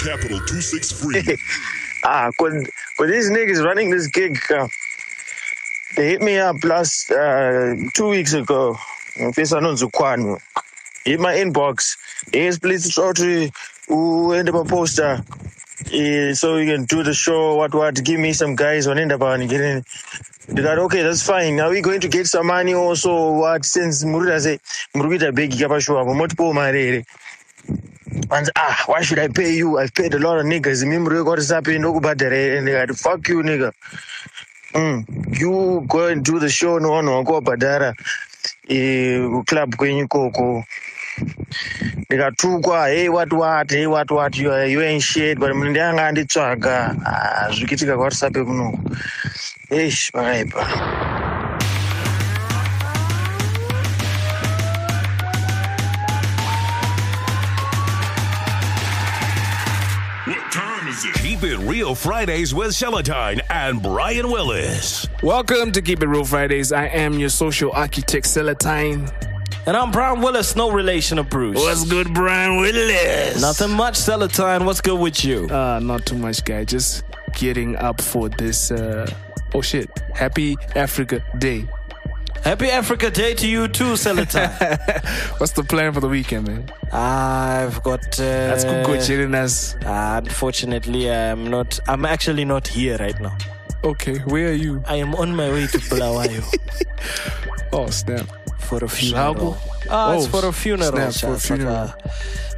Capital 0.00 0.38
263. 0.38 1.36
Ah, 2.04 2.30
cause, 2.38 2.52
cause 2.96 3.10
these 3.10 3.28
niggas 3.28 3.62
running 3.62 3.90
this 3.90 4.06
gig, 4.06 4.38
uh, 4.52 4.68
they 5.96 6.10
hit 6.10 6.22
me 6.22 6.38
up 6.38 6.54
last 6.62 7.10
uh, 7.10 7.74
two 7.92 8.08
weeks 8.10 8.34
ago. 8.34 8.78
Ngifisa 9.16 9.60
nonzukwano. 9.60 10.38
Hit 11.04 11.18
my 11.18 11.34
inbox. 11.34 11.96
Yes, 12.32 12.56
please 12.56 12.94
try 12.94 13.12
to 13.14 13.50
end 14.32 14.48
up 14.48 14.54
a 14.54 14.64
poster. 14.64 15.20
Eh, 15.92 16.34
so 16.34 16.56
you 16.56 16.72
can 16.72 16.84
do 16.84 17.02
the 17.02 17.12
show, 17.12 17.56
what, 17.56 17.74
what, 17.74 18.02
give 18.04 18.20
me 18.20 18.32
some 18.32 18.54
guys 18.54 18.86
on 18.86 18.96
and 18.98 19.50
get 19.50 19.60
in. 19.60 19.84
They 20.48 20.62
got, 20.62 20.78
okay, 20.78 21.02
that's 21.02 21.26
fine. 21.26 21.58
Are 21.60 21.70
we 21.70 21.80
going 21.80 22.00
to 22.00 22.08
get 22.08 22.26
some 22.26 22.46
money 22.46 22.74
also? 22.74 23.32
What, 23.32 23.64
since 23.64 24.04
Murida 24.04 24.40
say, 24.40 24.60
Murida 24.94 25.34
beg 25.34 25.50
Yapashua, 25.50 26.16
multiple 26.16 26.54
marere. 26.54 27.04
And 28.30 28.50
ah, 28.56 28.84
why 28.86 29.02
should 29.02 29.18
I 29.20 29.28
pay 29.28 29.54
you? 29.56 29.78
I've 29.78 29.94
paid 29.94 30.14
a 30.14 30.18
lot 30.20 30.38
of 30.38 30.46
niggas. 30.46 30.84
Mimuri 30.84 31.24
got 31.24 31.38
us 31.38 31.50
up 31.52 31.68
in 31.68 31.82
Okubadere 31.82 32.58
and 32.58 32.66
they 32.68 32.72
got 32.72 32.90
fuck 32.96 33.28
you, 33.28 33.42
nigga. 33.42 33.72
Mm. 34.74 35.38
You 35.40 35.84
go 35.88 36.06
and 36.08 36.24
do 36.24 36.38
the 36.40 36.48
show 36.48 36.78
no 36.78 37.00
no 37.02 37.22
go 37.24 37.40
badara 37.42 37.94
eh 38.68 39.42
club 39.46 39.76
kwenye 39.76 40.06
koko 40.08 40.64
ndikatukwa 41.96 42.88
hey 42.88 43.08
what 43.08 43.32
what 43.32 43.70
hey 43.70 43.86
what 43.86 44.10
what 44.10 44.36
you, 44.38 44.52
are- 44.52 44.66
you 44.72 44.82
ain't 44.82 45.02
shit 45.04 45.38
but 45.38 45.50
munhu 45.52 45.70
ndanga 45.70 46.06
anditsvaga 46.08 46.96
ah, 47.06 47.50
zvikiitika 47.52 47.96
kwatsapp 47.98 48.34
kuno 48.38 48.78
eish 49.70 50.12
pakaipa 50.12 50.66
Keep 61.38 61.52
it 61.52 61.58
real 61.58 61.94
Fridays 61.94 62.52
with 62.52 62.72
Seletine 62.72 63.40
and 63.48 63.80
Brian 63.80 64.28
Willis. 64.28 65.06
Welcome 65.22 65.70
to 65.70 65.80
Keep 65.80 66.02
It 66.02 66.08
Real 66.08 66.24
Fridays. 66.24 66.72
I 66.72 66.86
am 66.86 67.16
your 67.16 67.28
social 67.28 67.70
architect, 67.70 68.26
Seletine. 68.26 69.08
And 69.64 69.76
I'm 69.76 69.92
Brian 69.92 70.20
Willis, 70.20 70.56
no 70.56 70.72
relation 70.72 71.18
to 71.18 71.22
Bruce. 71.22 71.56
What's 71.56 71.88
good, 71.88 72.12
Brian 72.12 72.56
Willis? 72.56 73.40
Nothing 73.40 73.70
much, 73.70 73.94
Seletine. 73.94 74.64
What's 74.66 74.80
good 74.80 74.98
with 74.98 75.24
you? 75.24 75.46
Uh, 75.48 75.78
not 75.78 76.04
too 76.06 76.16
much, 76.16 76.42
guy. 76.44 76.64
Just 76.64 77.04
getting 77.34 77.76
up 77.76 78.00
for 78.00 78.28
this. 78.28 78.72
Uh, 78.72 79.08
oh 79.54 79.62
shit! 79.62 79.88
Happy 80.16 80.56
Africa 80.74 81.22
Day. 81.38 81.68
Happy 82.44 82.70
Africa 82.70 83.10
Day 83.10 83.34
to 83.34 83.46
you 83.48 83.68
too, 83.68 83.94
Seletine. 83.96 84.48
What's 85.38 85.52
the 85.52 85.62
plan 85.64 85.92
for 85.92 86.00
the 86.00 86.08
weekend, 86.08 86.46
man? 86.48 86.70
I've 86.92 87.82
got. 87.82 88.04
Uh, 88.18 88.22
That's 88.48 88.64
good, 88.64 88.86
good 88.86 89.02
chilling 89.04 89.34
us. 89.34 89.74
uh, 89.84 90.20
unfortunately, 90.24 91.10
I'm 91.10 91.48
not. 91.50 91.78
I'm 91.88 92.04
actually 92.06 92.44
not 92.44 92.66
here 92.66 92.96
right 92.98 93.18
now. 93.20 93.36
Okay, 93.84 94.18
where 94.20 94.48
are 94.48 94.52
you? 94.54 94.82
I 94.86 94.96
am 94.96 95.14
on 95.14 95.36
my 95.36 95.50
way 95.50 95.66
to 95.68 95.78
Bulawayo 95.78 96.42
Oh 97.72 97.88
snap! 97.90 98.26
for 98.58 98.82
a 98.82 98.88
funeral. 98.88 99.56
Ah, 99.90 100.14
it's 100.14 100.26
Oh, 100.26 100.40
for 100.40 100.48
a 100.48 100.52
funeral. 100.52 100.92
snap, 101.12 101.14
for 101.14 101.26
a 101.26 101.30
like 101.32 101.40
funeral. 101.40 101.74
a- 101.76 101.96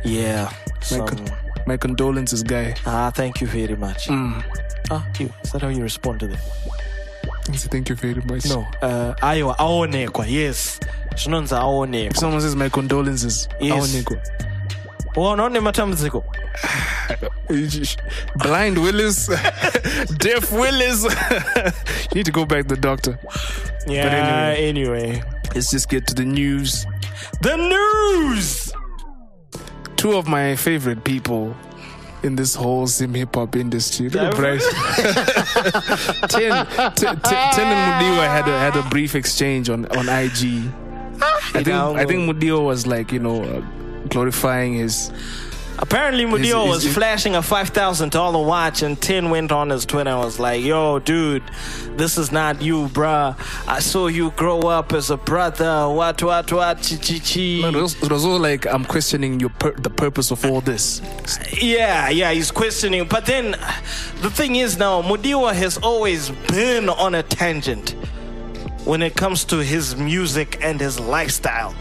yeah. 0.05 0.51
My, 0.91 0.99
con- 1.07 1.29
my 1.67 1.77
condolences, 1.77 2.43
guy. 2.43 2.75
ah, 2.87 3.11
thank 3.15 3.41
you 3.41 3.47
very 3.49 3.77
much. 3.77 4.07
Mm. 4.07 4.43
Ah, 4.91 5.07
you, 5.19 5.31
is 5.45 5.53
that 5.53 5.63
how 5.63 5.69
you 5.69 5.83
respond 5.83 6.21
to 6.21 6.27
that? 6.29 6.41
Thank 7.59 7.89
you 7.89 7.97
very 7.97 8.23
much. 8.23 8.47
No. 8.47 8.67
Uh, 8.83 9.15
aiwa 9.25 9.59
aonekwa. 9.59 10.27
Yes. 10.27 10.81
Zvinonzi 11.17 11.55
aonekwa. 11.55 12.17
someone 12.21 12.41
says 12.41 12.57
my 12.57 12.69
condolences, 12.69 13.49
Yes. 13.61 13.73
aonekwa. 13.73 14.17
Unaone 15.17 15.61
matambudziko. 15.61 16.25
Blind 18.37 18.79
Willis, 18.79 19.27
deaf 20.19 20.53
Willis. 20.53 21.05
you 22.11 22.15
need 22.15 22.27
to 22.27 22.33
go 22.33 22.45
back 22.45 22.67
to 22.69 22.75
the 22.75 22.81
doctor. 22.81 23.19
Yeah. 23.87 24.55
anyway. 24.57 24.69
anyway. 24.69 25.23
Let's 25.55 25.71
just 25.71 25.89
get 25.89 26.07
to 26.07 26.15
the 26.15 26.25
news. 26.25 26.87
The 27.43 27.57
news. 27.57 28.73
Two 29.97 30.17
of 30.17 30.29
my 30.29 30.55
favorite 30.57 31.03
people 31.05 31.55
in 32.23 32.37
this 32.37 32.55
whole 32.55 32.87
Zim 32.87 33.15
hip 33.15 33.35
hop 33.35 33.57
industry. 33.57 34.09
Look 34.09 34.23
at. 34.23 34.37
Bryce. 34.37 34.67
Tehn, 36.29 36.67
Tehn, 36.95 37.21
Tehn, 37.21 37.65
and 37.65 38.05
Mudiwa 38.05 38.27
had 38.27 38.49
a 38.49 38.59
had 38.59 38.77
a 38.77 38.83
brief 38.91 39.15
exchange 39.15 39.69
on 39.69 39.87
on 39.97 40.09
IG. 40.09 40.71
I 41.23 41.63
think 41.63 41.69
I 41.69 42.05
think 42.05 42.31
Mudiwa 42.31 42.65
was 42.65 42.87
like 42.87 43.13
you 43.13 43.21
know 43.21 43.43
uh, 43.43 43.61
glorifying 44.09 44.75
his. 44.75 45.11
Apparently, 45.83 46.25
Mudiwa 46.27 46.69
was 46.69 46.85
is- 46.85 46.95
flashing 46.95 47.35
a 47.37 47.43
five 47.43 47.71
thousand 47.71 48.13
dollar 48.13 48.45
watch, 48.47 48.83
and 48.83 49.01
Tehn 49.01 49.31
went 49.31 49.51
on 49.51 49.71
his 49.71 49.87
Twitter 49.87 50.11
and 50.11 50.21
was 50.21 50.39
like, 50.39 50.63
"Yo, 50.63 50.99
dude, 50.99 51.43
this 51.97 52.19
is 52.19 52.31
not 52.31 52.61
you, 52.61 52.89
bruh. 52.89 53.35
I 53.67 53.81
saw 53.81 54.07
you 54.09 54.31
grow 54.33 54.61
up 54.61 54.93
as 54.93 55.11
a 55.11 55.17
brother. 55.17 55.89
What, 55.89 56.23
what, 56.23 56.53
what? 56.53 56.77
Chi, 56.83 56.97
chi, 56.97 57.19
chi." 57.19 57.67
It 57.69 57.75
was, 57.75 58.01
it 58.03 58.11
was 58.13 58.25
all 58.27 58.39
like 58.39 58.67
I'm 58.67 58.85
questioning 58.85 59.41
your 59.41 59.49
pur- 59.51 59.73
the 59.73 59.89
purpose 59.91 60.31
of 60.31 60.45
all 60.45 60.61
this. 60.61 61.01
Yeah, 61.61 62.11
yeah, 62.11 62.31
he's 62.33 62.51
questioning. 62.51 63.07
But 63.09 63.25
then, 63.25 63.53
the 64.21 64.31
thing 64.31 64.57
is 64.57 64.77
now, 64.77 65.01
Mudiwa 65.01 65.55
has 65.55 65.79
always 65.79 66.29
been 66.49 66.91
on 66.91 67.15
a 67.15 67.23
tangent 67.23 67.95
when 68.85 69.01
it 69.03 69.15
comes 69.17 69.45
to 69.47 69.59
his 69.59 69.97
music 69.97 70.59
and 70.63 70.79
his 70.79 71.01
lifestyle. 71.01 71.75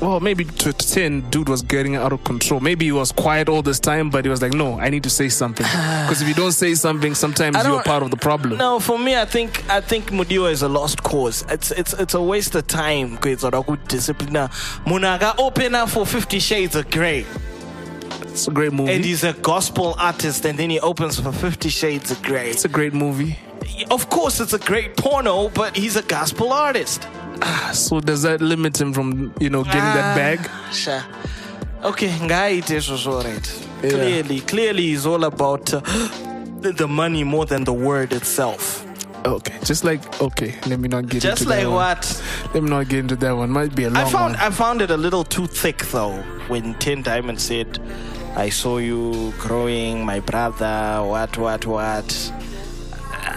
Well, 0.00 0.20
maybe 0.20 0.44
to 0.44 0.72
to 0.72 0.86
Tehn, 0.86 1.30
dude 1.30 1.48
was 1.48 1.62
getting 1.62 1.96
out 1.96 2.12
of 2.12 2.22
control. 2.24 2.60
Maybe 2.60 2.84
he 2.86 2.92
was 2.92 3.12
quiet 3.12 3.48
all 3.48 3.62
this 3.62 3.80
time, 3.80 4.10
but 4.10 4.24
he 4.24 4.30
was 4.30 4.42
like, 4.42 4.52
"No, 4.52 4.78
I 4.78 4.90
need 4.90 5.02
to 5.02 5.10
say 5.10 5.28
something." 5.28 5.66
Because 6.06 6.22
if 6.22 6.28
you 6.28 6.34
don't 6.34 6.52
say 6.52 6.74
something, 6.74 7.14
sometimes 7.14 7.56
you're 7.64 7.82
part 7.82 8.02
of 8.02 8.10
the 8.10 8.16
problem. 8.16 8.58
No, 8.58 8.78
for 8.80 8.98
me, 8.98 9.16
I 9.16 9.24
think 9.24 9.64
I 9.70 9.80
think 9.80 10.10
Mudiwa 10.10 10.50
is 10.52 10.62
a 10.62 10.68
lost 10.68 11.02
cause. 11.02 11.44
It's 11.50 11.70
it's 11.70 11.92
it's 11.94 12.14
a 12.14 12.22
waste 12.22 12.54
of 12.54 12.66
time. 12.66 13.16
kuitsoda 13.18 13.62
kudisciplina 13.64 14.50
munhu 14.86 15.06
up 15.82 15.88
for 15.90 16.06
50 16.06 16.38
shades 16.38 16.76
of 16.76 16.90
grey 16.90 17.24
It's 18.22 18.48
a 18.48 18.50
great 18.50 18.72
movie. 18.72 18.92
and 18.92 19.04
he's 19.04 19.24
a 19.24 19.32
gospel 19.32 19.94
artist 19.98 20.44
and 20.44 20.58
then 20.58 20.70
he 20.70 20.80
opens 20.80 21.18
for 21.20 21.32
50 21.32 21.68
shades 21.68 22.10
of 22.10 22.22
grey 22.22 22.50
it's 22.50 22.64
a 22.64 22.68
great 22.68 22.92
movie. 22.94 23.36
of 23.90 24.08
course 24.10 24.40
it's 24.40 24.52
a 24.52 24.58
great 24.58 24.96
porno 24.96 25.48
but 25.50 25.76
he's 25.76 25.96
a 25.96 26.02
gospel 26.02 26.52
artist 26.52 27.08
So 27.72 28.00
does 28.00 28.22
that 28.22 28.40
limit 28.40 28.80
him 28.80 28.92
from 28.92 29.32
you 29.40 29.50
know 29.50 29.62
getting 29.64 29.80
that 29.80 30.16
bag? 30.16 30.38
Ah, 30.50 30.70
sure. 30.72 31.02
okay 31.84 32.08
ngaite 32.08 32.76
izvozvo 32.76 33.22
right 33.24 33.48
Yeah. 33.82 33.90
clearly 33.90 34.40
clearly 34.40 34.82
he's 34.82 35.04
all 35.06 35.24
about 35.24 35.72
uh, 35.74 35.80
the- 36.60 36.88
money 36.88 37.24
more 37.24 37.44
than 37.46 37.64
the 37.64 37.72
word 37.72 38.12
itself 38.12 38.82
Okay, 39.26 39.54
just 39.64 39.82
like 39.84 40.00
okay, 40.22 40.54
let 40.66 40.78
me 40.78 40.88
not 40.88 41.08
get 41.08 41.20
just 41.22 41.42
into 41.42 41.50
like 41.50 41.62
that 41.64 41.66
one. 41.68 41.74
what 41.74 42.22
Let 42.54 42.62
me 42.62 42.70
not 42.70 42.88
get 42.88 42.98
into 43.00 43.16
that 43.16 43.32
one. 43.36 43.50
Might 43.50 43.74
be 43.74 43.84
a 43.84 43.90
long 43.90 44.06
I 44.06 44.10
found 44.10 44.32
one. 44.36 44.46
I 44.46 44.50
found 44.50 44.82
it 44.82 44.90
a 44.90 44.96
little 44.96 45.24
too 45.24 45.46
thick 45.48 45.78
though 45.90 46.14
when 46.48 46.74
Tehn 46.74 47.02
Diamond 47.02 47.40
said, 47.40 47.80
"I 48.36 48.50
saw 48.50 48.78
you 48.78 49.32
growing, 49.38 50.04
my 50.06 50.20
brother. 50.20 51.02
What, 51.02 51.36
what, 51.38 51.66
what." 51.66 52.32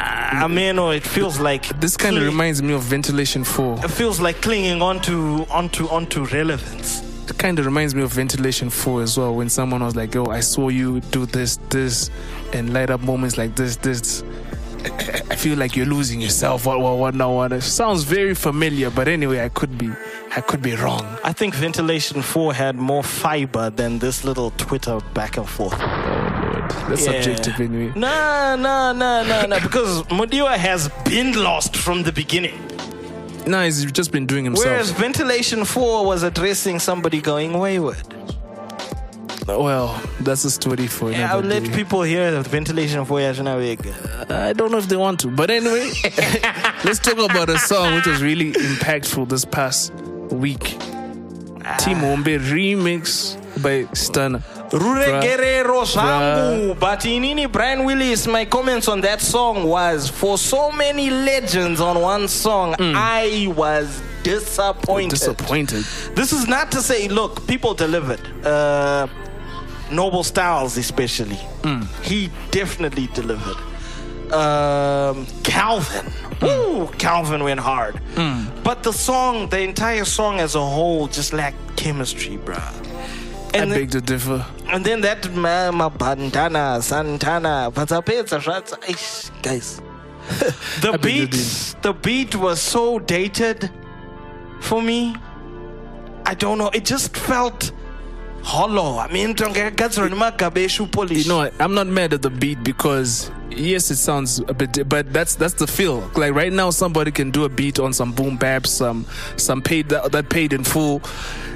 I 0.02 0.48
mean, 0.48 0.78
it 0.80 1.04
feels 1.06 1.40
like 1.40 1.68
this 1.80 1.98
kind 1.98 2.18
of 2.18 2.24
reminds 2.24 2.62
me 2.62 2.74
of 2.74 2.82
Ventilation 2.82 3.44
Four. 3.44 3.80
It 3.84 3.90
feels 3.92 4.20
like 4.20 4.42
clinging 4.42 4.82
onto 4.82 5.46
onto 5.50 5.88
onto 5.90 6.26
relevance. 6.26 7.02
It 7.30 7.38
kind 7.38 7.60
of 7.60 7.66
reminds 7.66 7.94
me 7.94 8.02
of 8.02 8.12
Ventilation 8.12 8.70
Four 8.70 9.02
as 9.04 9.18
well. 9.18 9.36
When 9.36 9.50
someone 9.50 9.84
was 9.84 9.96
like, 9.96 10.16
"Oh, 10.16 10.28
I 10.28 10.40
saw 10.40 10.70
you 10.70 11.02
do 11.12 11.26
this, 11.26 11.58
this, 11.70 12.10
and 12.54 12.74
light 12.74 12.90
up 12.90 13.02
moments 13.02 13.38
like 13.38 13.56
this, 13.56 13.76
this." 13.78 14.24
I- 14.86 15.22
I 15.32 15.36
feel 15.36 15.58
like 15.58 15.76
you're 15.76 15.86
losing 15.86 16.22
yourself. 16.22 16.66
What, 16.66 16.80
what, 16.80 16.98
what, 16.98 17.14
now, 17.14 17.34
what? 17.34 17.52
It 17.52 17.62
sounds 17.64 18.04
very 18.04 18.34
familiar, 18.34 18.90
but 18.90 19.08
anyway, 19.10 19.44
I 19.44 19.50
could 19.50 19.78
be, 19.78 19.90
I 20.36 20.40
could 20.42 20.62
be 20.62 20.74
wrong. 20.76 21.06
I 21.24 21.34
think 21.34 21.54
Ventilation 21.54 22.22
Four 22.22 22.54
had 22.54 22.76
more 22.78 23.04
fiber 23.04 23.70
than 23.70 24.00
this 24.00 24.24
little 24.24 24.52
Twitter 24.52 25.00
back 25.14 25.36
and 25.38 25.48
forth. 25.48 25.78
That's 26.88 27.06
Yeah. 27.06 27.22
subjective 27.22 27.60
anyway. 27.60 27.92
Nah, 27.96 28.56
nah, 28.56 28.94
nah, 28.94 29.24
nah, 29.24 29.46
nah. 29.46 29.60
Because 29.60 30.04
Mudiwa 30.04 30.56
has 30.58 30.90
been 31.06 31.34
lost 31.44 31.76
from 31.76 32.04
the 32.04 32.12
beginning. 32.12 32.58
No, 33.48 33.64
he's 33.64 33.84
just 33.92 34.12
been 34.12 34.26
doing 34.26 34.46
himself. 34.46 34.68
Whereas 34.68 34.92
Ventilation 34.92 35.66
4 35.66 36.06
was 36.06 36.24
addressing 36.24 36.80
somebody 36.80 37.22
going 37.22 37.54
wayward. 37.58 37.98
well, 39.48 40.00
that's 40.22 40.44
a 40.46 40.52
story 40.52 40.86
for 40.86 41.12
Yeah, 41.12 41.34
I'll 41.34 41.40
let 41.42 41.64
day. 41.64 41.72
people 41.72 42.04
hear 42.04 42.30
that 42.32 42.46
Ventilation 42.46 43.04
4 43.06 43.20
is. 43.22 43.40
I 43.40 44.54
don't 44.54 44.72
know 44.72 44.78
if 44.78 44.88
they 44.88 44.96
want 44.98 45.20
to, 45.22 45.28
but 45.30 45.50
anyway, 45.50 45.90
let's 46.86 47.00
talk 47.00 47.18
about 47.18 47.50
a 47.50 47.58
song 47.58 47.96
which 47.96 48.06
was 48.06 48.22
really 48.22 48.52
impactful 48.54 49.28
this 49.30 49.46
past 49.46 49.92
week. 50.30 50.76
Ah. 51.66 51.76
Team 51.78 51.98
Ombe 51.98 52.38
remix 52.40 53.36
by 53.64 53.88
Stunner. 53.94 54.44
Ruregerero 54.72 55.84
zvangu. 55.86 56.80
But 56.80 57.00
inini 57.02 57.52
Brian 57.52 57.84
Willis, 57.86 58.28
my 58.28 58.46
comments 58.46 58.88
on 58.88 59.02
that 59.02 59.22
song 59.22 59.64
was 59.64 60.10
for 60.10 60.38
so 60.38 60.72
many 60.72 61.10
legends 61.10 61.82
on 61.82 62.00
one 62.02 62.28
song, 62.28 62.76
I 62.80 63.52
was 63.56 64.02
disappointed. 64.24 65.12
Disappointed. 65.12 65.84
This 66.16 66.32
is 66.34 66.48
not 66.48 66.72
to 66.74 66.82
say, 66.82 67.08
look, 67.08 67.48
people 67.48 67.74
delivered. 67.74 68.22
Uh, 68.46 69.08
Noble 69.92 70.24
Styles, 70.24 70.78
especially. 70.78 71.40
He 72.04 72.30
definitely 72.52 73.08
delivered. 73.14 73.58
Um, 74.32 75.26
Calvin. 75.44 76.06
Ooh, 76.44 76.88
Calvin 77.00 77.44
went 77.44 77.60
hard. 77.60 78.00
But 78.64 78.84
the 78.84 78.94
song, 78.94 79.50
the 79.50 79.62
entire 79.62 80.06
song 80.06 80.40
as 80.40 80.54
a 80.56 80.64
whole, 80.64 81.08
just 81.08 81.34
lacked 81.34 81.76
chemistry, 81.76 82.38
bruh. 82.38 82.72
I 83.54 83.58
And, 83.58 83.72
beg 83.72 83.92
to 83.92 84.02
differ. 84.02 84.46
and 84.68 84.86
then 84.86 85.02
that 85.02 85.32
mama 85.34 85.90
bandana, 85.90 86.80
santana, 86.82 87.72
patapeza, 87.74 88.40
shatsa, 88.40 88.78
eish, 88.82 89.32
guys. 89.42 89.82
The 90.82 90.94
I 90.94 90.98
beat, 90.98 91.32
the 91.82 91.94
beat 91.94 92.36
was 92.36 92.62
so 92.62 93.00
dated 93.00 93.72
for 94.62 94.82
me. 94.82 95.16
I 96.26 96.36
don't 96.36 96.58
know. 96.60 96.70
It 96.74 96.86
just 96.86 97.18
felt 97.18 97.72
hollow. 98.44 98.98
I 98.98 99.12
mean, 99.12 99.34
don't 99.34 99.54
get 99.54 99.78
polish. 99.78 100.80
you 100.80 100.88
You 101.18 101.28
know, 101.28 101.52
I'm 101.60 101.74
not 101.74 101.88
mad 101.88 102.14
at 102.14 102.22
the 102.22 102.30
beat 102.30 102.64
because 102.64 103.32
yes, 103.50 103.92
it 103.92 103.98
sounds 103.98 104.40
a 104.40 104.54
bit, 104.54 104.88
but 104.88 105.12
that's 105.14 105.36
that's 105.36 105.56
the 105.56 105.68
feel. 105.68 106.10
Like 106.16 106.34
right 106.34 106.52
now, 106.52 106.70
somebody 106.70 107.12
can 107.12 107.32
do 107.32 107.46
a 107.46 107.50
beat 107.50 107.80
on 107.80 107.94
some 107.94 108.12
boom 108.12 108.38
bap, 108.38 108.68
some 108.68 109.06
some 109.38 109.62
paid 109.62 109.90
that, 109.90 110.12
that 110.12 110.30
paid 110.30 110.54
in 110.54 110.64
full. 110.64 111.02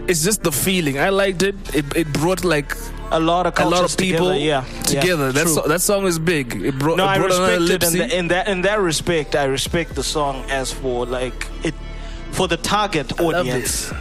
It's 0.08 0.24
just 0.24 0.44
the 0.44 0.52
feeling. 0.52 1.00
I 1.00 1.10
liked 1.10 1.44
it. 1.44 1.56
It, 1.74 1.86
it 1.96 2.12
brought 2.14 2.44
like 2.44 2.76
a 3.12 3.20
lot 3.20 3.46
of 3.46 3.58
a 3.58 3.66
lot 3.66 3.86
of 3.86 3.98
people 3.98 4.34
together, 4.34 4.40
yeah, 4.40 4.84
together. 4.84 5.26
yeah, 5.28 5.32
that 5.32 5.48
so, 5.48 5.62
that 5.68 5.82
song 5.82 6.06
is 6.06 6.20
big. 6.20 6.56
It 6.56 6.78
brought, 6.78 6.98
No, 6.98 7.06
it 7.06 7.08
I 7.08 7.18
brought 7.18 7.32
another 7.32 7.60
respect 7.60 7.84
it 7.84 7.88
in, 7.88 8.10
the, 8.10 8.18
in 8.18 8.28
that 8.30 8.48
in 8.48 8.62
that 8.64 8.80
respect. 8.80 9.36
I 9.36 9.46
respect 9.46 9.96
the 9.96 10.04
song 10.04 10.44
as 10.50 10.74
for 10.74 11.06
like 11.06 11.48
it 11.64 11.76
for 12.32 12.48
the 12.48 12.58
target 12.58 13.20
audience. 13.20 13.92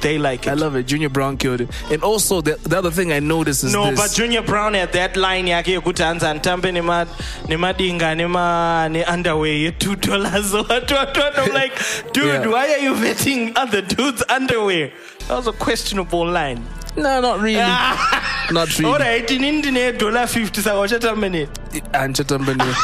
They 0.00 0.18
like 0.18 0.46
it. 0.46 0.50
I 0.50 0.54
love 0.54 0.76
it. 0.76 0.86
Junior 0.86 1.08
Brown 1.08 1.36
killed 1.36 1.60
it. 1.62 1.68
And 1.90 2.02
also 2.02 2.40
the, 2.40 2.56
the 2.62 2.78
other 2.78 2.90
thing 2.90 3.12
I 3.12 3.18
noticed 3.20 3.64
is 3.64 3.72
no, 3.72 3.90
this. 3.90 4.00
but 4.00 4.12
Junior 4.16 4.42
Brown 4.42 4.74
had 4.74 4.92
that 4.92 5.16
line 5.16 5.46
yake 5.46 5.72
yekuti 5.72 6.02
anza 6.04 6.34
nditambe 6.34 6.72
nema 6.72 7.06
nemadinga 7.48 8.14
nema 8.14 8.88
ne-underwear 8.90 9.52
ye-two 9.56 9.96
dollars 9.96 10.54
or 10.54 10.62
what, 10.68 10.90
what, 10.90 11.16
what. 11.16 11.38
I'm 11.38 11.52
like, 11.54 11.72
dude, 12.12 12.26
Yeah. 12.26 12.46
why 12.46 12.72
are 12.72 12.78
you 12.78 12.94
vetting 12.94 13.52
other 13.56 13.82
dudes' 13.82 14.22
underwear? 14.28 14.90
That 15.28 15.36
was 15.36 15.46
a 15.46 15.52
questionable 15.52 16.26
line. 16.26 16.62
no, 16.96 17.20
not 17.20 17.40
really. 17.40 17.56
not 18.52 18.78
really. 18.78 18.92
Alright, 18.92 19.28
inini 19.30 19.58
ndine 19.62 19.92
dollar 19.98 20.26
50 20.26 20.62
saka 20.62 20.76
uchatambe 20.80 21.30
ne 21.30 21.46
and 21.92 22.14
Chatambani. 22.16 22.74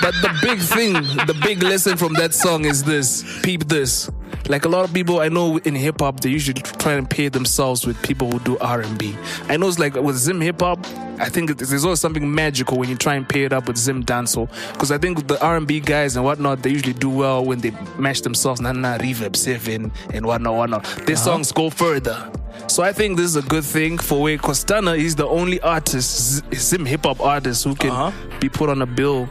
but 0.00 0.14
the 0.22 0.30
big 0.42 0.60
thing, 0.60 0.92
the 1.26 1.34
big 1.46 1.62
lesson 1.62 1.96
from 1.96 2.12
that 2.14 2.32
song 2.34 2.64
is 2.64 2.84
this: 2.84 3.24
peep 3.42 3.66
this. 3.68 4.10
Like 4.48 4.64
a 4.64 4.68
lot 4.68 4.84
of 4.84 4.92
people 4.94 5.20
I 5.20 5.28
know 5.28 5.58
in 5.58 5.74
hip 5.74 6.00
hop, 6.00 6.20
they 6.20 6.30
usually 6.30 6.60
try 6.62 6.94
and 6.94 7.08
pair 7.08 7.28
themselves 7.30 7.86
with 7.86 8.00
people 8.02 8.30
who 8.30 8.38
do 8.40 8.58
R 8.58 8.80
and 8.80 8.98
B. 8.98 9.16
I 9.48 9.56
know 9.56 9.68
it's 9.68 9.78
like 9.78 9.94
with 9.94 10.16
Zim 10.16 10.40
hip 10.40 10.60
hop. 10.60 10.84
I 11.20 11.28
think 11.28 11.56
there's 11.58 11.84
always 11.84 12.00
something 12.00 12.32
magical 12.32 12.78
when 12.78 12.88
you 12.88 12.94
try 12.96 13.14
and 13.16 13.28
pair 13.28 13.44
it 13.44 13.52
up 13.52 13.66
with 13.68 13.76
Zim 13.76 14.04
dancehall. 14.04 14.48
Because 14.72 14.90
I 14.92 14.98
think 14.98 15.26
the 15.26 15.40
R 15.42 15.56
and 15.56 15.66
B 15.66 15.80
guys 15.80 16.16
and 16.16 16.24
whatnot, 16.24 16.62
they 16.62 16.70
usually 16.70 16.92
do 16.94 17.10
well 17.10 17.44
when 17.44 17.58
they 17.60 17.72
match 17.98 18.22
themselves. 18.22 18.60
Na 18.60 18.72
na 18.72 18.96
reverb 18.98 19.36
seven 19.36 19.92
and 20.14 20.24
whatnot, 20.26 20.54
whatnot. 20.54 20.84
Their 21.06 21.16
songs 21.16 21.52
go 21.52 21.70
further. 21.70 22.30
So 22.68 22.82
I 22.82 22.92
think 22.92 23.16
this 23.16 23.26
is 23.26 23.36
a 23.36 23.42
good 23.42 23.64
thing 23.64 23.98
for 23.98 24.22
where 24.22 24.36
Costana 24.38 24.96
is 24.98 25.14
the 25.16 25.26
only 25.26 25.60
artist, 25.60 26.42
Zim 26.54 26.84
hip 26.86 27.04
hop 27.04 27.20
artist 27.20 27.64
who 27.64 27.74
can 27.74 27.90
Uh-huh. 27.90 28.12
be 28.40 28.48
put 28.48 28.68
on 28.70 28.80
a 28.82 28.86
bill 28.86 29.28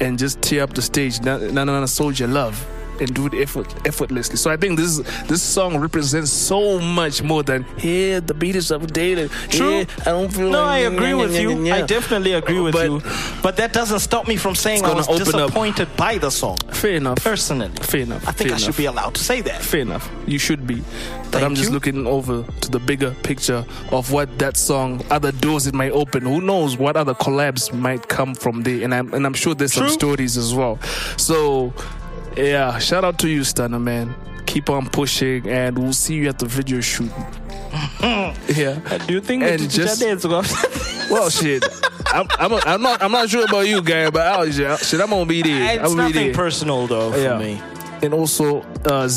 and 0.00 0.18
just 0.18 0.40
tear 0.42 0.62
up 0.64 0.72
the 0.74 0.82
stage. 0.82 1.20
Na 1.20 1.36
na, 1.38 1.64
na 1.64 1.86
soldier 1.86 2.26
love 2.26 2.56
and 3.00 3.14
do 3.14 3.26
it 3.26 3.34
effort, 3.34 3.66
effortlessly. 3.86 4.36
So 4.36 4.50
I 4.50 4.56
think 4.56 4.78
this 4.78 4.98
this 5.26 5.42
song 5.42 5.76
represents 5.78 6.30
so 6.30 6.78
much 6.78 7.22
more 7.22 7.42
than 7.42 7.64
here 7.78 8.20
the 8.20 8.34
beat 8.34 8.56
is 8.56 8.70
updated. 8.70 9.30
True. 9.50 9.70
Yeah, 9.78 9.84
I 10.00 10.10
don't 10.10 10.32
feel 10.32 10.50
No, 10.50 10.62
like 10.64 10.70
I 10.70 10.78
agree 10.80 11.14
with 11.14 11.34
you. 11.38 11.72
I 11.72 11.82
definitely 11.82 12.32
agree 12.34 12.60
with 12.60 12.74
But- 12.74 12.90
you. 12.90 13.02
But 13.42 13.56
that 13.56 13.72
doesn't 13.72 14.00
stop 14.00 14.26
me 14.28 14.36
from 14.36 14.54
saying 14.54 14.84
I 14.84 14.92
was 14.94 15.08
up- 15.08 15.16
disappointed 15.18 15.88
by 15.96 16.18
the 16.18 16.30
song. 16.30 16.58
Fair 16.72 16.94
enough. 16.94 17.18
Personally. 17.22 17.70
Fair 17.80 18.00
enough. 18.02 18.26
I 18.28 18.32
think 18.32 18.50
Fair 18.50 18.56
I 18.56 18.60
should 18.60 18.76
be 18.76 18.86
allowed 18.86 19.14
to 19.14 19.22
say 19.24 19.40
that. 19.42 19.62
Fair 19.62 19.80
enough. 19.80 20.08
You 20.26 20.38
should 20.38 20.66
be. 20.66 20.76
But 21.30 21.38
Thank 21.38 21.44
I'm 21.44 21.54
just 21.54 21.68
you. 21.68 21.74
looking 21.74 22.06
over 22.06 22.44
to 22.62 22.70
the 22.70 22.78
bigger 22.80 23.12
picture 23.22 23.64
of 23.92 24.10
what 24.10 24.38
that 24.38 24.56
song, 24.56 25.02
other 25.10 25.30
doors 25.32 25.66
it 25.66 25.74
might 25.74 25.92
open. 25.92 26.22
Who 26.22 26.40
knows 26.40 26.76
what 26.76 26.96
other 26.96 27.14
collabs 27.14 27.72
might 27.72 28.08
come 28.08 28.34
from 28.34 28.62
there? 28.64 28.82
And 28.84 28.92
I'm 28.94 29.14
and 29.14 29.24
I'm 29.26 29.34
sure 29.34 29.54
there's 29.54 29.72
some 29.72 29.88
stories 29.90 30.36
as 30.36 30.52
well. 30.54 30.78
So 31.16 31.72
yeah, 32.36 32.78
shout 32.78 33.04
out 33.04 33.18
to 33.20 33.28
you, 33.28 33.44
Stunner 33.44 33.78
man. 33.80 34.14
Keep 34.46 34.70
on 34.70 34.88
pushing, 34.88 35.48
and 35.48 35.78
we'll 35.78 35.92
see 35.92 36.14
you 36.14 36.28
at 36.28 36.38
the 36.38 36.46
video 36.46 36.80
shoot. 36.80 37.10
yeah. 38.00 38.80
Do 39.06 39.14
you 39.14 39.20
think 39.20 39.42
And 39.44 39.70
just-? 39.70 40.02
Well, 41.10 41.28
shit. 41.28 41.64
I'm, 42.06 42.26
I'm, 42.38 42.52
I'm 42.64 42.82
not. 42.82 43.02
I'm 43.02 43.10
not 43.12 43.28
sure 43.28 43.44
about 43.44 43.66
you, 43.66 43.82
guy, 43.82 44.10
but 44.10 44.26
I'll, 44.26 44.50
shit, 44.50 45.00
I'm 45.00 45.10
gonna 45.10 45.26
be 45.26 45.42
there. 45.42 45.74
It's 45.80 45.90
I'm 45.90 45.96
nothing 45.96 46.26
there. 46.26 46.34
personal 46.34 46.86
though 46.86 47.10
for 47.12 47.18
Yeah. 47.18 47.38
me. 47.38 47.60
and 48.02 48.14
also 48.14 48.62
uh, 48.86 49.08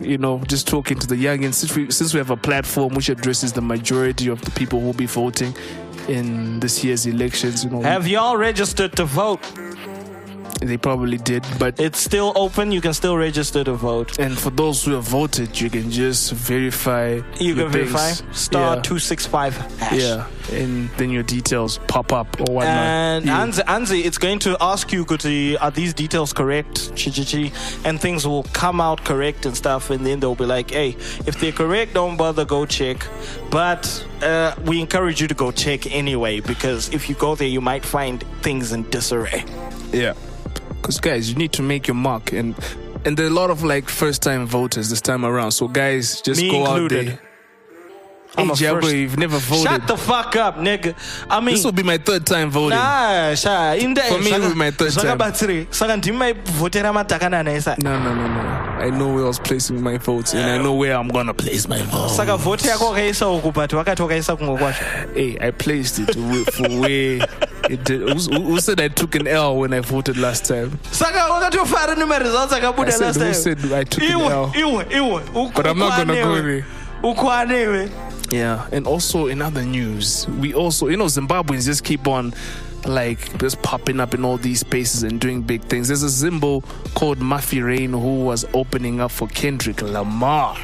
you 0.00 0.18
know, 0.18 0.38
just 0.48 0.66
talking 0.66 0.98
to 0.98 1.06
the 1.06 1.14
youngins 1.14 1.54
since 1.54 1.76
we 1.76 1.90
since 1.90 2.14
we 2.14 2.18
have 2.18 2.30
a 2.30 2.36
platform 2.36 2.94
which 2.94 3.08
addresses 3.10 3.52
the 3.52 3.60
majority 3.60 4.28
of 4.28 4.40
the 4.42 4.50
people 4.52 4.80
who 4.80 4.86
will 4.86 4.92
be 4.94 5.06
voting 5.06 5.54
in 6.08 6.58
this 6.60 6.82
year's 6.82 7.04
elections. 7.06 7.64
You 7.64 7.70
know, 7.70 7.82
Have 7.82 8.08
y'all 8.08 8.36
registered 8.38 8.96
to 8.96 9.04
vote? 9.04 9.40
They 10.68 10.76
probably 10.76 11.18
did, 11.18 11.44
but 11.58 11.78
It's 11.80 11.98
still 12.00 12.32
open. 12.36 12.72
You 12.72 12.80
can 12.80 12.92
still 12.94 13.16
register 13.16 13.64
to 13.64 13.72
vote. 13.74 14.18
and 14.18 14.38
for 14.38 14.50
those 14.50 14.84
who 14.84 14.92
have 14.92 15.04
voted, 15.04 15.60
you 15.60 15.70
can 15.70 15.90
just 15.90 16.32
verify. 16.32 17.20
You 17.38 17.54
can 17.54 17.68
verify 17.68 18.10
star 18.32 18.76
yeah. 18.76 18.82
two 18.82 18.98
six 18.98 19.26
five 19.26 19.56
hash. 19.78 20.00
Yeah, 20.00 20.26
and 20.52 20.88
then 20.96 21.10
your 21.10 21.22
details 21.22 21.78
pop 21.88 22.12
up 22.12 22.28
or 22.40 22.54
whatnot. 22.54 22.76
And 22.76 23.24
Yeah. 23.26 23.44
Anzi, 23.46 23.62
Anzi, 23.64 24.04
it's 24.04 24.18
going 24.18 24.38
to 24.40 24.56
ask 24.60 24.92
you, 24.92 25.04
Kuti, 25.04 25.56
are 25.60 25.70
these 25.70 25.94
details 25.94 26.32
correct? 26.32 26.90
Chi-chi-chi. 26.96 27.52
And 27.84 28.00
things 28.00 28.26
will 28.26 28.44
come 28.52 28.80
out 28.80 29.04
correct 29.04 29.46
and 29.46 29.56
stuff. 29.56 29.90
And 29.90 30.06
then 30.06 30.20
they'll 30.20 30.34
be 30.34 30.46
like, 30.46 30.70
hey, 30.70 30.90
if 31.26 31.38
they're 31.40 31.52
correct, 31.52 31.94
don't 31.94 32.16
bother, 32.16 32.44
go 32.44 32.66
check. 32.66 33.06
But 33.50 33.82
uh, 34.22 34.54
we 34.64 34.80
encourage 34.80 35.20
you 35.20 35.28
to 35.28 35.34
go 35.34 35.50
check 35.52 35.86
anyway, 35.94 36.40
because 36.40 36.88
if 36.92 37.08
you 37.08 37.14
go 37.16 37.34
there, 37.34 37.48
you 37.48 37.60
might 37.60 37.84
find 37.84 38.22
things 38.42 38.72
in 38.72 38.88
disarray. 38.90 39.44
Yeah. 39.92 40.14
Because 40.82 40.98
guys, 41.00 41.30
you 41.30 41.36
need 41.36 41.52
to 41.52 41.62
make 41.62 41.86
your 41.86 41.94
mark, 41.94 42.32
and 42.32 42.54
and 43.04 43.16
there 43.16 43.26
are 43.26 43.30
a 43.30 43.32
lot 43.32 43.50
of 43.50 43.62
like 43.62 43.88
first 43.88 44.20
time 44.22 44.46
voters 44.46 44.90
this 44.90 45.00
time 45.00 45.24
around. 45.24 45.52
So 45.52 45.68
guys, 45.68 46.20
just 46.20 46.40
Me 46.40 46.50
go 46.50 46.58
included. 46.66 46.98
out 46.98 47.06
there. 47.06 47.20
I'm 48.34 48.46
hey, 48.46 48.52
a 48.52 48.56
Jago, 48.56 48.80
first- 48.80 48.94
you've 48.94 49.18
never 49.18 49.36
voted. 49.38 49.64
Shut 49.70 49.86
the 49.86 49.96
fuck 49.96 50.36
up, 50.36 50.56
nigga. 50.56 50.94
I 51.28 51.40
mean, 51.40 51.54
This 51.54 51.64
will 51.64 51.72
be 51.72 51.82
my 51.82 51.98
third 51.98 52.24
time 52.24 52.50
voting. 52.50 52.78
Nah, 52.78 53.34
sha, 53.34 53.74
in 53.74 53.92
the 53.92 54.00
For 54.00 54.18
me, 54.18 54.32
it 54.32 54.40
will 54.40 54.48
be 54.48 54.54
my 54.54 54.70
third 54.70 54.92
time. 54.92 55.66
saka 55.70 55.96
ndimaivhotera 55.96 56.92
matakanana 56.92 57.50
esa 57.52 57.76
No, 57.78 57.98
no, 58.00 58.14
no, 58.14 58.26
no. 58.28 58.40
I 58.80 58.88
know 58.90 59.14
where 59.14 59.24
I 59.24 59.28
was 59.28 59.38
placing 59.38 59.82
my 59.82 59.98
votes, 59.98 60.32
and 60.34 60.50
I 60.50 60.56
know 60.62 60.72
where 60.74 60.94
I'm 60.96 61.08
gonna 61.08 61.34
place 61.34 61.68
my 61.68 61.82
vote. 61.82 62.08
saka 62.10 62.36
vhoti 62.36 62.68
yako 62.68 62.86
wakaisa 62.90 63.28
uku 63.28 63.52
but 63.52 63.72
wakati 63.72 64.02
kumwe 64.02 64.58
kwacho 64.58 64.84
Hey, 65.14 65.36
I 65.40 65.50
placed 65.52 65.98
it 65.98 66.16
for 66.54 66.68
where 66.80 67.26
it 67.70 67.84
did. 67.84 68.00
Who, 68.00 68.14
who 68.14 68.42
who 68.42 68.60
said 68.60 68.80
I 68.80 68.88
took 68.88 69.14
an 69.14 69.26
L 69.26 69.56
when 69.58 69.72
I 69.72 69.80
voted 69.80 70.16
last 70.16 70.44
time? 70.46 70.78
saka 70.90 71.18
wakatofara 71.18 71.94
nemaresults 71.96 72.52
I 72.52 72.60
akabuda 72.60 73.00
last 73.00 73.16
who 73.16 73.24
time 73.24 73.34
said 73.34 73.58
I 73.72 73.84
took 73.84 74.02
an 74.02 74.10
iwe 74.18 74.30
L? 74.30 74.52
iwe 74.54 74.84
iwe 74.90 75.54
But 75.54 75.66
I'm 75.66 75.78
not 75.78 75.96
gonna 75.96 76.14
go 76.14 76.42
there. 76.42 76.64
ukwanewe 77.02 77.90
Yeah, 78.30 78.66
and 78.72 78.86
also 78.86 79.26
in 79.26 79.42
other 79.42 79.62
news, 79.62 80.26
we 80.40 80.54
also, 80.54 80.88
you 80.88 80.96
know, 80.96 81.04
Zimbabweans 81.04 81.66
just 81.66 81.84
keep 81.84 82.08
on 82.08 82.32
like 82.86 83.36
just 83.38 83.60
popping 83.62 84.00
up 84.00 84.14
in 84.14 84.24
all 84.24 84.38
these 84.38 84.60
spaces 84.60 85.02
and 85.02 85.20
doing 85.20 85.42
big 85.42 85.62
things. 85.64 85.88
There's 85.88 86.02
a 86.02 86.06
Zimbo 86.06 86.64
called 86.94 87.18
Mafireign 87.18 87.90
who 87.90 88.24
was 88.24 88.46
opening 88.54 89.00
up 89.00 89.10
for 89.10 89.28
Kendrick 89.28 89.82
Lamar 89.82 90.56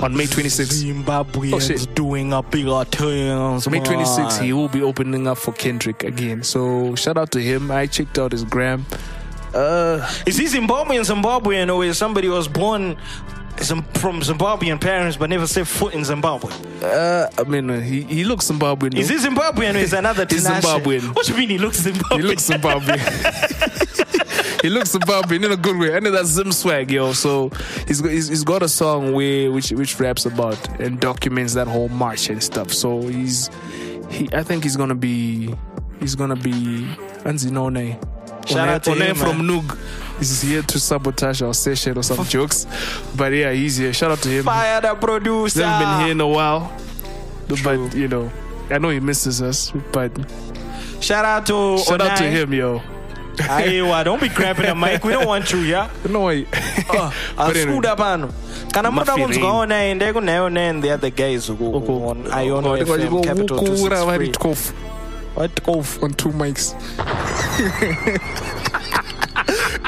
on 0.00 0.16
May 0.16 0.24
26th. 0.26 0.82
zimbabweans 1.04 1.52
Oh, 1.54 1.58
shit. 1.58 1.94
doing 1.94 2.32
a 2.32 2.42
bigger 2.42 2.84
things 2.84 3.68
May 3.70 3.80
26th, 3.80 4.42
he 4.42 4.52
will 4.52 4.68
be 4.68 4.82
opening 4.82 5.26
up 5.26 5.38
for 5.38 5.52
Kendrick 5.52 6.04
again. 6.04 6.42
So 6.42 6.94
shout 6.94 7.16
out 7.16 7.30
to 7.32 7.40
him. 7.40 7.70
I 7.70 7.86
checked 7.86 8.18
out 8.18 8.32
his 8.32 8.44
gram. 8.44 8.84
Uh, 9.54 10.06
is 10.26 10.36
he 10.36 10.44
zimbabwean 10.44 11.00
zimbabwean 11.00 11.74
or 11.74 11.82
is 11.84 11.96
somebody 11.96 12.28
was 12.28 12.46
born 12.46 12.94
from 13.94 14.20
zimbabwean 14.20 14.78
parents 14.78 15.16
but 15.16 15.30
never 15.30 15.46
set 15.46 15.66
foot 15.66 15.94
in 15.94 16.04
zimbabwe 16.04 16.52
uh, 16.82 17.26
I 17.38 17.42
mean, 17.44 17.70
uh, 17.70 17.80
he, 17.80 18.02
he 18.02 18.22
looks 18.24 18.50
Zimbabwean. 18.50 18.94
is 18.94 19.08
he 19.08 19.16
zimbabwean 19.16 19.76
or 19.76 19.78
is 19.78 19.92
another 20.02 20.26
He's? 20.26 20.62
Zimbabwean. 20.62 21.14
what 21.16 21.24
do 21.24 21.32
you 21.32 21.38
mean 21.38 21.48
he 21.48 21.56
looks 21.56 21.80
zimbabwean 21.80 22.16
He 22.16 22.22
looks 22.22 22.42
Zimbabwean. 22.50 23.00
he 24.66 24.70
looks 24.70 24.96
Zimbabwean 24.96 25.44
in 25.44 25.52
a 25.52 25.56
good 25.56 25.78
way. 25.78 25.94
I 25.94 26.00
know 26.00 26.10
that 26.10 26.26
Zim 26.26 26.50
swag, 26.50 26.90
yo. 26.90 27.12
So 27.12 27.50
he's, 27.86 28.00
he's 28.00 28.26
he's 28.26 28.42
got 28.42 28.62
a 28.62 28.68
song 28.68 29.12
where 29.12 29.52
which 29.52 29.70
which 29.70 30.00
raps 30.00 30.26
about 30.26 30.58
and 30.80 30.98
documents 30.98 31.54
that 31.54 31.68
whole 31.68 31.88
march 31.88 32.30
and 32.30 32.42
stuff. 32.42 32.72
So 32.72 33.00
he's 33.02 33.48
he. 34.10 34.28
I 34.32 34.42
think 34.42 34.64
he's 34.64 34.76
gonna 34.76 34.96
be 34.96 35.54
he's 36.00 36.16
gonna 36.16 36.34
be 36.34 36.88
Anzinone. 37.22 37.96
Shout 38.48 38.68
out 38.68 38.82
to 38.84 38.90
One 38.90 39.02
him, 39.02 39.14
from 39.14 39.46
man. 39.46 39.62
Noog. 39.62 39.78
He's 40.18 40.42
here 40.42 40.62
to 40.62 40.80
sabotage 40.80 41.42
our 41.42 41.54
session 41.54 41.96
or 41.96 42.02
some 42.02 42.24
jokes. 42.26 42.66
But 43.16 43.32
yeah, 43.32 43.52
he's 43.52 43.76
here. 43.76 43.92
Shout 43.92 44.10
out 44.10 44.18
to 44.22 44.28
him. 44.28 44.44
fire 44.44 44.80
the 44.80 44.94
producer 44.94 45.60
He 45.60 45.64
hasn't 45.64 45.90
been 45.90 46.00
here 46.00 46.12
in 46.12 46.20
a 46.20 46.26
while. 46.26 46.72
But 47.62 47.94
you 47.94 48.08
know, 48.08 48.32
I 48.68 48.78
know 48.78 48.88
he 48.88 48.98
misses 48.98 49.40
us, 49.42 49.70
but 49.92 50.10
Shout 51.00 51.24
out 51.24 51.46
to 51.46 51.78
shout 51.78 52.00
out 52.00 52.16
to 52.18 52.24
him, 52.24 52.52
yo. 52.52 52.82
Aiwa, 53.58 54.04
don't 54.04 54.20
be 54.20 54.28
grabbing 54.28 54.66
the 54.66 54.74
mic. 54.74 55.04
We 55.04 55.12
don't 55.12 55.26
want 55.26 55.52
you, 55.52 55.58
yeah? 55.60 55.90
No 56.08 56.22
way. 56.24 56.46
Uh, 56.88 57.10
But 57.36 57.56
anyway. 57.56 57.76
asuda 57.80 57.96
pano 57.96 58.32
kana 58.72 58.90
muda 58.90 59.12
Mafireign. 59.16 59.32
kunzwa 59.32 59.52
onai 59.66 60.12
kunayo 60.12 60.56
and 60.56 60.82
the 60.82 60.90
other 60.90 61.10
guys 61.10 61.46
who 61.48 61.54
Uko- 61.56 62.08
on 62.10 62.24
Ngoba 62.24 62.86
FM 62.86 63.24
Capital 63.24 63.58
ukura 63.58 64.04
vari 64.06 64.28
263 64.28 64.32
12 64.32 64.72
what 65.36 65.68
off 65.68 66.02
on 66.02 66.14
two 66.14 66.30
mics. 66.30 66.74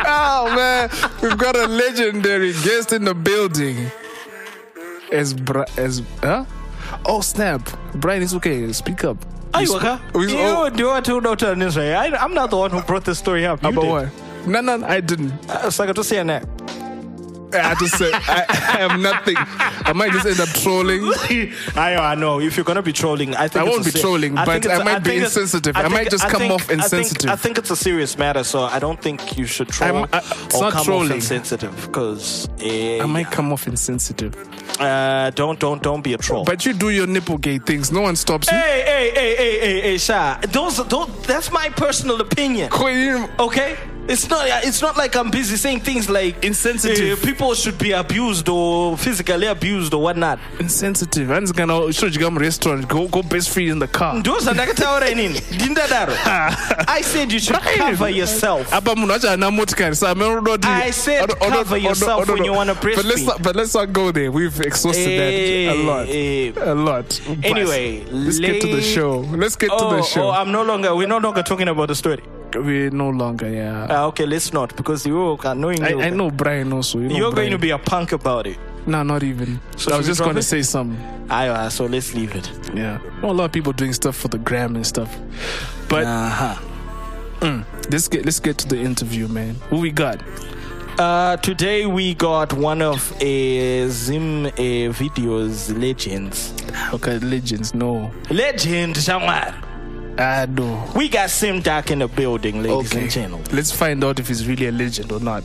oh 0.07 0.53
man, 0.55 0.91
we've 1.23 1.39
got 1.39 1.57
a 1.57 1.67
legendary 1.67 2.53
guest 2.65 2.93
in 2.93 3.05
the 3.05 3.15
building. 3.15 3.91
As 5.13 5.33
Bra- 5.35 5.65
as 5.77 6.03
huh? 6.23 6.45
Oh 7.07 7.21
snap, 7.21 7.63
Brian, 7.95 8.23
it's 8.23 8.35
okay. 8.35 8.71
Speak 8.73 9.05
up. 9.05 9.17
Who's- 9.55 10.33
you 10.33 10.39
oh. 10.39 10.71
do 10.71 10.87
what 10.89 11.07
you 11.09 11.21
don't 11.21 11.39
tell 11.39 11.55
this 11.55 11.77
way. 11.77 11.95
I, 11.95 12.07
I'm 12.23 12.35
not 12.35 12.51
the 12.51 12.57
one 12.57 12.71
who 12.71 12.81
brought 12.83 13.05
this 13.05 13.19
story 13.19 13.47
up. 13.47 13.63
You 13.63 13.71
About 13.71 13.81
did. 13.83 13.91
what? 13.91 14.47
No, 14.47 14.61
no, 14.61 14.87
I 14.87 15.01
didn't. 15.01 15.33
Uh, 15.49 15.71
Saka 15.71 15.93
to 15.95 16.05
say 16.05 16.23
that. 16.23 16.47
I 17.53 17.75
just 17.77 17.97
said 17.97 18.13
I, 18.15 18.45
I 18.79 18.81
am 18.81 19.01
nothing. 19.03 19.35
I 19.39 19.93
might 19.95 20.13
just 20.13 20.27
end 20.27 20.41
up 20.41 20.49
trolling. 20.51 21.03
I, 21.77 21.97
I 21.97 22.15
know. 22.15 22.41
If 22.41 22.57
you're 22.57 22.65
gonna 22.65 22.83
be 22.83 22.93
trolling, 22.93 23.35
I 23.35 23.49
think 23.49 23.65
I 23.65 23.69
won't 23.69 23.85
be 23.85 23.91
se- 23.91 24.01
trolling, 24.01 24.37
I 24.37 24.45
but 24.45 24.63
think 24.63 24.75
I 24.75 24.83
might 24.85 24.99
be 25.03 25.11
think 25.11 25.17
it's- 25.23 25.37
insensitive. 25.37 25.77
I 25.77 25.89
might 25.89 26.11
just 26.11 26.29
come 26.29 26.41
think- 26.41 26.53
off 26.53 26.63
I 26.65 26.67
think- 26.67 26.83
insensitive. 26.83 27.31
I 27.31 27.37
think, 27.37 27.59
it's 27.59 27.71
a 27.71 27.77
serious 27.77 28.19
matter, 28.19 28.45
so 28.45 28.63
I 28.65 28.79
don't 28.79 29.01
think 29.01 29.37
you 29.39 29.47
should 29.47 29.69
troll 29.69 29.97
I'm- 29.97 30.09
I- 30.13 30.19
it's 30.19 30.55
or 30.57 30.61
not 30.63 30.73
come 30.73 30.85
trolling. 30.85 31.09
off 31.09 31.15
insensitive 31.15 31.75
because 31.87 32.49
uh, 32.63 33.03
I 33.03 33.07
might 33.07 33.31
come 33.31 33.53
off 33.53 33.67
insensitive. 33.67 34.35
uh, 34.81 35.31
don't 35.31 35.59
don't 35.59 35.83
don't 35.83 36.03
be 36.03 36.13
a 36.15 36.19
troll. 36.19 36.45
But 36.45 36.67
you 36.67 36.73
do 36.75 36.91
your 36.91 37.07
nipple 37.07 37.39
gay 37.39 37.59
things. 37.59 37.91
No 37.91 38.03
one 38.03 38.17
stops 38.17 38.51
you. 38.51 38.57
hey 38.59 38.83
hey 38.85 39.11
hey 39.15 39.37
hey 39.37 39.61
hey 39.61 39.81
hey, 39.81 39.99
Sha, 39.99 40.39
those 40.53 40.77
those 40.89 41.09
that's 41.27 41.51
my 41.51 41.69
personal 41.71 42.21
opinion. 42.21 42.69
Queen, 42.71 43.27
Okay. 43.39 43.77
It's 44.09 44.29
not. 44.31 44.47
It's 44.65 44.81
not 44.81 44.97
like 44.97 45.15
I'm 45.17 45.31
busy 45.31 45.57
saying 45.57 45.81
things 45.81 46.09
like 46.09 46.43
Insensitive. 46.43 47.23
uh, 47.23 47.27
people 47.27 47.55
should 47.55 47.79
be 47.79 47.93
abused 47.93 48.49
or 48.49 48.97
physically 48.97 49.47
abused 49.47 49.93
or 49.93 50.01
whatnot. 50.03 50.39
insensitive. 50.59 51.31
I'm 51.31 51.45
gonna 51.45 51.93
should 51.93 52.15
you 52.15 52.21
come 52.21 52.39
restaurant, 52.39 52.89
go 52.89 53.07
go 53.09 53.23
best 53.23 53.51
free 53.51 53.69
in 53.69 53.79
the 53.79 53.87
car. 53.87 54.15
Inini. 54.15 55.41
Ndindadaro 55.59 56.15
i 56.89 57.03
said 57.03 57.31
you 57.33 57.39
should 57.39 57.57
cover 57.57 58.09
yourself. 58.09 58.73
Apa 58.73 58.95
munhu 58.95 59.13
acho 59.13 59.29
haana 59.29 59.51
motikari 59.51 59.95
sa 59.95 60.15
I 60.65 60.91
said 60.91 61.29
cover 61.39 61.77
yourself 61.77 62.29
when 62.29 62.45
you 62.45 62.53
wanna 62.55 62.75
but 62.75 63.05
let's, 63.05 63.23
not, 63.23 63.43
but 63.43 63.57
let's 63.57 63.75
not 63.75 63.93
go 63.93 64.11
there. 64.11 64.33
We've 64.33 64.59
exhausted 64.61 65.19
that 65.19 65.33
a 65.33 65.83
lot. 65.85 66.09
Eh, 66.09 66.53
a 66.57 66.75
lot. 66.75 67.21
Anyway, 67.45 68.05
let's 68.11 68.39
get 68.39 68.61
to 68.63 68.69
the 68.69 68.81
show. 68.81 69.21
Let's 69.21 69.57
get 69.57 69.69
to 69.69 69.75
oh, 69.75 69.97
the 69.97 70.03
show. 70.03 70.29
oh 70.29 70.31
i'm 70.31 70.51
no 70.53 70.63
longer 70.63 70.95
we're 70.95 71.07
no 71.07 71.19
longer 71.19 71.43
talking 71.43 71.69
about 71.69 71.89
the 71.89 71.95
story 71.95 72.23
we're 72.55 72.91
no 72.91 73.11
longer 73.11 73.49
yeah. 73.49 73.87
Uh, 73.91 74.07
okay 74.09 74.27
let's 74.27 74.53
not 74.53 74.77
because 74.77 75.07
you 75.07 75.39
are 75.45 75.55
knowing 75.55 75.83
I, 75.83 76.07
I 76.07 76.11
know 76.11 76.31
Brian 76.31 76.73
also 76.73 76.99
you 76.99 77.09
know 77.09 77.17
you're 77.17 77.33
going 77.33 77.51
to 77.51 77.59
be 77.59 77.71
a 77.71 77.79
punk 77.79 78.13
about 78.13 78.47
it. 78.47 78.59
No 78.87 79.03
not 79.03 79.23
even. 79.23 79.61
So 79.77 79.93
I 79.93 79.99
was 79.99 80.07
just 80.07 80.21
gonna 80.21 80.43
say 80.43 80.63
something 80.63 81.19
Aye, 81.31 81.69
so 81.69 81.85
let's 81.85 82.15
leave 82.15 82.35
it. 82.35 82.51
Yeah. 82.75 82.99
Know 83.21 83.31
a 83.31 83.33
lot 83.33 83.45
of 83.45 83.53
people 83.53 83.73
doing 83.73 83.93
stuff 83.93 84.17
for 84.17 84.29
the 84.29 84.39
gram 84.39 84.77
and 84.77 84.87
stuff. 84.87 85.15
But 85.89 86.05
uh-huh. 86.05 87.63
let's 87.91 88.09
get 88.09 88.25
let's 88.25 88.41
get 88.41 88.57
to 88.59 88.69
the 88.69 88.79
interview 88.79 89.29
man. 89.29 89.57
Who 89.69 89.79
we 89.81 89.91
got? 89.91 90.23
Uh, 90.99 91.37
today 91.37 91.87
we 91.87 92.15
got 92.15 92.53
one 92.55 92.83
of 92.83 93.13
uh, 93.13 93.89
Zim 93.89 94.47
uh, 94.47 94.51
videos 94.97 95.79
legends. 95.79 96.55
okay 96.93 97.19
legends 97.19 97.75
no. 97.75 98.11
Legend, 98.31 98.97
Shamar. 98.97 99.68
I 100.19 100.47
know 100.47 100.91
We 100.97 101.09
got 101.09 101.29
SimDoc 101.29 101.91
in 101.91 102.01
the 102.01 102.09
building, 102.09 102.63
ladies 102.63 102.91
Okay. 102.93 103.03
and 103.03 103.11
gentlemen. 103.11 103.47
Let's 103.53 103.71
find 103.73 104.03
out 104.03 104.19
if 104.19 104.27
he's 104.29 104.47
really 104.49 104.67
a 104.67 104.73
legend 104.73 105.13
or 105.13 105.21
not. 105.21 105.45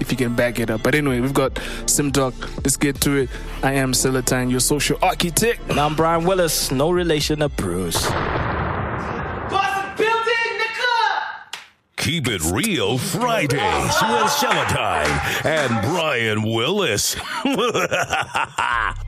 If 0.00 0.10
you 0.10 0.16
can 0.16 0.34
back 0.34 0.58
it 0.58 0.70
up. 0.70 0.82
But 0.82 0.94
anyway, 0.94 1.20
we've 1.20 1.34
got 1.34 1.54
Simdoc. 1.86 2.32
Let's 2.64 2.76
get 2.76 3.00
to 3.02 3.14
it. 3.18 3.28
I 3.62 3.74
am 3.74 3.92
Seletine, 3.92 4.50
your 4.50 4.58
social 4.60 4.98
architect. 5.02 5.60
And 5.68 5.78
I'm 5.78 5.94
Brian 5.94 6.24
Willis, 6.24 6.70
no 6.72 6.90
relation 6.90 7.38
to 7.40 7.48
Bruce. 7.50 8.02
Building, 9.96 10.52
nigga. 10.58 11.20
Keep 11.98 12.26
it 12.28 12.42
real 12.50 12.98
Fridays 12.98 13.60
with 13.60 14.30
Seletine 14.32 15.44
and 15.44 15.82
Brian 15.92 16.42
Willis. 16.42 17.14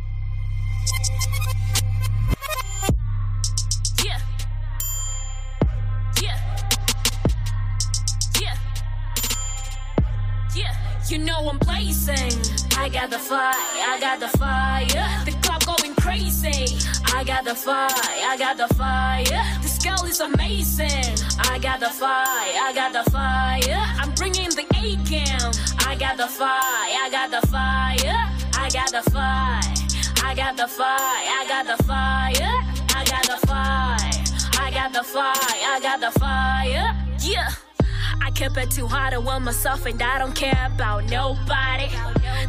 I'm 11.48 11.58
blazing. 11.58 12.40
I 12.76 12.88
got 12.88 13.10
the 13.10 13.18
fire, 13.18 13.54
I 13.54 13.98
got 14.00 14.20
the 14.20 14.28
fire. 14.38 15.24
The 15.24 15.32
club 15.42 15.64
going 15.64 15.94
crazy. 15.96 16.78
I 17.14 17.24
got 17.24 17.44
the 17.44 17.54
fire, 17.54 17.88
I 17.90 18.36
got 18.38 18.56
the 18.56 18.72
fire. 18.74 19.42
This 19.62 19.78
girl 19.78 20.04
is 20.04 20.20
amazing. 20.20 21.14
I 21.38 21.58
got 21.60 21.80
the 21.80 21.90
fire, 21.90 22.54
I 22.66 22.72
got 22.74 22.92
the 22.92 23.10
fire. 23.10 23.82
I'm 24.00 24.12
bringing 24.14 24.50
the 24.50 24.66
A 24.76 24.96
game. 25.04 25.50
I 25.86 25.96
got 25.96 26.16
the 26.16 26.26
fire, 26.26 26.50
I 27.04 27.08
got 27.10 27.30
the 27.30 27.46
fire. 27.46 28.30
I 28.56 28.68
got 28.70 28.90
the 28.90 29.10
fire, 29.10 29.60
I 30.24 30.34
got 30.34 30.56
the 30.56 30.66
fire, 30.66 30.88
I 30.88 31.46
got 31.48 31.66
the 31.66 31.82
fire. 31.84 32.74
I 32.96 33.04
got 33.04 33.24
the 33.26 33.46
fire, 33.46 33.98
I 34.60 34.70
got 34.70 34.92
the 34.92 35.02
fire, 35.02 35.34
I 35.34 35.80
got 35.82 36.00
the 36.00 36.18
fire. 36.18 36.96
Yeah. 37.20 37.73
I 38.34 38.36
kept 38.36 38.56
it 38.56 38.68
too 38.72 38.88
hard 38.88 39.12
to 39.12 39.20
want 39.20 39.44
myself 39.44 39.86
and 39.86 40.02
I 40.02 40.18
don't 40.18 40.34
care 40.34 40.58
about 40.66 41.04
nobody. 41.04 41.86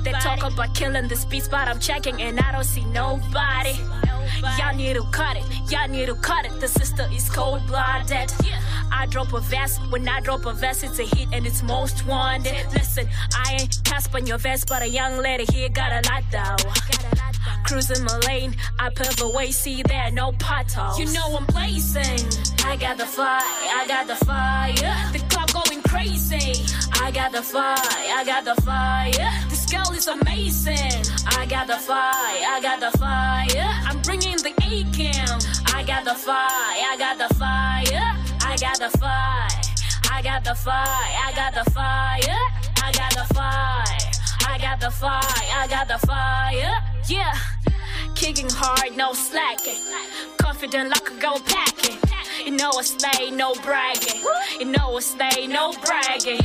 They 0.04 0.14
talk 0.14 0.42
about 0.42 0.74
killing 0.74 1.08
the 1.08 1.26
beats, 1.30 1.48
but 1.48 1.68
I'm 1.68 1.80
checking 1.80 2.20
and 2.20 2.40
I 2.40 2.52
don't 2.54 2.64
see 2.64 2.84
nobody. 2.86 3.76
Y'all 4.58 4.76
need 4.76 4.96
to 4.96 5.04
cut 5.12 5.38
it, 5.38 5.44
y'all 5.72 5.88
need 5.88 6.08
to 6.08 6.16
cut 6.16 6.44
it. 6.48 6.60
The 6.60 6.68
sister 6.68 7.08
is 7.14 7.30
cold 7.30 7.68
blooded. 7.68 8.34
I 8.92 9.06
drop 9.12 9.32
a 9.34 9.42
vest, 9.42 9.80
when 9.92 10.10
I 10.10 10.22
drop 10.22 10.48
a 10.48 10.54
vest, 10.54 10.84
it's 10.84 10.98
a 10.98 11.04
hit 11.04 11.28
and 11.32 11.46
it's 11.46 11.62
most 11.62 12.04
wanted. 12.08 12.66
Listen, 12.74 13.08
I 13.36 13.58
ain't 13.60 13.78
Casper 13.84 14.20
your 14.20 14.40
vest, 14.40 14.68
but 14.68 14.82
a 14.82 14.90
young 14.90 15.18
lady 15.20 15.46
here 15.54 15.70
got 15.70 15.92
a 15.92 16.02
lot 16.10 16.24
though. 16.32 16.72
Cruising 17.66 18.04
my 18.04 18.18
lane, 18.28 18.56
I 18.80 18.90
pave 18.90 19.16
the 19.18 19.30
way, 19.30 19.52
see 19.52 19.84
there 19.84 20.12
no 20.12 20.32
potholes. 20.34 21.00
You 21.00 21.14
know 21.14 21.38
I'm 21.38 21.46
blazing. 21.46 22.28
I 22.66 22.76
got 22.76 22.98
the 22.98 23.06
fire, 23.06 23.42
I 23.42 23.86
got 23.88 24.08
the 24.08 24.16
fire. 24.26 24.74
The 25.14 25.25
crazy. 25.96 26.64
I 27.02 27.12
got 27.12 27.32
the 27.32 27.42
fire, 27.42 27.78
I 28.20 28.24
got 28.26 28.44
the 28.44 28.56
fire. 28.62 29.32
This 29.50 29.66
girl 29.72 29.90
is 29.96 30.08
amazing. 30.08 31.02
I 31.40 31.46
got 31.48 31.68
the 31.68 31.78
fire, 31.78 32.44
I 32.56 32.60
got 32.62 32.80
the 32.86 32.92
fire. 32.98 33.70
I'm 33.88 34.02
bringing 34.02 34.38
the 34.48 34.54
A 34.70 34.84
cam. 34.92 35.40
I 35.74 35.84
got 35.84 36.04
the 36.04 36.16
fire, 36.16 36.86
I 36.92 36.96
got 36.98 37.18
the 37.18 37.34
fire. 37.36 38.08
I 38.52 38.58
got 38.58 38.78
the 38.84 38.92
fire. 38.98 39.48
I 40.12 40.22
got 40.22 40.44
the 40.44 40.56
fire, 40.56 41.12
I 41.28 41.32
got 41.36 41.54
the 41.60 41.72
fire. 41.72 42.42
I 42.88 42.92
got 42.92 43.12
the 43.20 43.34
fire. 43.34 44.06
I 44.48 44.58
got 44.58 44.80
the 44.80 44.92
fire, 44.92 45.22
I 45.62 45.68
got 45.70 45.88
the 45.88 46.00
fire. 46.08 46.76
Yeah. 47.08 47.55
Kicking 48.26 48.50
hard, 48.50 48.98
no 48.98 49.14
slacking. 49.14 49.78
Confident 50.38 50.90
like 50.90 51.12
a 51.12 51.22
go 51.22 51.38
packing. 51.46 51.96
You 52.44 52.58
know 52.58 52.72
I 52.76 52.82
stay, 52.82 53.30
no 53.30 53.54
bragging. 53.62 54.20
You 54.60 54.66
know 54.66 54.98
I 54.98 55.00
stay, 55.02 55.46
no 55.46 55.74
bragging. 55.86 56.42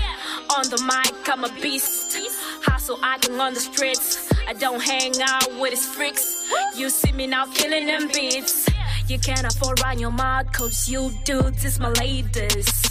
On 0.58 0.64
the 0.68 0.76
mic, 0.84 1.26
I'm 1.26 1.44
a 1.44 1.48
beast. 1.62 2.18
Hustle 2.66 2.98
acting 3.02 3.40
on 3.40 3.54
the 3.54 3.60
streets. 3.60 4.30
I 4.46 4.52
don't 4.52 4.82
hang 4.82 5.12
out 5.22 5.58
with 5.58 5.70
his 5.70 5.86
freaks. 5.86 6.46
You 6.76 6.90
see 6.90 7.12
me 7.12 7.26
now 7.26 7.46
killing 7.46 7.86
them 7.86 8.08
beats. 8.08 8.68
You 9.08 9.18
can't 9.18 9.46
afford 9.46 9.80
run 9.80 9.98
your 9.98 10.12
mouth, 10.12 10.52
cause 10.52 10.86
you 10.86 11.10
dudes 11.24 11.64
is 11.64 11.80
my 11.80 11.88
ladies. 11.92 12.90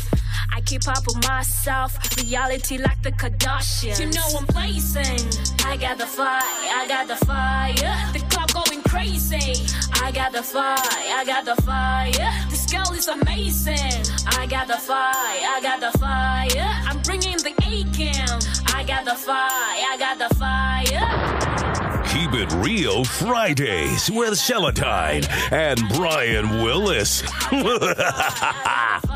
I 0.51 0.61
keep 0.61 0.87
up 0.87 1.05
with 1.05 1.27
myself, 1.27 1.97
reality 2.17 2.79
like 2.79 3.01
the 3.03 3.11
Kardashians. 3.11 3.99
You 3.99 4.07
know 4.07 4.25
I'm 4.35 4.45
blazing. 4.47 5.19
I 5.63 5.77
got 5.77 5.99
the 5.99 6.07
fire, 6.07 6.41
I 6.41 6.85
got 6.87 7.07
the 7.07 7.23
fire. 7.25 8.13
The 8.13 8.19
club 8.31 8.48
crazy. 8.89 9.65
I 10.01 10.11
got 10.11 10.31
the 10.31 10.41
fire, 10.41 10.75
I 10.81 11.23
got 11.25 11.45
the 11.45 11.61
fire. 11.61 12.49
This 12.49 12.65
girl 12.65 12.91
is 12.93 13.07
amazing. 13.07 14.03
I 14.37 14.47
got 14.47 14.67
the 14.67 14.77
fire, 14.77 15.45
I 15.55 15.59
got 15.61 15.79
the 15.79 15.97
fire. 15.99 16.69
I'm 16.87 16.99
bringing 17.03 17.37
the 17.37 17.53
A 17.69 17.83
cam. 17.95 18.39
I 18.75 18.83
got 18.83 19.05
the 19.05 19.15
fire, 19.15 19.85
I 19.91 19.95
got 19.99 20.17
the 20.17 20.35
fire. 20.35 22.03
Keep 22.09 22.33
it 22.33 22.51
real 22.65 23.05
Fridays 23.05 24.09
with 24.09 24.33
Seletine 24.33 25.27
and 25.51 25.79
Brian 25.89 26.63
Willis. 26.63 27.21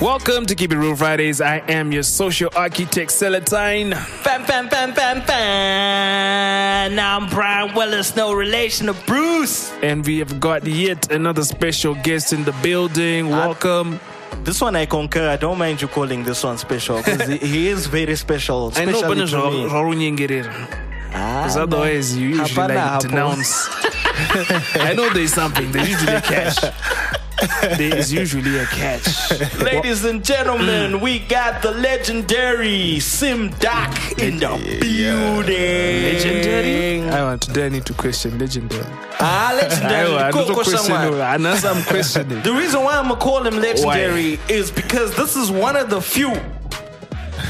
Welcome 0.00 0.44
to 0.46 0.54
Keep 0.54 0.72
It 0.72 0.76
Real 0.78 0.94
Fridays. 0.94 1.40
I 1.40 1.58
am 1.68 1.90
your 1.90 2.02
social 2.02 2.50
architect, 2.54 3.10
Seletine. 3.10 3.90
Bam, 4.24 4.44
bam, 4.44 4.68
bam, 4.68 4.92
bam, 4.92 5.26
bam. 5.26 6.94
Now 6.94 7.16
I'm 7.18 7.30
Brian 7.30 7.74
Willis, 7.74 8.14
no 8.14 8.34
relation 8.34 8.86
to 8.88 8.92
Bruce. 9.06 9.72
And 9.82 10.04
we 10.06 10.18
have 10.18 10.38
got 10.38 10.66
yet 10.66 11.10
another 11.10 11.42
special 11.44 11.94
guest 11.94 12.34
in 12.34 12.44
the 12.44 12.52
building. 12.62 13.30
Welcome. 13.30 13.98
This 14.44 14.60
one 14.60 14.76
I 14.76 14.84
concur. 14.84 15.30
I 15.30 15.36
don't 15.36 15.56
mind 15.58 15.80
you 15.80 15.88
calling 15.88 16.22
this 16.24 16.44
one 16.44 16.58
special 16.58 16.98
because 16.98 17.26
he, 17.26 17.38
he 17.38 17.68
is 17.68 17.86
very 17.86 18.16
special. 18.16 18.72
I 18.76 18.84
know, 18.84 19.00
but 19.00 19.16
especially 19.18 19.62
it's 19.62 19.72
to 19.72 19.96
me. 19.96 20.10
Because 20.10 21.56
Ah, 21.56 21.62
otherwise, 21.62 22.14
you 22.16 22.28
usually 22.28 22.48
Hapana 22.50 22.68
like 22.68 22.78
hapo. 22.78 23.08
denounce. 23.08 23.68
I 24.76 24.92
know 24.94 25.08
there's 25.14 25.32
something. 25.32 25.72
There's 25.72 25.88
usually 25.88 26.12
a 26.16 26.20
catch. 26.20 26.58
There 27.76 27.96
is 27.96 28.12
usually 28.12 28.58
a 28.58 28.64
catch. 28.66 29.30
Ladies 29.60 30.04
and 30.04 30.24
gentlemen, 30.24 31.00
we 31.00 31.18
got 31.18 31.60
the 31.62 31.70
legendary 31.72 32.96
SimDoc 32.96 34.18
in 34.22 34.38
the 34.38 34.48
building. 34.80 36.02
Legendary? 36.14 37.08
I 37.10 37.22
want 37.22 37.42
today 37.42 37.66
I 37.66 37.68
need 37.68 37.84
to 37.86 37.94
question 37.94 38.38
legendary. 38.38 38.84
Ah, 39.20 39.50
I 39.52 39.54
legendary. 39.54 40.12
want 40.12 40.32
to 40.34 40.40
Koko 40.40 40.54
question. 40.54 40.78
someone. 40.78 41.20
Unless 41.20 41.64
I'm 41.64 41.82
questioning. 41.84 42.42
The 42.42 42.52
reason 42.52 42.82
why 42.82 42.96
I'm 42.96 43.08
gonna 43.08 43.20
call 43.20 43.46
him 43.46 43.56
legendary 43.56 44.38
is 44.48 44.70
because 44.70 45.14
this 45.16 45.36
is 45.36 45.50
one 45.50 45.76
of 45.76 45.90
the 45.90 46.00
few 46.00 46.32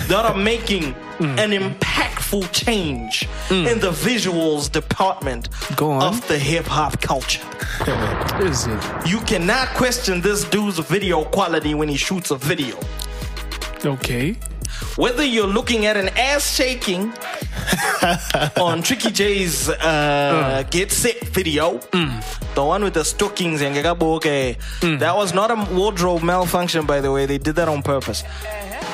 that 0.08 0.24
are 0.24 0.36
making 0.36 0.94
Mm. 1.18 1.38
an 1.38 1.50
impactful 1.52 2.52
change 2.52 3.26
in 3.50 3.80
the 3.80 3.90
visuals 3.90 4.70
department 4.70 5.48
of 5.80 6.26
the 6.28 6.38
hip 6.38 6.66
hop 6.66 7.00
culture. 7.00 7.42
Is 8.40 8.66
it? 8.66 8.82
You 9.06 9.20
cannot 9.20 9.68
question 9.68 10.20
this 10.20 10.44
dude's 10.44 10.78
video 10.78 11.24
quality 11.24 11.74
when 11.74 11.88
he 11.88 11.96
shoots 11.96 12.30
a 12.30 12.36
video. 12.36 12.76
Okay. 13.84 14.36
Whether 14.96 15.24
you're 15.24 15.46
looking 15.46 15.86
at 15.86 15.96
an 15.96 16.08
ass 16.18 16.54
shaking 16.54 17.12
on 18.60 18.82
Tricky 18.82 19.10
J's 19.10 19.68
uh, 19.70 20.64
Get 20.70 20.90
Set 20.92 21.18
video, 21.28 21.78
the 22.54 22.64
one 22.64 22.84
with 22.84 22.94
the 22.94 23.04
stockings 23.04 23.62
and 23.62 23.74
Gagaboke, 23.74 24.56
that 24.98 25.16
was 25.16 25.32
not 25.32 25.50
a 25.50 25.74
wardrobe 25.74 26.22
malfunction, 26.22 26.84
by 26.84 27.00
the 27.00 27.10
way. 27.10 27.24
They 27.26 27.38
did 27.38 27.56
that 27.56 27.68
on 27.68 27.82
purpose. 27.82 28.22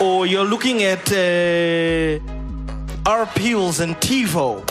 Or 0.00 0.26
you're 0.26 0.44
looking 0.44 0.82
at 0.82 1.10
uh, 1.12 2.18
R. 3.10 3.26
Peels 3.34 3.80
and 3.80 3.96
TiVo 3.96 4.62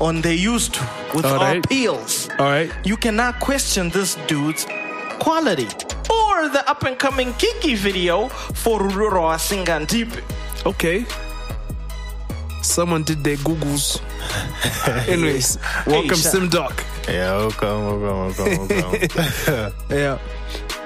on 0.00 0.20
They 0.22 0.34
Used 0.34 0.74
To 0.74 0.80
with 1.14 1.24
All 1.24 1.34
R. 1.34 1.38
right. 1.54 1.68
Peels. 1.68 2.28
All 2.38 2.46
right. 2.46 2.70
You 2.84 2.96
cannot 2.96 3.40
question 3.40 3.90
this 3.90 4.16
dude's 4.26 4.66
quality. 5.20 5.68
Or 6.10 6.48
the 6.48 6.62
up 6.68 6.82
and 6.84 6.98
coming 6.98 7.32
Kikky 7.34 7.76
video 7.76 8.28
for 8.28 8.80
Ruroro 8.80 9.36
Singantipe. 9.38 10.20
Okay. 10.66 11.04
Someone 12.62 13.02
did 13.04 13.22
their 13.22 13.36
Googles. 13.36 14.00
Anyways, 15.08 15.58
welcome, 15.86 16.16
Sha- 16.16 16.30
SimDoc. 16.30 16.82
Yeah, 17.06 17.36
welcome, 17.36 18.00
welcome, 18.02 18.36
welcome, 18.38 18.68
welcome. 19.46 19.72
Yeah. 19.90 20.18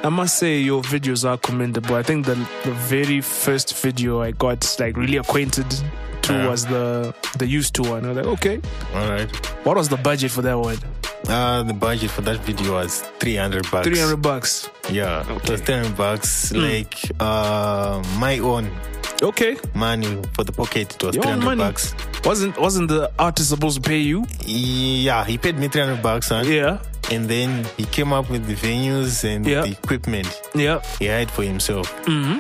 I 0.05 0.09
must 0.11 0.39
say 0.39 0.59
your 0.61 0.83
videos 0.83 1.29
are 1.29 1.37
commendable. 1.39 1.95
I 1.97 2.03
think 2.03 2.27
the 2.27 2.35
the 2.65 2.73
very 2.89 3.21
first 3.21 3.75
video 3.83 4.23
I 4.23 4.31
got 4.33 4.77
like 4.79 4.97
really 4.97 5.17
acquainted 5.17 5.69
to 6.23 6.33
Yeah. 6.33 6.49
was 6.49 6.65
the 6.67 7.15
the 7.39 7.47
used 7.47 7.75
to 7.75 7.83
one. 7.83 8.05
I 8.05 8.09
was 8.09 8.17
like, 8.19 8.27
okay. 8.27 8.61
All 8.95 9.09
right. 9.11 9.31
What 9.65 9.77
was 9.77 9.89
the 9.89 9.97
budget 9.97 10.31
for 10.31 10.43
that 10.43 10.59
one? 10.59 10.79
Uh, 11.29 11.63
the 11.65 11.75
budget 11.75 12.11
for 12.11 12.23
that 12.23 12.39
video 12.45 12.75
was 12.75 13.03
300 13.19 13.71
bucks. 13.71 13.87
Three 13.89 13.99
hundred 13.99 14.23
bucks. 14.23 14.71
Yeah, 14.91 15.29
it 15.37 15.51
was 15.51 15.61
300 15.61 15.97
bucks. 15.97 16.51
Hmm. 16.51 16.59
Like, 16.61 16.95
uh, 17.21 18.03
my 18.19 18.39
own 18.39 18.71
Okay. 19.21 19.57
money 19.75 20.23
for 20.35 20.45
the 20.45 20.53
pocket, 20.53 20.95
it 20.95 21.03
was 21.03 21.17
Your 21.17 21.25
300 21.25 21.45
money. 21.45 21.59
bucks. 21.65 21.93
Wasn't 22.25 22.57
wasn't 22.57 22.89
the 22.89 23.11
artist 23.19 23.49
supposed 23.51 23.83
to 23.83 23.89
pay 23.89 23.99
you? 23.99 24.25
Yeah, 24.47 25.25
he 25.25 25.37
paid 25.39 25.59
me 25.59 25.67
300 25.69 26.01
bucks, 26.03 26.29
huh? 26.29 26.43
Yeah. 26.47 26.79
And 27.11 27.29
then 27.29 27.65
he 27.77 27.85
came 27.87 28.13
up 28.13 28.29
with 28.31 28.47
the 28.47 28.55
venues 28.55 29.25
and 29.25 29.47
Yeah. 29.47 29.63
the 29.63 29.71
equipment 29.73 30.29
Yeah. 30.55 30.81
he 30.99 31.07
had 31.07 31.31
for 31.31 31.43
himself. 31.43 31.91
Mm-hmm. 32.05 32.39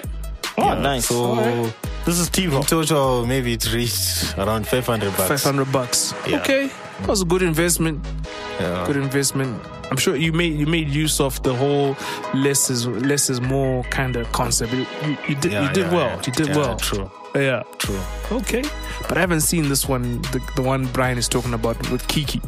Oh, 0.58 0.64
Yeah, 0.64 0.74
nice. 0.74 1.06
So, 1.06 1.72
This 2.04 2.18
is 2.18 2.28
TiVo. 2.30 2.56
in 2.58 2.62
total, 2.64 3.24
maybe 3.26 3.52
it 3.54 3.72
reached 3.72 4.36
around 4.38 4.66
500 4.66 5.16
bucks. 5.16 5.28
Five 5.28 5.42
hundred 5.42 5.70
bucks. 5.72 6.14
Yeah. 6.26 6.40
Okay. 6.40 6.70
That 7.00 7.08
was 7.08 7.22
a 7.22 7.24
good 7.24 7.42
investment. 7.42 8.04
Yeah. 8.60 8.84
Good 8.86 8.96
investment. 8.96 9.62
I'm 9.90 9.96
sure 9.96 10.16
you 10.16 10.32
made 10.32 10.58
you 10.58 10.66
made 10.66 10.88
use 10.88 11.18
of 11.20 11.40
the 11.44 11.54
whole 11.54 11.96
less 12.34 12.68
is 12.70 12.86
less 12.86 13.30
is 13.30 13.40
more 13.40 13.84
kind 13.84 14.16
of 14.16 14.30
concept. 14.32 14.72
You, 14.72 14.84
you, 15.06 15.16
you 15.28 15.34
did 15.36 15.52
Yeah, 15.52 15.62
you 15.62 15.72
did 15.72 15.86
yeah, 15.86 15.94
well. 15.94 16.08
yeah. 16.16 16.22
You 16.26 16.32
did 16.32 16.48
Yeah, 16.48 16.56
well. 16.56 16.76
True, 16.76 17.10
Yeah. 17.34 17.62
true. 17.78 18.00
Okay. 18.32 18.64
But 19.08 19.16
I 19.16 19.20
haven't 19.20 19.42
seen 19.42 19.68
this 19.68 19.88
one, 19.88 20.20
the, 20.32 20.40
the 20.56 20.62
one 20.62 20.86
Brian 20.92 21.16
is 21.18 21.28
talking 21.28 21.54
about 21.54 21.78
with 21.90 22.06
Kikky. 22.08 22.42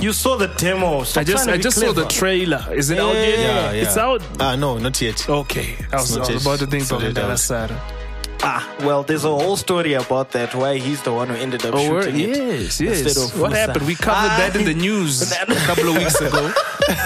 You 0.00 0.12
saw 0.12 0.36
the 0.36 0.48
demo. 0.48 1.04
Stop 1.04 1.20
I 1.20 1.24
just 1.24 1.48
I 1.48 1.56
be 1.56 1.62
just 1.62 1.78
saw 1.78 1.92
the 1.92 2.06
trailer. 2.06 2.64
Is 2.72 2.90
it 2.90 2.98
out 2.98 3.14
yet? 3.14 3.38
Yeah, 3.38 3.72
yeah. 3.72 3.82
It's 3.82 3.96
out. 3.96 4.22
Ah, 4.40 4.56
no, 4.56 4.78
not 4.78 5.00
yet. 5.00 5.28
Okay. 5.28 5.76
I 5.92 5.96
was, 5.96 6.16
I 6.16 6.32
was 6.32 6.44
about 6.44 6.58
to 6.58 6.66
think 6.66 6.82
It's 6.82 6.90
not 6.90 7.00
from 7.00 7.14
the 7.14 7.24
other 7.24 7.36
side. 7.36 7.70
Ah, 8.42 8.68
well, 8.80 9.02
there's 9.02 9.24
a 9.24 9.28
whole 9.30 9.56
story 9.56 9.94
about 9.94 10.32
that. 10.32 10.54
Why 10.54 10.76
he's 10.78 11.00
the 11.02 11.12
one 11.12 11.28
who 11.28 11.34
ended 11.34 11.64
up 11.64 11.74
Oh, 11.74 11.78
shooting 12.02 12.20
it. 12.20 12.28
yes, 12.36 12.80
yes. 12.80 13.00
instead 13.00 13.24
of 13.24 13.40
What 13.40 13.52
Vusa. 13.52 13.56
happened? 13.56 13.86
We 13.86 13.94
covered 13.94 14.32
Ah, 14.32 14.36
that 14.38 14.56
in 14.56 14.64
the 14.66 14.74
news 14.74 15.32
a 15.48 15.54
couple 15.66 15.88
of 15.88 15.96
weeks 15.96 16.20
ago 16.20 16.52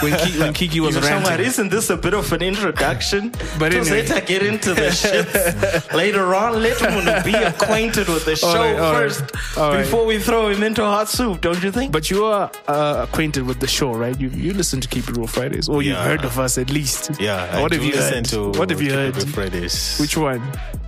when, 0.02 0.18
Ki- 0.18 0.38
when 0.40 0.52
Kikky 0.52 0.80
was 0.80 0.96
You 0.96 1.02
ranting. 1.02 1.46
isn't 1.46 1.68
this 1.70 1.90
a 1.90 1.96
bit 1.96 2.14
of 2.14 2.32
an 2.32 2.42
introduction? 2.42 3.32
But 3.58 3.72
anyway. 3.74 4.02
later 4.02 4.20
get 4.20 4.42
into 4.42 4.74
the 4.74 4.90
shit 5.02 5.26
later 5.94 6.34
on. 6.34 6.60
Let 6.62 6.78
him 6.80 7.22
be 7.24 7.34
acquainted 7.34 8.08
with 8.08 8.24
the 8.24 8.34
show 8.36 8.48
All 8.48 8.54
right, 8.56 8.78
all 8.78 8.92
right. 8.92 9.12
first 9.12 9.56
right. 9.56 9.78
before 9.82 10.06
we 10.06 10.18
throw 10.18 10.48
him 10.48 10.62
into 10.62 10.82
hot 10.82 11.08
soup, 11.08 11.40
don't 11.40 11.62
you 11.62 11.70
think? 11.70 11.92
But 11.92 12.10
you 12.10 12.24
are 12.24 12.50
uh, 12.66 13.06
acquainted 13.08 13.46
with 13.46 13.60
the 13.60 13.68
show, 13.68 13.92
right? 13.92 14.18
You 14.18 14.28
you 14.30 14.52
listen 14.54 14.80
to 14.80 14.88
Keep 14.88 15.08
It 15.10 15.16
Real 15.16 15.26
Fridays, 15.28 15.68
or 15.68 15.82
you've 15.82 16.02
heard 16.10 16.24
of 16.24 16.38
us 16.38 16.58
at 16.58 16.70
least. 16.70 17.10
Yeah, 17.20 17.60
What 17.62 17.72
I 17.72 17.76
have 17.76 17.84
you 17.84 17.92
listen 17.94 18.14
heard? 18.22 18.24
to 18.34 18.58
What 18.58 18.70
have 18.70 18.82
you 18.82 18.92
heard? 18.92 19.14
Fridays. 19.38 19.98
Which 20.02 20.16
one? 20.16 20.42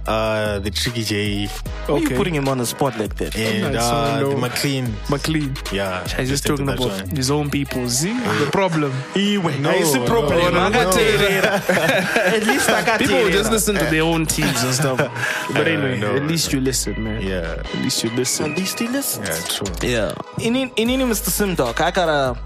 Uh, 0.07 0.30
the 0.65 0.71
Tricky 0.71 1.03
J 1.11 1.47
Why 1.47 1.95
are 1.95 1.99
you 1.99 2.07
Okay. 2.07 2.17
putting 2.21 2.35
him 2.35 2.47
on 2.49 2.59
the 2.59 2.67
spot 2.67 2.93
like 2.99 3.15
that? 3.21 3.35
and 3.37 3.75
nice, 3.75 3.83
uh, 3.83 4.17
I 4.17 4.23
the. 4.23 4.37
McLean. 4.37 4.87
McLean. 5.09 5.51
Yeah, 5.73 6.07
He's 6.19 6.29
just 6.35 6.47
talking 6.47 6.67
about 6.69 6.81
one. 6.81 7.09
his 7.21 7.31
own 7.31 7.51
people. 7.51 7.89
See 7.89 8.13
the 8.45 8.49
problem. 8.53 8.93
Iwe, 9.15 9.51
No, 9.61 9.71
ayisi 9.73 9.99
no, 10.01 10.07
problem. 10.07 10.39
no, 10.55 10.69
no. 10.69 10.71
Akaterera. 10.71 11.53
At 12.37 12.45
least 12.51 12.69
I 12.71 12.85
got. 12.85 12.99
People 13.01 13.29
just 13.31 13.51
listen 13.51 13.75
to 13.77 13.87
their 13.95 14.03
own 14.13 14.27
teams 14.27 14.61
and 14.67 14.75
stuff. 14.75 14.99
But 15.55 15.67
Uh, 15.67 15.71
anyway, 15.71 15.99
no. 15.99 16.15
at 16.17 16.25
least 16.33 16.53
you 16.53 16.61
listen, 16.61 16.95
man. 17.03 17.21
Yeah, 17.23 17.59
At 17.65 17.75
least 17.83 18.05
you 18.05 18.11
listen. 18.21 18.53
At 18.53 18.59
least 18.59 18.79
he 18.79 18.87
listens. 18.89 19.29
yeah, 19.29 19.55
true. 19.55 19.73
Yeah. 19.95 20.13
in 20.47 20.55
in, 20.57 20.69
in 20.81 20.87
any 20.95 21.05
Mr. 21.05 21.31
Simdoc, 21.39 21.81
I 21.81 21.91
gotta. 21.91 22.39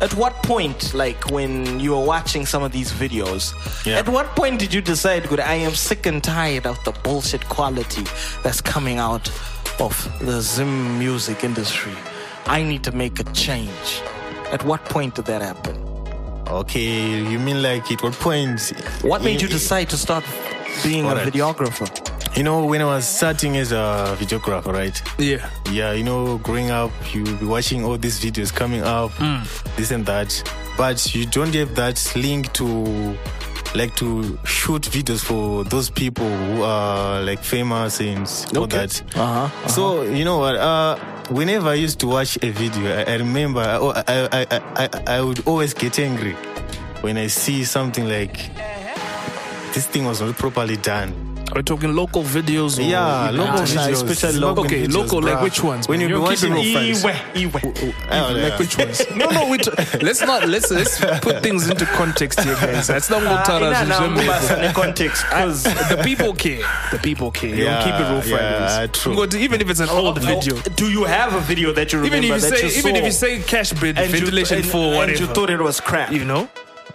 At 0.00 0.14
what 0.14 0.32
point, 0.42 0.94
like 0.94 1.30
when 1.30 1.78
you 1.78 1.90
were 1.90 2.04
watching 2.04 2.46
some 2.46 2.62
of 2.62 2.72
these 2.72 2.90
videos, 2.90 3.52
Yeah. 3.84 3.98
at 3.98 4.08
what 4.08 4.34
point 4.34 4.58
did 4.58 4.72
you 4.72 4.80
decide, 4.80 5.28
good, 5.28 5.40
I 5.40 5.54
am 5.56 5.74
sick 5.74 6.06
and 6.06 6.24
tired 6.24 6.66
of 6.66 6.82
the 6.84 6.92
bullshit 6.92 7.46
quality 7.50 8.04
that's 8.42 8.62
coming 8.62 8.98
out 8.98 9.30
of 9.78 9.94
the 10.20 10.40
Zim 10.40 10.98
music 10.98 11.44
industry? 11.44 11.92
I 12.46 12.62
need 12.62 12.82
to 12.84 12.92
make 12.92 13.20
a 13.20 13.24
change. 13.34 14.00
At 14.50 14.64
what 14.64 14.82
point 14.86 15.16
did 15.16 15.26
that 15.26 15.42
happen? 15.42 15.76
Okay, 16.48 17.20
you 17.30 17.38
mean 17.38 17.62
like 17.62 17.92
at 17.92 18.02
what 18.02 18.14
point? 18.14 18.72
What 19.02 19.22
made 19.22 19.42
you 19.42 19.48
decide 19.48 19.90
to 19.90 19.98
start 19.98 20.24
being 20.82 21.04
a 21.04 21.14
videographer? 21.14 21.88
You 22.36 22.44
know, 22.44 22.64
when 22.64 22.80
I 22.80 22.84
was 22.84 23.06
starting 23.06 23.56
as 23.56 23.72
a 23.72 24.16
videographer, 24.18 24.72
right? 24.72 25.02
Yeah. 25.18 25.48
Yeah, 25.70 25.92
you 25.92 26.04
know, 26.04 26.38
growing 26.38 26.70
up, 26.70 26.90
you 27.12 27.24
be 27.24 27.44
watching 27.44 27.84
all 27.84 27.98
these 27.98 28.20
videos 28.20 28.54
coming 28.54 28.82
up, 28.82 29.10
Mm. 29.18 29.44
this 29.76 29.90
and 29.90 30.06
that, 30.06 30.30
but 30.78 31.12
you 31.14 31.26
don't 31.26 31.52
have 31.54 31.74
that 31.74 32.00
link 32.16 32.52
to 32.54 33.16
like 33.74 33.94
to 33.96 34.38
shoot 34.44 34.82
videos 34.82 35.20
for 35.22 35.64
those 35.64 35.90
people 35.90 36.26
who 36.28 36.62
are 36.62 37.20
like 37.22 37.40
famous 37.42 38.00
and 38.00 38.26
all 38.56 38.64
Okay. 38.64 38.86
that. 38.86 39.02
Uh-huh, 39.16 39.68
So 39.68 40.02
you 40.02 40.24
know 40.24 40.38
what? 40.38 40.56
Uh, 40.56 40.96
whenever 41.30 41.68
I 41.68 41.74
used 41.74 41.98
to 42.00 42.06
watch 42.06 42.36
a 42.42 42.50
video, 42.50 42.96
I, 42.96 43.12
I 43.12 43.16
remember 43.16 43.60
I, 43.60 44.02
I, 44.08 44.46
I, 44.50 44.60
I, 44.76 44.88
I 45.18 45.20
would 45.20 45.46
always 45.46 45.74
get 45.74 45.98
angry 45.98 46.34
when 47.02 47.16
I 47.16 47.26
see 47.28 47.64
something 47.64 48.08
like 48.08 48.50
this 49.74 49.86
thing 49.86 50.04
was 50.04 50.20
not 50.20 50.36
properly 50.38 50.76
done. 50.76 51.12
Are 51.52 51.56
we 51.58 51.62
talking 51.64 51.94
local 51.96 52.22
videos? 52.22 52.78
Or 52.78 52.82
Yeah, 52.82 53.30
local 53.30 53.54
international? 53.62 53.84
videos. 53.86 53.92
especially 53.92 54.38
Smoking 54.38 54.40
local 54.40 54.64
Okay, 54.66 54.82
videos, 54.86 54.94
local, 54.94 55.20
like 55.22 55.42
which 55.42 55.62
ones? 55.64 55.88
When 55.88 56.00
you 56.00 56.06
be 56.06 56.12
You're 56.14 56.28
keeping 56.28 56.52
watching 56.54 56.72
real 56.74 57.00
friends. 57.00 57.04
Iwe, 57.34 57.50
Iwe. 57.50 57.94
Oh, 58.10 58.32
Like 58.32 58.52
yeah. 58.52 58.58
which 58.58 58.78
ones? 58.78 59.02
No, 59.16 59.30
no. 59.30 59.48
We 59.50 59.58
t- 59.58 59.70
let's 60.00 60.20
not. 60.20 60.48
Let's 60.48 60.70
let's 60.70 61.00
put 61.20 61.42
things 61.42 61.68
into 61.68 61.86
context 61.86 62.40
here, 62.40 62.54
guys. 62.54 62.86
That's 62.86 63.10
not 63.10 63.22
what 63.22 63.40
Ah, 63.40 63.42
Tara 63.42 63.66
ina 63.68 63.84
na 63.84 63.98
Zimbe- 63.98 64.22
ngubasa 64.22 64.60
ne 64.60 64.72
context, 64.72 65.24
'cause 65.26 65.62
The 65.64 66.00
people 66.04 66.34
care. 66.34 66.62
The 66.92 66.98
people 66.98 67.30
care. 67.32 67.50
You 67.50 67.64
Yeah, 67.64 67.74
don't 67.74 67.84
keep 67.84 67.94
it 68.00 68.30
real 68.30 68.40
yeah, 68.40 68.68
Fridays. 68.78 68.98
true. 69.02 69.14
Go 69.16 69.26
to- 69.26 69.38
even 69.38 69.60
if 69.60 69.68
it's 69.70 69.80
an 69.80 69.88
old 69.88 70.18
video. 70.20 70.54
Oh, 70.56 70.62
Do 70.76 70.88
you 70.88 71.04
have 71.04 71.34
a 71.34 71.40
video 71.40 71.72
that 71.72 71.92
you 71.92 71.98
remember 71.98 72.16
Even 72.26 72.36
if 72.36 72.44
you 72.44 72.50
that 72.50 72.58
say, 72.60 72.66
you 72.68 72.78
even 72.78 72.96
if 72.96 73.04
you 73.04 73.10
say 73.12 73.40
cash 73.40 73.72
bid 73.72 73.96
ventilation 73.96 74.58
and- 74.58 74.66
for 74.66 75.02
and 75.02 75.18
you 75.18 75.26
thought 75.26 75.50
it 75.50 75.60
was 75.60 75.80
crap? 75.80 76.12
you 76.12 76.24
know, 76.24 76.48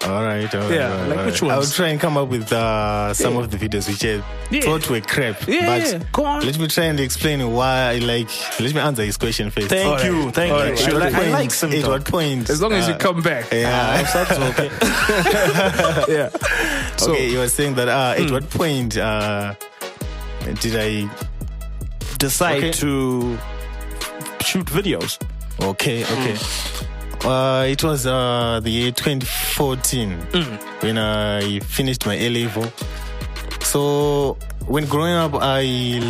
All 0.04 0.24
right, 0.24 0.54
all 0.56 0.62
right. 0.62 0.72
Yeah, 0.72 0.92
all 0.92 0.98
right, 1.00 1.08
like 1.10 1.18
all 1.20 1.26
which 1.26 1.42
right. 1.42 1.52
I'll 1.52 1.64
try 1.66 1.88
and 1.90 2.00
come 2.00 2.18
up 2.18 2.30
with 2.30 2.52
uh, 2.52 3.14
some 3.14 3.34
Yeah. 3.36 3.40
of 3.42 3.52
the 3.52 3.58
videos 3.58 3.88
which 3.88 4.04
I 4.06 4.24
Yeah. 4.52 4.62
thought 4.62 4.90
were 4.90 5.02
crap. 5.02 5.48
Yeah, 5.48 5.66
but 5.66 5.82
yeah, 5.82 6.00
go 6.12 6.26
on. 6.26 6.46
Let 6.46 6.60
me 6.60 6.68
try 6.68 6.86
and 6.86 7.00
explain 7.00 7.40
why. 7.52 7.96
Like, 7.98 8.30
let 8.60 8.74
me 8.74 8.80
answer 8.82 9.04
his 9.04 9.18
question 9.18 9.50
first. 9.52 9.70
Thank 9.70 9.88
Alright. 9.88 10.06
you, 10.06 10.32
thank 10.32 10.52
Alright, 10.54 10.72
you. 10.72 10.78
sure. 10.78 11.02
I, 11.02 11.08
At 11.08 11.14
like- 11.14 11.22
I 11.24 11.30
like 11.32 11.52
some 11.52 11.72
At 11.72 11.88
what 11.88 12.06
point? 12.06 12.50
As 12.50 12.62
long 12.62 12.74
as 12.74 12.88
you 12.88 12.94
uh, 12.94 12.98
come 12.98 13.22
back. 13.22 13.52
Yeah. 13.52 14.02
That's 14.14 14.32
okay. 14.60 14.70
Yeah. 16.14 16.30
So, 16.98 17.12
okay, 17.12 17.30
you 17.30 17.40
were 17.40 17.50
saying 17.50 17.76
that. 17.76 17.90
Uh. 17.90 18.16
At 18.24 18.32
what 18.32 18.50
point 18.50 18.98
uh, 18.98 19.54
did 20.62 20.76
I? 20.78 21.10
Decide 22.18 22.58
Okay. 22.64 22.72
to 22.72 23.38
shoot 24.42 24.66
videos. 24.68 25.20
Okay, 25.62 26.04
okay. 26.06 26.38
Uh, 27.26 27.66
it 27.68 27.84
was 27.84 28.06
uh, 28.06 28.60
the 28.62 28.70
year 28.70 28.92
2014 28.92 30.12
when 30.82 30.98
I 31.00 31.60
finished 31.60 32.06
my 32.06 32.14
A 32.14 32.30
level. 32.30 32.72
So 33.64 34.38
when 34.68 34.86
growing 34.86 35.14
up, 35.16 35.34
I 35.34 35.64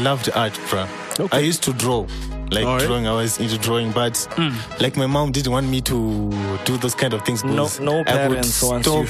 loved 0.03 0.29
art, 0.35 0.53
bruh. 0.67 0.87
I 1.31 1.39
used 1.39 1.63
to 1.63 1.73
draw, 1.73 2.05
like 2.51 2.65
Alright. 2.65 2.85
drawing. 2.85 3.07
I 3.07 3.13
was 3.13 3.39
into 3.39 3.57
drawing, 3.57 3.91
but 3.93 4.27
like 4.81 4.97
my 4.97 5.05
mom 5.05 5.31
didn't 5.31 5.53
want 5.53 5.69
me 5.69 5.79
to 5.81 6.29
do 6.65 6.77
those 6.77 6.93
kind 6.95 7.13
of 7.13 7.21
things. 7.23 7.45
No- 7.45 7.69
no 7.79 8.03
I 8.05 8.27
would 8.27 8.43
parents 8.43 8.49
stop 8.49 9.07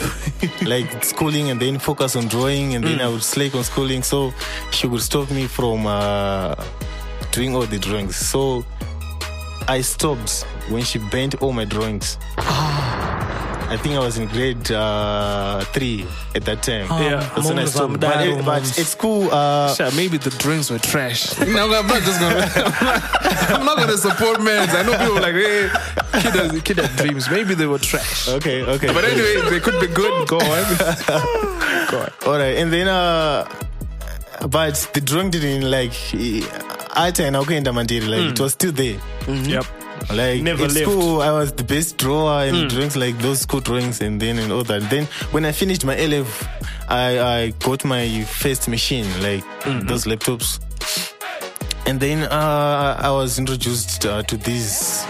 like 0.62 1.04
schooling 1.04 1.50
and 1.50 1.60
then 1.60 1.80
focus 1.80 2.15
on 2.15 2.28
drawing, 2.28 2.76
and 2.76 2.84
then 2.84 3.02
I 3.02 3.08
would 3.08 3.24
slack 3.24 3.56
on 3.56 3.63
schooling. 3.63 4.04
So 4.04 4.32
she 4.72 4.86
would 4.86 5.02
stop 5.02 5.32
me 5.32 5.48
from 5.48 5.88
uh, 5.88 6.54
doing 7.32 7.56
all 7.56 7.65
the 7.65 7.80
drawings. 7.80 8.15
So 8.15 8.63
I 9.68 9.82
stopped 9.82 10.46
when 10.69 10.84
she 10.84 10.99
bent 10.99 11.41
all 11.41 11.54
my 11.54 11.65
drawings. 11.65 12.17
I 13.67 13.78
think 13.82 13.95
I 13.95 13.99
was 13.99 14.17
in 14.19 14.28
grade 14.28 14.71
uh, 14.71 15.60
three 15.73 16.06
at 16.36 16.45
that 16.45 16.62
time. 16.62 16.86
Yeah. 17.01 17.28
That's 17.36 17.47
when 17.47 17.58
I 17.58 17.65
stopped. 17.65 17.93
I'm 17.93 17.99
But, 17.99 18.28
it- 18.28 18.38
but 18.45 18.62
moms. 18.62 18.78
at 18.80 18.86
school, 18.86 19.28
uh, 19.32 19.73
Sure, 19.73 19.91
maybe 19.93 20.17
the 20.17 20.30
drinks 20.30 20.69
were 20.69 20.78
trash. 20.78 21.38
no, 21.39 21.73
I'm 21.73 21.88
not 21.88 22.01
just 22.04 22.19
gonna. 22.19 22.47
I'm 23.58 23.65
not, 23.65 23.78
gonna 23.78 23.97
support 23.97 24.39
men. 24.41 24.69
I 24.69 24.84
know 24.84 24.91
people 24.97 25.17
are 25.17 25.21
like, 25.21 25.34
hey, 25.34 25.69
kid 26.21 26.34
has, 26.36 26.62
kid 26.62 26.78
had 26.78 26.95
dreams. 26.95 27.30
Maybe 27.30 27.56
they 27.56 27.65
were 27.65 27.80
trash. 27.80 28.30
okay, 28.30 28.62
okay. 28.63 28.93
But 28.93 29.04
anyway, 29.04 29.49
they 29.49 29.60
could 29.60 29.80
be 29.82 29.88
good. 29.88 30.28
Go 30.28 30.38
on. 30.38 30.63
Go 31.89 31.99
on. 32.01 32.10
all 32.28 32.38
right, 32.38 32.56
and 32.62 32.71
then 32.71 32.88
uh, 32.88 33.49
but 34.47 34.75
the 34.93 35.01
drawing 35.01 35.32
didn't 35.32 35.69
like. 35.69 35.93
Art 36.95 37.19
and 37.19 37.36
Aukenda 37.36 37.73
Mandiri, 37.73 38.08
like 38.08 38.32
it 38.32 38.39
was 38.39 38.54
still 38.54 38.71
there. 38.71 38.99
Yep. 39.28 39.65
Like 40.13 40.41
Never 40.43 40.65
in 40.65 40.73
left. 40.73 40.86
school, 40.86 41.21
I 41.21 41.31
was 41.31 41.51
the 41.53 41.63
best 41.63 41.97
drawer 41.97 42.43
in 42.45 42.67
drawings, 42.67 42.95
like 42.95 43.17
those 43.19 43.41
school 43.41 43.60
drawings, 43.62 44.01
and 44.01 44.21
then 44.21 44.38
and 44.39 44.51
all 44.51 44.63
that. 44.63 44.89
Then 44.89 45.05
when 45.31 45.45
I 45.45 45.51
finished 45.51 45.84
my 45.86 45.95
A 45.95 46.08
level, 46.08 46.31
I, 46.88 47.19
I 47.19 47.49
got 47.63 47.84
my 47.86 48.23
first 48.23 48.67
machine, 48.67 49.05
like 49.21 49.43
those 49.88 50.05
laptops. 50.05 50.60
And 51.88 51.99
then 51.99 52.23
uh, 52.23 52.97
I 52.99 53.12
was 53.12 53.38
introduced 53.38 54.08
uh, 54.08 54.23
to 54.23 54.38
these 54.38 55.05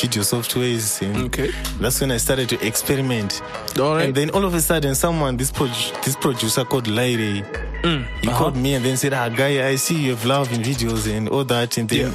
video 0.00 0.22
softwares, 0.22 1.00
and 1.00 1.16
Okay. 1.26 1.50
that's 1.80 2.00
when 2.00 2.10
I 2.10 2.16
started 2.16 2.48
to 2.48 2.66
experiment. 2.66 3.40
All 3.78 3.94
right. 3.94 4.06
And 4.06 4.14
then 4.14 4.30
all 4.30 4.44
of 4.44 4.52
a 4.54 4.60
sudden, 4.60 4.94
someone, 4.96 5.36
this 5.36 5.52
pro- 5.52 5.66
this 6.04 6.16
producer 6.16 6.64
called 6.64 6.86
Laire, 6.88 7.44
Mm. 7.84 8.04
he 8.20 8.26
called 8.26 8.56
me 8.56 8.74
and 8.74 8.84
then 8.84 8.96
said, 8.96 9.14
"Ah, 9.14 9.28
guy, 9.28 9.68
I 9.68 9.76
see 9.76 9.94
you 9.94 10.10
have 10.10 10.24
love 10.24 10.52
in 10.52 10.60
videos 10.62 11.06
and 11.06 11.28
all 11.28 11.44
that." 11.44 11.76
And 11.78 11.88
then 11.88 12.12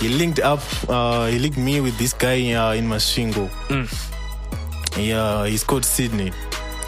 he 0.00 0.08
linked 0.08 0.40
up, 0.40 0.60
uh, 0.88 1.26
he 1.26 1.38
linked 1.38 1.58
me 1.58 1.80
with 1.80 1.96
this 1.98 2.12
guy 2.12 2.52
uh, 2.52 2.72
in 2.74 2.86
Masvingo. 2.88 3.48
Mm. 3.68 3.88
Yeah, 4.98 5.46
he's 5.46 5.64
called 5.64 5.84
Sydney. 5.84 6.32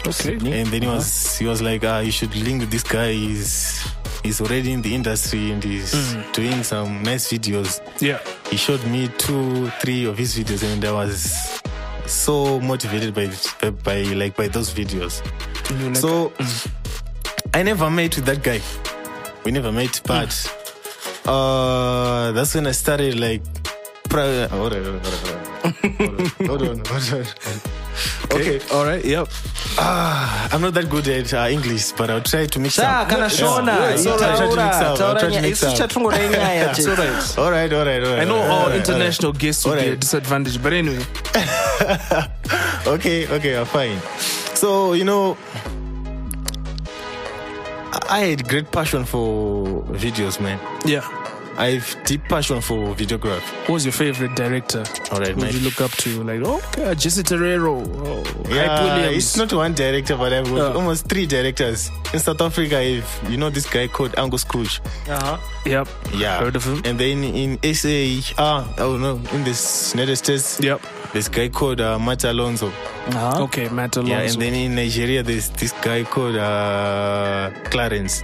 Okay. 0.07 0.33
And 0.33 0.67
then 0.71 0.81
he 0.81 0.87
was 0.87 1.37
he 1.37 1.45
was 1.45 1.61
like, 1.61 1.83
ah, 1.83 1.99
you 1.99 2.11
should 2.11 2.33
link 2.35 2.61
with 2.61 2.71
this 2.71 2.83
guy. 2.83 3.11
He's 3.11 3.85
he's 4.23 4.41
already 4.41 4.71
in 4.71 4.81
the 4.81 4.95
industry 4.95 5.51
and 5.51 5.63
he's 5.63 5.93
Mm. 5.93 6.33
doing 6.33 6.63
some 6.63 7.03
nice 7.03 7.27
videos. 7.31 7.81
Yeah. 8.01 8.19
He 8.49 8.57
showed 8.57 8.83
me 8.87 9.09
two, 9.17 9.69
three 9.81 10.05
of 10.05 10.17
his 10.17 10.35
videos, 10.37 10.63
and 10.63 10.83
I 10.85 10.91
was 10.91 11.61
so 12.07 12.59
motivated 12.61 13.13
by 13.13 13.29
by, 13.61 13.69
by 13.71 14.01
like 14.15 14.35
by 14.35 14.47
those 14.47 14.73
videos. 14.73 15.21
Like- 15.69 15.95
So 15.97 16.31
I 17.53 17.61
never 17.63 17.89
met 17.89 18.15
with 18.15 18.25
that 18.25 18.41
guy. 18.41 18.61
We 19.45 19.51
never 19.51 19.71
met, 19.71 20.01
but 20.05 20.31
uh, 21.29 22.31
that's 22.33 22.55
when 22.55 22.67
I 22.67 22.71
started 22.73 23.19
like. 23.19 23.41
Pri- 24.09 24.47
hold 24.47 24.73
on, 24.73 24.83
hold 24.83 24.95
on, 24.95 24.99
hold 25.05 26.21
on, 26.21 26.25
hold 26.47 26.61
on, 26.63 26.77
hold 26.85 27.13
on. 27.13 27.25
Okay, 28.31 28.61
All 28.71 28.85
right. 28.85 29.03
Yep. 29.03 29.27
I'm 29.77 30.61
not 30.61 30.73
that 30.75 30.89
good 30.89 31.07
at 31.09 31.33
uh, 31.33 31.47
English, 31.51 31.91
but 31.93 32.09
I'll 32.09 32.21
try 32.23 32.45
to 32.45 32.59
mix 32.59 32.75
Sa 32.75 33.01
up. 33.01 33.09
kana 33.09 33.25
shona 33.25 33.75
Yeah, 33.75 33.99
ita 33.99 34.09
I'll 34.09 34.17
try 34.17 34.35
to 34.37 34.55
mix 34.55 34.77
taura 34.79 34.93
up. 34.93 35.01
I'll 35.01 35.19
try 35.19 35.29
to 35.29 35.35
nya 35.35 35.41
mix 35.41 35.63
isi 35.63 35.67
up. 35.67 35.89
chatungo 35.89 36.09
renyaya 36.11 36.69
It's 36.77 36.87
all 36.87 36.95
right. 36.95 37.37
All 37.37 37.51
right, 37.51 37.73
all 37.73 37.85
right, 37.85 38.03
all 38.03 38.13
right. 38.15 38.21
I 38.21 38.25
know 38.25 38.37
all 38.37 38.41
right, 38.41 38.49
our 38.49 38.53
all 38.53 38.59
right, 38.59 38.63
all 38.63 38.69
right. 38.69 38.79
international 38.79 39.33
guests 39.33 39.65
would 39.65 39.75
be 39.75 39.79
a 39.79 39.83
Alright. 39.83 39.99
disadvantage, 39.99 40.57
but 40.63 40.71
anyway. 40.73 41.03
okay, 42.95 43.27
okay, 43.27 43.57
I'm 43.59 43.65
fine. 43.65 43.99
So, 44.55 44.93
you 44.93 45.03
know, 45.03 45.35
I 48.09 48.19
had 48.31 48.47
great 48.47 48.71
passion 48.71 49.03
for 49.03 49.83
videos, 49.91 50.39
man. 50.39 50.57
Yeah. 50.85 51.03
I 51.59 51.71
have 51.75 52.03
deep 52.05 52.23
passion 52.29 52.61
for 52.61 52.95
videography. 52.95 53.41
Who 53.67 53.73
was 53.73 53.83
your 53.85 53.91
favorite 53.91 54.33
director? 54.35 54.83
All 55.11 55.19
right, 55.19 55.35
Who 55.35 55.41
my 55.41 55.49
you 55.49 55.59
look 55.59 55.81
up 55.81 55.91
to? 55.91 56.23
Like, 56.23 56.39
okay, 56.41 56.95
Jesse 56.95 57.21
Terrero, 57.21 57.83
oh, 57.85 58.23
Yeah, 58.49 59.09
it's 59.09 59.35
not 59.35 59.51
one 59.51 59.73
director, 59.73 60.15
but 60.15 60.31
I've 60.31 60.47
Yeah. 60.47 60.71
almost 60.73 61.09
three 61.09 61.25
directors. 61.25 61.91
In 62.13 62.19
South 62.19 62.39
Africa, 62.41 62.77
I've, 62.79 63.05
you 63.29 63.35
know 63.37 63.49
this 63.49 63.67
guy 63.69 63.87
called 63.87 64.15
Angus 64.17 64.41
Scrooge. 64.41 64.79
Uh-huh. 65.09 65.37
Yep. 65.65 65.87
Yeah. 66.15 66.39
Heard 66.39 66.55
of 66.55 66.63
him? 66.63 66.81
And 66.85 66.97
then 66.97 67.23
in 67.25 67.59
SA, 67.75 68.33
ah, 68.37 68.65
oh 68.79 68.95
no, 68.97 69.17
in 69.35 69.43
the 69.43 69.91
United 69.93 70.15
States, 70.15 70.59
Yep. 70.61 70.81
this 71.11 71.27
guy 71.27 71.49
called 71.49 71.81
uh, 71.81 71.99
Matt 71.99 72.23
Alonzo. 72.23 72.67
Uh-huh. 72.69 73.43
Okay, 73.43 73.67
Matt 73.67 73.97
Alonzo. 73.97 74.13
Yeah, 74.13 74.21
and 74.31 74.41
then 74.41 74.53
in 74.53 74.75
Nigeria, 74.75 75.23
there's 75.23 75.49
this 75.49 75.73
guy 75.83 76.03
called 76.03 76.37
uh, 76.37 77.51
Clarence. 77.69 78.23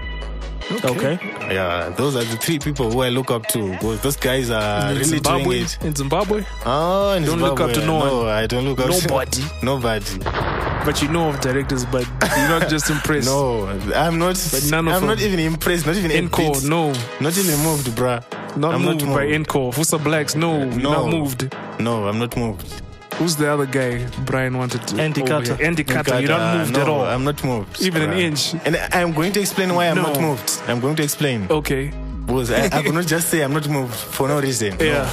Okay. 0.84 1.20
Yeah, 1.54 1.90
those 1.90 2.16
are 2.16 2.24
the 2.24 2.38
three 2.38 2.58
people 2.60 2.92
who 2.92 3.02
I 3.02 3.10
look 3.10 3.30
up 3.32 3.46
to. 3.50 3.72
Because 3.72 4.02
those 4.02 4.16
guys 4.18 4.50
are 4.50 4.90
in 4.90 4.94
really 4.98 5.04
Zimbabwe. 5.06 5.44
doing 5.44 5.62
it. 5.64 5.78
In 5.84 5.96
Zimbabwe, 5.96 6.44
Oh, 6.66 7.14
in 7.14 7.24
Don't 7.24 7.40
look 7.40 7.60
up 7.60 7.70
to 7.70 7.76
Zimbabwe. 7.82 8.10
no 8.10 8.18
one. 8.24 8.28
I 8.30 8.48
don't 8.48 8.66
look 8.66 8.80
up 8.80 8.90
Nobody. 8.90 9.42
to 9.42 9.66
nobody. 9.66 10.18
Nobody. 10.20 10.86
But 10.86 11.02
you 11.02 11.08
know 11.10 11.30
of 11.30 11.40
directors, 11.40 11.86
but 11.86 12.06
you're 12.38 12.50
not 12.50 12.68
just 12.70 12.90
impressed. 12.90 13.28
No, 13.36 13.68
I'm 13.96 14.18
not. 14.20 14.36
But 14.52 14.68
none 14.70 14.88
of 14.88 14.94
I'm 14.96 15.08
not 15.08 15.22
even 15.22 15.40
impressed. 15.40 15.86
Not 15.86 15.96
even 15.98 16.12
a 16.12 16.18
Encore, 16.20 16.62
no. 16.64 16.92
Not 17.20 17.38
even 17.38 17.60
moved, 17.64 17.88
bruh. 17.98 18.24
Not 18.58 18.76
I'm 18.76 18.84
moved 18.84 19.06
not 19.06 19.16
by 19.16 19.24
moved. 19.26 19.36
Encore. 19.36 19.72
Vusa 19.74 19.98
Blaqs, 20.00 20.36
no, 20.36 20.58
you're 20.60 20.68
No. 20.80 20.92
not 20.94 21.10
moved. 21.10 21.56
No, 21.80 22.08
I'm 22.08 22.20
not 22.20 22.36
moved. 22.38 22.82
Who's 23.18 23.36
the 23.38 23.48
other 23.54 23.66
guy 23.66 24.06
Brian 24.26 24.58
wanted 24.58 24.86
to? 24.90 25.02
Andy 25.02 25.22
Cutta. 25.22 25.58
Andy 25.64 25.84
Cutta. 25.84 26.22
You 26.22 26.28
don't 26.28 26.42
Uh, 26.42 26.58
moved 26.58 26.74
no, 26.74 26.82
at 26.82 26.90
all. 26.90 27.06
I'm 27.06 27.24
not 27.24 27.44
moved. 27.44 27.82
Even 27.82 28.02
an 28.02 28.14
inch. 28.14 28.54
And 28.66 28.76
I'm 28.92 29.14
going 29.14 29.32
to 29.34 29.40
explain 29.40 29.74
why 29.74 29.88
I'm 29.90 29.96
No. 29.96 30.04
not 30.04 30.20
moved. 30.20 30.62
I'm 30.68 30.80
going 30.82 30.96
to 30.98 31.04
explain. 31.04 31.48
Okay. 31.50 31.92
Because 32.26 32.52
I, 32.52 32.66
I 32.66 32.82
cannot 32.84 33.06
just 33.08 33.30
say 33.30 33.42
I'm 33.44 33.54
not 33.54 33.68
moved 33.70 33.94
for 33.94 34.28
no 34.28 34.40
reason. 34.42 34.78
No. 34.78 35.08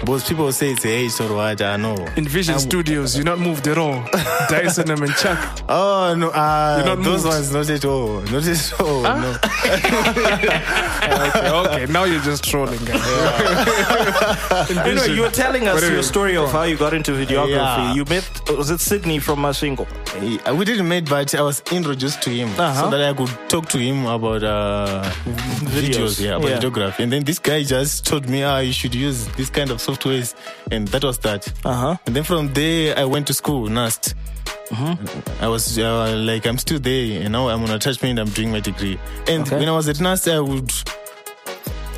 Yeah. 0.00 0.04
Because 0.06 0.24
people 0.28 0.50
say 0.52 0.70
it's 0.72 0.84
age 0.86 1.20
or 1.20 1.34
what. 1.34 1.60
I 1.62 1.76
know. 1.76 1.94
Invision 2.16 2.58
Studios, 2.58 3.16
you're 3.16 3.24
not 3.24 3.38
moved 3.38 3.66
at 3.68 3.78
all. 3.78 4.02
Dyson 4.48 4.90
and 4.90 5.14
Chuck. 5.16 5.38
Oh 5.68 6.14
no, 6.16 6.30
uh, 6.30 6.76
You're 6.84 6.96
not 6.96 7.04
those 7.04 7.22
moved. 7.24 7.34
ones 7.36 7.52
not 7.52 7.70
at 7.70 7.84
all, 7.84 8.20
not 8.22 8.46
at 8.46 8.80
all. 8.80 9.02
No. 9.02 9.36
Okay, 11.00 11.50
okay, 11.50 11.86
now 11.92 12.04
you're 12.04 12.20
just 12.22 12.44
trolling, 12.44 12.78
guys. 12.84 13.00
Anyway, 14.70 15.08
you 15.16 15.22
were 15.22 15.30
telling 15.30 15.66
us 15.66 15.80
But 15.80 15.90
your 15.92 16.02
story 16.02 16.36
of 16.36 16.50
how 16.52 16.62
you 16.64 16.76
got 16.76 16.92
into 16.94 17.12
videography. 17.12 17.50
Yeah. 17.50 17.94
You 17.94 18.04
met, 18.04 18.24
was 18.56 18.70
it 18.70 18.80
Sydney 18.80 19.18
from 19.18 19.40
Masvingo? 19.40 19.86
Uh, 20.46 20.54
We 20.54 20.64
didn't 20.64 20.88
meet, 20.88 21.08
but 21.08 21.34
I 21.34 21.42
was 21.42 21.62
introduced 21.72 22.22
to 22.22 22.30
him 22.30 22.48
Uh-huh. 22.58 22.80
so 22.82 22.90
that 22.90 23.00
I 23.02 23.12
could 23.14 23.30
talk 23.48 23.68
to 23.70 23.78
him 23.78 24.06
about 24.06 24.42
uh, 24.42 25.02
videos. 25.76 26.20
yeah, 26.20 26.36
about 26.36 26.50
Yeah. 26.50 26.58
videography. 26.58 27.00
And 27.02 27.12
then 27.12 27.24
this 27.24 27.38
guy 27.38 27.62
just 27.62 28.06
told 28.06 28.28
me, 28.28 28.42
ah, 28.44 28.58
you 28.58 28.72
should 28.72 28.94
use 28.94 29.26
this 29.36 29.50
kind 29.50 29.70
of 29.70 29.80
softwares, 29.94 30.34
and 30.70 30.88
that 30.88 31.04
was 31.04 31.18
that. 31.18 31.52
Uh-huh. 31.64 31.96
And 32.06 32.14
then 32.16 32.24
from 32.24 32.52
there, 32.54 32.98
I 32.98 33.04
went 33.04 33.26
to 33.28 33.34
school, 33.34 33.68
NUST. 33.68 34.14
Mm-hmm. 34.70 35.42
I 35.44 35.48
was 35.48 35.78
uh, 35.78 36.14
like, 36.16 36.46
I'm 36.46 36.58
still 36.58 36.78
there, 36.78 37.22
and 37.22 37.32
now 37.32 37.48
I'm 37.48 37.62
on 37.62 37.70
attachment. 37.70 38.18
I'm 38.18 38.28
doing 38.30 38.50
my 38.52 38.60
degree. 38.60 38.98
And 39.28 39.42
Okay. 39.42 39.58
when 39.58 39.68
I 39.68 39.72
was 39.72 39.88
at 39.88 39.96
NUST, 40.00 40.32
I 40.32 40.40
would. 40.40 40.72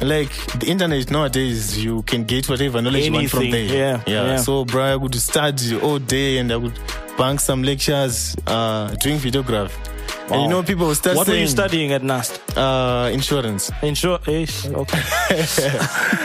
Like 0.01 0.31
the 0.59 0.67
internet 0.67 1.09
nowadays, 1.13 1.79
you 1.79 2.03
can 2.03 2.25
get 2.25 2.49
whatever 2.49 2.83
knowledge 2.83 3.07
you 3.07 3.13
want 3.13 3.31
from 3.31 3.51
there. 3.51 3.63
Yeah, 3.63 4.03
yeah. 4.05 4.27
yeah. 4.27 4.37
So, 4.37 4.65
bro, 4.65 4.83
I 4.83 4.97
would 4.97 5.15
study 5.15 5.79
all 5.79 6.01
day, 6.01 6.39
and 6.39 6.51
I 6.51 6.57
would 6.57 6.77
bank 7.17 7.41
some 7.41 7.63
lectures 7.63 8.37
uh, 8.47 8.95
doing 8.97 9.19
videography. 9.19 9.73
And 10.31 10.43
you 10.43 10.49
know, 10.49 10.63
people 10.63 10.87
will 10.87 10.95
start 10.95 11.17
What 11.17 11.29
were 11.29 11.35
you 11.35 11.47
studying 11.47 11.93
at 11.93 12.03
NUST? 12.03 12.41
Uh, 12.57 13.11
insurance. 13.11 13.71
Insure, 13.83 14.19
okay. 14.27 14.47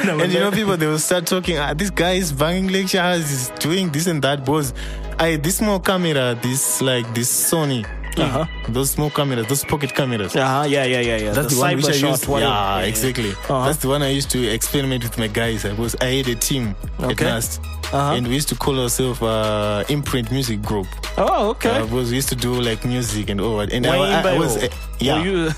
and 0.06 0.32
you 0.32 0.40
know, 0.40 0.52
people 0.52 0.78
they 0.78 0.88
will 0.88 1.00
start 1.00 1.26
talking. 1.26 1.58
Ah, 1.58 1.74
this 1.74 1.90
guy 1.90 2.14
is 2.14 2.32
banging 2.32 2.70
lectures, 2.70 3.32
is 3.32 3.50
doing 3.60 3.90
this 3.90 4.08
and 4.08 4.22
that. 4.22 4.46
Because 4.46 4.74
I 5.20 5.36
this 5.38 5.58
small 5.58 5.80
camera, 5.80 6.38
this 6.42 6.82
like 6.82 7.12
this 7.14 7.30
Sony, 7.52 7.86
Uh-huh. 8.24 8.46
those 8.70 8.92
small 8.92 9.10
cameras, 9.10 9.48
those 9.48 9.64
pocket 9.64 9.94
cameras. 9.96 10.36
Uh-huh, 10.36 10.66
yeah, 10.68 10.84
yeah, 10.86 11.00
yeah, 11.00 11.18
yeah. 11.18 11.32
That's 11.32 11.54
the, 11.54 11.60
one 11.60 11.76
which 11.76 11.86
I 11.86 11.94
used. 11.94 12.28
whatever. 12.28 12.52
Yeah, 12.52 12.80
exactly. 12.82 13.32
Uh-huh. 13.32 13.66
That's 13.66 13.78
the 13.80 13.88
one 13.90 14.02
I 14.02 14.10
used 14.10 14.30
to 14.32 14.48
experiment 14.48 15.04
with 15.04 15.18
my 15.18 15.28
guys. 15.28 15.66
I 15.66 15.74
was 15.74 15.96
I 16.02 16.06
had 16.18 16.28
a 16.28 16.36
team 16.36 16.76
at 17.00 17.20
last, 17.22 17.62
Uh-huh. 17.94 18.16
and 18.16 18.28
we 18.28 18.34
used 18.36 18.50
to 18.50 18.56
call 18.56 18.80
ourselves 18.80 19.22
uh, 19.22 19.84
Imprint 19.90 20.32
Music 20.32 20.62
Group. 20.62 20.88
Oh, 21.18 21.50
okay. 21.52 21.70
Uh, 21.78 21.86
because 21.86 22.10
we 22.10 22.16
used 22.18 22.30
to 22.30 22.36
do 22.36 22.54
like 22.62 22.84
music 22.86 23.30
and 23.30 23.40
all. 23.42 23.58
That. 23.58 23.72
And 23.74 23.86
I, 23.88 23.98
I, 24.22 24.34
I 24.34 24.38
was 24.38 24.58
uh, 24.58 24.68
yeah. 25.00 25.24
You, 25.24 25.50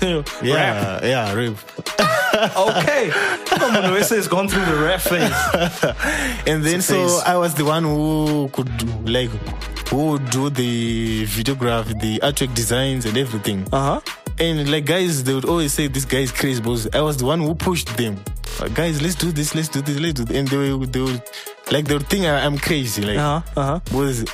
yeah, 0.42 1.04
yeah, 1.12 1.34
rap. 1.34 1.56
okay. 2.56 3.10
Oh, 3.52 3.82
Noesa 3.84 4.16
has 4.16 4.28
gone 4.28 4.48
through 4.48 4.64
the 4.64 4.76
rap 4.76 5.00
phase. 5.00 5.32
And 6.46 6.64
then 6.64 6.80
so. 6.82 7.20
I 7.26 7.36
was 7.36 7.54
the 7.54 7.64
one 7.64 7.84
who 7.84 8.48
could 8.52 8.70
like 9.08 9.30
who 9.90 10.18
do 10.18 10.50
the 10.50 11.24
videograph, 11.26 11.86
the 12.00 12.18
artwork 12.20 12.54
designs 12.54 13.04
and 13.06 13.16
everything. 13.16 13.66
Uh 13.72 14.00
huh. 14.00 14.00
And 14.38 14.70
like 14.70 14.86
guys, 14.86 15.24
they 15.24 15.34
would 15.34 15.44
always 15.44 15.72
say 15.72 15.88
this 15.88 16.04
guy 16.04 16.18
is 16.18 16.32
crazy, 16.32 16.62
but 16.62 16.94
I 16.94 17.02
was 17.02 17.16
the 17.18 17.26
one 17.26 17.40
who 17.40 17.54
pushed 17.54 17.96
them. 17.96 18.16
Uh, 18.60 18.68
guys, 18.68 19.02
let's 19.02 19.14
do 19.14 19.32
this, 19.32 19.54
let's 19.54 19.68
do 19.68 19.80
this, 19.82 19.98
let's 19.98 20.14
do 20.14 20.24
this. 20.24 20.36
And 20.36 20.48
they 20.48 20.72
would, 20.72 20.92
they 20.92 21.00
would 21.00 21.22
like 21.70 21.86
they 21.86 21.94
would 21.94 22.08
think 22.08 22.24
I, 22.24 22.44
I'm 22.44 22.56
crazy. 22.58 23.02
Like 23.02 23.18
Uh 23.18 23.40
huh. 23.40 23.60
Uh 23.60 23.66
huh. 23.66 23.80
was 23.92 24.24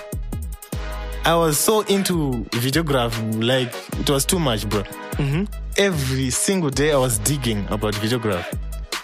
I 1.25 1.35
was 1.35 1.59
so 1.59 1.81
into 1.83 2.47
videograph, 2.53 3.13
like 3.43 3.75
it 3.99 4.09
was 4.09 4.25
too 4.25 4.39
much, 4.39 4.69
bro. 4.69 4.83
Mm-hmm. 4.83 5.45
Every 5.77 6.31
single 6.31 6.71
day 6.71 6.93
I 6.93 6.99
was 6.99 7.19
digging 7.19 7.67
about 7.69 7.95
videograph. 7.95 8.47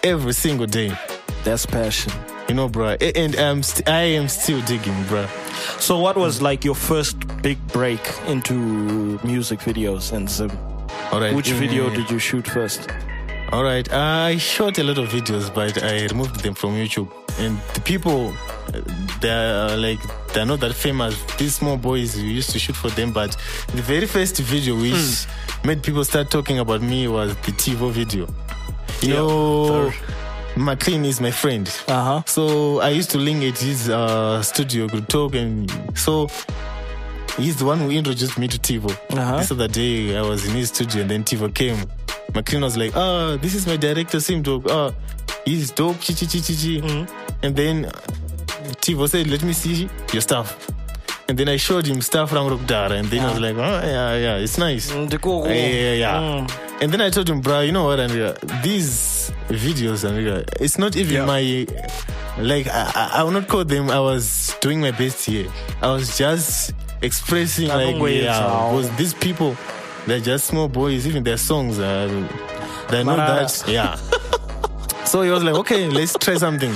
Every 0.05 0.33
single 0.33 0.67
day, 0.67 0.97
That's 1.45 1.67
passion. 1.67 2.13
You 2.49 2.55
know, 2.55 2.69
bro. 2.69 2.91
And 3.01 3.65
st- 3.65 3.89
I 3.89 4.03
am 4.03 4.29
still 4.29 4.61
digging, 4.63 5.05
bro. 5.05 5.27
So, 5.79 5.99
what 5.99 6.17
was 6.17 6.41
like 6.43 6.65
your 6.65 6.75
first 6.75 7.17
big 7.43 7.59
break 7.69 8.01
into 8.27 8.55
music 9.25 9.61
videos 9.61 10.13
and 10.13 10.29
Zim? 10.29 10.51
All 11.13 11.21
right. 11.21 11.35
Which 11.35 11.51
video 11.51 11.89
uh, 11.91 11.95
did 11.95 12.11
you 12.11 12.19
shoot 12.19 12.47
first? 12.47 12.89
All 13.53 13.63
right. 13.65 13.91
I 13.93 14.39
shot 14.39 14.79
a 14.79 14.83
lot 14.85 14.99
of 14.99 15.09
videos, 15.11 15.53
but 15.55 15.83
I 15.83 16.05
removed 16.07 16.41
them 16.41 16.55
from 16.55 16.71
YouTube. 16.73 17.11
And 17.39 17.59
the 17.75 17.81
people, 17.81 18.33
uh, 18.75 18.81
they're 19.21 19.77
like, 19.77 19.99
they're 20.33 20.47
not 20.47 20.61
that 20.61 20.75
famous. 20.75 21.15
These 21.37 21.57
small 21.57 21.77
boys, 21.77 22.17
we 22.17 22.23
used 22.23 22.51
to 22.51 22.59
shoot 22.59 22.77
for 22.77 22.89
them. 22.91 23.13
But 23.13 23.37
the 23.75 23.83
very 23.83 24.07
first 24.07 24.39
video 24.39 24.75
which 24.77 25.27
made 25.65 25.83
people 25.83 26.05
start 26.05 26.31
talking 26.31 26.59
about 26.61 26.81
me 26.83 27.09
was 27.09 27.35
the 27.37 27.53
TiVo 27.53 27.91
video. 27.91 28.27
You 29.03 29.09
Yeah. 29.09 29.15
know, 29.17 29.93
McLean 30.57 31.05
is 31.05 31.21
my 31.21 31.31
friend. 31.31 31.67
Uh 31.89 32.05
huh. 32.05 32.23
So 32.27 32.81
I 32.81 32.91
used 32.91 33.11
to 33.11 33.19
link 33.19 33.43
at 33.45 33.59
his 33.59 33.89
uh, 33.89 34.43
studio, 34.43 34.87
to 34.89 35.01
talk, 35.03 35.35
and 35.35 35.71
so 35.97 36.29
he's 37.39 37.57
the 37.57 37.65
one 37.65 37.79
who 37.79 37.91
introduced 37.91 38.39
me 38.39 38.49
to 38.49 38.59
Tivo. 38.59 38.91
Uh-huh. 39.17 39.39
This 39.39 39.51
other 39.51 39.69
day, 39.69 40.17
I 40.17 40.23
was 40.23 40.45
in 40.47 40.55
his 40.55 40.69
studio, 40.69 41.03
and 41.03 41.11
then 41.11 41.25
Tivo 41.25 41.53
came. 41.55 41.79
McLean 42.35 42.63
was 42.63 42.77
like, 42.77 42.93
"Ah, 42.97 43.37
this 43.41 43.55
is 43.55 43.67
my 43.67 43.77
director, 43.77 44.19
SimDoc. 44.19 44.67
Ah, 44.69 44.93
he's 45.45 45.71
dope, 45.71 46.01
chi 46.01 46.13
chi 46.13 46.27
chi 46.27 46.39
chi 46.41 46.55
chi." 46.55 46.81
Mm-hmm. 46.87 47.45
And 47.45 47.57
then 47.57 47.85
Tivo 48.83 49.09
said, 49.09 49.27
"Let 49.29 49.43
me 49.43 49.53
see 49.53 49.89
your 50.13 50.23
stuff." 50.23 50.69
And 51.29 51.39
then 51.39 51.49
I 51.49 51.57
showed 51.57 51.87
him 51.87 52.03
stuff 52.03 52.31
from 52.31 52.49
Rokdara, 52.51 52.99
and 52.99 53.09
then 53.09 53.21
I 53.21 53.31
was 53.31 53.41
like, 53.41 53.57
"Oh 53.57 53.81
yeah, 53.87 54.17
yeah, 54.17 54.37
it's 54.37 54.59
nice." 54.59 54.91
Mm, 54.93 55.09
Yeah, 55.47 55.55
yeah, 55.55 55.95
yeah. 55.95 56.21
Mm. 56.21 56.83
And 56.83 56.93
then 56.93 57.01
I 57.01 57.11
told 57.11 57.31
him, 57.31 57.41
bro, 57.41 57.61
you 57.61 57.71
know 57.71 57.85
what, 57.85 58.01
Andrea? 58.01 58.35
These 58.65 58.91
videos, 59.49 60.05
and 60.05 60.45
it's 60.61 60.79
not 60.79 60.97
even 60.97 61.15
Yeah. 61.15 61.25
my. 61.27 61.67
Like, 62.39 62.67
I, 62.69 63.11
I- 63.17 63.23
will 63.25 63.31
not 63.33 63.47
call 63.49 63.65
them, 63.65 63.91
I 63.91 64.01
was 64.01 64.55
doing 64.61 64.81
my 64.81 64.91
best 64.91 65.27
here. 65.27 65.49
I 65.83 65.89
was 65.93 66.17
just 66.17 66.73
expressing, 67.03 67.71
I 67.71 67.93
like, 67.93 68.13
yeah, 68.15 68.71
because 68.71 68.91
these 68.97 69.13
people, 69.13 69.55
they're 70.07 70.21
just 70.21 70.47
small 70.47 70.69
boys, 70.69 71.07
even 71.07 71.25
their 71.25 71.37
songs, 71.37 71.79
uh, 71.79 72.09
they're 72.89 73.05
not 73.05 73.17
that, 73.17 73.65
yeah. 73.69 73.97
so 75.05 75.21
he 75.23 75.31
was 75.31 75.43
like, 75.45 75.55
okay, 75.57 75.89
let's 75.89 76.15
try 76.19 76.37
something. 76.37 76.73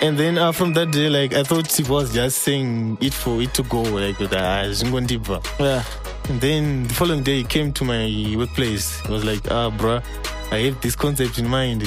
And 0.00 0.16
then 0.16 0.38
uh, 0.38 0.52
from 0.52 0.72
that 0.74 0.90
day, 0.92 1.10
like, 1.10 1.34
I 1.34 1.42
thought 1.42 1.70
he 1.70 1.82
was 1.82 2.14
just 2.14 2.38
saying 2.38 2.96
it 3.00 3.12
for 3.12 3.42
it 3.42 3.52
to 3.54 3.62
go, 3.64 3.82
like, 3.82 4.18
with 4.20 4.32
uh. 4.32 5.40
Yeah. 5.60 5.82
And 6.30 6.40
then 6.40 6.86
the 6.86 6.94
following 6.94 7.22
day, 7.24 7.38
he 7.38 7.44
came 7.44 7.72
to 7.72 7.84
my 7.84 8.34
workplace. 8.36 9.00
He 9.00 9.12
was 9.12 9.24
like, 9.24 9.50
ah, 9.50 9.70
bruh, 9.70 10.02
I 10.50 10.58
have 10.66 10.80
this 10.80 10.96
concept 10.96 11.38
in 11.38 11.46
mind. 11.48 11.82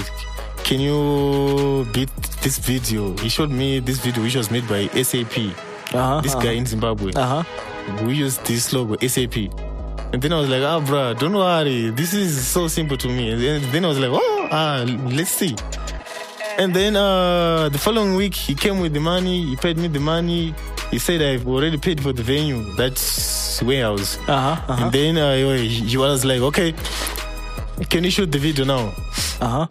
Can 0.63 0.79
you 0.79 1.85
beat 1.93 2.09
this 2.41 2.59
video? 2.59 3.17
He 3.17 3.29
showed 3.29 3.49
me 3.49 3.79
this 3.79 3.97
video, 3.99 4.21
which 4.23 4.35
was 4.35 4.51
made 4.51 4.67
by 4.67 4.87
SAP. 5.01 5.37
Uh 5.93 5.97
huh. 5.97 6.21
This 6.21 6.35
guy 6.35 6.51
in 6.51 6.65
Zimbabwe. 6.65 7.11
Uh 7.15 7.43
huh. 7.43 8.05
We 8.05 8.13
used 8.13 8.45
this 8.45 8.71
logo, 8.73 8.95
SAP. 9.05 9.35
And 10.13 10.21
then 10.21 10.33
I 10.33 10.39
was 10.39 10.49
like, 10.49 10.61
ah, 10.61 10.79
bro, 10.79 11.13
don't 11.13 11.33
worry. 11.33 11.89
This 11.89 12.13
is 12.13 12.45
so 12.47 12.67
simple 12.67 12.97
to 12.97 13.07
me. 13.07 13.31
And 13.31 13.63
then 13.73 13.85
I 13.85 13.87
was 13.87 13.97
like, 13.99 14.11
oh, 14.11 14.47
ah, 14.51 14.85
let's 15.09 15.31
see. 15.31 15.55
And 16.57 16.73
then 16.75 16.95
uh, 16.95 17.69
the 17.69 17.77
following 17.79 18.15
week, 18.15 18.35
he 18.35 18.53
came 18.53 18.79
with 18.79 18.93
the 18.93 18.99
money. 18.99 19.45
He 19.45 19.55
paid 19.55 19.77
me 19.77 19.87
the 19.87 19.99
money. 19.99 20.53
He 20.91 20.99
said, 20.99 21.21
I've 21.21 21.47
already 21.47 21.77
paid 21.77 22.01
for 22.01 22.11
the 22.13 22.21
venue. 22.23 22.61
That's 22.75 23.61
warehouse. 23.63 24.17
Uh 24.27 24.55
huh. 24.55 24.73
Uh 24.73 24.77
And 24.83 24.91
then 24.91 25.17
uh, 25.17 25.35
he 25.55 25.97
was 25.97 26.23
like, 26.25 26.41
okay, 26.41 26.73
can 27.89 28.03
you 28.03 28.11
shoot 28.11 28.31
the 28.31 28.39
video 28.39 28.65
now? 28.65 28.93
Uh 29.39 29.47
huh. 29.47 29.67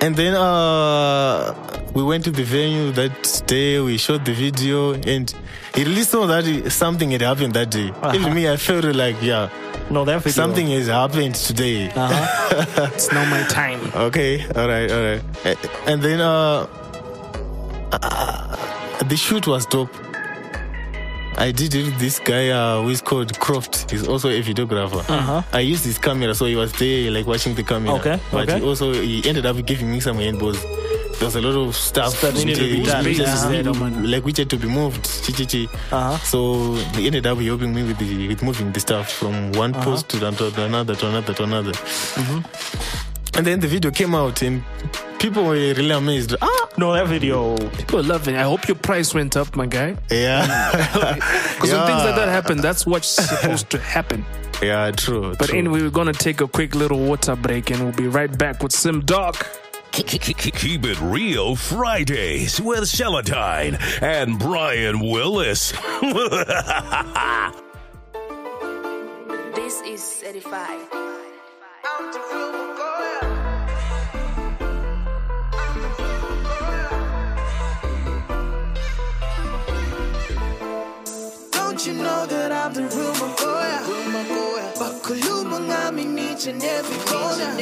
And 0.00 0.14
then 0.14 0.34
uh, 0.34 1.52
we 1.94 2.02
went 2.04 2.24
to 2.24 2.30
the 2.30 2.44
venue 2.44 2.92
that 2.92 3.42
day. 3.46 3.80
We 3.80 3.96
shot 3.98 4.24
the 4.24 4.32
video, 4.32 4.94
and 4.94 5.32
he 5.74 5.82
really 5.84 6.02
saw 6.04 6.26
that 6.26 6.70
something 6.70 7.10
had 7.10 7.20
happened 7.22 7.54
that 7.54 7.70
day. 7.70 7.90
Even 8.14 8.32
me, 8.34 8.48
I 8.48 8.56
felt 8.56 8.84
like, 8.84 9.16
yeah, 9.20 9.48
No, 9.90 10.04
that 10.04 10.18
video. 10.22 10.32
something 10.32 10.68
has 10.68 10.86
happened 10.86 11.34
today. 11.34 11.90
Uh 11.90 12.08
huh. 12.12 12.90
It's 12.94 13.10
not 13.12 13.26
my 13.28 13.42
time. 13.48 13.80
Okay, 13.94 14.46
all 14.54 14.68
right, 14.68 14.90
all 14.90 15.02
right. 15.02 15.22
And 15.88 16.00
then 16.00 16.20
uh, 16.20 16.66
uh, 17.92 19.02
the 19.04 19.16
shoot 19.16 19.46
was 19.46 19.66
dope. 19.66 19.90
I 21.40 21.52
did 21.52 21.72
it 21.74 21.84
with 21.86 21.98
this 22.00 22.18
guy 22.18 22.48
uh, 22.50 22.82
who 22.82 22.88
is 22.90 23.00
called 23.00 23.38
Croft. 23.38 23.90
He's 23.90 24.06
also 24.08 24.28
a 24.28 24.42
videographer. 24.42 25.08
Uh-huh. 25.08 25.42
I 25.52 25.60
used 25.60 25.84
his 25.84 25.96
camera, 25.96 26.34
so 26.34 26.46
he 26.46 26.56
was 26.56 26.72
there 26.72 27.10
like 27.12 27.26
watching 27.26 27.54
the 27.54 27.62
camera. 27.62 27.94
Okay, 27.94 28.18
But 28.32 28.48
okay. 28.48 28.58
he 28.58 28.64
also 28.66 28.92
he 28.92 29.22
ended 29.28 29.46
up 29.46 29.56
giving 29.64 29.90
me 29.90 30.00
some 30.00 30.16
handballs. 30.18 30.58
There's 31.20 31.34
a 31.36 31.40
lot 31.40 31.54
of 31.56 31.74
stuff 31.76 32.20
That 32.22 32.34
needed 32.34 32.56
to 32.56 32.62
be 32.76 32.82
done. 32.84 33.04
which 33.04 33.18
Yeah. 33.18 33.26
had- 33.52 34.06
like 34.06 34.24
which 34.24 34.38
had 34.38 34.50
to 34.50 34.56
be 34.56 34.68
moved. 34.68 35.06
Uh-huh. 35.06 36.16
So 36.18 36.74
he 36.94 37.06
ended 37.06 37.26
up 37.26 37.38
helping 37.38 37.72
me 37.74 37.82
with 37.84 37.98
the 37.98 38.28
with 38.28 38.42
moving 38.42 38.72
the 38.72 38.80
stuff 38.80 39.10
from 39.12 39.52
one 39.52 39.74
Uh-huh. 39.74 39.84
post 39.84 40.08
to 40.10 40.16
another, 40.18 40.50
to 40.50 40.64
another, 40.64 40.94
to 40.96 41.06
another, 41.08 41.34
to 41.34 41.42
another. 41.44 41.72
Mm-hmm. 41.72 43.07
And 43.38 43.46
then 43.46 43.60
the 43.60 43.68
video 43.68 43.92
came 43.92 44.16
out, 44.16 44.42
and 44.42 44.64
people 45.20 45.44
were 45.44 45.52
really 45.52 45.90
amazed. 45.92 46.34
Ah, 46.42 46.68
No, 46.76 46.92
that 46.92 47.06
video. 47.06 47.56
People 47.78 48.02
love 48.02 48.26
it. 48.26 48.34
I 48.34 48.42
hope 48.42 48.66
your 48.66 48.74
price 48.76 49.14
went 49.14 49.36
up, 49.36 49.54
my 49.54 49.66
guy. 49.66 49.96
yeah, 50.10 50.72
Because 51.54 51.70
when 51.72 51.86
things 51.86 52.02
like 52.04 52.16
that 52.16 52.28
happen, 52.28 52.58
that's 52.58 52.84
what's 52.84 53.06
supposed 53.06 53.70
to 53.70 53.78
happen. 53.78 54.24
yeah, 54.60 54.90
true. 54.90 55.36
But 55.38 55.50
true. 55.50 55.58
anyway, 55.58 55.82
we're 55.82 55.90
gonna 55.90 56.12
take 56.12 56.40
a 56.40 56.48
quick 56.48 56.74
little 56.74 56.98
water 56.98 57.36
break, 57.36 57.70
and 57.70 57.80
we'll 57.80 57.94
be 57.94 58.08
right 58.08 58.36
back 58.36 58.60
with 58.62 58.72
SimDoc. 58.72 59.40
Keep 59.92 60.84
it 60.84 61.00
real 61.00 61.54
Fridays 61.56 62.60
with 62.60 62.84
Seletine 62.88 63.78
and 64.02 64.36
Brian 64.38 64.98
Willis. 65.00 65.72
This 69.54 69.82
is 69.82 70.02
certified. 70.02 70.80
Know 82.68 82.74
that 82.74 82.80
I'm 82.80 82.90
the 82.90 82.96
real 82.96 83.14
Makoya? 83.14 84.74
Bakuluma 84.76 85.58
ngami 85.60 86.32
each 86.32 86.46
and 86.48 86.62
every 86.62 86.98
corner. 87.06 87.54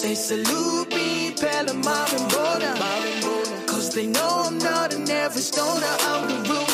They 0.00 0.14
salute 0.14 0.88
me, 0.90 1.32
Pella 1.32 1.74
Marvin 1.74 2.28
Bona. 2.28 3.66
Cause 3.66 3.92
they 3.94 4.06
know 4.06 4.44
I'm 4.46 4.58
not 4.58 4.94
an 4.94 5.10
average 5.10 5.44
stoner. 5.44 5.96
I'm 6.02 6.28
the 6.28 6.48
real 6.48 6.71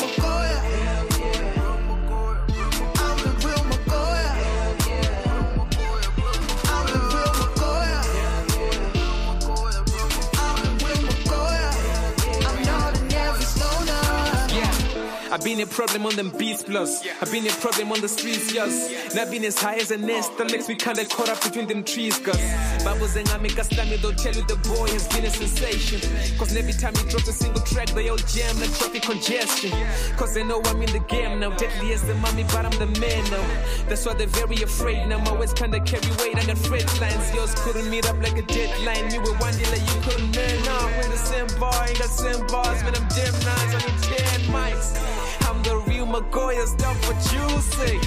I've 15.31 15.43
been 15.43 15.59
a 15.61 15.65
problem 15.67 16.05
on 16.07 16.15
them 16.15 16.31
beats 16.37 16.63
plus. 16.63 17.05
I've 17.21 17.31
been 17.31 17.45
a 17.45 17.51
problem 17.51 17.91
on 17.91 18.01
the 18.01 18.09
streets, 18.09 18.51
yes. 18.51 19.13
Not 19.13 19.29
been 19.29 19.45
as 19.45 19.59
high 19.59 19.75
as 19.75 19.91
a 19.91 19.97
nest 19.97 20.35
the 20.37 20.45
makes 20.45 20.67
we 20.67 20.75
kinda 20.75 21.05
caught 21.05 21.29
up 21.29 21.43
between 21.43 21.67
them 21.67 21.83
trees, 21.83 22.17
cuz. 22.17 22.39
Bubbles 22.83 23.15
and 23.15 23.29
I 23.29 23.37
make 23.37 23.57
a 23.57 23.61
slammy, 23.61 24.01
they'll 24.01 24.13
tell 24.13 24.33
you 24.33 24.43
the 24.47 24.55
boy 24.67 24.87
has 24.89 25.07
been 25.09 25.25
a 25.25 25.29
sensation. 25.29 26.01
Cause 26.37 26.55
every 26.55 26.73
time 26.73 26.95
he 26.95 27.07
drops 27.09 27.27
a 27.27 27.33
single 27.33 27.61
track, 27.61 27.89
they 27.89 28.09
all 28.09 28.17
jam 28.17 28.59
like 28.59 28.73
traffic 28.73 29.03
congestion. 29.03 29.71
Cause 30.17 30.33
they 30.33 30.43
know 30.43 30.61
I'm 30.65 30.81
in 30.81 30.91
the 30.91 31.05
game 31.07 31.39
now. 31.39 31.51
Deadly 31.51 31.93
as 31.93 32.01
the 32.01 32.15
mommy, 32.15 32.43
but 32.45 32.65
I'm 32.65 32.77
the 32.79 32.87
man 32.99 33.23
now. 33.29 33.45
That's 33.87 34.05
why 34.05 34.15
they're 34.15 34.27
very 34.27 34.63
afraid 34.63 35.05
now. 35.07 35.19
My 35.19 35.33
words 35.33 35.53
kinda 35.53 35.79
carry 35.81 36.09
weight, 36.17 36.37
I 36.37 36.45
got 36.45 36.57
freight 36.57 36.89
lines. 36.99 37.33
Yours 37.35 37.53
couldn't 37.63 37.89
meet 37.89 38.09
up 38.09 38.17
like 38.17 38.37
a 38.37 38.43
deadline. 38.43 39.11
You 39.13 39.21
were 39.21 39.37
one 39.37 39.55
day 39.57 39.69
like 39.69 39.85
you 39.93 40.01
couldn't 40.01 40.35
man. 40.35 40.63
Now 40.63 40.87
I'm 40.87 41.11
the 41.11 41.17
same 41.17 41.47
ain't 41.89 41.99
got 41.99 42.09
same 42.09 42.47
bars, 42.47 42.81
man. 42.83 42.95
I'm 42.95 43.07
damn 43.09 43.33
nice, 43.45 43.75
I 43.75 43.79
need 43.85 44.01
10 44.01 44.41
mics. 44.53 45.28
I'm 45.41 45.61
the 45.63 45.77
real 45.87 46.05
Makoya, 46.05 46.65
stop 46.67 46.95
what 47.07 47.19
you 47.33 47.61
say. 47.61 47.97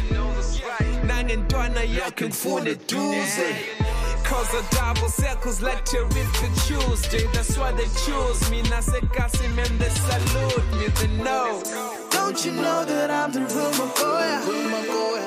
Nangentwana 1.07 1.83
yakhe 1.85 2.29
ngifune 2.29 2.75
duze. 2.87 3.83
Cause 4.25 4.49
the 4.51 4.77
double 4.77 5.09
circles 5.09 5.61
like 5.61 5.85
terrific 5.85 6.53
Tuesday. 6.67 7.27
That's 7.35 7.59
why 7.59 7.73
they 7.73 7.85
choose 8.05 8.51
me. 8.51 8.63
Nasekasi 8.63 9.55
man, 9.55 9.79
they 9.79 9.89
salute 9.91 10.73
me. 10.79 10.87
They 10.89 11.23
know. 11.23 11.63
Don't 12.11 12.45
you 12.47 12.53
know 12.53 12.85
that 12.85 13.11
I'm 13.11 13.33
the 13.33 13.41
real 13.41 13.73
Makoya? 13.73 14.41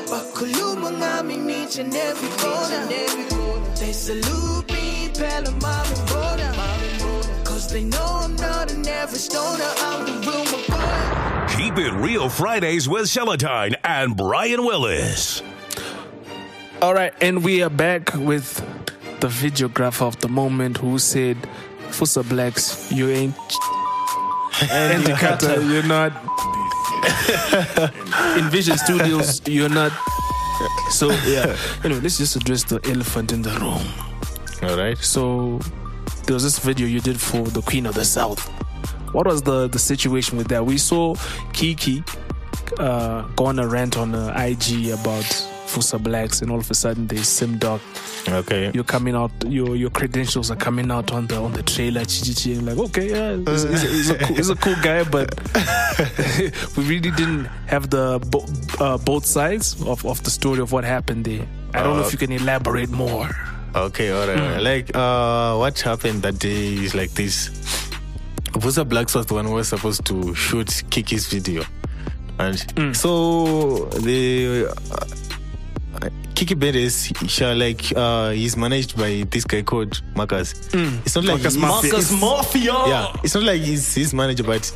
Bakuluma 0.09 0.91
ngami 0.91 1.65
each 1.65 1.77
and 1.77 1.93
every 1.93 2.29
corner. 2.41 2.87
They 3.79 3.91
salute 3.93 4.71
me, 4.71 5.09
Pella 5.13 5.51
Mom 5.61 5.85
and. 6.07 6.55
Cause 7.43 7.71
they 7.71 7.83
know 7.83 8.19
I'm 8.23 8.35
not 8.37 8.71
an 8.71 8.87
average 8.87 9.21
stoner. 9.21 9.71
I'm 9.79 10.05
the 10.05 10.13
real 10.31 10.45
Magoya. 10.45 11.34
Keep 11.49 11.77
it 11.77 11.93
real 11.93 12.29
Fridays 12.29 12.89
with 12.89 13.07
Seletine 13.07 13.75
and 13.83 14.17
Brian 14.17 14.65
Willis. 14.65 15.41
All 16.81 16.93
right, 16.93 17.13
and 17.21 17.43
we 17.43 17.63
are 17.63 17.69
back 17.69 18.13
with 18.15 18.55
the 19.19 19.27
videographer 19.27 20.05
of 20.05 20.19
the 20.19 20.27
moment 20.27 20.77
who 20.77 20.99
said, 20.99 21.37
Vusa 21.89 22.23
Blaqs, 22.23 22.95
you 22.95 23.09
ain't. 23.09 23.35
Andy 24.71 25.11
Cutta, 25.13 25.61
you're 25.69 25.83
not. 25.83 26.11
Invision 28.37 28.77
Studios, 28.77 29.41
you're 29.47 29.69
not. 29.69 29.91
So, 30.89 31.11
yeah. 31.25 31.57
Anyway, 31.83 31.99
let's 31.99 32.17
just 32.17 32.37
address 32.37 32.63
the 32.63 32.79
elephant 32.85 33.33
in 33.33 33.41
the 33.41 33.49
room. 33.59 33.81
All 34.63 34.77
right. 34.77 34.97
So, 34.97 35.59
there 36.25 36.33
was 36.33 36.43
this 36.43 36.59
video 36.59 36.87
you 36.87 37.01
did 37.01 37.19
for 37.19 37.41
the 37.41 37.61
Queen 37.61 37.85
of 37.85 37.95
the 37.95 38.05
South. 38.05 38.49
What 39.15 39.27
was 39.27 39.43
the, 39.43 39.69
the 39.69 39.79
situation 39.79 40.37
with 40.37 40.49
that? 40.49 40.65
We 40.65 40.77
saw 40.77 41.15
Kikky 41.55 42.03
uh, 42.77 43.21
go 43.37 43.45
on 43.45 43.59
a 43.59 43.65
rant 43.65 43.97
on 43.97 44.13
uh, 44.13 44.35
IG 44.37 44.89
about 44.89 45.23
Vusa 45.71 45.97
Blaqs, 45.97 46.41
and 46.41 46.51
all 46.51 46.59
of 46.59 46.69
a 46.69 46.73
sudden 46.73 47.07
there's 47.07 47.21
SimDoc. 47.21 47.79
Okay. 48.27 48.71
You're 48.73 48.83
coming 48.83 49.15
out. 49.15 49.31
Your 49.47 49.77
your 49.77 49.89
credentials 49.89 50.51
are 50.51 50.57
coming 50.57 50.91
out 50.91 51.13
on 51.13 51.27
the 51.27 51.37
on 51.37 51.53
the 51.53 51.63
trailer. 51.63 52.01
Chichichi. 52.01 52.57
I'm 52.57 52.65
like, 52.65 52.77
okay, 52.77 53.09
yeah, 53.09 53.37
he's, 53.37 53.63
he's, 53.63 53.83
a, 53.83 53.87
he's, 53.87 54.09
a 54.09 54.17
cool, 54.17 54.35
he's 54.35 54.49
a 54.49 54.55
cool 54.55 54.75
guy, 54.83 55.03
but 55.05 55.33
we 56.77 56.83
really 56.83 57.11
didn't 57.11 57.45
have 57.67 57.89
the 57.89 58.19
bo- 58.27 58.45
uh, 58.83 58.97
both 58.97 59.25
sides 59.25 59.81
of, 59.83 60.05
of 60.05 60.21
the 60.25 60.29
story 60.29 60.59
of 60.59 60.73
what 60.73 60.83
happened 60.83 61.23
there. 61.23 61.47
I 61.73 61.83
don't 61.83 61.95
know 61.95 62.05
if 62.05 62.11
you 62.11 62.17
can 62.17 62.33
elaborate 62.33 62.89
more. 62.89 63.29
Okay, 63.75 64.11
all 64.11 64.27
right. 64.27 64.61
Like, 64.61 64.95
uh, 64.95 65.55
what 65.55 65.79
happened 65.79 66.21
that 66.23 66.39
day 66.39 66.73
is 66.75 66.95
like 66.95 67.11
this. 67.11 67.84
Vusa 68.55 68.83
Blaqs 68.85 69.15
was 69.15 69.25
the 69.25 69.33
one 69.33 69.45
who 69.45 69.53
was 69.53 69.67
supposed 69.69 70.05
to 70.05 70.33
shoot 70.35 70.67
Kikky's 70.89 71.27
video. 71.27 71.63
And 72.39 72.95
so 72.95 73.85
the 74.01 74.67
uh, 74.67 76.09
Kikky 76.33 76.55
Beres, 76.59 77.15
she, 77.29 77.45
like, 77.45 77.93
uh, 77.95 78.31
he's 78.31 78.57
managed 78.57 78.97
by 78.97 79.25
this 79.29 79.45
guy 79.45 79.61
called 79.61 80.01
Marcus. 80.15 80.53
It's 80.73 81.15
not 81.15 81.23
like 81.23 81.41
Marcus 81.41 81.53
he's- 81.55 81.61
Mafia. 81.61 81.91
Marcus 81.93 82.11
Mafia. 82.11 82.73
Yeah, 82.87 83.15
it's 83.23 83.35
not 83.35 83.43
like 83.43 83.61
he's 83.61 83.93
his 83.95 84.13
manager, 84.13 84.43
but 84.43 84.69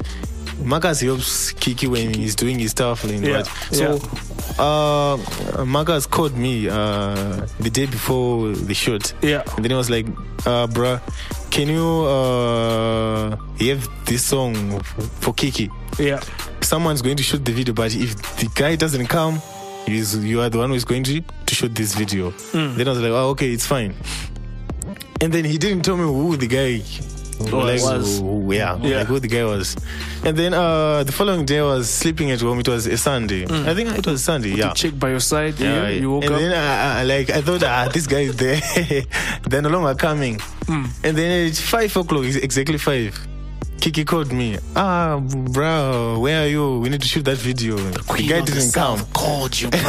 Marcus 0.64 1.02
helps 1.02 1.54
Kikky 1.54 1.88
when 1.88 2.14
he's 2.14 2.36
doing 2.36 2.60
his 2.60 2.72
stuff. 2.72 3.04
And 3.04 3.24
Yeah, 3.26 3.38
what. 3.40 3.48
So, 3.72 4.00
uh, 4.64 5.66
Marcus 5.66 6.06
called 6.06 6.36
me 6.38 6.68
uh, 6.70 7.46
the 7.60 7.70
day 7.70 7.86
before 7.86 8.50
the 8.52 8.74
shoot. 8.74 9.14
Yeah. 9.22 9.44
And 9.56 9.64
then 9.64 9.72
he 9.72 9.78
was 9.78 9.90
like, 9.90 10.08
uh, 10.46 10.68
bruh, 10.68 11.02
can 11.52 11.68
you 11.70 11.86
uh, 12.06 13.36
have 13.60 14.06
this 14.06 14.24
song 14.26 14.80
for 15.22 15.34
Kikky? 15.34 15.72
Yeah. 15.98 16.20
Someone's 16.62 17.02
going 17.02 17.18
to 17.18 17.24
shoot 17.24 17.44
the 17.44 17.52
video, 17.52 17.74
but 17.74 17.96
if 17.96 18.16
the 18.38 18.50
guy 18.54 18.76
doesn't 18.76 19.08
come, 19.08 19.42
he's, 19.86 20.16
you 20.18 20.42
are 20.42 20.50
the 20.50 20.58
one 20.58 20.70
who 20.70 20.76
is 20.76 20.86
going 20.86 21.04
to, 21.06 21.22
to 21.22 21.56
shoot 21.56 21.74
this 21.74 21.96
video. 21.96 22.32
Then 22.52 22.88
I 22.88 22.92
was 22.92 23.00
like, 23.00 23.12
oh, 23.12 23.30
okay, 23.30 23.52
it's 23.52 23.66
fine. 23.66 23.96
And 25.22 25.34
then 25.34 25.46
he 25.46 25.58
didn't 25.58 25.84
tell 25.84 25.98
me 25.98 26.04
who 26.04 26.38
the 26.38 26.48
guy 26.48 26.84
like, 27.40 27.82
was. 27.82 28.20
yeah, 28.22 28.78
Yeah. 28.82 28.98
like 29.00 29.08
who 29.08 29.20
the 29.20 29.28
guy 29.28 29.44
was. 29.46 29.76
And 30.24 30.38
then 30.38 30.54
uh, 30.54 31.04
the 31.04 31.12
following 31.12 31.46
day, 31.46 31.60
I 31.60 31.64
was 31.64 31.90
sleeping 31.90 32.32
at 32.32 32.42
home. 32.42 32.60
It 32.60 32.68
was 32.68 32.86
a 32.88 32.98
Sunday. 32.98 33.46
I 33.46 33.74
think 33.74 33.98
it 33.98 34.06
was 34.06 34.24
Sunday. 34.24 34.50
Yeah. 34.56 34.74
Chick 34.74 34.98
by 35.00 35.10
your 35.12 35.20
side. 35.22 35.60
Yeah. 35.60 35.84
Yeah, 35.84 35.90
You 35.90 36.12
woke 36.12 36.26
and 36.26 36.34
up. 36.34 36.40
And 36.42 36.52
then 36.52 36.58
I, 36.58 37.00
I, 37.00 37.04
like 37.04 37.30
I 37.30 37.42
thought, 37.42 37.64
ah, 37.64 37.90
this 37.94 38.08
guy 38.08 38.22
is 38.22 38.36
there. 38.38 38.60
They're 39.48 39.62
no 39.62 39.70
longer 39.70 39.96
coming. 39.96 40.40
Hmm. 40.68 40.86
And 41.04 41.18
then 41.18 41.48
at 41.50 41.56
five 41.56 41.96
o'clock, 41.96 42.26
it's 42.26 42.36
exactly 42.36 42.78
five. 42.78 43.18
Kikky 43.80 44.06
called 44.06 44.32
me. 44.34 44.58
Ah, 44.76 45.20
bro, 45.20 46.20
where 46.20 46.44
are 46.44 46.48
you? 46.48 46.80
We 46.80 46.90
need 46.90 47.02
to 47.02 47.08
shoot 47.08 47.24
that 47.26 47.38
video. 47.38 47.78
The, 47.78 48.02
guy 48.28 48.42
didn't 48.42 48.74
come. 48.74 49.00
Called 49.14 49.60
you, 49.60 49.70
bro. 49.70 49.80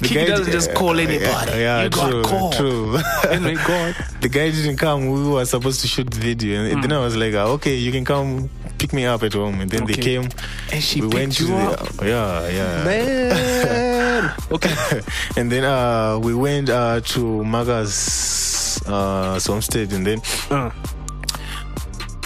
The 0.00 0.06
Kikky 0.08 0.26
doesn't 0.26 0.50
just 0.52 0.72
call 0.74 0.98
anybody. 0.98 1.50
Yeah, 1.52 1.58
yeah, 1.58 1.82
You 1.84 1.90
got 1.90 2.24
called. 2.24 2.52
true. 2.54 2.92
God. 3.22 3.94
the 4.22 4.28
guy 4.30 4.50
didn't 4.50 4.78
come. 4.78 5.10
We 5.10 5.28
were 5.28 5.44
supposed 5.44 5.80
to 5.82 5.88
shoot 5.88 6.10
the 6.10 6.18
video, 6.18 6.64
and 6.64 6.82
then 6.82 6.92
I 6.92 6.98
was 6.98 7.16
like, 7.16 7.34
ah, 7.34 7.46
okay, 7.56 7.74
you 7.76 7.92
can 7.92 8.04
come 8.04 8.48
pick 8.78 8.92
me 8.94 9.04
up 9.04 9.22
at 9.22 9.34
home. 9.34 9.60
And 9.60 9.70
then 9.70 9.84
they 9.86 9.94
came. 9.94 10.28
And 10.72 10.82
she 10.82 11.02
we 11.02 11.08
went 11.08 11.36
picked 11.36 11.46
to 11.46 11.52
you 11.52 11.58
the 11.58 11.82
up. 11.82 11.94
yeah, 12.02 12.48
yeah. 12.48 12.84
Man. 12.84 14.32
okay. 14.52 15.00
and 15.36 15.52
then 15.52 15.64
uh, 15.64 16.18
we 16.18 16.34
went 16.34 16.70
uh, 16.70 17.00
to 17.00 17.44
Maga's 17.44 18.80
uh, 18.86 19.38
homestead, 19.44 19.92
and 19.92 20.06
then 20.06 20.22
Uh, 20.50 20.70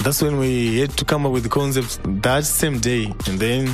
that's 0.04 0.22
when 0.22 0.38
we 0.38 0.78
had 0.80 0.90
to 0.98 1.04
come 1.04 1.26
up 1.26 1.32
with 1.32 1.42
the 1.42 1.48
concept 1.48 1.98
that 2.22 2.44
same 2.44 2.78
day, 2.78 3.06
and 3.26 3.38
then 3.40 3.68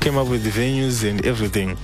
came 0.00 0.16
up 0.16 0.28
with 0.28 0.42
the 0.44 0.50
venues 0.50 1.08
and 1.08 1.24
everything. 1.26 1.76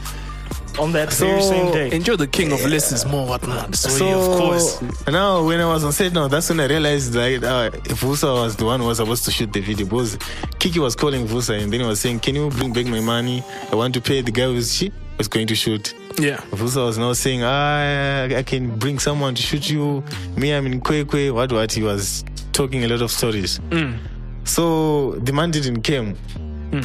On 0.78 0.92
that 0.92 1.10
very 1.14 1.40
same 1.42 1.72
day. 1.72 1.90
enjoy 1.96 2.16
the 2.16 2.26
king 2.26 2.52
of 2.52 2.62
lessons 2.66 3.06
more 3.06 3.26
whatnot. 3.26 3.74
So, 3.74 3.88
So 3.88 4.06
yeah, 4.06 4.14
of 4.16 4.38
course. 4.38 4.82
now 5.08 5.42
when 5.46 5.58
I 5.58 5.64
was 5.66 5.84
on 5.84 5.92
set 5.92 6.12
now, 6.12 6.28
that's 6.28 6.50
when 6.50 6.60
I 6.60 6.66
realized 6.66 7.12
that 7.14 7.42
uh, 7.44 7.70
Vusa 7.94 8.34
was 8.34 8.56
the 8.56 8.66
one 8.66 8.80
who 8.80 8.86
was 8.86 8.98
supposed 8.98 9.24
to 9.24 9.30
shoot 9.30 9.50
the 9.54 9.60
video. 9.60 9.86
Because 9.86 10.18
Kikky 10.60 10.76
was 10.78 10.94
calling 10.94 11.26
Vusa 11.26 11.58
and 11.62 11.72
then 11.72 11.80
he 11.80 11.86
was 11.86 12.00
saying, 12.00 12.20
"Can 12.20 12.34
you 12.34 12.50
bring 12.50 12.74
back 12.74 12.84
my 12.86 13.00
money? 13.00 13.42
I 13.72 13.74
want 13.74 13.94
to 13.94 14.02
pay 14.02 14.20
the 14.20 14.30
guy 14.32 14.44
who's 14.44 14.74
she 14.74 14.92
was 15.16 15.28
going 15.28 15.46
to 15.46 15.54
shoot." 15.54 15.94
Yeah. 16.18 16.36
Vusa 16.50 16.84
was 16.84 16.98
now 16.98 17.12
saying, 17.14 17.42
ah, 17.42 18.24
I 18.24 18.42
can 18.42 18.76
bring 18.78 18.98
someone 18.98 19.34
to 19.34 19.42
shoot 19.42 19.68
you. 19.70 20.02
Me, 20.36 20.52
I'm 20.52 20.64
in 20.66 20.80
Kwekwe. 20.82 21.32
What, 21.32 21.52
what? 21.52 21.72
He 21.72 21.82
was 21.82 22.22
talking 22.56 22.84
a 22.84 22.88
lot 22.88 23.02
of 23.02 23.10
stories. 23.10 23.60
Mm. 23.70 23.98
So 24.44 25.12
the 25.26 25.32
man 25.32 25.50
didn't 25.50 25.82
come. 25.82 26.14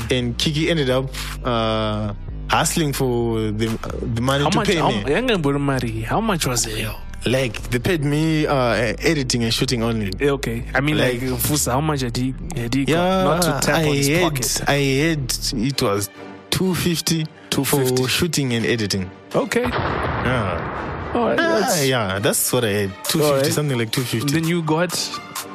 And 0.10 0.38
Kikky 0.38 0.70
ended 0.70 0.90
up 0.90 1.10
uh, 1.44 2.14
hustling 2.50 2.94
for 2.94 3.40
the, 3.52 3.68
the 4.16 4.22
money 4.22 4.44
How 4.44 4.50
to 4.52 4.58
much? 4.58 4.68
pay 4.68 4.76
How, 4.76 4.90
me. 4.92 6.02
How 6.04 6.22
much 6.22 6.46
was 6.48 6.66
it? 6.68 6.88
Like, 7.26 7.62
they 7.72 7.80
paid 7.80 8.04
me 8.04 8.48
uh, 8.48 8.74
editing 9.00 9.44
and 9.44 9.54
shooting 9.54 9.84
only. 9.84 10.12
Okay. 10.22 10.64
I 10.74 10.82
mean, 10.82 10.98
like, 10.98 11.22
Like- 11.22 11.40
Vusa, 11.46 11.72
how 11.74 11.82
much 11.82 12.02
had 12.02 12.16
he, 12.18 12.34
had 12.56 12.74
he 12.74 12.82
Yeah, 12.84 12.96
got? 12.96 13.24
Not 13.26 13.42
to 13.62 13.68
tap 13.68 13.76
I 13.80 13.88
on 13.90 13.96
his 13.96 14.08
had, 14.08 14.22
pocket. 14.24 14.62
I 14.68 14.74
had, 14.74 15.32
it 15.54 15.82
was 15.82 16.10
250 16.52 17.26
250. 17.50 17.96
for 18.04 18.10
shooting 18.10 18.54
and 18.54 18.66
editing. 18.66 19.10
Okay. 19.36 19.62
Yeah. 19.64 21.12
All 21.14 21.28
right. 21.28 21.40
Ah, 21.40 21.60
that's- 21.60 21.86
yeah, 21.88 22.20
that's 22.20 22.54
what 22.54 22.64
I 22.64 22.70
had. 22.70 22.90
250, 23.06 23.22
Alright. 23.24 23.46
something 23.54 23.78
like 23.78 23.92
250. 23.92 24.32
Then 24.40 24.48
you 24.48 24.62
got. 24.64 24.92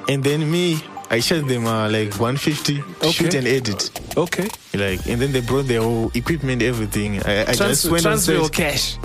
And 0.09 0.23
then 0.23 0.51
me, 0.51 0.79
I 1.11 1.21
shot 1.21 1.47
them 1.49 1.67
uh, 1.67 1.89
like 1.91 2.13
150 2.19 2.83
to 3.01 3.13
shoot 3.13 3.35
and 3.35 3.47
edit. 3.47 3.91
Okay. 4.17 4.49
Like, 4.75 5.07
and 5.07 5.21
then 5.21 5.33
they 5.33 5.41
brought 5.41 5.67
their 5.67 5.83
whole 5.83 6.11
equipment, 6.15 6.63
everything. 6.63 7.23
I, 7.25 7.43
I 7.43 7.45
just 7.47 7.59
Transfer, 7.59 7.91
went 7.93 8.07
on 8.07 8.13
transfer 8.13 8.37
or 8.39 8.45
set. 8.45 8.53
cash? 8.53 8.97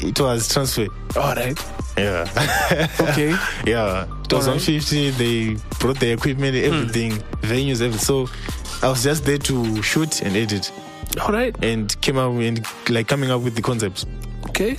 It 0.00 0.20
was 0.20 0.48
transfer. 0.52 0.86
All 1.16 1.34
right. 1.34 1.58
Yeah. 1.96 2.28
Okay. 3.00 3.30
yeah. 3.66 4.04
It 4.04 4.32
was 4.32 4.46
Alright. 4.46 4.68
150. 4.68 5.10
They 5.12 5.56
brought 5.80 5.98
the 5.98 6.12
equipment, 6.12 6.54
everything, 6.56 7.12
venues, 7.42 7.80
everything. 7.82 7.98
So 7.98 8.28
I 8.82 8.90
was 8.90 9.02
just 9.02 9.24
there 9.24 9.38
to 9.38 9.82
shoot 9.82 10.22
and 10.22 10.36
edit 10.36 10.70
All 11.20 11.32
right. 11.32 11.56
and 11.64 11.98
came 12.02 12.18
up 12.18 12.32
and 12.32 12.64
like 12.90 13.08
coming 13.08 13.30
up 13.30 13.40
with 13.40 13.56
the 13.56 13.62
concepts. 13.62 14.06
Okay. 14.50 14.78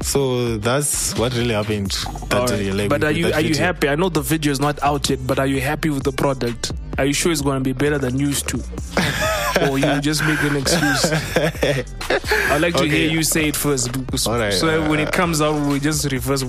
So 0.00 0.56
that's 0.58 1.18
what 1.18 1.34
really 1.34 1.54
happened 1.54 1.90
that 2.28 2.50
right. 2.50 2.72
Like, 2.72 2.88
but 2.88 3.04
are 3.04 3.10
you 3.10 3.32
are 3.32 3.40
you 3.40 3.56
happy? 3.56 3.88
I 3.88 3.96
know 3.96 4.08
the 4.08 4.22
video 4.22 4.52
is 4.52 4.60
not 4.60 4.80
out 4.82 5.10
yet, 5.10 5.26
but 5.26 5.38
are 5.38 5.46
you 5.46 5.60
happy 5.60 5.90
with 5.90 6.04
the 6.04 6.12
product? 6.12 6.72
Are 6.98 7.04
you 7.04 7.12
sure 7.12 7.32
it's 7.32 7.42
going 7.42 7.58
to 7.58 7.64
be 7.64 7.72
better 7.72 7.98
than 7.98 8.18
used 8.18 8.48
to? 8.48 8.62
or 9.68 9.78
you 9.78 10.00
just 10.00 10.22
make 10.24 10.40
an 10.42 10.56
excuse? 10.56 11.04
I'd 12.50 12.60
like 12.60 12.74
to 12.74 12.80
Okay. 12.84 12.88
hear 12.88 13.10
you 13.10 13.22
say 13.22 13.48
it 13.48 13.56
first. 13.56 13.92
because- 13.92 14.26
All 14.26 14.38
right, 14.38 14.52
So 14.52 14.66
that 14.66 14.88
when 14.90 15.00
uh, 15.00 15.04
it 15.04 15.12
comes 15.12 15.40
out, 15.40 15.54
we 15.68 15.78
just 15.80 16.10
reverse. 16.10 16.42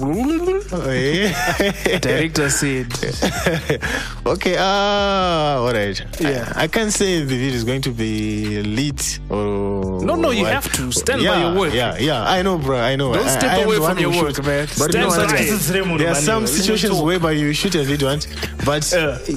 Director 2.01 2.49
said. 2.49 2.87
okay, 4.25 4.55
ah, 4.59 5.57
all 5.59 5.71
right. 5.73 5.99
Yeah. 6.19 6.51
I, 6.55 6.63
I 6.63 6.67
can't 6.67 6.91
say 6.91 7.19
the 7.19 7.25
video 7.25 7.53
is 7.55 7.63
going 7.63 7.81
to 7.81 7.91
be 7.91 8.61
lit 8.63 9.19
or. 9.29 10.01
No, 10.03 10.15
no, 10.15 10.31
you 10.31 10.43
what. 10.43 10.53
have 10.53 10.71
to. 10.73 10.91
Stand 10.91 11.19
by 11.19 11.25
yeah, 11.25 11.49
your 11.51 11.59
word. 11.59 11.73
Yeah, 11.73 11.97
yeah, 11.97 12.23
I 12.23 12.41
know, 12.41 12.57
bro. 12.57 12.77
I 12.79 12.95
know. 12.95 13.13
Don't 13.13 13.25
I, 13.25 13.29
step 13.37 13.51
I 13.51 13.61
away 13.63 13.77
from 13.77 13.99
your 13.99 14.11
work, 14.11 14.35
shoot. 14.35 14.45
man. 14.45 14.65
But 14.77 14.91
Stand 14.91 14.93
you 14.93 14.99
know 15.01 15.07
what? 15.09 15.29
by 15.29 15.37
it. 15.39 15.97
There 15.99 16.09
are 16.09 16.15
some 16.15 16.47
situations 16.47 17.01
whereby 17.01 17.31
you 17.31 17.53
shoot 17.53 17.75
a 17.75 17.83
video, 17.83 18.09
and, 18.09 18.25
but 18.65 18.89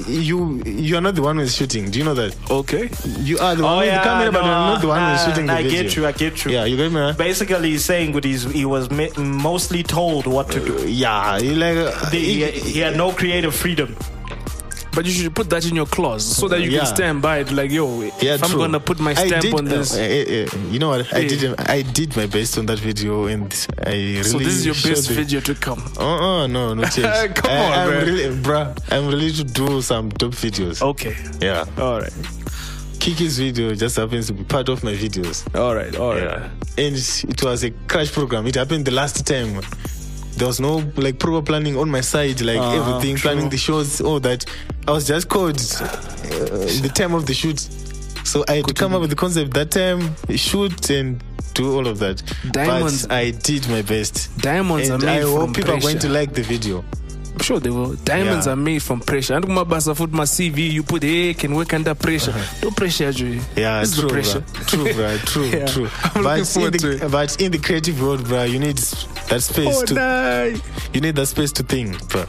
you 0.07 0.61
you 0.65 0.95
are 0.97 1.01
not 1.01 1.15
the 1.15 1.21
one 1.21 1.37
who's 1.37 1.55
shooting. 1.55 1.89
Do 1.91 1.99
you 1.99 2.05
know 2.05 2.13
that? 2.15 2.35
Okay. 2.49 2.89
You 3.19 3.37
are 3.39 3.52
the 3.55 3.63
one 3.63 3.73
Oh, 3.73 3.77
with 3.79 3.87
yeah, 3.87 3.97
the 3.97 4.03
camera, 4.03 4.31
but 4.31 4.41
no, 4.41 4.45
you're 4.45 4.55
not 4.55 4.81
the 4.81 4.87
one 4.87 4.99
who's 5.11 5.19
uh, 5.21 5.25
shooting 5.29 5.45
the 5.47 5.53
I 5.53 5.63
video. 5.63 5.81
get 5.83 5.95
you, 5.95 6.05
I 6.07 6.11
get 6.11 6.45
you. 6.45 6.51
Yeah, 6.51 6.65
you 6.65 6.77
get 6.77 6.91
me. 6.91 6.99
Huh? 6.99 7.13
Basically, 7.17 7.69
he's 7.71 7.85
saying 7.85 8.13
what 8.13 8.23
he's, 8.23 8.43
he 8.51 8.65
was 8.65 8.89
mi- 8.91 9.11
mostly 9.17 9.83
told 9.83 10.27
what 10.27 10.49
to 10.51 10.59
do. 10.63 10.87
Yeah, 10.87 11.37
you 11.37 11.55
like. 11.55 11.77
Uh, 11.77 12.09
The- 12.09 12.17
he, 12.19 12.45
he 12.51 12.79
had 12.79 12.95
no 12.97 13.11
creative 13.11 13.53
freedom. 13.55 13.95
But 14.95 15.07
you 15.07 15.11
should 15.11 15.33
put 15.33 15.49
that 15.49 15.65
in 15.67 15.75
your 15.75 15.87
clause 15.87 16.23
so 16.23 16.47
that 16.49 16.61
you 16.61 16.69
Yeah. 16.69 16.81
can 16.85 16.95
stand 16.95 17.21
by 17.23 17.39
it. 17.39 17.51
Like, 17.51 17.71
yo, 17.71 18.01
Yeah, 18.21 18.35
if 18.35 18.43
I'm 18.43 18.51
true. 18.51 18.59
gonna 18.59 18.79
put 18.79 18.99
my 18.99 19.15
stamp 19.15 19.41
did, 19.41 19.53
on 19.55 19.65
this. 19.65 19.97
uh, 19.97 19.99
uh, 19.99 20.03
uh, 20.03 20.69
you 20.71 20.77
know 20.77 20.89
what? 20.89 21.11
I 21.11 21.17
Yeah. 21.21 21.27
did. 21.29 21.59
I 21.61 21.81
did 21.81 22.15
my 22.15 22.27
best 22.27 22.59
on 22.59 22.67
that 22.67 22.77
video, 22.77 23.25
and 23.25 23.51
I 23.83 23.89
really. 23.93 24.21
so 24.23 24.37
this 24.37 24.53
is 24.53 24.65
your 24.67 24.75
best 24.75 25.07
the- 25.07 25.15
video 25.15 25.39
to 25.39 25.55
come. 25.55 25.81
Uh 25.97 26.03
uh 26.43 26.47
no 26.47 26.75
no 26.75 26.83
change. 26.93 27.33
Come 27.33 27.49
I, 27.49 27.57
on, 27.57 27.71
I'm 27.73 27.89
man. 27.89 28.05
really, 28.05 28.35
bruh, 28.37 28.77
I'm 28.91 29.07
ready 29.09 29.31
to 29.33 29.43
do 29.43 29.81
some 29.81 30.09
dope 30.09 30.35
videos. 30.35 30.79
Okay. 30.83 31.15
Yeah, 31.41 31.65
All 31.79 31.99
right. 32.01 32.13
Kikky's 33.03 33.37
video 33.37 33.75
just 33.75 33.97
happens 33.97 34.27
to 34.27 34.33
be 34.33 34.45
part 34.45 34.69
of 34.69 34.81
my 34.81 34.93
videos. 34.93 35.43
All 35.59 35.75
right. 35.75 35.93
All 35.97 36.11
right. 36.13 36.23
Yeah, 36.23 36.49
and 36.85 36.95
it 36.95 37.43
was 37.43 37.65
a 37.65 37.71
crash 37.89 38.11
program. 38.13 38.47
It 38.47 38.55
happened 38.55 38.85
the 38.85 38.91
last 38.91 39.27
time. 39.27 39.59
There 40.37 40.47
was 40.47 40.61
no 40.61 40.77
like 40.95 41.19
proper 41.19 41.41
planning 41.41 41.77
on 41.77 41.89
my 41.91 41.99
side, 41.99 42.39
like 42.39 42.57
Uh-huh, 42.59 42.95
everything, 42.97 43.17
planning 43.17 43.49
the 43.49 43.57
shows, 43.57 43.99
all 43.99 44.21
that. 44.21 44.45
I 44.87 44.91
was 44.91 45.05
just 45.05 45.27
called 45.27 45.57
uh, 45.57 45.85
the 46.81 46.91
time 46.95 47.13
of 47.13 47.25
the 47.25 47.33
shoot, 47.33 47.59
so 48.23 48.45
I 48.47 48.53
had 48.55 48.67
to 48.67 48.73
come 48.73 48.93
up 48.95 49.01
with 49.01 49.09
the 49.09 49.17
concept 49.17 49.53
that 49.53 49.71
time, 49.71 50.15
shoot 50.37 50.89
and 50.89 51.21
do 51.53 51.75
all 51.75 51.87
of 51.87 51.99
that. 51.99 52.23
Diamonds- 52.51 53.05
But 53.07 53.11
I 53.15 53.31
did 53.31 53.67
my 53.69 53.81
best. 53.81 54.35
Diamonds 54.39 54.87
and 54.89 55.03
are 55.03 55.05
made 55.05 55.19
I 55.19 55.21
hope 55.23 55.53
people 55.53 55.73
are 55.73 55.79
going 55.81 55.99
to 55.99 56.07
like 56.09 56.33
the 56.33 56.41
video. 56.41 56.83
I'm 57.33 57.39
sure 57.39 57.59
they 57.59 57.69
will. 57.71 57.93
Diamonds 57.95 58.45
Yeah. 58.45 58.53
are 58.53 58.55
made 58.55 58.81
from 58.83 58.99
pressure. 58.99 59.33
And 59.35 59.47
my 59.47 59.63
boss 59.63 59.85
foot 59.87 60.11
my 60.11 60.23
CV, 60.25 60.71
you 60.71 60.83
put 60.83 61.03
hey, 61.03 61.33
can 61.33 61.55
work 61.55 61.73
under 61.73 61.95
pressure. 61.95 62.33
Don't 62.61 62.75
pressure 62.75 63.09
you. 63.09 63.39
Uh-huh. 63.39 63.49
Yeah, 63.55 63.81
it's 63.81 63.95
true, 63.97 64.07
the 64.07 64.13
pressure. 64.13 64.41
bruh. 64.41 64.67
True, 64.67 64.93
bro. 64.95 65.17
True, 65.25 65.45
Yeah. 65.45 65.65
true. 65.65 65.89
I'm 66.15 66.23
looking 66.23 66.63
But 66.63 66.83
in, 66.83 66.99
the, 66.99 67.09
but 67.11 67.41
in 67.41 67.51
the 67.51 67.57
creative 67.57 68.01
world, 68.01 68.23
bro, 68.25 68.43
you 68.43 68.59
need 68.59 68.77
that 68.77 69.41
space 69.41 69.75
Oh, 69.81 69.85
to. 69.85 69.93
die. 69.95 70.55
You 70.93 71.01
need 71.01 71.15
that 71.15 71.25
space 71.27 71.51
to 71.53 71.63
think, 71.63 72.07
bro. 72.09 72.25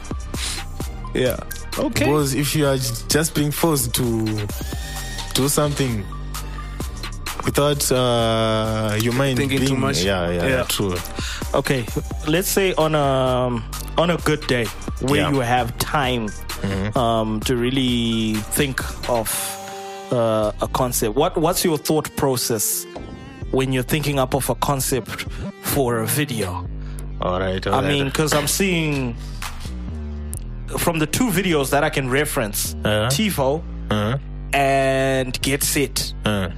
Yeah. 1.13 1.37
Okay. 1.77 2.05
Because 2.05 2.33
if 2.33 2.55
you 2.55 2.65
are 2.67 2.77
just 2.77 3.35
being 3.35 3.51
forced 3.51 3.93
to 3.95 4.25
do 5.33 5.47
something 5.49 6.03
without 7.45 7.91
uh, 7.91 8.97
your 9.01 9.13
mind 9.13 9.37
Thinking 9.37 9.59
being, 9.59 9.69
too 9.69 9.77
much? 9.77 10.03
Yeah, 10.03 10.29
yeah, 10.31 10.47
Yeah. 10.47 10.63
true. 10.63 10.95
Okay, 11.53 11.85
let's 12.27 12.47
say 12.49 12.73
on 12.73 12.95
a 12.95 13.61
on 13.97 14.09
a 14.09 14.17
good 14.25 14.45
day 14.47 14.65
where 15.01 15.21
Yeah. 15.21 15.31
you 15.31 15.39
have 15.39 15.77
time 15.77 16.29
um, 16.95 17.39
to 17.41 17.55
really 17.55 18.33
think 18.55 18.79
of 19.09 19.29
uh, 20.11 20.51
a 20.61 20.67
concept. 20.67 21.15
What 21.15 21.37
what's 21.37 21.63
your 21.63 21.77
thought 21.77 22.09
process 22.17 22.85
when 23.51 23.71
you're 23.73 23.83
thinking 23.87 24.19
up 24.19 24.33
of 24.35 24.49
a 24.49 24.55
concept 24.55 25.25
for 25.61 25.99
a 25.99 26.05
video? 26.07 26.67
All 27.21 27.39
right. 27.39 27.65
all 27.67 27.73
I 27.75 27.79
right. 27.81 27.87
mean, 27.87 28.05
because 28.05 28.33
I'm 28.33 28.47
seeing 28.47 29.15
from 30.77 30.99
the 30.99 31.05
two 31.07 31.29
videos 31.29 31.69
that 31.69 31.83
I 31.83 31.89
can 31.89 32.09
reference, 32.09 32.75
Uh-huh. 32.83 33.09
Tifo 33.09 33.61
Uh, 33.89 34.17
and 34.53 35.39
Get 35.41 35.63
Set. 35.63 36.13
uh, 36.25 36.49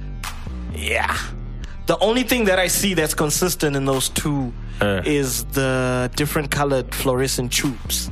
Yeah. 0.74 1.16
The 1.86 1.98
only 2.00 2.22
thing 2.22 2.44
that 2.46 2.58
I 2.58 2.68
see 2.68 2.94
that's 2.94 3.14
consistent 3.14 3.76
in 3.76 3.84
those 3.86 4.08
two 4.10 4.52
Uh. 4.80 5.02
is 5.04 5.44
the 5.52 6.10
different 6.16 6.50
colored 6.50 6.94
fluorescent 6.94 7.52
tubes. 7.52 8.10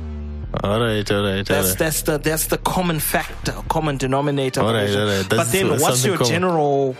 all 0.63 0.79
right, 0.79 1.09
all 1.11 1.23
right, 1.23 1.37
all 1.37 1.43
That's 1.43 1.69
right. 1.69 1.77
that's 1.77 2.01
the 2.03 2.17
that's 2.17 2.47
the 2.47 2.57
common 2.57 2.99
factor, 2.99 3.53
common 3.69 3.97
denominator. 3.97 4.61
All 4.61 4.73
right, 4.73 4.89
all 4.95 5.05
right. 5.07 5.25
But 5.29 5.51
then, 5.51 5.79
what's 5.79 6.03
your 6.05 6.17
common. 6.17 6.31
general 6.33 6.95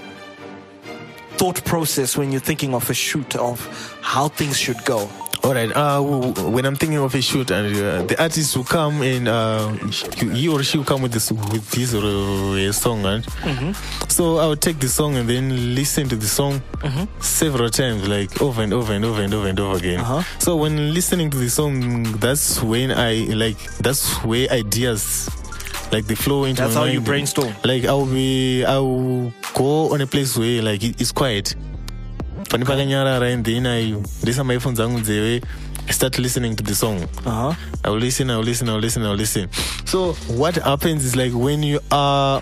thought 1.37 1.63
process 1.65 2.15
when 2.17 2.31
you're 2.31 2.41
thinking 2.41 2.73
of 2.73 2.89
a 2.89 2.93
shoot 2.93 3.35
of 3.35 3.59
how 4.01 4.27
things 4.29 4.57
should 4.57 4.83
go? 4.85 5.09
All 5.43 5.53
right. 5.53 5.71
Uh, 5.75 6.01
when 6.51 6.65
I'm 6.65 6.75
thinking 6.75 6.97
of 6.97 7.13
a 7.13 7.21
shoot, 7.21 7.51
and 7.51 7.75
uh, 7.75 8.03
the 8.03 8.21
artist 8.21 8.57
will 8.57 8.63
come 8.63 9.01
and 9.01 9.27
uh, 9.27 9.69
he 10.33 10.47
or 10.49 10.63
she 10.63 10.77
will 10.77 10.85
come 10.85 11.01
with 11.01 11.11
this 11.13 11.31
with 11.31 11.73
his 11.73 11.93
or 11.95 12.57
a 12.57 12.73
song, 12.73 13.03
right? 13.03 13.23
So 14.09 14.37
I 14.37 14.47
would 14.47 14.61
take 14.61 14.79
the 14.79 14.87
song 14.89 15.15
and 15.15 15.29
then 15.29 15.75
listen 15.75 16.09
to 16.09 16.15
the 16.15 16.27
song 16.27 16.61
several 17.21 17.69
times, 17.69 18.07
like 18.07 18.41
over 18.41 18.61
and 18.61 18.73
over 18.73 18.93
and 18.93 19.05
over 19.05 19.21
and 19.21 19.33
over 19.33 19.47
and 19.47 19.59
over 19.59 19.77
again. 19.77 19.99
Uh-huh. 19.99 20.23
So 20.39 20.55
when 20.57 20.93
listening 20.93 21.29
to 21.31 21.37
the 21.37 21.49
song, 21.49 22.03
that's 22.19 22.61
when 22.61 22.91
I 22.91 23.27
like 23.33 23.57
that's 23.77 24.15
where 24.23 24.49
ideas. 24.51 25.29
Like 25.89 26.05
the 26.05 26.15
flow 26.15 26.43
into 26.43 26.63
That's 26.63 26.75
how 26.75 26.83
you 26.83 26.99
brainstorm. 26.99 27.53
Like 27.63 27.85
I'll 27.85 28.05
be, 28.05 28.65
I'll 28.65 29.31
go 29.53 29.93
on 29.93 30.01
a 30.01 30.07
place 30.07 30.37
where 30.37 30.61
like 30.61 30.83
it's 30.83 31.13
quiet 31.13 31.55
pane 32.49 32.65
pakanyarara 32.65 33.33
and 33.33 33.45
then 33.45 33.65
I 33.65 33.91
ndisa 34.23 34.43
my 34.45 34.57
zangu 34.57 34.99
nzeve 34.99 35.41
I 35.89 35.91
start 35.93 36.19
listening 36.19 36.53
to 36.57 36.63
the 36.63 36.75
song. 36.75 37.07
Uh 37.25 37.31
huh. 37.31 37.53
I 37.85 37.89
will 37.89 37.99
listen, 37.99 38.29
I 38.29 38.35
will 38.35 38.43
listen, 38.43 38.67
I 38.67 38.73
will 38.73 38.81
listen, 38.81 39.03
I 39.03 39.09
will 39.09 39.15
listen. 39.15 39.47
So 39.85 40.13
what 40.35 40.55
happens 40.55 41.05
is 41.05 41.15
like 41.15 41.31
when 41.33 41.63
you 41.63 41.79
are 41.91 42.41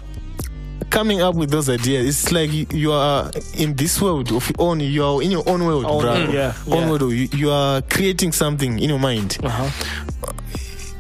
coming 0.90 1.22
up 1.22 1.36
with 1.36 1.52
those 1.52 1.70
ideas, 1.70 2.08
it's 2.08 2.32
like 2.32 2.52
you, 2.52 2.66
you 2.72 2.92
are 2.92 3.30
in 3.56 3.76
this 3.76 4.02
world 4.02 4.32
of 4.32 4.50
your 4.50 4.56
own. 4.68 4.80
You 4.80 5.04
are 5.06 5.22
in 5.22 5.30
your 5.30 5.48
own 5.48 5.64
world, 5.64 5.86
Own- 5.86 6.04
bruh. 6.04 6.34
yeah, 6.34 6.54
Own 6.74 6.84
yeah. 6.84 6.90
world. 6.90 7.02
You, 7.14 7.28
you 7.34 7.52
are 7.52 7.84
creating 7.84 8.32
something 8.32 8.80
in 8.80 8.90
your 8.90 8.98
mind. 9.00 9.38
Uh 9.44 9.50
huh. 9.50 9.70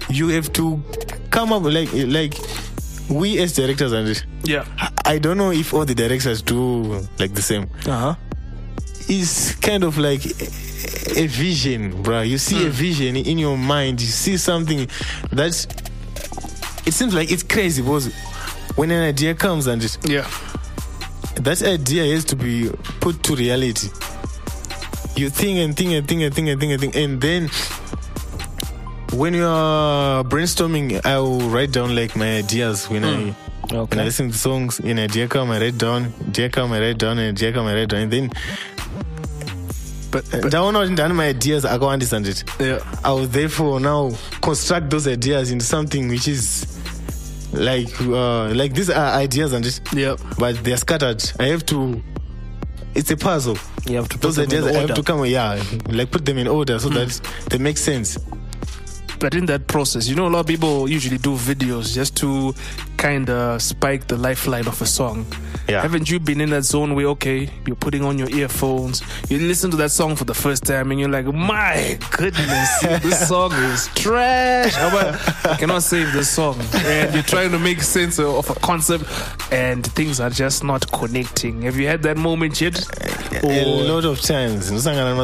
You 0.10 0.28
have 0.30 0.54
to 0.54 0.80
come 1.32 1.52
up 1.52 1.64
like 1.64 1.90
like 1.94 2.36
we 3.10 3.40
as 3.40 3.54
directors 3.54 3.92
and 3.92 4.24
Yeah. 4.44 4.66
I 5.04 5.18
don't 5.18 5.38
know 5.38 5.52
if 5.52 5.74
all 5.74 5.86
the 5.86 5.96
directors 5.96 6.44
do 6.44 7.02
like 7.18 7.34
the 7.34 7.42
same. 7.42 7.70
Uh 7.88 8.14
huh. 8.14 8.16
Is 9.10 9.56
kind 9.62 9.84
of 9.84 9.98
like 9.98 10.26
a, 10.26 11.24
a 11.24 11.28
vision, 11.28 12.04
bruh. 12.04 12.28
You 12.28 12.38
see 12.38 12.66
a 12.66 12.70
hmm. 12.70 12.72
vision 12.72 13.16
in 13.16 13.38
your 13.38 13.58
mind. 13.58 14.02
You 14.02 14.08
see 14.08 14.38
something 14.38 14.88
that's. 15.32 15.68
It 16.86 16.94
seems 16.94 17.16
like 17.16 17.32
it's 17.32 17.44
crazy 17.44 17.82
because 17.82 18.14
when 18.76 18.92
an 18.92 19.04
idea 19.04 19.34
comes 19.34 19.68
and 19.68 19.84
it, 19.84 19.98
Yeah. 20.08 20.28
that 21.36 21.62
idea 21.64 22.14
has 22.14 22.26
to 22.26 22.36
be 22.36 22.70
put 23.00 23.24
to 23.24 23.36
reality. 23.36 23.90
You 25.16 25.30
think 25.30 25.60
and 25.60 25.76
think 25.76 25.92
and 25.94 26.08
think 26.08 26.22
and 26.22 26.34
think 26.34 26.50
and 26.50 26.60
think 26.60 26.72
and 26.72 26.82
think, 26.82 26.96
and 26.96 27.22
then 27.22 27.50
when 29.14 29.34
you 29.34 29.46
are 29.46 30.24
brainstorming, 30.24 31.04
I 31.06 31.20
will 31.20 31.40
write 31.50 31.72
down 31.72 31.96
like 31.96 32.16
my 32.16 32.38
ideas 32.38 32.90
when 32.90 33.04
I 33.06 33.32
hmm. 33.32 33.78
when 33.78 34.00
I 34.00 34.04
listen 34.04 34.32
to 34.32 34.38
songs. 34.38 34.80
In 34.80 35.00
idea 35.00 35.28
come, 35.28 35.52
I 35.52 35.60
write 35.60 35.78
down. 35.78 36.14
Idea 36.28 36.50
come, 36.50 36.74
I 36.74 36.80
write 36.80 36.98
down. 36.98 37.18
And 37.18 37.38
idea 37.38 37.54
come, 37.54 37.66
I 37.66 37.74
write 37.74 37.90
down. 37.90 38.02
And 38.02 38.12
then 38.12 38.30
But, 40.16 40.42
but 40.44 40.52
downloading 40.52 40.96
down 40.96 41.14
my 41.16 41.28
ideas 41.28 41.66
I 41.66 41.78
go 41.78 41.90
understand 41.90 42.26
it. 42.28 42.44
yeah. 42.60 42.80
I 43.04 43.12
will 43.12 43.28
therefore 43.28 43.80
now 43.82 44.12
construct 44.42 44.90
those 44.90 45.08
ideas 45.08 45.52
into 45.52 45.66
something 45.66 46.08
which 46.08 46.28
is 46.28 46.66
like 47.52 47.90
uh, 48.02 48.48
like 48.54 48.74
these 48.74 48.90
are 48.90 49.14
ideas 49.20 49.52
and 49.54 49.66
it, 49.66 49.80
Yeah. 49.94 50.16
but 50.40 50.64
they're 50.64 50.78
scattered. 50.78 51.22
I 51.40 51.46
have 51.48 51.66
to. 51.68 52.02
It's 52.94 53.12
a 53.12 53.18
puzzle. 53.18 53.58
You 53.88 53.98
have 53.98 54.08
to 54.10 54.18
Those 54.18 54.40
ideas 54.40 54.66
I 54.68 54.72
have 54.74 54.94
to 54.94 55.04
come, 55.04 55.26
yeah, 55.26 55.62
like 55.90 56.12
put 56.12 56.26
them 56.26 56.38
in 56.38 56.48
order 56.48 56.80
so 56.80 56.88
that 56.90 57.20
they 57.50 57.58
make 57.58 57.78
sense. 57.78 58.18
But 59.20 59.36
in 59.36 59.46
that 59.48 59.68
process, 59.68 60.08
you 60.08 60.16
know, 60.16 60.28
a 60.28 60.30
lot 60.30 60.40
of 60.42 60.46
people 60.48 60.90
usually 60.90 61.18
do 61.18 61.36
videos 61.36 61.94
just 61.94 62.16
to 62.18 62.54
kind 62.98 63.30
of 63.30 63.62
spike 63.62 64.08
the 64.08 64.16
lifeline 64.18 64.68
of 64.68 64.82
a 64.82 64.86
song. 64.86 65.26
Yeah. 65.68 65.82
Haven't 65.82 66.10
you 66.10 66.20
been 66.20 66.42
in 66.42 66.50
that 66.52 66.64
zone 66.64 66.94
where, 66.96 67.08
okay, 67.08 67.50
you're 67.66 67.76
putting 67.76 68.04
on 68.04 68.18
your 68.20 68.30
earphones, 68.30 69.02
you 69.30 69.40
listen 69.40 69.72
to 69.72 69.78
that 69.78 69.92
song 69.92 70.16
for 70.16 70.26
the 70.26 70.34
first 70.34 70.64
time, 70.64 70.92
and 70.92 71.00
you're 71.00 71.10
like, 71.10 71.26
my 71.26 71.98
goodness, 72.12 72.80
this 72.82 73.28
song 73.28 73.52
is 73.54 73.88
trash. 73.96 74.76
About- 74.78 75.16
I 75.46 75.56
cannot 75.58 75.82
save 75.84 76.12
this 76.14 76.30
song. 76.30 76.60
And 76.76 77.14
you're 77.14 77.24
trying 77.24 77.52
to 77.52 77.60
make 77.60 77.82
sense 77.82 78.20
of 78.20 78.50
a 78.50 78.54
concept, 78.56 79.06
and 79.52 79.86
things 79.94 80.20
are 80.20 80.30
just 80.30 80.64
not 80.64 80.92
connecting. 80.92 81.64
Have 81.64 81.78
you 81.78 81.88
had 81.88 82.04
that 82.04 82.18
moment 82.18 82.62
yet? 82.62 82.80
A 83.44 83.46
Or- 83.46 83.84
lot 83.96 84.06
of 84.06 84.22
times, 84.22 84.68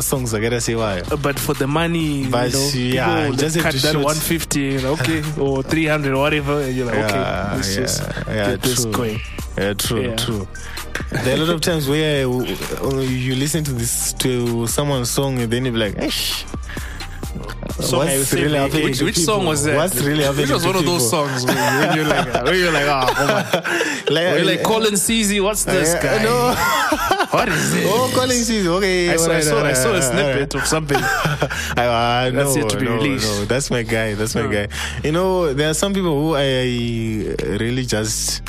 songs 0.06 0.34
I 0.34 0.40
gotta 0.40 0.60
say 0.62 0.76
why. 0.76 1.02
but 1.22 1.38
for 1.40 1.54
the 1.54 1.68
money, 1.68 2.26
But, 2.28 2.52
you 2.54 2.60
know, 2.60 2.96
yeah, 2.96 3.22
people 3.28 3.38
just 3.38 3.60
cut 3.60 3.74
that 3.74 3.92
shoot. 3.94 4.04
150, 4.04 4.86
okay, 4.86 5.24
or 5.40 5.62
300 5.64 6.16
whatever, 6.16 6.62
and 6.62 6.76
you're 6.76 6.86
like, 6.88 6.96
okay, 7.06 7.16
Yeah, 7.16 7.54
let's 7.56 7.76
yeah, 7.76 7.82
just 7.82 8.02
yeah, 8.28 8.50
get 8.52 8.62
this 8.62 8.84
true. 8.84 8.92
going. 8.92 9.22
Yeah, 9.62 9.74
true, 9.74 10.02
Yeah. 10.10 10.16
true. 10.16 10.48
there 11.24 11.34
are 11.38 11.42
a 11.42 11.46
lot 11.46 11.50
of 11.56 11.62
times 11.62 11.88
where 11.88 12.26
uh, 12.28 13.00
you 13.02 13.36
listen 13.36 13.64
to 13.66 13.72
this 13.72 14.14
to 14.14 14.66
someone's 14.68 15.10
song 15.12 15.40
and 15.40 15.52
then 15.52 15.66
you 15.66 15.72
be 15.72 15.78
like, 15.78 15.96
Eish, 15.96 16.46
I 17.80 17.98
what's 17.98 18.34
really 18.34 18.58
happening 18.58 18.86
Which, 18.86 19.02
which 19.02 19.18
song 19.18 19.46
was 19.46 19.64
that? 19.64 19.76
What's 19.76 19.96
really 20.02 20.24
happening 20.24 20.44
Which 20.44 20.52
was 20.52 20.66
one 20.66 20.76
of 20.76 20.86
those 20.86 21.10
songs 21.10 21.46
when, 21.46 21.96
you're 21.96 22.06
like, 22.06 22.44
when 22.44 22.56
you're 22.56 22.72
like, 22.72 22.86
oh, 22.86 23.14
come 23.14 23.30
on. 23.30 23.46
Like, 24.12 24.34
We're 24.36 24.44
like 24.46 24.64
Colin 24.64 24.94
CZ, 24.94 25.42
what's 25.42 25.64
this 25.64 25.94
Yeah, 25.94 26.04
guy? 26.04 26.24
no. 26.24 27.18
What 27.32 27.48
is 27.48 27.74
it? 27.76 27.86
Oh, 27.88 28.12
Colin 28.14 28.44
sees. 28.44 28.68
Okay, 28.68 29.10
I 29.10 29.16
saw, 29.16 29.24
I 29.24 29.28
alright, 29.28 29.44
saw, 29.46 29.64
I 29.64 29.74
saw 29.74 29.94
a 29.94 30.02
snippet 30.02 30.54
of 30.56 30.66
something. 30.68 30.98
I, 31.02 32.26
I, 32.28 32.30
That's 32.30 32.56
no, 32.56 32.62
yet 32.62 32.70
to 32.72 32.78
be 32.78 32.86
no, 32.86 32.96
released. 32.96 33.40
No, 33.40 33.46
that's 33.46 33.72
my 33.72 33.84
guy. 33.84 34.16
That's 34.16 34.36
my 34.36 34.48
guy. 34.48 34.68
You 35.02 35.14
know, 35.14 35.54
there 35.54 35.70
are 35.70 35.74
some 35.74 35.94
people 35.94 36.12
who 36.22 36.36
I 36.36 37.38
really 37.58 37.86
just 37.86 38.42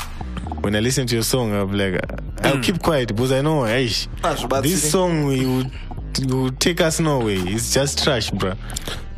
when 0.62 0.74
I 0.76 0.80
listen 0.80 1.06
to 1.06 1.14
your 1.14 1.24
song, 1.24 1.52
I'm 1.52 1.72
like, 1.76 2.00
I'll 2.42 2.56
Hmm. 2.56 2.60
keep 2.62 2.82
quiet 2.82 3.08
because 3.08 3.32
I 3.32 3.40
know, 3.42 3.64
hey, 3.64 3.90
this 4.62 4.90
song 4.90 5.30
you 5.30 5.64
you 6.18 6.50
take 6.52 6.80
us 6.80 7.00
nowhere. 7.00 7.36
It's 7.38 7.72
just 7.72 8.02
trash, 8.04 8.30
bro. 8.30 8.54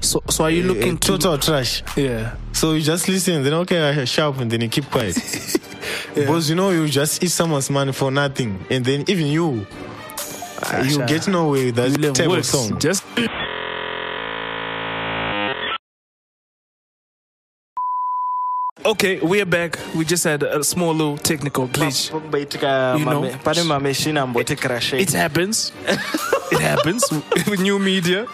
So, 0.00 0.22
so 0.30 0.44
are 0.44 0.50
you 0.50 0.62
looking 0.64 0.96
to? 0.98 1.08
total 1.18 1.38
trash? 1.38 1.82
Yeah. 1.96 2.34
So 2.52 2.72
you 2.74 2.82
just 2.82 3.08
listen, 3.08 3.42
then 3.42 3.54
okay, 3.54 3.80
I 4.00 4.04
sharp, 4.04 4.38
and 4.38 4.50
then 4.50 4.60
you 4.60 4.68
keep 4.68 4.90
quiet. 4.90 5.16
Because 6.14 6.48
you 6.48 6.54
know 6.54 6.70
you 6.70 6.88
just 6.88 7.22
eat 7.24 7.30
someone's 7.30 7.68
money 7.70 7.92
for 7.92 8.10
nothing, 8.10 8.64
and 8.70 8.84
then 8.84 9.04
even 9.08 9.26
you, 9.26 9.66
uh, 10.62 10.82
you 10.86 11.04
get 11.06 11.26
nowhere 11.28 11.66
with 11.66 11.74
that 11.74 11.90
William 11.90 12.14
type 12.14 12.28
of 12.30 12.46
song. 12.46 12.78
Just 12.78 13.02
Okay, 18.86 19.18
we're 19.20 19.46
back. 19.46 19.78
We 19.94 20.04
just 20.04 20.24
had 20.24 20.42
a 20.42 20.62
small 20.62 20.92
little 20.92 21.16
technical 21.16 21.68
glitch. 21.68 22.10
You 22.98 23.04
know. 23.04 23.22
mame- 23.22 23.38
pane 23.38 23.64
mameshini 23.64 24.18
amboti 24.20 24.56
crashe. 24.56 25.00
It 25.00 25.10
happens. 25.12 25.72
it 25.88 26.60
happens 26.60 27.02
with 27.48 27.60
new 27.60 27.78
media, 27.78 28.26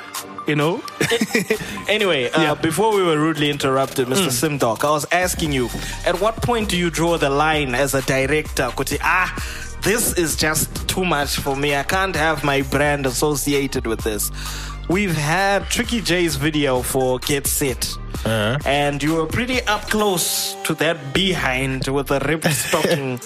you 0.48 0.57
know. 0.57 0.82
Anyway, 1.88 2.30
uh, 2.30 2.42
Yeah. 2.42 2.55
before 2.55 2.92
we 2.96 3.03
were 3.03 3.16
rudely 3.16 3.48
interrupted, 3.51 4.09
Mr. 4.09 4.24
Hmm. 4.24 4.57
SimDoc, 4.57 4.84
I 4.84 4.90
was 4.90 5.07
asking 5.12 5.53
you, 5.53 5.68
at 6.05 6.20
what 6.20 6.36
point 6.42 6.68
do 6.68 6.76
you 6.76 6.90
draw 6.90 7.16
the 7.16 7.30
line 7.30 7.74
as 7.74 7.94
a 7.94 8.03
director? 8.03 8.70
Kuti, 8.74 8.98
ah, 9.03 9.32
this 9.82 10.14
is 10.18 10.34
just 10.36 10.88
too 10.88 11.05
much 11.05 11.36
for 11.36 11.55
me. 11.57 11.76
I 11.76 11.84
can't 11.84 12.16
have 12.16 12.42
my 12.42 12.62
brand 12.62 13.07
associated 13.07 13.86
with 13.86 14.01
this. 14.03 14.30
We've 14.88 15.14
had 15.16 15.66
Tricky 15.70 16.01
J's 16.01 16.34
video 16.36 16.82
for 16.82 17.20
Get 17.20 17.46
Set. 17.46 17.96
Uh-huh. 18.25 18.59
And 18.66 19.03
you 19.03 19.14
were 19.16 19.27
pretty 19.27 19.62
up 19.66 19.89
close 19.89 20.55
to 20.64 20.75
that 20.75 21.14
behind 21.14 21.89
with 21.89 22.09
the 22.09 22.21
ripped 22.21 22.53
stocking. 22.64 23.18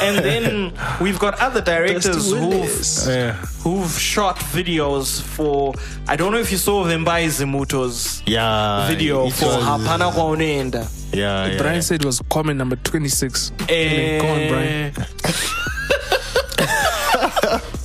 and 0.00 0.18
then 0.24 0.72
we've 1.00 1.18
got 1.18 1.38
other 1.40 1.60
directors 1.60 2.30
who've, 2.32 3.08
Yeah. 3.08 3.32
who've 3.62 3.90
shot 3.98 4.36
videos 4.52 5.22
for 5.22 5.74
I 6.08 6.16
don't 6.16 6.32
know 6.32 6.38
if 6.38 6.50
you 6.50 6.58
saw 6.58 6.84
Vimbai 6.84 7.26
Zimuto's 7.28 8.22
Yeah, 8.26 8.88
video 8.88 9.30
for 9.30 9.46
was- 9.46 9.64
Hapana 9.64 10.10
Kwaunenda. 10.12 10.90
Yeah, 11.14 11.46
yeah. 11.46 11.58
Brian 11.58 11.82
said 11.82 12.00
it 12.02 12.06
was 12.06 12.20
comment 12.28 12.58
number 12.58 12.76
26. 12.76 13.52
Eh, 13.68 14.18
Go 14.20 14.26
on, 14.26 14.48
Brian. 14.48 14.92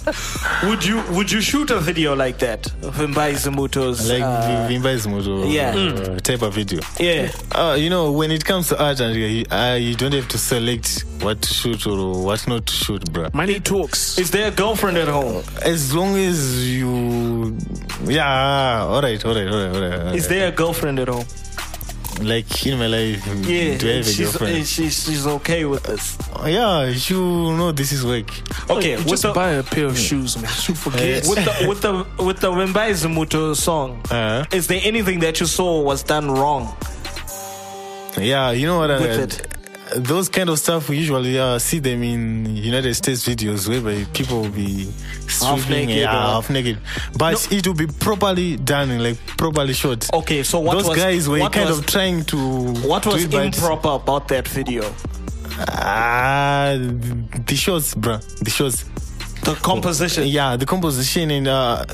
would 0.63 0.83
you 0.83 1.03
would 1.11 1.31
you 1.31 1.41
shoot 1.41 1.69
a 1.69 1.79
video 1.79 2.15
like 2.15 2.39
that? 2.39 2.63
Vimbai 2.81 3.33
Zimuto's 3.33 4.09
like 4.09 4.23
uh, 4.23 4.67
Vimba 4.67 4.93
is 4.93 5.05
yeah. 5.53 5.75
uh, 5.75 6.19
type 6.19 6.41
of 6.41 6.55
video. 6.55 6.81
yeah. 6.99 7.31
Uh, 7.51 7.75
you 7.77 7.89
know, 7.89 8.11
when 8.11 8.31
it 8.31 8.43
comes 8.43 8.69
to 8.69 8.83
art, 8.83 8.99
and 8.99 9.15
you, 9.15 9.45
uh, 9.51 9.77
you 9.79 9.95
don't 9.95 10.13
have 10.13 10.27
to 10.29 10.37
select 10.37 11.05
what 11.21 11.41
to 11.43 11.53
shoot 11.53 11.85
or 11.85 12.23
what 12.23 12.47
not 12.47 12.65
to 12.65 12.73
shoot, 12.73 13.03
bruh. 13.11 13.31
Money 13.33 13.59
talks. 13.59 14.17
Is 14.17 14.31
there 14.31 14.47
a 14.47 14.51
girlfriend 14.51 14.97
at 14.97 15.07
home? 15.07 15.43
As 15.61 15.93
long 15.93 16.15
as 16.15 16.67
you, 16.67 17.55
yeah, 18.05 18.83
all 18.83 19.01
right, 19.01 19.23
all 19.23 19.35
right, 19.35 19.47
all 19.47 19.65
right, 19.65 19.75
all 19.75 19.81
right. 19.81 19.99
all 19.99 20.15
Is 20.15 20.27
there 20.27 20.47
a 20.47 20.51
girlfriend 20.51 20.99
at 20.99 21.09
home? 21.09 21.25
Like 22.23 22.65
in 22.65 22.77
my 22.79 22.87
life? 22.87 23.25
Yeah, 23.47 23.77
do 23.77 23.89
I 23.89 23.93
have 23.95 24.01
a 24.01 24.03
she's, 24.03 24.19
girlfriend? 24.19 24.67
she's 24.67 25.03
she's 25.05 25.25
okay 25.27 25.65
with 25.65 25.83
this. 25.83 26.17
yeah, 26.45 26.85
you 26.85 27.17
know 27.57 27.71
this 27.71 27.91
is 27.91 28.05
work. 28.05 28.29
Okay, 28.69 28.95
with 28.97 29.07
Just 29.07 29.23
the, 29.23 29.33
buy 29.33 29.51
a 29.51 29.63
pair 29.63 29.85
of 29.85 29.97
shoes, 29.97 30.35
man. 30.37 30.45
You 30.67 30.75
forget. 30.75 31.25
with 31.27 31.43
the 31.45 31.65
with 31.67 31.81
the 31.81 32.23
with 32.23 32.39
the 32.39 32.51
Vimbai 32.51 32.91
Zimuto 32.93 33.55
song, 33.55 34.01
Uh, 34.11 34.45
is 34.51 34.67
there 34.67 34.81
anything 34.83 35.19
that 35.21 35.39
you 35.39 35.45
saw 35.47 35.81
was 35.81 36.03
done 36.03 36.29
wrong? 36.31 36.75
yeah, 38.17 38.51
you 38.51 38.67
know 38.67 38.79
what? 38.79 38.89
With 38.89 39.19
uh, 39.19 39.23
it. 39.23 39.47
Those 39.95 40.29
kind 40.29 40.49
of 40.49 40.57
stuff 40.59 40.87
we 40.89 40.97
usually 40.97 41.37
uh, 41.39 41.59
see 41.59 41.79
them 41.79 42.01
in 42.03 42.55
United 42.55 42.93
States 42.93 43.27
videos 43.27 43.67
where 43.83 44.05
people 44.13 44.41
will 44.41 44.49
be 44.49 44.89
Half 45.41 45.69
naked 45.69 45.95
yeah, 45.95 46.09
or- 46.15 46.31
half 46.35 46.49
naked, 46.49 46.77
but 47.17 47.51
it 47.51 47.65
will 47.65 47.73
be 47.73 47.87
properly 47.87 48.57
done, 48.57 49.01
like 49.01 49.17
properly 49.37 49.73
shot. 49.73 50.09
Okay, 50.13 50.43
so 50.43 50.59
what 50.59 50.73
Those 50.77 50.89
was 50.89 50.97
guys 50.97 51.29
were 51.29 51.39
kind 51.49 51.69
was, 51.69 51.79
of 51.79 51.85
trying 51.85 52.23
to 52.25 52.37
what 52.87 53.05
was 53.05 53.23
it, 53.23 53.33
improper 53.33 53.89
about 54.01 54.27
that 54.27 54.47
video? 54.47 54.83
Ah, 55.69 56.73
the 56.77 57.55
shots, 57.55 57.93
bruh. 57.95 58.19
The 58.43 58.49
shots. 58.49 58.83
The 59.43 59.55
composition. 59.55 60.27
Yeah, 60.27 60.55
the 60.55 60.65
composition 60.65 61.31
and 61.31 61.47
uh, 61.47 61.85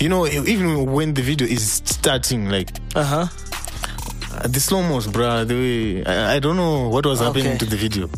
you 0.00 0.08
know, 0.08 0.26
even 0.26 0.90
when 0.92 1.14
the 1.14 1.22
video 1.22 1.46
is 1.46 1.82
starting, 1.84 2.48
like 2.48 2.70
Uh 2.94 3.04
huh. 3.04 3.26
Uh, 4.42 4.48
the 4.48 4.60
slow 4.60 4.82
mos, 4.82 5.06
bruh. 5.06 5.46
The 5.46 5.54
way 5.54 6.04
I, 6.04 6.36
I 6.36 6.38
don't 6.40 6.56
know 6.56 6.88
what 6.88 7.06
was 7.06 7.20
happening 7.20 7.48
Okay. 7.48 7.58
to 7.58 7.66
the 7.66 7.76
video. 7.76 8.08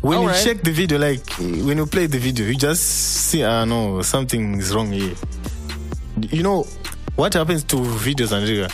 When 0.00 0.18
you 0.20 0.28
Alright. 0.28 0.44
check 0.44 0.62
the 0.62 0.70
video, 0.72 0.98
like 0.98 1.26
when 1.38 1.78
you 1.78 1.86
play 1.86 2.06
the 2.06 2.18
video, 2.18 2.46
you 2.46 2.56
just 2.56 2.82
see, 2.82 3.42
ah, 3.42 3.64
no, 3.64 4.02
something 4.02 4.58
is 4.58 4.74
wrong 4.74 4.92
here. 4.92 5.14
You 6.20 6.42
know 6.42 6.66
what 7.16 7.32
happens 7.34 7.64
to 7.64 7.76
videos, 7.76 8.32
Andrea? 8.32 8.68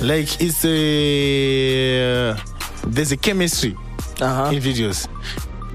Like 0.00 0.40
it's 0.42 0.64
a 0.64 2.34
there's 2.86 3.12
a 3.12 3.16
chemistry 3.16 3.76
Uh 4.20 4.46
huh. 4.46 4.50
in 4.52 4.60
videos. 4.62 5.06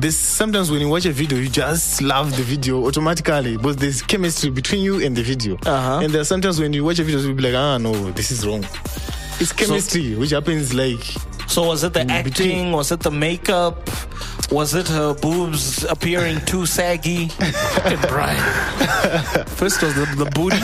There's 0.01 0.17
sometimes 0.17 0.71
when 0.71 0.81
you 0.81 0.89
watch 0.89 1.05
a 1.05 1.11
video, 1.11 1.37
you 1.37 1.47
just 1.47 2.01
love 2.01 2.35
the 2.35 2.41
video 2.41 2.87
automatically, 2.87 3.55
but 3.55 3.77
there's 3.77 4.01
chemistry 4.01 4.49
between 4.49 4.81
you 4.81 4.99
and 4.99 5.15
the 5.15 5.21
video. 5.21 5.57
Uh-huh. 5.63 5.99
And 6.01 6.11
there 6.11 6.21
are 6.21 6.25
sometimes 6.25 6.59
when 6.59 6.73
you 6.73 6.83
watch 6.83 6.97
a 6.97 7.03
video, 7.03 7.19
you'll 7.19 7.35
be 7.35 7.43
like, 7.43 7.53
ah, 7.53 7.77
no, 7.77 7.93
this 8.13 8.31
is 8.31 8.43
wrong. 8.47 8.65
It's 9.39 9.53
chemistry, 9.53 10.15
which 10.15 10.31
happens 10.31 10.73
like 10.73 11.03
So 11.47 11.67
was 11.67 11.83
it 11.83 11.93
the 11.93 12.01
acting? 12.01 12.23
between. 12.23 12.71
Was 12.71 12.91
it 12.91 13.01
the 13.01 13.11
makeup? 13.11 13.87
Was 14.51 14.75
it 14.75 14.89
her 14.89 15.13
boobs 15.13 15.85
appearing 15.85 16.41
too 16.41 16.65
saggy? 16.65 17.27
Fucking 17.75 18.01
Brian. 18.09 18.37
First 19.45 19.81
was 19.81 19.95
the, 19.95 20.05
the 20.17 20.25
booty. 20.31 20.57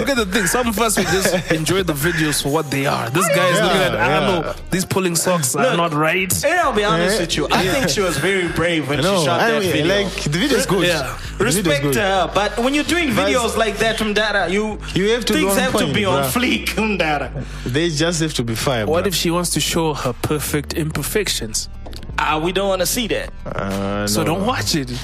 Look 0.00 0.08
at 0.08 0.16
the 0.16 0.24
thing. 0.24 0.46
Some 0.46 0.68
of 0.68 0.78
us 0.80 0.96
we 0.96 1.04
just 1.04 1.52
enjoy 1.52 1.82
the 1.82 1.92
videos 1.92 2.42
for 2.42 2.48
what 2.48 2.70
they 2.70 2.86
are. 2.86 3.10
This 3.10 3.28
guy 3.28 3.46
is 3.48 3.60
looking 3.60 3.80
at, 3.82 3.94
I 3.94 4.08
don't 4.20 4.28
yeah. 4.46 4.52
know, 4.52 4.54
these 4.70 4.86
pulling 4.86 5.16
socks 5.16 5.54
are 5.54 5.76
not 5.76 5.92
right. 5.92 6.32
And 6.46 6.54
I'll 6.60 6.72
be 6.72 6.82
honest 6.84 7.18
Eh? 7.18 7.20
with 7.24 7.36
you. 7.36 7.46
I 7.50 7.68
think 7.68 7.90
she 7.90 8.00
was 8.00 8.16
very 8.16 8.48
brave 8.48 8.88
when 8.88 9.02
no, 9.02 9.18
she 9.18 9.24
shot 9.26 9.40
I 9.40 9.50
that 9.50 9.62
mean, 9.62 9.72
video. 9.72 9.96
like 10.04 10.12
the 10.22 10.30
video 10.30 10.56
is 10.58 10.64
good. 10.66 10.86
Yeah. 10.86 11.18
The 11.36 11.44
Respect 11.44 11.82
good. 11.82 11.96
her, 11.96 12.30
but 12.34 12.56
when 12.58 12.72
you're 12.72 12.84
doing 12.84 13.14
But- 13.14 13.28
videos 13.28 13.54
like 13.58 13.76
that, 13.78 13.98
Mdara, 13.98 14.50
you 14.50 14.78
You 14.94 15.10
have 15.10 15.26
to 15.26 15.34
things 15.34 15.52
on 15.52 15.58
have 15.58 15.72
to 15.72 15.78
point, 15.84 15.94
be 15.94 16.06
on 16.06 16.22
bruh. 16.22 16.32
fleek, 16.32 16.66
Mdara. 16.68 17.44
They 17.64 17.90
just 17.90 18.22
have 18.22 18.32
to 18.34 18.42
be 18.44 18.54
fire. 18.54 18.86
What 18.86 19.04
bruh. 19.04 19.08
if 19.08 19.14
she 19.14 19.30
wants 19.30 19.50
to 19.50 19.60
show 19.60 19.92
her 19.92 20.14
perfect 20.14 20.72
imperfections? 20.72 21.68
Ah, 22.18 22.38
we 22.38 22.50
don't 22.52 22.68
want 22.68 22.80
to 22.80 22.86
see 22.86 23.06
that. 23.08 23.30
Uh, 23.44 24.06
So 24.06 24.22
no. 24.22 24.34
don't 24.34 24.46
watch 24.46 24.74
it. 24.74 24.90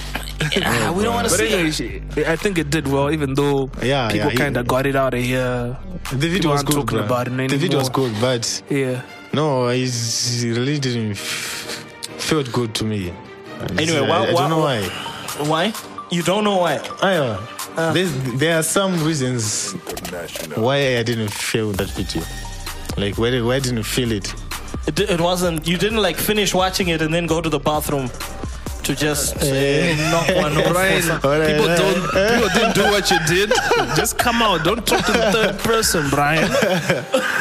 Ah, 0.64 0.92
we 0.96 1.04
don't 1.04 1.14
want 1.14 1.28
to 1.28 1.34
see 1.34 1.52
anyway, 1.54 2.02
it. 2.16 2.26
I 2.26 2.36
think 2.36 2.58
it 2.58 2.68
did 2.70 2.88
well, 2.88 3.10
even 3.12 3.34
though 3.34 3.70
Yeah, 3.82 4.08
people 4.10 4.32
yeah, 4.32 4.36
kind 4.38 4.56
of 4.56 4.64
he- 4.64 4.68
got 4.68 4.86
it 4.86 4.96
out 4.96 5.14
of 5.14 5.22
here. 5.22 5.76
The 6.10 6.16
video 6.28 6.36
People 6.38 6.50
was 6.52 6.62
good. 6.64 6.74
talking 6.76 6.98
about 6.98 7.28
it 7.28 7.48
the 7.48 7.56
video 7.56 7.78
was 7.78 7.88
good, 7.88 8.12
but 8.20 8.44
Yeah. 8.68 9.02
no, 9.32 9.68
it 9.68 9.92
really 10.42 10.78
didn't 10.80 11.12
f- 11.12 11.84
felt 12.18 12.50
good 12.52 12.74
to 12.74 12.84
me. 12.84 13.12
Anyway, 13.78 14.00
why- 14.00 14.26
I 14.26 14.32
why- 14.32 14.40
don't 14.40 14.50
know 14.50 14.58
why. 14.66 14.80
Why? 15.52 15.72
You 16.10 16.22
don't 16.22 16.44
know 16.44 16.58
why? 16.58 16.80
I, 17.00 17.12
uh, 17.16 17.92
there's, 17.94 18.12
there 18.42 18.58
are 18.58 18.62
some 18.64 18.92
reasons 19.04 19.72
why 20.56 20.98
I 20.98 21.02
didn't 21.04 21.32
feel 21.32 21.70
that 21.72 21.88
video. 21.96 22.22
Like 22.98 23.16
why, 23.16 23.30
why 23.40 23.56
I 23.56 23.60
didn't 23.60 23.78
you 23.78 23.84
feel 23.84 24.10
it. 24.12 24.34
It, 24.87 24.99
it 25.01 25.20
wasn't. 25.20 25.66
You 25.66 25.79
didn't 25.79 26.03
like 26.03 26.16
finish 26.16 26.55
watching 26.55 26.89
it 26.89 27.03
and 27.03 27.12
then 27.12 27.27
go 27.27 27.41
to 27.41 27.49
the 27.49 27.59
bathroom 27.59 28.11
to 28.85 28.95
just 28.97 29.37
uh, 29.37 30.11
knock 30.11 30.28
one 30.35 30.57
off. 30.57 30.66
or 30.66 30.72
Brian, 30.72 31.03
people 31.03 31.66
don't 31.76 32.03
people 32.12 32.49
didn't 32.55 32.74
do 32.74 32.83
what 32.85 33.11
you 33.11 33.18
did. 33.26 33.53
Just 33.97 34.18
come 34.18 34.43
out. 34.43 34.64
Don't 34.64 34.85
talk 34.87 35.05
to 35.07 35.12
the 35.12 35.30
third 35.33 35.59
person, 35.61 36.09
Brian. 36.11 36.51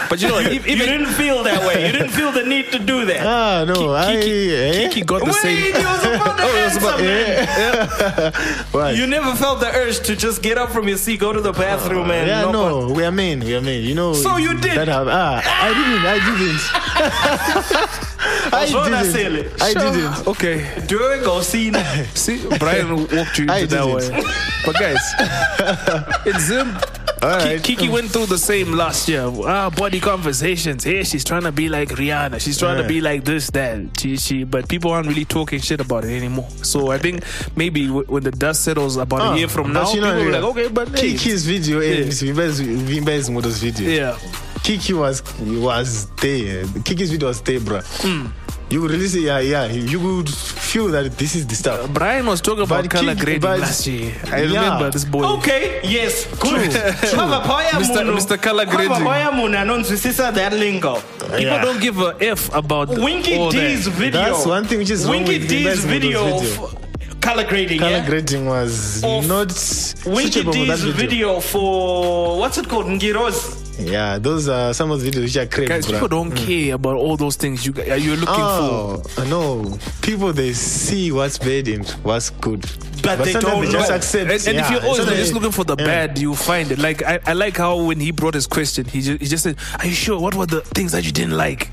But 0.09 0.21
you 0.21 0.27
know, 0.27 0.39
You, 0.39 0.59
e- 0.59 0.71
you 0.71 0.85
didn't 0.85 1.07
feel 1.13 1.43
that 1.43 1.61
way. 1.67 1.85
You 1.87 1.91
didn't 1.93 2.09
feel 2.11 2.31
the 2.31 2.43
need 2.43 2.71
to 2.71 2.79
do 2.79 3.05
that. 3.05 3.25
Ah 3.25 3.63
no, 3.65 3.93
I 3.95 4.15
Kikky, 4.15 4.51
eh? 4.51 4.89
Kikky 4.89 5.05
got 5.05 5.19
the 5.19 5.25
Wait, 5.25 5.35
same. 5.35 5.57
he 5.57 5.71
was 5.71 6.03
about 6.03 6.37
to 6.37 6.43
Oh, 6.43 6.55
it 6.55 6.63
was 6.65 6.77
about- 6.77 6.99
answer? 7.01 8.95
You 9.01 9.07
never 9.07 9.33
felt 9.35 9.59
the 9.61 9.71
urge 9.73 9.99
to 10.01 10.15
just 10.15 10.41
get 10.43 10.57
up 10.57 10.69
from 10.71 10.87
your 10.87 10.97
seat, 10.97 11.19
go 11.19 11.31
to 11.33 11.41
the 11.41 11.53
bathroom, 11.53 12.11
and 12.11 12.27
yeah, 12.27 12.45
on- 12.45 12.51
no, 12.53 12.87
we 12.93 13.03
are 13.05 13.11
men, 13.11 13.39
we 13.39 13.55
are 13.55 13.61
men. 13.61 13.81
You 13.83 13.95
know. 13.95 14.13
So 14.13 14.37
you 14.37 14.53
did? 14.59 14.77
That 14.77 14.89
ah, 14.89 15.41
I 15.43 15.69
didn't, 15.73 16.05
I 16.05 16.17
didn't. 16.27 18.11
I 18.53 18.65
Wasona 18.65 19.01
didn't. 19.03 19.11
silly. 19.11 19.49
I 19.61 19.71
Sure. 19.73 19.91
didn't. 19.91 20.27
Okay. 20.27 20.57
Doing 20.87 21.21
Osina. 21.21 21.83
See, 22.17 22.37
Brian 22.59 22.95
walked 23.15 23.39
you 23.39 23.47
I 23.49 23.59
into 23.59 23.75
that 23.75 23.85
didn't. 23.85 24.13
way. 24.13 24.23
But 24.65 24.75
guys, 24.77 26.25
in 26.27 26.39
Zim, 26.39 26.67
right. 27.23 27.59
Kikky 27.61 27.89
went 27.89 28.11
through 28.11 28.27
the 28.27 28.37
same 28.37 28.73
last 28.73 29.07
year. 29.09 29.23
Ah, 29.45 29.69
body 29.71 29.99
conversations. 29.99 30.83
Hey, 30.83 31.03
she's 31.03 31.23
trying 31.23 31.43
to 31.43 31.51
be 31.51 31.67
like 31.69 31.89
Rihanna. 31.89 32.39
She's 32.39 32.59
trying 32.59 32.81
to 32.81 32.87
be 32.87 33.01
like 33.01 33.23
this, 33.25 33.49
that. 33.51 33.99
She, 33.99 34.17
she, 34.17 34.43
but 34.43 34.67
people 34.69 34.91
aren't 34.91 35.07
really 35.07 35.25
talking 35.25 35.59
shit 35.59 35.81
about 35.81 36.03
it 36.05 36.15
anymore. 36.15 36.47
So 36.61 36.91
I 36.91 36.99
think 36.99 37.23
maybe 37.55 37.87
w- 37.87 38.05
when 38.07 38.23
the 38.23 38.31
dust 38.31 38.63
settles 38.63 38.97
about 38.97 39.21
Ah, 39.21 39.33
a 39.33 39.37
year 39.39 39.47
from 39.47 39.73
now, 39.73 39.91
people 39.91 40.13
will 40.13 40.25
be 40.25 40.31
like, 40.31 40.43
okay, 40.43 40.67
but 40.67 40.89
hey, 40.89 41.13
Kikky's 41.13 41.45
video 41.45 41.79
and 41.81 42.05
Yeah. 42.05 42.33
Vimba's 42.33 42.61
Vimba's 42.61 43.29
Moto's 43.31 43.57
video. 43.57 43.89
yeah. 43.89 44.17
Kikky 44.63 44.93
was 44.97 45.21
was 45.39 46.05
there. 46.21 46.63
Kikky's 46.85 47.11
video 47.11 47.27
was 47.29 47.41
there, 47.41 47.59
bro. 47.59 47.81
Hmm. 47.81 48.27
You 48.69 48.81
would 48.81 48.91
really 48.91 49.07
say, 49.07 49.19
yeah, 49.19 49.39
yeah. 49.39 49.65
You 49.65 49.99
would 49.99 50.29
feel 50.29 50.87
that 50.89 51.17
this 51.17 51.35
is 51.35 51.45
the 51.45 51.55
stuff. 51.55 51.89
Brian 51.91 52.25
was 52.25 52.39
talking 52.39 52.63
about 52.63 52.83
But 52.83 52.91
color 52.91 53.15
Kikky- 53.15 53.19
grading 53.19 53.41
but- 53.41 53.59
last 53.59 53.85
year. 53.87 54.13
I 54.31 54.43
Yeah. 54.43 54.63
remember 54.63 54.89
this 54.91 55.03
boy. 55.03 55.23
Okay, 55.39 55.81
yes, 55.83 56.25
good. 56.39 56.69
Mava 57.17 57.41
paya 57.43 57.71
Mr. 57.81 58.05
Mr. 58.15 58.41
Color 58.41 58.65
grading. 58.67 58.91
anonzwisisa 58.91 60.33
that 60.33 60.53
lingo. 60.53 61.01
People 61.19 61.39
Yeah. 61.41 61.61
don't 61.65 61.81
give 61.81 61.99
a 61.99 62.15
F 62.21 62.49
about 62.53 62.89
Winky 62.89 63.35
all 63.37 63.51
D's 63.51 63.85
that. 63.85 63.93
video. 63.93 64.21
That's 64.21 64.45
one 64.45 64.65
thing 64.65 64.77
which 64.79 64.89
is 64.91 65.03
wrong 65.05 65.17
Winky 65.17 65.39
with 65.39 65.49
D's 65.49 65.65
Vimba's 65.67 65.85
video, 65.85 66.23
video. 66.37 66.63
f- 66.63 66.75
color 67.19 67.43
grading. 67.43 67.79
Color 67.79 67.91
yeah? 67.91 68.05
grading 68.05 68.45
was 68.45 69.03
Of 69.03 69.27
not 69.27 69.47
Winky 70.05 70.31
suitable 70.31 70.53
for 70.53 70.65
that 70.65 70.75
D's 70.79 70.83
video. 70.83 70.93
video 70.93 71.39
for 71.41 72.39
what's 72.39 72.57
it 72.57 72.69
called? 72.69 72.85
Ngiroz. 72.85 73.57
Yeah, 73.79 74.19
those 74.19 74.47
are 74.47 74.73
some 74.73 74.91
of 74.91 75.01
the 75.01 75.09
videos 75.09 75.21
which 75.23 75.37
are 75.37 75.45
crap, 75.47 75.67
Guys, 75.67 75.85
bro. 75.85 75.93
people 75.95 76.07
don't 76.07 76.31
hmm. 76.37 76.45
care 76.45 76.75
about 76.75 76.95
all 76.95 77.17
those 77.17 77.35
things 77.35 77.65
you 77.65 77.73
you're 77.73 78.15
looking 78.15 78.35
Oh 78.37 79.01
no! 79.17 79.23
I 79.23 79.27
know. 79.27 79.77
People 80.01 80.33
they 80.33 80.53
see 80.53 81.11
what's 81.11 81.37
bad 81.37 81.67
and 81.67 81.87
what's 82.03 82.29
good, 82.29 82.61
But 83.01 83.23
they 83.23 83.33
don't 83.33 83.65
they 83.65 83.71
just 83.71 83.89
know. 83.89 83.95
accept. 83.95 84.31
And, 84.31 84.31
and 84.31 84.55
yeah, 84.55 84.65
if 84.65 84.71
you're 84.71 84.81
always 84.83 84.97
sometimes- 84.97 85.19
just 85.19 85.33
looking 85.33 85.51
for 85.51 85.63
the 85.63 85.75
yeah. 85.79 85.85
bad, 85.85 86.19
you 86.19 86.35
find 86.35 86.71
it. 86.71 86.79
Like 86.79 87.01
I, 87.03 87.19
I 87.25 87.33
like 87.33 87.57
how 87.57 87.83
when 87.83 87.99
he 87.99 88.11
brought 88.11 88.33
his 88.35 88.45
question, 88.45 88.85
he 88.85 89.01
just, 89.01 89.21
he 89.21 89.27
just 89.27 89.43
said, 89.43 89.57
"Are 89.79 89.87
you 89.87 89.93
sure? 89.93 90.19
What 90.19 90.35
were 90.35 90.45
the 90.45 90.61
things 90.61 90.91
that 90.91 91.03
you 91.03 91.11
didn't 91.11 91.37
like?" 91.37 91.69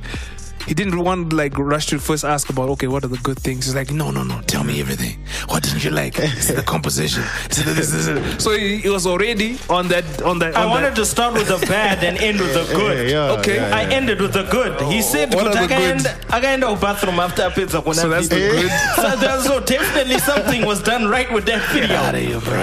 He 0.68 0.74
didn't 0.74 0.98
want 1.02 1.32
like 1.32 1.56
rush 1.58 1.86
to 1.86 1.98
first 1.98 2.24
ask 2.24 2.50
about 2.50 2.68
okay, 2.70 2.88
what 2.88 3.02
are 3.02 3.08
the 3.08 3.16
good 3.28 3.38
things? 3.38 3.64
He's 3.64 3.74
like, 3.74 3.90
no, 3.90 4.10
no, 4.10 4.22
no, 4.22 4.42
tell 4.42 4.64
me 4.64 4.80
everything. 4.80 5.18
What 5.48 5.62
didn't 5.62 5.82
you 5.82 5.90
like? 5.90 6.18
Is 6.18 6.50
it 6.50 6.56
the 6.56 6.62
composition? 6.62 7.22
Is 7.50 7.58
it 7.60 7.64
this, 7.64 7.90
this, 7.90 8.06
this? 8.06 8.44
So 8.44 8.50
he, 8.52 8.76
he 8.76 8.90
was 8.90 9.06
already 9.06 9.58
on 9.70 9.88
that 9.88 10.04
on 10.22 10.38
that. 10.40 10.54
I 10.56 10.64
on 10.64 10.70
wanted 10.70 10.90
that. 10.90 10.96
to 10.96 11.06
start 11.06 11.32
with 11.32 11.48
the 11.48 11.58
bad 11.66 12.04
and 12.04 12.18
end 12.18 12.38
with 12.38 12.52
the 12.52 12.64
good. 12.80 13.08
Yeah, 13.10 13.32
Okay. 13.38 13.56
yeah, 13.56 13.74
I 13.76 13.84
ended 13.84 14.20
with 14.20 14.34
the 14.34 14.42
good. 14.44 14.78
He 14.92 14.98
oh, 14.98 15.00
said, 15.00 15.34
What 15.34 15.46
are 15.46 15.52
"Kuti 15.54 15.60
the 15.62 15.68
good? 15.68 15.78
akaenda 15.78 16.10
akaenda 16.28 16.66
kubathroom 16.76 17.18
after 17.18 17.42
apedza 17.48 17.80
kuona 17.82 17.94
So 18.02 18.08
that's 18.10 18.28
the 18.28 18.36
good. 18.36 18.70
so, 18.96 19.16
there- 19.16 19.40
so 19.40 19.60
definitely 19.60 20.18
something 20.18 20.66
was 20.66 20.82
done 20.82 21.08
right 21.08 21.32
with 21.32 21.46
that 21.46 21.62
video. 21.72 21.96
Out 21.96 22.14
of 22.14 22.20
here, 22.20 22.40
bro. 22.40 22.62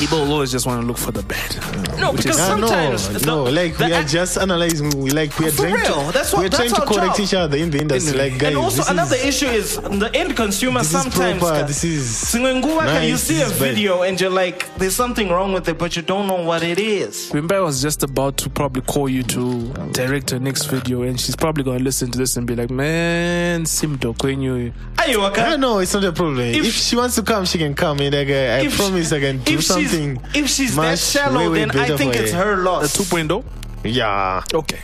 People 0.00 0.32
always 0.32 0.50
just 0.50 0.66
want 0.66 0.80
to 0.80 0.86
look 0.86 0.96
for 0.96 1.12
the 1.12 1.22
bad. 1.22 1.54
No, 2.00 2.12
because 2.12 2.36
is- 2.36 2.38
no, 2.38 2.46
sometimes 2.66 3.26
no, 3.26 3.44
the- 3.44 3.52
like 3.52 3.76
the 3.76 3.84
we 3.84 3.92
are 3.92 4.02
just 4.02 4.38
analyzing. 4.38 4.88
We 4.98 5.10
like 5.10 5.38
we 5.38 5.46
are 5.48 5.50
For 5.50 5.62
trying 5.68 5.74
real, 5.74 6.06
to 6.06 6.12
that's 6.12 6.32
what- 6.32 6.42
we're 6.42 6.48
trying 6.48 6.70
to 6.70 6.80
correct 6.86 7.16
job. 7.16 7.20
each 7.20 7.34
other 7.34 7.56
in 7.58 7.70
the 7.70 7.78
industry. 7.80 8.16
Like 8.18 8.38
guys, 8.38 8.48
and 8.48 8.56
also 8.56 8.78
this 8.78 8.88
another 8.90 9.16
is, 9.16 9.24
issue 9.42 9.46
is 9.48 9.76
the 9.76 10.10
end 10.14 10.34
consumer 10.36 10.80
this 10.80 10.94
is 10.94 11.02
sometimes 11.02 11.38
proper. 11.40 11.60
ka- 11.60 11.66
This 11.66 11.84
is 11.84 12.06
Singwe 12.32 12.62
nguva 12.62 12.86
ka 12.86 12.98
you 13.00 13.18
see 13.18 13.42
a 13.42 13.44
this 13.44 13.58
bad. 13.58 13.74
video 13.74 14.02
and 14.02 14.18
you're 14.18 14.30
like 14.30 14.66
there's 14.78 14.96
something 14.96 15.28
wrong 15.28 15.52
with 15.52 15.68
it 15.68 15.76
but 15.78 15.94
you 15.96 16.02
don't 16.02 16.26
know 16.26 16.42
what 16.42 16.62
it 16.62 16.78
is 16.78 17.30
Wimba 17.32 17.62
was 17.62 17.82
just 17.82 18.02
about 18.02 18.38
to 18.38 18.48
probably 18.48 18.80
call 18.82 19.06
you 19.08 19.22
to 19.24 19.68
direct 19.92 20.30
her 20.30 20.38
next 20.38 20.64
video, 20.66 21.02
and 21.02 21.20
she's 21.20 21.36
probably 21.36 21.62
going 21.62 21.78
to 21.78 21.84
listen 21.84 22.10
to 22.10 22.18
this 22.18 22.36
and 22.38 22.46
be 22.46 22.56
like, 22.56 22.70
"Man, 22.70 23.64
Simdo, 23.64 24.14
when 24.22 24.40
you 24.40 24.72
ayo 24.96 25.14
I 25.14 25.16
waka 25.18 25.40
don't 25.50 25.60
know. 25.60 25.78
It's 25.80 25.92
not 25.92 26.04
a 26.04 26.12
problem. 26.12 26.40
If, 26.40 26.64
If- 26.64 26.74
she 26.74 26.96
wants 26.96 27.16
to 27.16 27.22
come, 27.22 27.44
she 27.44 27.58
can 27.58 27.74
come. 27.74 28.00
And 28.00 28.14
like, 28.14 28.28
I, 28.28 28.58
I 28.58 28.60
If- 28.66 28.76
promise 28.76 29.12
I 29.12 29.20
can 29.20 29.38
do 29.42 29.52
if 29.54 29.60
she's 29.90 30.18
if 30.34 30.48
she's 30.48 30.76
that 30.76 30.98
shallow 30.98 31.38
way, 31.40 31.48
way 31.48 31.64
then 31.66 31.78
I 31.78 31.96
think 31.96 32.14
it's 32.14 32.32
her. 32.32 32.56
her 32.56 32.60
a 32.60 32.64
loss 32.64 32.96
2.0? 32.96 33.44
Yeah, 33.84 34.42
Okay, 34.54 34.78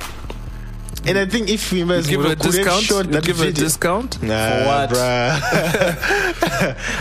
and 1.06 1.18
I 1.18 1.26
think 1.26 1.48
if 1.50 1.70
we 1.72 1.84
must 1.84 2.08
give 2.08 2.22
her 2.22 2.32
a 2.32 2.36
could 2.36 2.44
have 2.46 2.54
discount. 2.54 2.82
shot 2.82 3.06
You 3.06 3.12
that 3.12 3.24
give 3.24 3.38
her 3.38 3.46
a 3.48 3.52
discount. 3.52 4.22
Nah, 4.22 4.48
For 4.48 4.64
what? 4.66 4.90
bruh. 4.90 5.36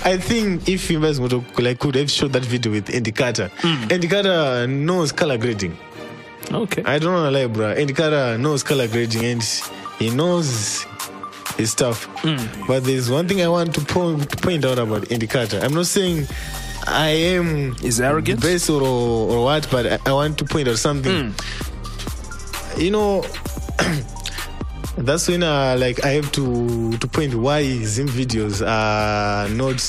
I 0.14 0.18
think 0.18 0.68
if 0.70 0.88
Imbas 0.89 1.20
Moto 1.20 1.43
like 1.58 1.80
could 1.80 1.95
have 1.95 2.12
shot 2.12 2.32
that 2.34 2.45
video 2.45 2.72
with 2.72 2.93
Andy 2.93 3.12
Cutta. 3.12 3.49
Hmm. 3.62 3.91
Andy 3.91 4.08
Cutta 4.08 4.70
knows 4.70 5.12
color 5.12 5.38
grading. 5.38 5.78
Okay. 6.51 6.84
I 6.86 6.99
don't 6.99 7.14
wanna 7.14 7.32
lie, 7.32 7.47
bruh. 7.47 7.76
Andy 7.78 7.93
Cutta 7.93 8.39
knows 8.39 8.62
color 8.62 8.88
grading 8.88 9.26
and 9.26 9.43
he 9.97 10.10
knows 10.12 10.86
his 11.58 11.72
stuff. 11.72 12.03
Hmm. 12.20 12.38
But 12.68 12.84
there's 12.84 13.10
one 13.10 13.28
thing 13.28 13.41
I 13.41 13.47
want 13.47 13.74
to 13.76 13.82
point, 13.82 14.66
out 14.66 14.78
about 14.78 15.12
Andy 15.12 15.28
Cutta. 15.28 15.64
I'm 15.64 15.74
not 15.74 15.88
saying 15.88 16.28
I 16.88 17.09
am 17.09 17.76
Is 17.84 17.99
arrogant? 17.99 18.41
best 18.41 18.69
or, 18.69 18.82
or 18.82 19.43
what, 19.45 19.67
but 19.71 19.86
I, 19.88 19.99
I 20.05 20.13
want 20.13 20.38
to 20.39 20.45
point 20.45 20.67
out 20.67 20.78
something. 20.78 21.32
Hmm. 21.32 22.80
You 22.80 22.91
know, 22.91 23.21
that's 24.97 25.28
when 25.28 25.43
uh, 25.43 25.76
like 25.80 26.03
I 26.05 26.09
have 26.11 26.32
to 26.34 26.91
to 26.97 27.07
point 27.07 27.36
why 27.36 27.63
Zim 27.84 28.07
videos 28.07 28.61
are 28.65 29.49
not 29.49 29.82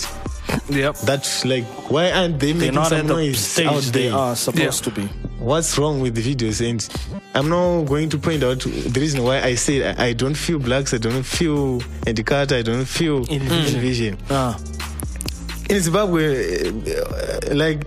Yep. 0.68 0.96
that 1.00 1.42
like 1.44 1.64
why 1.90 2.10
aren't 2.10 2.38
they 2.40 2.52
they're 2.52 2.60
making 2.72 2.74
not 2.74 2.88
some 2.88 2.98
at 3.00 3.06
the 3.06 3.12
noise 3.14 3.58
out 3.60 3.82
stage 3.82 3.92
they 3.92 4.08
are 4.10 4.34
supposed 4.36 4.86
Yeah. 4.86 4.92
to 4.94 5.00
be 5.00 5.08
What's 5.38 5.76
wrong 5.78 6.00
with 6.00 6.14
the 6.14 6.22
videos? 6.34 6.60
And 6.68 6.86
I'm 7.34 7.48
not 7.48 7.82
going 7.84 8.08
to 8.10 8.18
point 8.18 8.42
out 8.42 8.60
the 8.60 8.98
reason 9.00 9.22
why 9.22 9.42
I 9.42 9.54
say 9.54 9.86
I 9.86 10.06
I 10.06 10.12
don't 10.12 10.34
feel 10.36 10.58
Blaqs, 10.58 10.94
I 10.94 10.98
don't 10.98 11.22
feel 11.24 11.82
Andy 12.06 12.24
I 12.28 12.62
don't 12.62 12.84
feel 12.84 13.18
Invision. 13.26 13.74
Invision. 13.76 14.18
Ah. 14.30 14.58
In 15.68 15.80
Zimbabwe, 15.80 16.68
uh, 16.68 17.54
like 17.54 17.84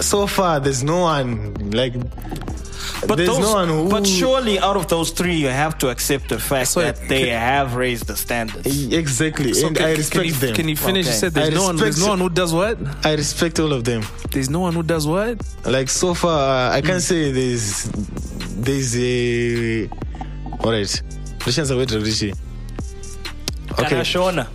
so 0.00 0.26
far, 0.26 0.58
there's 0.60 0.82
no 0.82 1.00
one 1.02 1.54
like. 1.70 1.94
but 3.06 3.16
there's 3.16 3.28
those, 3.28 3.38
no 3.40 3.52
one 3.54 3.68
who. 3.68 3.88
but 3.88 4.04
surely 4.06 4.58
out 4.58 4.76
of 4.76 4.88
those 4.88 5.10
three 5.12 5.34
you 5.36 5.46
have 5.48 5.78
to 5.78 5.88
accept 5.88 6.28
the 6.28 6.38
fact 6.40 6.68
So, 6.68 6.80
that 6.80 6.96
they 7.08 7.26
can- 7.26 7.38
have 7.40 7.74
raised 7.76 8.06
the 8.08 8.16
standards 8.16 8.66
Exactly, 8.92 9.52
So 9.54 9.68
and 9.68 9.76
can, 9.76 9.86
I 9.86 9.88
can 9.90 9.98
respect 9.98 10.26
you, 10.26 10.32
them. 10.32 10.54
Can 10.56 10.68
you 10.68 10.76
finish? 10.76 11.06
You 11.06 11.12
said 11.12 11.32
there's 11.32 11.48
I 11.50 11.54
no 11.54 11.62
one. 11.64 11.76
There's 11.76 12.00
no 12.00 12.08
one 12.08 12.18
who 12.18 12.28
does 12.28 12.52
what? 12.52 12.76
I 13.06 13.14
respect 13.14 13.60
all 13.60 13.72
of 13.72 13.84
them. 13.84 14.02
There's 14.32 14.50
no 14.50 14.60
one 14.60 14.72
who 14.74 14.82
does 14.82 15.06
what? 15.06 15.40
Like 15.64 15.88
so 15.88 16.12
far, 16.14 16.72
I 16.72 16.80
can't 16.80 17.02
say 17.02 17.30
there's 17.30 17.84
there's 18.66 18.96
a. 18.98 19.88
All 20.60 20.70
right, 20.72 20.90
Rishan's 21.44 21.70
away 21.70 21.86
to 21.86 21.98
Rishi. 22.00 22.32
Kana 23.76 23.86
Okay, 23.86 24.00
shona 24.12 24.46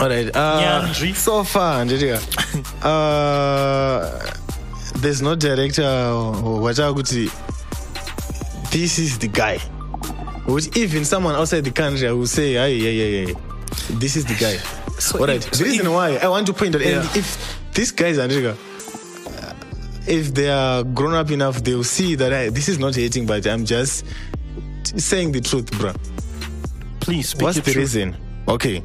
all 0.00 0.08
right. 0.08 0.34
Uh, 0.34 0.92
so 1.14 1.44
far, 1.44 1.84
Ndiriga, 1.84 2.18
uh, 2.82 4.32
there's 5.00 5.20
no 5.22 5.34
director 5.34 5.82
or 5.84 6.60
whatever. 6.60 7.02
This 7.02 8.98
is 8.98 9.18
the 9.18 9.28
guy. 9.28 9.58
Which 10.46 10.74
even 10.76 11.04
someone 11.04 11.34
outside 11.34 11.64
the 11.64 11.70
country 11.70 12.10
will 12.12 12.26
say, 12.26 12.54
"Hey, 12.54 12.74
yeah, 12.76 12.90
yeah, 12.90 13.26
yeah, 13.28 13.34
this 13.98 14.16
is 14.16 14.24
the 14.24 14.34
guy." 14.34 14.56
So 14.98 15.18
All 15.20 15.26
right. 15.26 15.40
the 15.40 15.56
so 15.56 15.64
reason 15.64 15.86
if- 15.86 15.92
why 15.92 16.16
I 16.16 16.28
want 16.28 16.46
to 16.46 16.52
point 16.52 16.74
out, 16.74 16.80
Yeah. 16.84 17.06
if 17.14 17.56
these 17.74 17.90
guys 17.92 18.18
are 18.18 18.26
Ndiriga, 18.28 18.56
if 20.08 20.34
they 20.34 20.48
are 20.50 20.82
grown 20.82 21.14
up 21.14 21.30
enough, 21.30 21.62
they 21.62 21.74
will 21.74 21.84
see 21.84 22.14
that 22.16 22.32
I, 22.32 22.48
this 22.50 22.68
is 22.68 22.78
not 22.78 22.94
hating, 22.96 23.26
but 23.26 23.46
I'm 23.46 23.64
just 23.64 24.04
saying 24.96 25.32
the 25.32 25.40
truth, 25.40 25.70
bruh. 25.72 25.94
please 27.00 27.28
speak 27.30 27.42
What's 27.42 27.56
the 27.56 27.62
truth. 27.62 27.76
reason? 27.76 28.16
Okay, 28.48 28.82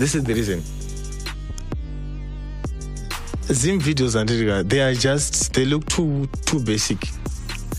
this 0.00 0.14
is 0.14 0.24
the 0.24 0.34
reason. 0.34 0.62
Zim 3.52 3.80
videos 3.80 4.14
and 4.14 4.70
they 4.70 4.80
are 4.80 4.94
just 4.94 5.52
they 5.54 5.64
look 5.64 5.84
too 5.86 6.26
too 6.46 6.60
basic. 6.60 6.98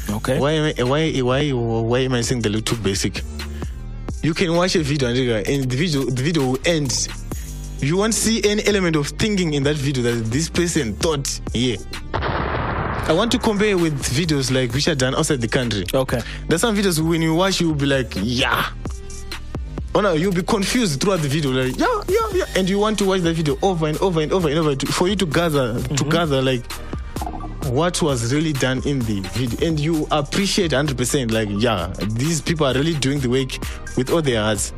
okay 0.09 0.37
Why 0.39 0.51
am 0.51 0.73
I, 0.77 0.83
why 0.83 1.11
why 1.21 1.51
why 1.51 1.99
am 1.99 2.13
I 2.13 2.21
saying 2.21 2.41
they 2.41 2.49
look 2.49 2.65
too 2.65 2.75
basic? 2.77 3.23
You 4.21 4.33
can 4.33 4.53
watch 4.55 4.75
a 4.75 4.83
video 4.83 5.07
and 5.09 5.47
and 5.47 5.69
the 5.69 5.77
video 5.77 6.03
the 6.03 6.21
video 6.21 6.45
will 6.45 6.59
end. 6.65 7.07
You 7.79 7.97
won't 7.97 8.13
see 8.13 8.43
any 8.43 8.63
element 8.67 8.95
of 8.95 9.07
thinking 9.07 9.53
in 9.53 9.63
that 9.63 9.75
video 9.75 10.03
that 10.03 10.25
this 10.25 10.49
person 10.49 10.93
thought. 10.95 11.41
Yeah. 11.53 11.77
I 12.13 13.13
want 13.13 13.31
to 13.31 13.39
compare 13.39 13.77
with 13.77 13.99
videos 14.03 14.53
like 14.53 14.73
which 14.73 14.87
are 14.87 14.95
done 14.95 15.15
outside 15.15 15.41
the 15.41 15.47
country. 15.47 15.85
okay 15.93 16.21
There's 16.47 16.61
some 16.61 16.75
videos 16.75 16.99
when 16.99 17.21
you 17.21 17.33
watch, 17.33 17.59
you'll 17.59 17.73
be 17.73 17.87
like, 17.87 18.13
yeah. 18.15 18.69
Oh 19.93 19.99
no, 19.99 20.13
you'll 20.13 20.31
be 20.31 20.43
confused 20.43 21.01
throughout 21.01 21.19
the 21.19 21.27
video, 21.27 21.51
like 21.51 21.77
yeah, 21.77 22.01
yeah, 22.07 22.27
yeah, 22.33 22.45
and 22.55 22.69
you 22.69 22.79
want 22.79 22.97
to 22.99 23.05
watch 23.05 23.21
the 23.21 23.33
video 23.33 23.57
over 23.61 23.87
and 23.87 23.97
over 23.97 24.21
and 24.21 24.31
over 24.31 24.47
and 24.47 24.57
over 24.57 24.73
to, 24.73 24.85
for 24.85 25.09
you 25.09 25.17
to 25.17 25.25
gather, 25.25 25.73
to 25.73 25.79
mm-hmm. 25.79 26.09
gather 26.09 26.41
like 26.41 26.63
what 27.65 28.01
was 28.01 28.33
really 28.33 28.53
done 28.53 28.81
in 28.85 28.99
the 28.99 29.19
video, 29.33 29.67
and 29.67 29.77
you 29.79 30.07
appreciate 30.11 30.71
100 30.71 30.97
percent, 30.97 31.31
like 31.31 31.49
yeah, 31.51 31.93
these 32.07 32.41
people 32.41 32.65
are 32.67 32.73
really 32.73 32.93
doing 32.93 33.19
the 33.19 33.29
work 33.29 33.51
with 33.97 34.09
all 34.11 34.21
their 34.21 34.41
hearts. 34.41 34.71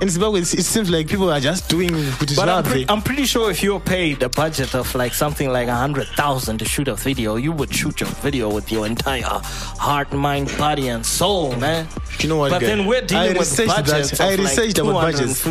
In 0.00 0.08
Zimbabwe, 0.08 0.40
it 0.40 0.54
it 0.54 0.64
seems 0.64 0.90
like 0.90 1.06
people 1.08 1.30
are 1.30 1.40
just 1.40 1.68
doing 1.68 1.90
kuti 1.90 2.36
But 2.36 2.48
I'm, 2.48 2.64
pre- 2.64 2.86
I'm 2.88 3.02
pretty 3.02 3.24
sure 3.24 3.50
if 3.50 3.62
you're 3.62 3.80
paid 3.80 4.22
a 4.22 4.28
budget 4.28 4.74
of 4.74 4.94
like 4.94 5.14
something 5.14 5.50
like 5.50 5.68
a 5.68 5.74
hundred 5.74 6.08
thousand 6.08 6.58
to 6.58 6.64
shoot 6.64 6.88
a 6.88 6.94
video, 6.94 7.36
you 7.36 7.52
would 7.52 7.72
shoot 7.72 8.00
your 8.00 8.10
video 8.22 8.52
with 8.52 8.70
your 8.70 8.86
entire 8.86 9.40
heart, 9.78 10.12
mind, 10.12 10.52
body, 10.58 10.88
and 10.88 11.04
soul, 11.04 11.56
man. 11.56 11.86
You 12.20 12.28
know 12.28 12.36
what? 12.36 12.50
But 12.50 12.60
guy? 12.60 12.66
then 12.66 12.86
we're 12.86 13.02
dealing 13.02 13.24
I 13.24 13.38
with 13.38 13.38
researched 13.40 13.68
budgets 13.68 14.10
that. 14.10 14.20
I 14.20 14.34
of 14.34 14.40
like 14.40 14.78
about 14.78 14.92
budgets. 15.02 15.46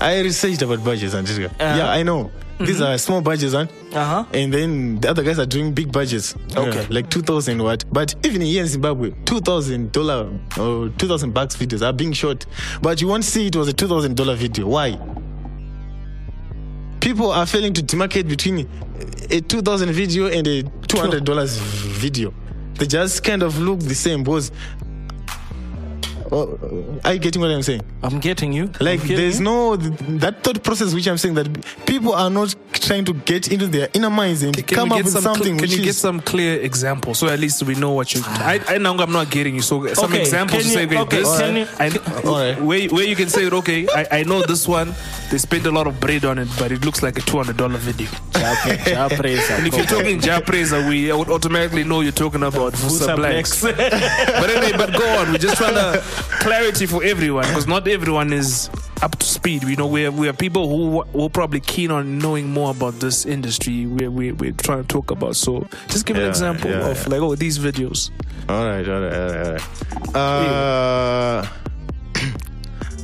I 0.00 0.20
researched 0.20 0.62
about 0.62 0.84
budgets. 0.84 1.14
Uh-huh. 1.14 1.76
Yeah, 1.76 1.90
I 1.90 2.02
know. 2.02 2.30
These 2.60 2.80
are 2.80 2.96
small 2.98 3.20
budgets, 3.20 3.52
huh? 3.52 3.66
Uh-huh. 3.92 4.24
And 4.32 4.52
then 4.54 5.00
the 5.00 5.10
other 5.10 5.22
guys 5.22 5.38
are 5.38 5.46
doing 5.46 5.72
big 5.72 5.90
budgets. 5.90 6.34
Okay. 6.56 6.82
Yeah, 6.82 6.86
like 6.88 7.10
2,000 7.10 7.62
what. 7.62 7.84
But 7.92 8.14
even 8.24 8.40
here 8.42 8.62
in 8.62 8.68
Zimbabwe, 8.68 9.10
$2,000 9.10 10.58
or 10.58 10.88
2,000 10.96 11.32
bucks 11.34 11.56
videos 11.56 11.82
are 11.86 11.92
being 11.92 12.12
shot. 12.12 12.46
But 12.80 13.00
you 13.00 13.08
won't 13.08 13.24
see 13.24 13.48
it 13.48 13.56
was 13.56 13.68
a 13.68 13.72
$2,000 13.72 14.36
video. 14.36 14.68
Why? 14.68 14.98
People 17.00 17.30
are 17.32 17.44
failing 17.44 17.72
to 17.74 17.82
demarcate 17.82 18.28
between 18.28 18.68
a 19.30 19.40
2,000 19.40 19.90
video 19.92 20.28
and 20.28 20.46
a 20.46 20.62
$200 20.62 21.58
video. 21.58 22.32
They 22.74 22.86
just 22.86 23.22
kind 23.24 23.42
of 23.42 23.58
look 23.58 23.80
the 23.80 23.94
same 23.94 24.22
because. 24.22 24.52
Oh, 26.36 26.98
are 27.04 27.12
you 27.14 27.20
getting 27.20 27.40
what 27.42 27.50
I'm 27.52 27.62
saying? 27.62 27.82
I'm 28.02 28.18
getting 28.18 28.52
you. 28.52 28.64
Like 28.80 29.00
getting 29.02 29.16
there's 29.16 29.38
you. 29.38 29.44
no 29.44 29.76
that 29.76 30.42
thought 30.42 30.64
process 30.64 30.92
which 30.92 31.06
I'm 31.06 31.16
saying 31.16 31.34
that 31.34 31.46
people 31.86 32.12
are 32.12 32.28
not 32.28 32.52
trying 32.72 33.04
to 33.04 33.14
get 33.14 33.52
into 33.52 33.68
their 33.68 33.88
inner 33.94 34.10
minds 34.10 34.42
and 34.42 34.52
Can 34.66 34.76
come 34.76 34.90
up 34.92 34.98
with 34.98 35.10
some 35.12 35.22
cl- 35.22 35.34
something 35.36 35.54
can 35.56 35.62
which 35.62 35.76
you 35.76 35.84
get 35.84 35.94
some 35.94 36.18
clear 36.20 36.60
examples 36.60 37.18
so 37.20 37.28
at 37.28 37.38
least 37.38 37.62
we 37.62 37.76
know 37.76 37.92
what 37.92 38.14
you 38.14 38.20
I, 38.24 38.60
I 38.68 38.78
know 38.78 38.96
I'm 38.98 39.12
not 39.12 39.30
getting 39.30 39.54
you 39.54 39.62
so 39.62 39.86
some 39.94 40.06
Okay, 40.12 40.22
examples 40.22 40.62
can 40.62 40.72
say 40.72 40.80
you- 40.82 40.86
okay, 40.88 40.98
okay, 40.98 41.16
this 41.22 41.38
can 41.38 41.56
you- 41.56 41.68
I, 41.78 42.26
Alright. 42.26 42.60
where, 42.62 42.88
where 42.88 43.04
you 43.06 43.14
can 43.14 43.28
say 43.28 43.48
okay 43.48 43.86
I, 43.94 44.18
I 44.18 44.22
know 44.24 44.42
this 44.42 44.66
one 44.66 44.92
they 45.30 45.38
spent 45.38 45.66
a 45.66 45.70
lot 45.70 45.86
of 45.86 46.00
bread 46.00 46.24
on 46.24 46.38
it 46.40 46.48
but 46.58 46.72
it 46.72 46.84
looks 46.84 47.00
like 47.00 47.16
a 47.16 47.22
$200 47.22 47.76
video 47.78 48.08
Ja, 48.34 49.08
and 49.08 49.66
if 49.68 49.74
you're 49.76 49.86
talking 49.86 50.20
Jah 50.20 50.40
Prayzah 50.40 50.88
we 50.88 51.12
would 51.12 51.30
automatically 51.30 51.84
know 51.84 52.00
you're 52.00 52.12
talking 52.12 52.42
about 52.42 52.72
Vusa 52.72 53.14
Vusa 53.14 53.16
Blaqs 53.16 53.62
Blaqs. 53.62 54.40
but 54.40 54.50
anyway 54.50 54.72
but 54.76 54.92
go 54.98 55.06
on 55.18 55.30
we're 55.32 55.38
just 55.38 55.56
trying 55.56 55.74
to 55.74 56.02
clarity 56.30 56.86
for 56.86 57.02
everyone 57.04 57.46
because 57.46 57.66
not 57.66 57.86
everyone 57.88 58.32
is 58.32 58.70
up 59.02 59.16
to 59.18 59.26
speed. 59.26 59.64
We 59.64 59.76
know 59.76 59.86
we're, 59.86 60.10
we're 60.10 60.32
people 60.32 60.68
who 60.68 61.02
who 61.02 61.26
are 61.26 61.30
probably 61.30 61.60
keen 61.60 61.90
on 61.90 62.18
knowing 62.18 62.48
more 62.48 62.70
about 62.70 62.94
this 63.00 63.26
industry 63.26 63.86
we're, 63.86 64.10
we're, 64.10 64.34
we're 64.34 64.52
trying 64.52 64.82
to 64.82 64.88
talk 64.88 65.10
about. 65.10 65.36
So 65.36 65.66
just 65.88 66.06
give 66.06 66.16
an 66.16 66.28
example 66.28 66.70
yeah, 66.70 66.88
of 66.88 67.06
like 67.08 67.20
oh 67.20 67.34
these 67.34 67.58
videos. 67.58 68.10
All 68.48 68.66
right, 68.66 68.86
all 68.88 69.00
right, 69.00 69.14
all 69.14 69.28
right, 69.28 69.46
all 69.46 69.52
right. 69.52 70.16
Uh, 70.16 71.46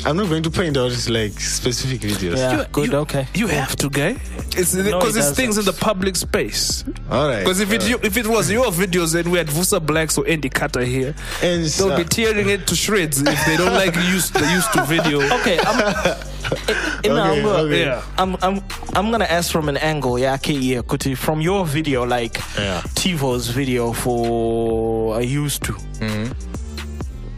I'm 0.07 0.17
not 0.17 0.29
going 0.29 0.43
to 0.45 0.51
point 0.51 0.77
out 0.77 0.93
like 1.09 1.39
specific 1.41 2.01
videos. 2.01 2.37
Yeah, 2.37 2.59
you, 2.61 2.65
good, 2.73 2.93
you, 2.93 2.99
okay. 2.99 3.27
you 3.35 3.47
have 3.49 3.77
to 3.77 3.91
guy 3.91 4.17
it's 4.57 4.75
No, 4.75 4.85
because 4.85 5.15
he 5.15 5.21
it's 5.21 5.31
things 5.33 5.59
in 5.59 5.65
the 5.65 5.73
public 5.73 6.17
space 6.17 6.85
All 7.11 7.29
right. 7.29 7.41
because 7.41 7.61
if 7.61 7.73
it 7.73 7.83
all 7.83 7.89
you, 7.89 8.01
if 8.03 8.17
it 8.17 8.27
was 8.27 8.51
your 8.51 8.67
videos 8.67 9.13
then 9.13 9.31
we 9.31 9.39
had 9.39 9.49
Vusa 9.49 9.79
Blaqs 9.81 10.19
or 10.19 10.27
Andy 10.27 10.49
Cutta 10.51 10.85
here 10.85 11.15
and 11.43 11.65
they'll 11.65 11.93
uh, 11.93 11.97
be 11.99 12.05
tearing 12.05 12.49
it 12.49 12.67
to 12.67 12.75
shreds 12.77 13.21
if 13.21 13.47
they 13.47 13.57
don't 13.57 13.73
like 13.75 13.95
used 14.11 14.33
the 14.35 14.51
used 14.53 14.73
to 14.73 14.85
video 14.87 15.21
Okay, 15.41 15.59
I'm, 15.61 15.79
in, 17.05 17.11
in 17.13 17.17
Okay, 17.19 17.43
our- 17.43 17.59
okay. 17.67 17.81
yeah 17.85 18.03
I'm 18.19 18.37
I'm 18.43 18.63
I'm 18.95 19.11
gonna 19.11 19.25
ask 19.25 19.53
from 19.53 19.69
an 19.69 19.77
angle, 19.77 20.19
yeah, 20.19 20.35
okay, 20.35 20.55
yeah, 20.55 20.81
Kuti, 20.83 21.17
from 21.17 21.41
your 21.41 21.65
video, 21.67 22.05
like 22.05 22.39
Yeah. 22.59 22.81
Tivo's 22.97 23.49
video 23.49 23.93
for 23.93 25.15
I 25.17 25.21
used 25.21 25.63
to. 25.65 25.75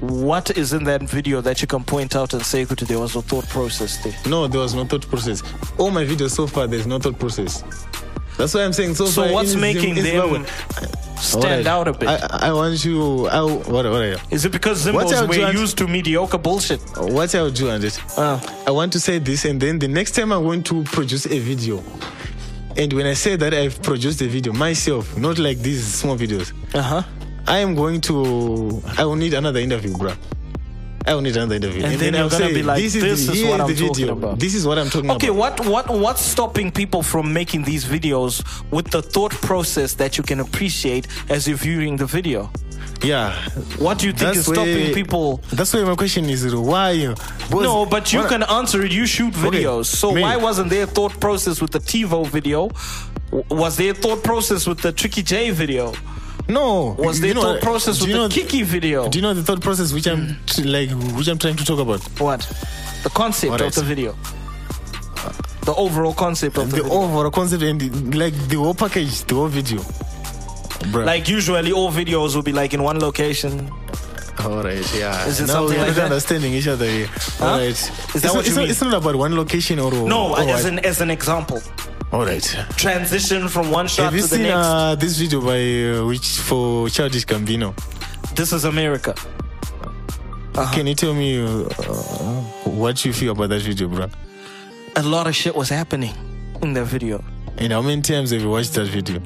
What 0.03 0.50
is 0.59 0.72
in 0.72 0.82
that 0.84 1.03
video 1.03 1.40
that 1.42 1.62
you 1.62 1.68
can 1.68 1.84
point 1.84 2.16
out 2.16 2.34
and 2.34 2.44
say, 2.44 2.64
there 2.64 2.98
was 2.98 3.14
a 3.14 3.22
thought 3.22 3.48
process 3.48 4.03
there? 4.03 4.12
no, 4.26 4.48
there 4.48 4.61
was 4.61 4.74
no 4.74 4.84
thought 4.84 5.09
process. 5.09 5.44
All 5.78 5.92
my 5.92 6.05
videos 6.05 6.30
so 6.30 6.48
far, 6.48 6.66
there's 6.66 6.88
no 6.88 6.98
thought 6.98 7.20
process. 7.20 7.62
That's 8.36 8.53
why 8.53 8.64
I'm 8.64 8.72
saying 8.72 8.96
so. 8.96 9.05
Far. 9.05 9.12
So 9.12 9.22
far 9.22 9.32
what's 9.32 9.53
in 9.55 9.61
Zim- 9.61 9.61
making 9.61 9.94
them 9.94 10.44
stand 11.18 11.68
out 11.68 11.86
a 11.86 11.92
bit? 11.92 12.09
I, 12.09 12.48
I 12.48 12.53
want 12.53 12.84
you. 12.84 13.28
I, 13.28 13.42
what, 13.42 13.68
what 13.68 13.86
are 13.86 14.09
you? 14.09 14.16
is 14.32 14.44
it 14.44 14.50
because 14.50 14.84
Zimbos 14.84 15.28
were 15.28 15.46
and- 15.46 15.57
used 15.57 15.78
to 15.78 15.86
mediocre 15.86 16.38
bullshit? 16.38 16.80
What 16.96 17.32
I'll 17.36 17.50
do, 17.53 17.70
it. 17.70 18.18
Uh, 18.18 18.40
I 18.66 18.72
want 18.72 18.92
to 18.94 19.00
say 19.00 19.20
this, 19.20 19.44
and 19.44 19.61
then 19.61 19.78
the 19.78 19.86
next 19.86 20.16
time 20.16 20.32
I'm 20.32 20.42
going 20.42 20.64
to 20.64 20.82
produce 20.82 21.26
a 21.26 21.38
video. 21.38 21.80
And 22.76 22.92
when 22.94 23.07
I 23.07 23.14
say 23.14 23.36
that 23.36 23.55
I've 23.55 23.80
produced 23.82 24.20
a 24.22 24.26
video 24.26 24.53
myself, 24.53 25.16
not 25.16 25.38
like 25.38 25.59
these 25.59 25.86
small 25.86 26.16
videos, 26.16 26.53
uh-huh. 26.74 27.03
I 27.53 27.59
am 27.59 27.74
going 27.74 28.00
to. 28.09 28.82
I 28.98 29.05
will 29.05 29.16
need 29.16 29.34
another 29.34 29.61
interview, 29.61 29.94
bro. 29.98 30.12
I 31.07 31.14
will 31.14 31.20
need 31.20 31.36
another 31.36 31.57
interview, 31.57 31.84
And 31.84 32.00
then 32.00 32.14
I'll 32.14 32.20
you're 32.22 32.30
gonna 32.30 32.44
say, 32.48 32.55
be 32.55 32.62
like, 32.62 32.80
"This 32.82 32.94
is, 32.94 33.03
"This 33.03 33.26
the, 33.26 33.32
is 33.32 33.44
what 33.44 33.55
is 33.55 33.61
I'm 33.61 33.88
talking 33.88 33.94
video. 34.07 34.12
about." 34.12 34.38
This 34.38 34.55
is 34.55 34.66
what 34.68 34.78
I'm 34.78 34.88
talking 34.88 35.11
Okay, 35.11 35.28
about." 35.28 35.61
Okay, 35.61 35.68
what 35.68 35.88
what 35.90 36.00
what's 36.05 36.22
stopping 36.22 36.70
people 36.70 37.03
from 37.03 37.24
making 37.40 37.64
these 37.64 37.84
videos 37.84 38.32
with 38.70 38.86
the 38.90 39.03
thought 39.03 39.32
process 39.48 39.94
that 40.00 40.16
you 40.16 40.24
can 40.30 40.38
appreciate 40.40 41.05
as 41.28 41.46
you're 41.48 41.59
viewing 41.59 41.96
the 41.98 42.07
video? 42.07 42.50
Yeah, 43.03 43.34
What 43.78 43.98
do 43.98 44.07
you 44.07 44.12
think 44.12 44.30
is 44.36 44.46
That's 44.46 44.57
stopping 44.57 44.84
where- 44.84 44.94
people? 45.00 45.26
That's 45.53 45.74
why 45.74 45.82
my 45.82 45.96
question 45.96 46.24
is 46.30 46.40
why. 46.55 46.92
because- 47.50 47.64
No, 47.68 47.84
but 47.84 48.12
you 48.14 48.22
can 48.32 48.42
answer 48.44 48.78
it. 48.86 48.92
You 48.92 49.07
shoot 49.07 49.34
videos. 49.34 49.86
so 49.86 50.07
me. 50.12 50.22
why 50.22 50.36
wasn't 50.36 50.70
there 50.70 50.86
thought 50.86 51.14
process 51.26 51.61
with 51.61 51.72
the 51.72 51.80
TiVo 51.90 52.18
video? 52.36 52.70
Was 53.62 53.76
there 53.76 53.92
thought 54.03 54.20
process 54.22 54.66
with 54.68 54.80
the 54.86 54.92
Tricky 55.00 55.22
J 55.32 55.50
video? 55.50 55.92
No, 56.49 56.95
Was 56.99 57.18
you 57.20 57.26
there 57.26 57.34
know- 57.34 57.43
thought 57.43 57.61
process 57.62 58.01
with 58.01 58.11
you 58.11 58.16
the 58.16 58.28
Kikky 58.28 58.64
video? 58.64 59.09
Do 59.09 59.18
you 59.18 59.22
know 59.22 59.32
the 59.34 59.43
thought 59.43 59.61
process 59.61 59.93
which 59.93 60.07
I'm 60.07 60.36
t- 60.47 60.64
like 60.64 60.90
which 61.16 61.28
I'm 61.28 61.38
trying 61.38 61.57
to 61.57 61.64
talk 61.64 61.78
about? 61.78 62.01
what? 62.20 62.40
The 63.03 63.11
concept 63.11 63.61
of 63.61 63.74
the 63.74 63.82
video. 63.82 64.16
The 65.64 65.74
overall 65.74 66.12
concept 66.12 66.59
of 66.59 66.70
the, 66.72 66.82
The 66.82 66.90
overall 66.90 67.30
concept 67.30 67.62
and 67.62 67.80
the, 67.80 68.18
like 68.18 68.34
the 68.49 68.57
whole 68.57 68.74
package, 68.74 69.22
the 69.24 69.34
whole 69.36 69.47
video. 69.47 69.78
Bruh. 70.90 71.07
Like 71.07 71.28
usually, 71.28 71.70
all 71.72 71.93
videos 71.93 72.34
will 72.34 72.43
be 72.43 72.53
like 72.53 72.74
in 72.74 72.82
one 72.82 72.99
location. 72.99 73.70
All 74.40 74.62
right, 74.64 74.84
yeah. 74.99 75.24
Is 75.28 75.40
it 75.40 75.47
something 75.47 75.78
we're 75.78 75.86
like 75.86 75.97
not 75.97 76.05
understanding 76.07 76.53
each 76.55 76.66
other 76.66 76.86
here. 76.86 77.09
All 77.40 77.59
right. 77.59 77.68
Is 77.68 77.88
that 77.88 78.16
it's, 78.16 78.24
what 78.24 78.34
not, 78.34 78.34
you 78.34 78.40
it's, 78.40 78.57
not, 78.57 78.68
it's 78.70 78.82
not 78.82 78.95
about 78.95 79.14
one 79.14 79.36
location 79.36 79.78
or 79.78 79.93
No, 79.93 80.32
or 80.32 80.40
as 80.40 80.64
what. 80.64 80.72
an 80.72 80.78
as 80.80 81.01
an 81.01 81.11
example. 81.11 81.62
All 82.12 82.24
right. 82.26 82.42
Transition 82.76 83.48
from 83.48 83.70
one 83.70 83.86
shot 83.88 84.04
Have 84.04 84.14
you 84.14 84.20
to 84.22 84.28
the 84.28 84.34
seen 84.36 84.42
next. 84.44 84.66
uh, 84.66 84.94
this 84.96 85.16
video 85.18 85.40
by 85.40 85.98
uh, 86.00 86.06
which 86.06 86.28
for 86.40 86.88
Childish 86.90 87.24
Gambino? 87.24 87.74
this 88.34 88.52
is 88.52 88.64
America. 88.64 89.14
Uh-huh. 90.54 90.70
Can 90.74 90.86
you 90.86 90.94
tell 90.94 91.14
me 91.14 91.42
uh, 91.42 91.46
what 92.68 93.04
you 93.06 93.12
feel 93.14 93.32
about 93.32 93.48
that 93.48 93.62
video, 93.62 93.88
bro? 93.88 94.08
A 94.96 95.02
lot 95.02 95.26
of 95.26 95.34
shit 95.34 95.54
was 95.56 95.70
happening 95.70 96.12
in 96.60 96.74
that 96.74 96.84
video. 96.84 97.24
And 97.56 97.72
how 97.72 97.80
many 97.80 98.02
times 98.02 98.30
have 98.32 98.42
you 98.42 98.50
watched 98.50 98.74
that 98.74 98.86
video? 98.88 99.22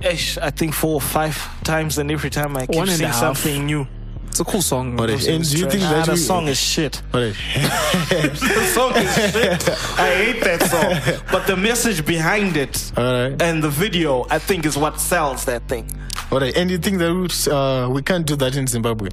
Ish, 0.00 0.38
I 0.38 0.50
think 0.50 0.74
four 0.74 0.94
or 0.94 1.00
five 1.00 1.36
times, 1.64 1.98
and 1.98 2.10
every 2.10 2.30
time 2.30 2.56
I 2.56 2.66
keep 2.66 2.76
One 2.76 2.86
seeing 2.88 3.12
something 3.12 3.66
new. 3.66 3.86
It's 4.32 4.40
a 4.40 4.44
cool 4.44 4.62
song 4.62 4.98
All 4.98 5.06
right. 5.06 5.12
Those 5.18 5.28
And 5.28 5.44
do 5.44 5.58
you 5.58 5.68
think 5.70 5.82
Ah, 5.84 5.92
that 5.92 6.06
the 6.06 6.16
song 6.16 6.48
is 6.48 6.58
shit. 6.58 7.02
All 7.12 7.20
right. 7.20 7.34
the 8.08 8.72
song 8.74 8.92
is 8.96 9.14
shit. 9.32 9.68
I 9.98 10.08
hate 10.24 10.40
that 10.48 10.60
song. 10.72 11.22
But 11.30 11.46
the 11.46 11.56
message 11.56 12.06
behind 12.06 12.56
it 12.56 12.92
All 12.96 13.04
right. 13.04 13.42
and 13.42 13.62
the 13.62 13.68
video, 13.68 14.26
I 14.30 14.38
think, 14.38 14.64
is 14.64 14.76
what 14.78 14.98
sells 15.00 15.44
that 15.44 15.68
thing. 15.68 15.84
All 16.30 16.40
right. 16.40 16.56
And 16.56 16.70
you 16.70 16.78
think 16.78 16.96
that 16.98 17.12
we, 17.12 17.28
uh, 17.52 17.88
we 17.90 18.00
can't 18.02 18.26
do 18.26 18.34
that 18.36 18.56
in 18.56 18.66
Zimbabwe? 18.66 19.10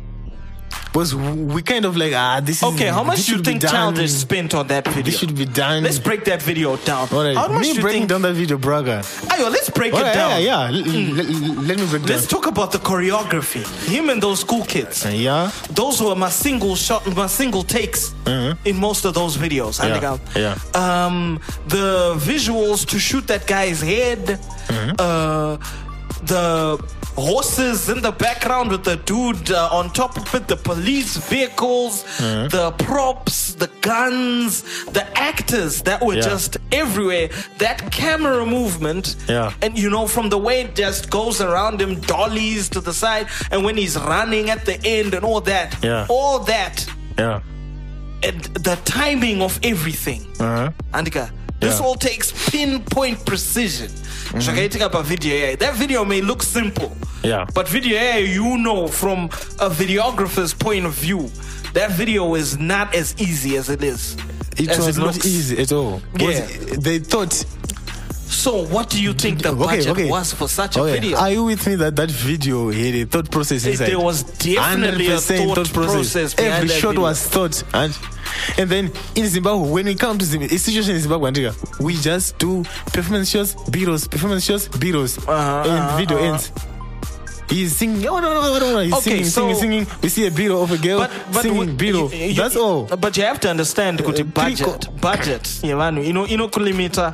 Because 0.91 1.13
we 1.15 1.61
kind 1.61 1.85
of 1.85 1.95
like 1.95 2.13
ah 2.15 2.39
this 2.41 2.57
is 2.57 2.63
Okay, 2.73 2.87
how 2.87 3.03
much 3.03 3.25
do 3.25 3.35
you 3.35 3.43
think 3.43 3.61
Childish 3.61 4.11
spent 4.11 4.53
on 4.55 4.67
that 4.67 4.87
video? 4.87 5.03
This 5.03 5.19
should 5.19 5.35
be 5.35 5.45
done. 5.45 5.83
Let's 5.83 5.99
break 5.99 6.25
that 6.25 6.41
video 6.41 6.77
down. 6.77 7.07
All 7.11 7.23
right. 7.23 7.35
How 7.37 7.47
much 7.47 7.61
me 7.61 7.69
do 7.71 7.75
you 7.77 7.81
breaking 7.81 8.01
think? 8.07 8.09
down 8.09 8.21
that 8.23 8.33
video, 8.33 8.57
Braga. 8.57 9.01
Ayo, 9.29 9.51
let's 9.51 9.69
break 9.69 9.93
All 9.93 9.99
it 9.99 10.03
right, 10.03 10.13
down. 10.13 10.41
yeah, 10.41 10.69
yeah. 10.69 10.77
L- 10.79 10.89
l- 10.89 11.19
l- 11.19 11.61
let 11.69 11.77
me 11.79 11.85
break 11.87 12.03
Let's 12.09 12.25
down. 12.25 12.41
talk 12.41 12.47
about 12.47 12.71
the 12.71 12.79
choreography. 12.79 13.63
Him 13.87 14.09
and 14.09 14.21
those 14.21 14.39
school 14.39 14.63
kids. 14.65 15.05
Uh, 15.05 15.09
yeah. 15.09 15.51
Those 15.71 16.01
were 16.01 16.15
my 16.15 16.29
single 16.29 16.75
shot, 16.75 17.05
my 17.15 17.27
single 17.27 17.63
takes 17.63 18.13
in 18.65 18.75
most 18.77 19.05
of 19.05 19.13
those 19.13 19.37
videos. 19.37 19.79
I 19.79 19.87
Yeah, 19.89 20.17
yeah. 20.35 20.55
Um, 21.05 21.39
the 21.67 22.15
visuals 22.17 22.85
to 22.87 22.97
shoot 22.99 23.27
that 23.27 23.45
guy's 23.47 23.81
head. 23.81 24.39
Uh, 24.99 25.57
the 26.23 26.77
horses 27.19 27.89
in 27.89 28.01
the 28.01 28.11
background 28.11 28.71
with 28.71 28.83
the 28.83 28.95
dude 28.97 29.51
uh, 29.51 29.69
on 29.71 29.89
top 29.91 30.17
of 30.17 30.33
it, 30.35 30.47
the 30.47 30.55
police 30.55 31.17
vehicles, 31.17 32.03
the 32.19 32.73
props, 32.79 33.53
the 33.55 33.67
guns, 33.81 34.61
the 34.97 35.05
actors 35.17 35.81
that 35.83 36.01
were 36.01 36.15
Yeah. 36.15 36.21
just 36.21 36.57
everywhere. 36.71 37.29
That 37.57 37.91
camera 37.91 38.45
movement, 38.45 39.15
Yeah. 39.27 39.51
and 39.61 39.77
you 39.77 39.89
know, 39.89 40.07
from 40.07 40.29
the 40.29 40.37
way 40.37 40.61
it 40.61 40.75
just 40.75 41.09
goes 41.09 41.41
around 41.41 41.81
him, 41.81 41.99
dollies 42.01 42.69
to 42.69 42.79
the 42.81 42.93
side, 42.93 43.27
and 43.51 43.63
when 43.65 43.75
he's 43.77 43.97
running 43.97 44.49
at 44.49 44.65
the 44.65 44.77
end 44.85 45.13
and 45.13 45.23
all 45.25 45.41
that, 45.41 45.75
Yeah. 45.83 46.05
all 46.09 46.39
that, 46.39 46.85
Yeah. 47.17 47.41
and 48.23 48.41
the 48.67 48.77
timing 48.85 49.41
of 49.41 49.59
everything. 49.63 50.25
Uh-huh. 50.39 50.69
Andika, 50.93 51.29
this 51.59 51.79
Yeah. 51.79 51.85
all 51.85 51.95
takes 51.95 52.31
pinpoint 52.51 53.25
precision. 53.25 53.87
Mm-hmm. 53.89 54.37
Zvakaitika 54.39 54.89
pavideo 54.89 55.33
yayo. 55.39 55.57
That 55.59 55.75
video 55.75 56.05
may 56.05 56.21
look 56.21 56.43
simple. 56.43 56.95
Yeah. 57.23 57.45
But 57.53 57.67
video 57.67 57.97
yayo, 57.99 58.27
you 58.33 58.57
know 58.57 58.87
from 58.87 59.25
a 59.59 59.69
videographer's 59.69 60.53
point 60.53 60.85
of 60.85 60.93
view, 60.93 61.29
that 61.73 61.91
video 61.91 62.35
is 62.35 62.57
not 62.57 62.95
as 62.95 63.15
easy 63.19 63.57
as 63.57 63.69
it 63.69 63.83
is. 63.83 64.15
It 64.57 64.69
as 64.69 64.77
was 64.79 64.97
it 64.97 65.01
not 65.01 65.13
looks. 65.13 65.25
easy 65.25 65.61
at 65.61 65.71
all. 65.71 66.01
Yeah. 66.17 66.45
They 66.79 66.99
thought 66.99 67.33
So, 68.29 68.63
what 68.67 68.89
do 68.89 69.01
you 69.01 69.13
think 69.13 69.41
the 69.41 69.51
budget 69.53 69.87
okay. 69.87 70.07
was 70.09 70.31
for 70.33 70.47
such 70.47 70.77
a 70.77 70.81
Okay, 70.81 70.93
video? 70.99 71.17
Are 71.17 71.31
you 71.31 71.43
with 71.45 71.65
me 71.67 71.75
that 71.75 71.95
that 71.95 72.11
video 72.11 72.69
had 72.71 72.95
a 72.95 73.05
thought 73.05 73.31
process 73.31 73.65
inside? 73.65 73.87
there 73.89 73.99
was 73.99 74.23
definitely 74.23 75.07
a 75.07 75.17
100% 75.17 75.55
thought 75.55 75.73
process 75.73 76.35
behind 76.35 76.53
Every 76.53 76.69
shot 76.69 76.89
video. 76.89 77.01
was 77.01 77.27
thought. 77.27 77.63
And, 77.73 77.97
and 78.57 78.69
then 78.69 78.91
in 79.15 79.27
Zimbabwe, 79.27 79.69
when 79.69 79.85
we 79.85 79.95
come 79.95 80.17
to 80.17 80.25
Zimbabwe, 80.25 80.55
a 80.55 80.59
situation 80.59 80.95
in 80.95 81.01
Zimbabwe, 81.01 81.51
we 81.79 81.95
just 81.95 82.37
do 82.39 82.63
performance 82.93 83.29
shows, 83.29 83.55
B-rolls, 83.69 84.07
performance 84.07 84.43
shows, 84.45 84.67
B-rolls, 84.67 85.17
Uh-huh, 85.19 85.61
and 85.69 85.71
uh-huh, 85.71 85.97
video 85.97 86.17
uh-huh. 86.17 86.33
ends. 86.33 86.51
He's 87.49 87.75
singing, 87.75 88.07
oh 88.07 88.19
no, 88.19 88.31
no, 88.31 88.59
no, 88.59 88.73
no, 88.73 88.79
he's 88.79 88.93
Okay, 88.93 89.23
singing, 89.23 89.25
singing, 89.25 89.55
so- 89.55 89.59
singing. 89.61 89.87
We 90.03 90.09
see 90.09 90.27
a 90.27 90.31
B-roll 90.31 90.61
of 90.63 90.71
a 90.71 90.77
girl 90.77 91.07
singing 91.31 91.57
we- 91.57 91.73
B-roll. 91.73 92.11
you- 92.13 92.27
you- 92.27 92.33
That's 92.35 92.55
all. 92.55 92.83
But 92.85 93.17
you 93.17 93.23
have 93.23 93.39
to 93.39 93.49
understand, 93.49 93.99
kuti 93.99 94.23
budget, 94.23 94.87
budget, 95.01 95.59
yeah, 95.63 95.89
you 95.99 96.13
know, 96.13 96.25
you 96.27 96.37
know, 96.37 96.47
kulimita. 96.47 97.13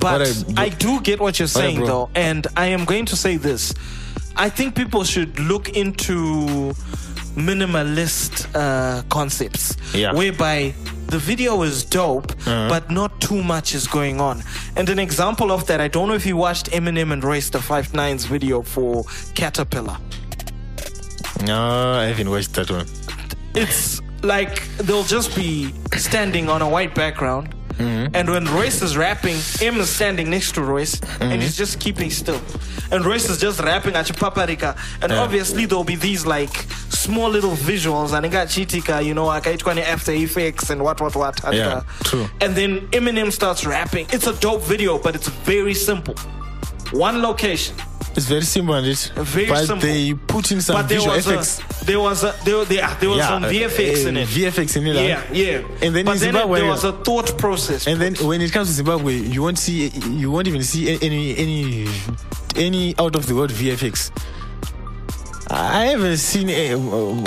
But 0.00 0.22
Alright. 0.22 0.44
I 0.58 0.70
do 0.70 1.00
get 1.02 1.20
what 1.20 1.38
you're 1.38 1.46
saying, 1.46 1.78
bro. 1.78 1.86
though, 1.86 2.10
and 2.16 2.48
I 2.56 2.66
am 2.66 2.84
going 2.84 3.04
to 3.06 3.16
say 3.16 3.36
this. 3.36 3.72
I 4.34 4.48
think 4.50 4.74
people 4.74 5.04
should 5.04 5.38
look 5.38 5.68
into 5.68 6.74
minimalist 7.36 8.46
uh, 8.54 9.02
concepts, 9.08 9.76
Yeah. 9.94 10.12
whereby 10.12 10.74
the 11.08 11.18
video 11.18 11.62
is 11.62 11.84
dope, 11.84 12.32
Uh-huh. 12.32 12.68
but 12.68 12.90
not 12.90 13.20
too 13.20 13.42
much 13.42 13.74
is 13.74 13.86
going 13.86 14.20
on. 14.20 14.42
And 14.76 14.88
an 14.88 14.98
example 14.98 15.52
of 15.52 15.66
that, 15.66 15.80
I 15.80 15.88
don't 15.88 16.08
know 16.08 16.14
if 16.14 16.26
you 16.26 16.36
watched 16.36 16.70
Eminem 16.72 17.12
and 17.12 17.22
Royce 17.22 17.50
the 17.50 17.60
Five 17.60 17.94
Nines 17.94 18.24
video 18.24 18.62
for 18.62 19.04
Caterpillar. 19.34 19.98
No, 21.44 21.92
I 21.92 22.04
haven't 22.06 22.30
watched 22.30 22.54
that 22.54 22.70
one. 22.70 22.86
it's 23.54 24.00
like 24.22 24.62
they'll 24.78 25.04
just 25.04 25.34
be 25.36 25.72
standing 25.96 26.48
on 26.48 26.62
a 26.62 26.68
white 26.68 26.94
background. 26.94 27.54
And 27.78 28.30
when 28.30 28.46
Royce 28.46 28.80
is 28.80 28.96
rapping, 28.96 29.36
M 29.60 29.78
is 29.80 29.90
standing 29.90 30.30
next 30.30 30.52
to 30.52 30.62
Royce 30.62 30.98
and 31.20 31.42
he's 31.42 31.56
just 31.58 31.78
keeping 31.78 32.10
still. 32.10 32.40
And 32.90 33.04
Royce 33.04 33.28
is 33.28 33.38
just 33.38 33.60
rapping 33.60 33.94
at 33.94 34.06
Paprika. 34.16 34.74
And 35.02 35.12
Yeah. 35.12 35.18
obviously 35.20 35.66
there'll 35.66 35.84
be 35.84 35.96
these 35.96 36.24
like 36.24 36.54
small 37.06 37.30
little 37.30 37.52
visuals 37.52 38.12
and 38.16 38.26
I 38.26 38.28
got 38.28 38.48
Chitika, 38.48 39.04
you 39.04 39.14
know, 39.14 39.26
like 39.26 39.46
After 39.46 40.12
Effects 40.12 40.70
and 40.70 40.82
what 40.82 41.00
what 41.00 41.14
what. 41.14 41.44
And, 41.44 41.56
Yeah, 41.56 41.82
true. 42.04 42.26
And 42.40 42.54
then 42.58 42.72
Eminem 42.98 43.30
starts 43.32 43.64
rapping. 43.64 44.06
It's 44.12 44.26
a 44.26 44.34
dope 44.44 44.62
video, 44.62 44.98
but 44.98 45.14
it's 45.14 45.28
very 45.28 45.74
simple. 45.74 46.14
One 46.92 47.22
location. 47.22 47.76
It's 48.16 48.26
very 48.26 48.42
simple, 48.42 48.74
and 48.74 48.86
it. 48.86 49.12
Very 49.14 49.46
but 49.46 49.66
simple. 49.66 49.86
they 49.86 50.14
put 50.14 50.50
in 50.50 50.62
some 50.62 50.76
but 50.76 50.88
there 50.88 50.98
visual 50.98 51.16
was 51.16 51.26
effects. 51.26 51.82
a 51.82 51.84
there 51.84 52.00
was 52.00 52.24
a 52.24 52.34
there, 52.46 52.64
there, 52.64 52.96
there 53.00 53.10
was 53.10 53.22
some 53.32 53.42
VFX 53.42 54.04
uh, 54.04 54.08
in 54.08 54.16
it. 54.16 54.28
VFX 54.28 54.76
in 54.78 54.86
it. 54.86 54.94
Yeah, 54.94 55.22
yeah. 55.32 55.58
And 55.82 55.94
then 55.94 56.06
but 56.06 56.16
in 56.16 56.20
then 56.22 56.32
Zimbabwe, 56.32 56.60
there 56.60 56.68
was 56.70 56.84
a 56.84 56.92
thought 56.92 57.36
process. 57.36 57.86
and 57.86 58.00
then 58.00 58.14
when 58.26 58.40
it 58.40 58.52
comes 58.52 58.68
to 58.68 58.74
Zimbabwe, 58.74 59.12
you 59.16 59.42
won't 59.42 59.58
see, 59.58 59.88
you 60.22 60.30
won't 60.30 60.48
even 60.48 60.62
see 60.62 60.82
any 61.02 61.36
any 61.36 61.88
any 62.56 62.94
out 62.98 63.16
of 63.16 63.26
the 63.26 63.34
world 63.34 63.50
VFX. 63.50 64.10
I 65.48 65.86
haven't 65.86 66.16
seen. 66.16 66.48
it. 66.48 66.76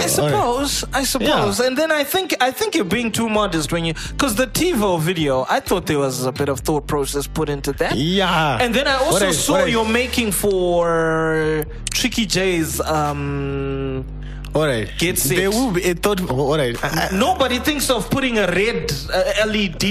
I 0.01 0.07
suppose, 0.07 0.84
I 0.93 1.03
suppose, 1.03 1.59
and 1.61 1.78
then 1.78 1.91
I 1.91 2.03
think 2.03 2.36
I 2.41 2.51
think 2.51 2.76
you're 2.76 2.84
being 2.84 3.11
too 3.11 3.30
modest 3.30 3.72
when 3.72 3.86
you 3.86 3.93
because 3.93 4.36
the 4.36 4.45
TiVo 4.47 4.99
video, 4.99 5.45
I 5.49 5.59
thought 5.61 5.86
there 5.86 5.99
was 5.99 6.26
a 6.26 6.32
bit 6.32 6.49
of 6.49 6.59
thought 6.59 6.86
process 6.88 7.28
put 7.28 7.47
into 7.49 7.72
that. 7.74 7.95
Yeah. 7.95 8.57
And 8.61 8.76
then 8.76 8.88
I 8.88 8.95
also 8.95 9.28
I- 9.28 9.32
saw 9.32 9.63
you're 9.65 9.88
making 9.88 10.32
for 10.34 11.63
Tricky 11.91 12.26
J's. 12.26 12.82
Um, 12.82 14.05
All 14.53 14.65
right. 14.65 14.91
Get 14.97 15.17
set. 15.17 15.38
There 15.38 15.49
will 15.51 15.72
be 15.72 15.84
a 15.89 15.93
thought. 15.95 16.20
All 16.30 16.57
right. 16.57 16.76
I- 16.84 17.09
Nobody 17.13 17.59
thinks 17.59 17.89
of 17.89 18.09
putting 18.09 18.38
a 18.38 18.47
red 18.47 18.91
uh, 19.13 19.45
LED 19.47 19.84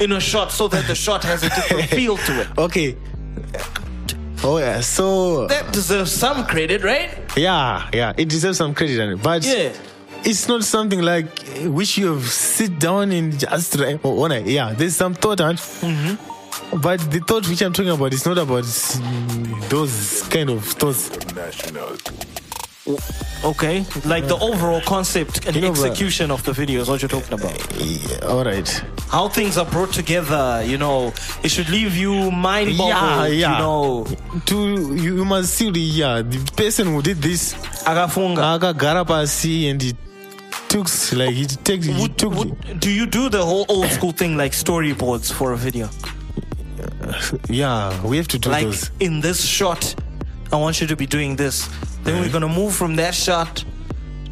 in 0.00 0.12
a 0.12 0.20
shot 0.20 0.52
so 0.52 0.68
that 0.68 0.86
the 0.86 0.94
shot 0.94 1.24
has 1.24 1.42
a 1.42 1.48
different 1.48 1.88
feel 1.98 2.16
to 2.16 2.40
it. 2.42 2.48
okay. 2.58 2.96
Oh 4.48 4.58
yeah. 4.58 4.80
So 4.80 5.46
That 5.48 5.72
deserves 5.72 6.12
some 6.12 6.46
credit, 6.46 6.84
right? 6.84 7.10
yeah, 7.36 7.88
yeah. 7.92 8.12
It 8.16 8.28
deserves 8.28 8.58
some 8.58 8.74
credit, 8.74 9.20
but 9.22 9.44
Yeah. 9.44 9.72
it's 10.24 10.46
not 10.46 10.62
something 10.62 11.02
like 11.02 11.26
uh, 11.26 11.70
which 11.70 11.98
you 11.98 12.14
have 12.14 12.24
sit 12.28 12.78
down 12.78 13.10
and 13.10 13.36
just 13.38 13.74
try. 13.76 13.98
Oh, 14.04 14.18
all 14.22 14.28
right. 14.28 14.46
Yeah. 14.46 14.72
There's 14.72 14.94
some 14.96 15.14
thought, 15.14 15.40
on. 15.40 15.56
Mm-hmm. 15.56 16.78
But 16.80 16.98
the 17.10 17.20
thought 17.20 17.48
which 17.48 17.60
I'm 17.62 17.72
talking 17.72 17.90
about 17.92 18.12
is 18.14 18.24
not 18.24 18.38
about 18.38 18.64
mm, 18.64 19.68
those 19.68 20.22
kind 20.30 20.50
of 20.50 20.64
thoughts. 20.64 21.10
Okay, 23.44 23.84
like 24.04 24.26
the 24.28 24.36
overall 24.40 24.80
concept 24.82 25.46
and 25.46 25.54
You 25.56 25.62
know, 25.62 25.70
execution 25.70 26.30
of 26.30 26.42
the 26.44 26.52
video 26.52 26.80
is 26.80 26.88
what 26.88 27.02
you're 27.02 27.08
talking 27.08 27.34
about. 27.34 27.56
Yeah, 27.76 28.26
all 28.28 28.44
right. 28.44 28.68
How 29.08 29.28
things 29.28 29.58
are 29.58 29.64
brought 29.66 29.92
together, 29.92 30.62
you 30.64 30.78
know, 30.78 31.12
it 31.42 31.50
should 31.50 31.68
leave 31.68 31.96
you 31.96 32.30
mind 32.30 32.70
Yeah, 32.70 32.78
boggled. 32.78 33.34
yeah. 33.34 33.52
You 33.52 33.58
know, 33.58 34.06
To 34.46 34.94
you 34.94 35.24
must 35.24 35.54
see 35.54 35.70
the 35.70 35.80
yeah 35.80 36.22
the 36.22 36.38
person 36.56 36.86
who 36.88 37.02
did 37.02 37.20
this 37.22 37.54
akafunga. 37.84 38.58
akagara 38.58 39.04
pasi 39.06 39.68
and 39.68 39.82
he 39.82 39.94
took 40.68 40.86
like 41.12 41.30
he 41.34 41.46
takes 41.46 41.88
Would- 41.88 42.16
took 42.18 42.34
would- 42.34 42.80
do 42.80 42.90
you 42.90 43.06
do 43.06 43.28
the 43.28 43.44
whole 43.44 43.66
old 43.68 43.90
school 43.90 44.12
thing 44.12 44.36
like 44.36 44.52
storyboards 44.52 45.32
for 45.32 45.52
a 45.52 45.56
video? 45.56 45.88
yeah 47.48 47.90
we 48.02 48.16
have 48.16 48.28
to 48.28 48.38
do 48.38 48.50
like 48.50 48.64
those 48.66 48.90
in 49.00 49.20
this 49.20 49.44
shot, 49.44 49.94
I 50.52 50.56
want 50.56 50.80
you 50.80 50.86
to 50.88 50.96
be 50.96 51.06
doing 51.06 51.36
this. 51.36 51.68
Then 52.06 52.20
we're 52.20 52.30
gonna 52.30 52.48
move 52.48 52.72
from 52.72 52.94
that 52.96 53.16
shot 53.16 53.64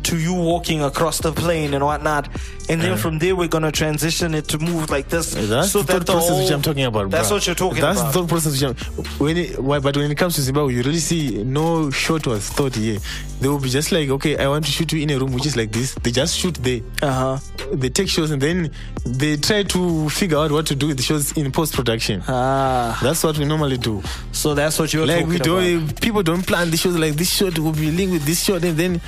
to 0.05 0.18
you 0.18 0.34
walking 0.34 0.82
across 0.82 1.18
the 1.18 1.32
plane 1.32 1.74
and 1.74 1.84
whatnot, 1.84 2.28
and 2.68 2.80
then 2.80 2.96
from 2.96 3.18
there 3.18 3.34
we're 3.36 3.48
gonna 3.48 3.72
transition 3.72 4.34
it 4.34 4.48
to 4.48 4.59
move 4.59 4.90
like 4.90 5.09
this. 5.09 5.34
That's 5.34 5.70
so 5.72 5.82
the 5.82 5.94
that 5.94 6.05
thought 6.07 6.12
process 6.14 6.38
which 6.38 6.48
whole- 6.48 6.55
I'm 6.57 6.62
talking 6.62 6.84
about. 6.84 7.11
That's 7.11 7.28
bruh. 7.28 7.32
what 7.32 7.46
you're 7.46 7.55
talking 7.55 7.80
That's 7.80 8.00
about. 8.00 8.12
That's 8.12 8.14
the 8.14 8.20
thought 8.20 8.28
process 8.28 8.52
which 8.52 8.62
I'm. 8.62 9.05
When 9.18 9.36
it, 9.36 9.59
why, 9.59 9.78
but 9.80 9.96
when 9.96 10.11
it 10.11 10.16
comes 10.16 10.34
to 10.36 10.42
Zimbabwe, 10.42 10.74
you 10.74 10.82
really 10.82 10.98
see 10.98 11.42
no 11.44 11.90
shot 11.90 12.26
was 12.26 12.48
thought 12.48 12.74
here. 12.74 12.98
They 13.40 13.48
will 13.48 13.59
be 13.59 13.68
just 13.68 13.92
like, 13.92 14.09
okay, 14.09 14.36
I 14.38 14.48
want 14.48 14.64
to 14.64 14.70
shoot 14.70 14.92
you 14.92 15.02
in 15.02 15.11
a 15.11 15.18
room 15.18 15.32
which 15.32 15.44
is 15.46 15.57
like 15.57 15.72
this. 15.72 15.94
They 16.02 16.11
just 16.11 16.36
shoot 16.38 16.55
there. 16.55 16.80
Uh 17.02 17.11
huh. 17.12 17.38
They 17.72 17.88
take 17.90 18.09
shots 18.09 18.30
and 18.30 18.40
then 18.40 18.70
they 19.05 19.36
try 19.36 19.62
to 19.64 20.09
figure 20.09 20.38
out 20.38 20.50
what 20.52 20.66
to 20.66 20.74
do 20.74 20.88
with 20.88 20.96
the 20.96 21.02
shows 21.02 21.32
in 21.32 21.50
post 21.52 21.74
production. 21.74 22.22
Ah, 22.28 22.98
That's 23.02 23.22
what 23.24 23.36
we 23.38 23.44
normally 23.44 23.76
do. 23.78 24.02
so 24.32 24.55
that's 24.55 24.78
what 24.78 24.92
you're 24.92 25.07
like 25.07 25.26
we 25.26 25.38
don't 25.38 25.84
about. 25.84 26.00
people 26.00 26.22
don't 26.22 26.46
plan 26.46 26.70
the 26.70 26.76
shows 26.76 26.96
like 26.96 27.14
this 27.14 27.30
shot 27.30 27.59
will 27.59 27.72
be 27.72 27.90
linked 27.90 28.12
with 28.12 28.24
this 28.24 28.42
shot 28.44 28.64
and 28.64 28.76
then 28.76 29.00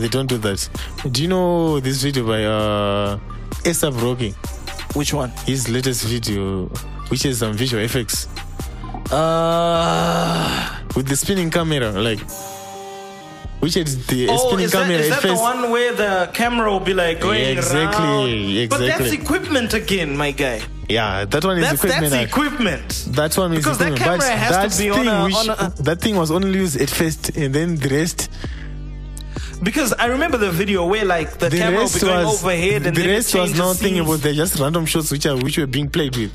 they 0.00 0.08
don't 0.08 0.26
do 0.28 0.38
that 0.38 0.68
do 1.10 1.22
you 1.22 1.28
know 1.28 1.80
this 1.80 2.02
video 2.02 2.26
by 2.26 2.44
uh 2.44 3.18
ASAP 3.64 3.94
Rocky 4.02 4.30
Which 4.94 5.12
one? 5.14 5.30
his 5.46 5.68
latest 5.68 6.04
video 6.04 6.66
which 7.08 7.22
has 7.24 7.38
some 7.38 7.52
visual 7.54 7.82
effects 7.82 8.28
Uh, 9.12 10.80
with 10.96 11.06
the 11.08 11.16
spinning 11.16 11.50
camera 11.50 11.90
like 11.92 12.20
which 13.60 13.76
is 13.76 14.06
the 14.08 14.26
oh, 14.28 14.36
spinning 14.48 14.64
is 14.64 14.72
that, 14.72 14.82
camera 14.82 14.96
is 14.98 15.10
at 15.12 15.22
that 15.22 15.28
the 15.28 15.34
one 15.36 15.70
where 15.70 15.92
the 15.94 16.28
camera 16.34 16.68
will 16.72 16.80
be 16.80 16.94
like 16.94 17.20
going 17.20 17.40
Yeah, 17.40 17.46
exactly, 17.60 18.58
around? 18.60 18.68
But 18.70 18.78
that's 18.80 19.12
equipment 19.12 19.72
again, 19.74 20.16
my 20.16 20.32
guy. 20.32 20.60
yeah 20.88 21.24
that 21.32 21.44
one 21.44 21.58
is 21.58 21.64
That's 21.64 21.84
equipment 21.84 22.10
that's 22.12 22.30
equipment. 22.32 22.88
that 23.18 23.32
one 23.38 23.52
is 23.52 23.58
Because 23.60 23.78
that 23.78 23.92
equipment, 23.92 24.20
but 24.20 24.26
camera 24.26 24.36
has 24.44 24.52
to 24.56 24.78
that 24.78 24.82
be 24.82 24.90
on 24.90 25.06
a- 25.08 25.24
which, 25.26 25.36
on 25.36 25.50
a- 25.50 25.82
that 25.88 26.00
thing 26.00 26.16
was 26.16 26.30
only 26.36 26.50
used 26.64 26.80
at 26.80 26.90
first 26.90 27.22
and 27.36 27.54
then 27.54 27.76
the 27.76 27.88
rest 27.98 28.30
Because 29.62 29.92
I 29.92 30.06
remember 30.06 30.38
the 30.38 30.50
video 30.50 30.84
where 30.86 31.04
like 31.04 31.38
the, 31.38 31.48
the 31.48 31.58
camera 31.58 31.82
was 31.82 32.02
going 32.02 32.24
was 32.24 32.42
overhead 32.42 32.86
and 32.86 32.96
the 32.96 33.04
it 33.04 33.12
rest 33.14 33.34
was 33.34 33.56
nothing 33.56 33.98
about 34.00 34.20
they're 34.20 34.32
just 34.34 34.58
random 34.58 34.86
shots 34.86 35.10
which 35.12 35.24
are 35.26 35.36
which 35.36 35.56
were 35.58 35.66
being 35.68 35.88
played 35.88 36.16
with. 36.16 36.32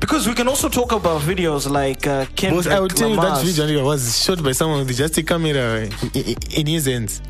Because 0.00 0.28
we 0.28 0.34
can 0.34 0.46
also 0.48 0.68
talk 0.68 0.92
about 0.92 1.20
videos 1.22 1.68
like 1.68 2.06
uh, 2.06 2.26
Kendrick 2.36 2.64
Because 2.64 2.66
I 2.68 2.78
will 2.80 2.88
tell 2.88 3.10
you 3.10 3.16
that 3.16 3.42
video 3.44 3.84
was 3.84 4.22
shot 4.22 4.42
by 4.44 4.52
someone 4.52 4.86
with 4.86 4.96
just 4.96 5.18
a 5.18 5.22
camera 5.22 5.88
in- 6.14 6.36
in 6.52 6.66
his 6.66 6.86
hands. 6.86 7.20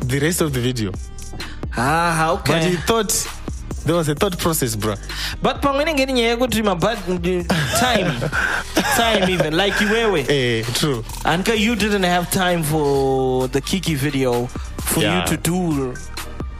The 0.00 0.18
rest 0.20 0.40
of 0.40 0.52
the 0.52 0.60
video, 0.60 0.90
Ah, 1.76 2.32
okay. 2.32 2.52
but 2.52 2.64
he 2.64 2.76
thought 2.76 3.12
there 3.88 3.96
was 3.96 4.08
a 4.08 4.14
thought 4.14 4.38
process, 4.38 4.76
bro. 4.76 4.94
but 5.42 5.60
pamweni 5.62 5.94
ngeni 5.94 6.12
nyaya 6.12 6.30
yekuti 6.30 6.62
mabud 6.62 6.98
time 7.80 8.12
time 8.96 9.28
even 9.30 9.56
like 9.56 9.74
iwewe 9.84 10.26
Eh, 10.28 10.64
true. 10.74 11.02
anka 11.24 11.54
you 11.54 11.74
didn't 11.74 12.04
have 12.04 12.30
time 12.30 12.62
for 12.62 13.48
the 13.48 13.60
Kikky 13.60 13.96
video 13.96 14.46
for 14.80 15.02
Yeah. 15.02 15.20
you 15.20 15.26
to 15.26 15.36
do 15.36 15.94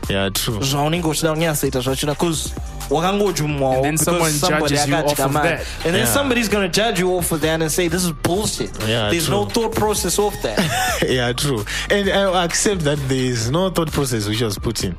Yeah, 0.08 0.30
true. 0.30 0.58
zvaunenge 0.60 1.06
uchida 1.08 1.32
kunyasaita 1.32 1.80
zvachona 1.80 2.14
bcause 2.14 2.50
wakangojumwawo 2.90 3.74
And 3.74 3.84
then 3.84 3.92
because 3.94 4.04
someone 4.04 4.32
somebody 4.32 4.74
judges 4.74 4.88
you 4.88 4.94
akati 4.96 5.12
off 5.12 5.26
of 5.26 5.32
that. 5.32 5.60
and 5.84 5.94
then 5.94 5.94
Yeah. 5.94 6.14
somebody's 6.14 6.48
gonna 6.48 6.68
judge 6.68 6.98
you 7.00 7.18
off 7.18 7.32
of 7.32 7.40
that 7.40 7.60
and 7.62 7.70
say 7.70 7.88
this 7.88 8.04
is 8.04 8.12
bullshit 8.22 8.70
Yeah, 8.88 9.10
there's 9.10 9.28
no 9.28 9.44
thought 9.44 9.74
process 9.74 10.18
of 10.18 10.34
that 10.42 10.58
yeah, 11.08 11.32
true. 11.34 11.64
And 11.90 12.08
I 12.08 12.44
accept 12.44 12.84
that 12.84 12.98
there 13.08 13.24
is 13.32 13.50
no 13.50 13.70
thought 13.70 13.92
process 13.92 14.26
which 14.28 14.40
was 14.40 14.58
put 14.58 14.82
in. 14.84 14.94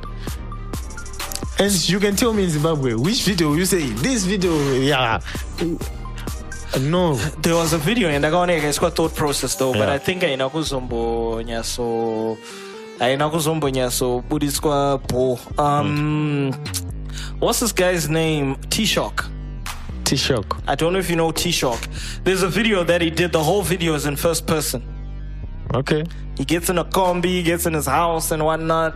And 1.60 1.90
you 1.90 2.00
can 2.00 2.16
tell 2.16 2.32
me 2.34 2.44
in 2.46 2.50
Zimbabwe 2.50 2.94
which 2.94 3.24
video 3.24 3.54
you 3.54 3.66
say 3.66 3.90
this 3.90 4.24
video, 4.26 4.54
yeah. 4.80 5.20
No, 6.80 7.16
there 7.42 7.56
was 7.56 7.74
a 7.74 7.78
video 7.78 8.10
and 8.10 8.24
ndakaona 8.24 8.56
ikaiswa 8.58 8.92
thought 8.96 9.16
process 9.16 9.56
though 9.58 9.74
but 9.74 9.82
Yeah. 9.88 9.94
i 9.96 10.00
think 10.00 10.22
haina 10.22 10.50
kuzombonyaso 10.50 12.38
haina 13.00 13.30
kuzombonya 13.30 13.92
so 13.92 14.22
budiswa 14.30 14.98
bo 15.10 15.40
um 15.58 16.54
what's 17.40 17.60
this 17.60 17.74
guy's 17.76 18.08
name 18.10 18.56
t-shock 18.70 19.26
T-Shock. 20.04 20.58
i 20.68 20.76
don't 20.76 20.92
know 20.94 21.00
if 21.00 21.10
you 21.10 21.16
know 21.16 21.32
t-shock 21.32 21.80
there's 22.24 22.44
a 22.44 22.48
video 22.48 22.84
that 22.84 23.02
he 23.02 23.10
did 23.10 23.32
the 23.32 23.44
whole 23.44 23.62
video 23.64 23.96
is 23.96 24.06
in 24.06 24.16
first 24.16 24.46
person 24.46 24.82
Okay. 25.74 26.04
he 26.38 26.46
gets 26.46 26.70
in 26.70 26.78
a 26.78 26.84
combi 26.84 27.26
he 27.30 27.44
gets 27.44 27.66
in 27.66 27.74
his 27.74 27.88
house 27.88 28.32
and 28.32 28.44
whatnot 28.44 28.94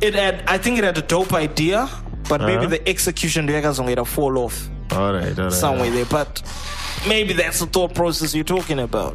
it 0.00 0.14
had 0.14 0.42
i 0.48 0.58
think 0.58 0.78
it 0.78 0.84
had 0.84 0.96
a 0.98 1.02
dope 1.02 1.32
idea 1.32 1.88
but 2.28 2.40
maybe 2.40 2.66
Uh-huh. 2.66 2.68
the 2.68 2.88
execution 2.88 3.46
yakazongera 3.48 4.04
fall 4.06 4.36
off 4.38 4.68
All 4.92 5.12
right. 5.12 5.38
All 5.38 5.44
right. 5.44 5.52
somewhere 5.52 5.90
there 5.90 6.04
but 6.06 6.42
maybe 7.08 7.32
that's 7.34 7.58
the 7.60 7.66
thought 7.66 7.94
process 7.94 8.34
you're 8.34 8.44
talking 8.56 8.78
about 8.80 9.14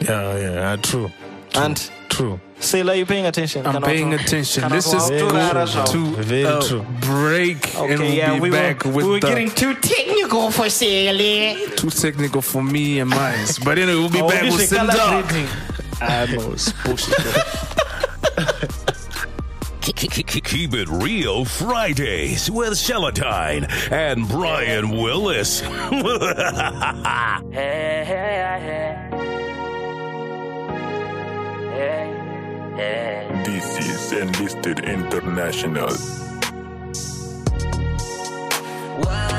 Yeah, 0.00 0.36
yeah. 0.38 0.76
True. 0.76 1.10
and 1.54 1.76
True. 2.08 2.38
Sailor, 2.60 2.94
you 2.94 3.06
paying 3.06 3.26
attention? 3.26 3.66
I'm 3.66 3.72
Kana 3.72 3.86
paying 3.86 4.10
watu- 4.10 4.20
attention. 4.24 4.62
kana 4.62 4.74
Let's 4.74 4.86
watu 4.88 4.92
just 4.98 5.12
watu 5.12 5.30
go 5.30 5.36
rara 5.36 5.66
zao. 5.66 5.84
to 5.92 5.98
Very 6.22 6.44
a 6.44 6.60
true. 6.60 6.84
break 7.00 7.74
and 7.74 7.98
we'll 8.00 8.14
yeah, 8.14 8.34
be 8.34 8.40
we 8.40 8.50
back 8.50 8.84
were, 8.84 8.92
with 8.92 9.06
we 9.06 9.12
were 9.12 9.20
the 9.20 9.28
getting 9.28 9.50
too 9.50 9.74
technical 9.74 10.50
for 10.50 10.68
Sailor. 10.70 11.56
too 11.76 11.90
technical 11.90 12.42
for 12.42 12.62
me 12.62 13.00
and 13.00 13.10
mine. 13.10 13.46
But 13.64 13.78
anyway, 13.78 13.98
we'll 14.00 14.10
be 14.10 14.20
Oh, 14.20 14.28
back 14.28 14.42
with 14.42 14.60
is 14.60 14.68
Sim 14.68 14.78
color 14.78 14.92
Dog. 14.94 15.28
grading. 15.28 15.48
I 16.00 16.26
know 16.34 16.52
it's 16.52 16.72
bullshit. 16.84 17.16
Keep 19.82 20.74
it 20.74 20.88
real 20.88 21.44
Fridays 21.44 22.48
with 22.48 22.74
Seletine 22.74 23.66
and 23.90 24.28
Brian 24.28 24.90
Willis. 24.90 25.60
This 33.44 33.78
is 33.78 34.12
Enlisted 34.12 34.84
International. 34.84 35.90
I'm 39.04 39.31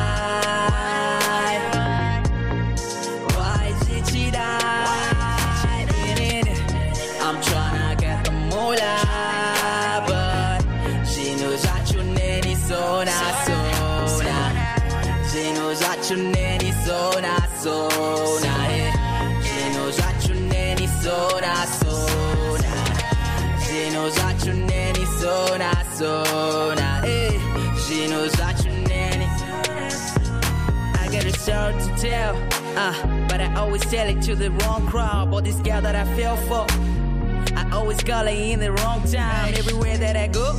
need 16.18 16.64
it 16.64 16.74
so 16.86 17.12
na 17.22 17.38
so 17.60 17.88
na. 26.76 27.02
eh. 27.04 27.38
She 27.86 28.08
knows 28.08 28.32
that 28.34 28.64
you 28.66 28.72
need 28.72 29.22
it. 29.26 29.32
I 31.02 31.08
got 31.12 31.26
a 31.26 31.34
story 31.34 31.74
to 31.74 32.02
tell, 32.02 32.36
uh, 32.78 33.28
but 33.28 33.40
I 33.42 33.54
always 33.56 33.82
tell 33.82 34.08
it 34.08 34.22
to 34.24 34.36
the 34.36 34.52
wrong 34.52 34.88
crowd. 34.88 35.32
But 35.32 35.44
this 35.46 35.60
girl 35.60 35.82
that 35.82 35.96
I 35.96 36.06
fell 36.16 36.38
for, 36.48 36.66
I 37.56 37.70
always 37.72 38.02
call 38.04 38.26
her 38.26 38.30
in 38.30 38.60
the 38.60 38.72
wrong 38.72 39.04
time. 39.04 39.54
Everywhere 39.56 39.98
that 39.98 40.16
I 40.16 40.28
go, 40.28 40.58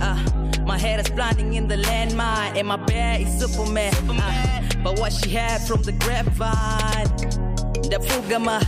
uh, 0.00 0.18
my 0.66 0.78
head 0.78 1.00
is 1.00 1.08
blinding 1.10 1.54
in 1.54 1.68
the 1.68 1.76
landmine, 1.76 2.56
and 2.56 2.68
my 2.68 2.76
bear 2.76 3.20
is 3.20 3.28
Superman. 3.38 3.92
Uh, 4.08 4.62
but 4.82 4.98
what 4.98 5.12
she 5.12 5.30
had 5.30 5.60
from 5.62 5.82
the 5.82 5.92
grapevine. 5.92 7.42
ndapfugama 7.86 8.62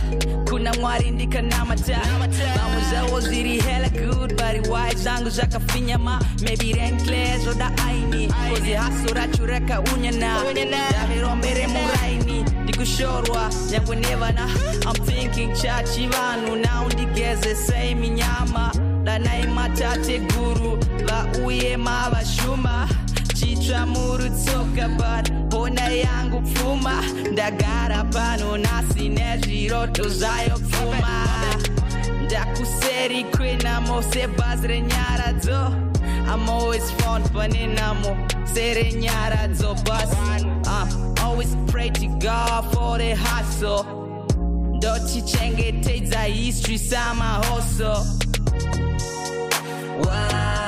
kuna 0.49 0.73
mwari 0.73 1.11
ndikanamata 1.11 1.99
vamwe 2.57 2.81
zvavo 2.89 3.21
zviri 3.21 3.61
hella 3.61 3.89
good 3.89 4.29
but 4.29 4.67
why 4.67 4.95
zvangu 4.95 5.29
zvakafinyama 5.29 6.21
maybe 6.41 6.73
renclair 6.73 7.39
zvoda 7.39 7.71
aini. 7.87 8.33
Kozi 8.49 8.73
haso 8.73 9.13
racho 9.13 9.45
rakaunyana 9.45 10.43
ndave 10.53 11.53
remuraini 11.53 12.45
ndikushorwa 12.63 13.49
nyangwe 13.71 13.95
nevana 13.95 14.49
i'm 14.81 15.05
thinking 15.05 15.53
chachi 15.53 16.07
vanhu 16.07 16.55
nau 16.55 16.85
ndigeze 16.85 17.55
sei 17.55 17.95
minyama 17.95 18.71
danai 19.03 19.47
matate 19.47 20.19
guru. 20.19 20.77
Vauye 21.05 21.77
mavashuma 21.77 22.89
chitsva 23.33 23.85
murutsoka 23.85 24.87
but 24.97 25.44
yangu 25.91 26.41
pfuma 26.41 27.03
ndagara 27.31 28.03
pano 28.03 28.57
nhasi 28.57 29.09
nezviroto 29.09 30.09
zvayo 30.09 30.59
pfuma 30.59 31.27
ndakuseri 32.25 33.23
kwenamo 33.23 34.01
sebhazi 34.03 34.67
renyaradzo 34.67 35.85
I'm 36.27 36.49
always 36.49 36.91
found 36.91 37.31
pane 37.33 37.67
namo 37.75 38.17
serenyaradzo 38.45 39.75
bus. 39.85 40.11
Uh, 40.67 41.23
always 41.23 41.55
pray 41.67 41.89
to 41.89 42.07
God 42.19 42.73
for 42.73 42.97
the 42.97 43.15
hustle. 43.15 43.85
Ndotichengetedza 44.73 46.23
history 46.23 46.77
samahoso 46.77 48.05
Why? 50.03 50.64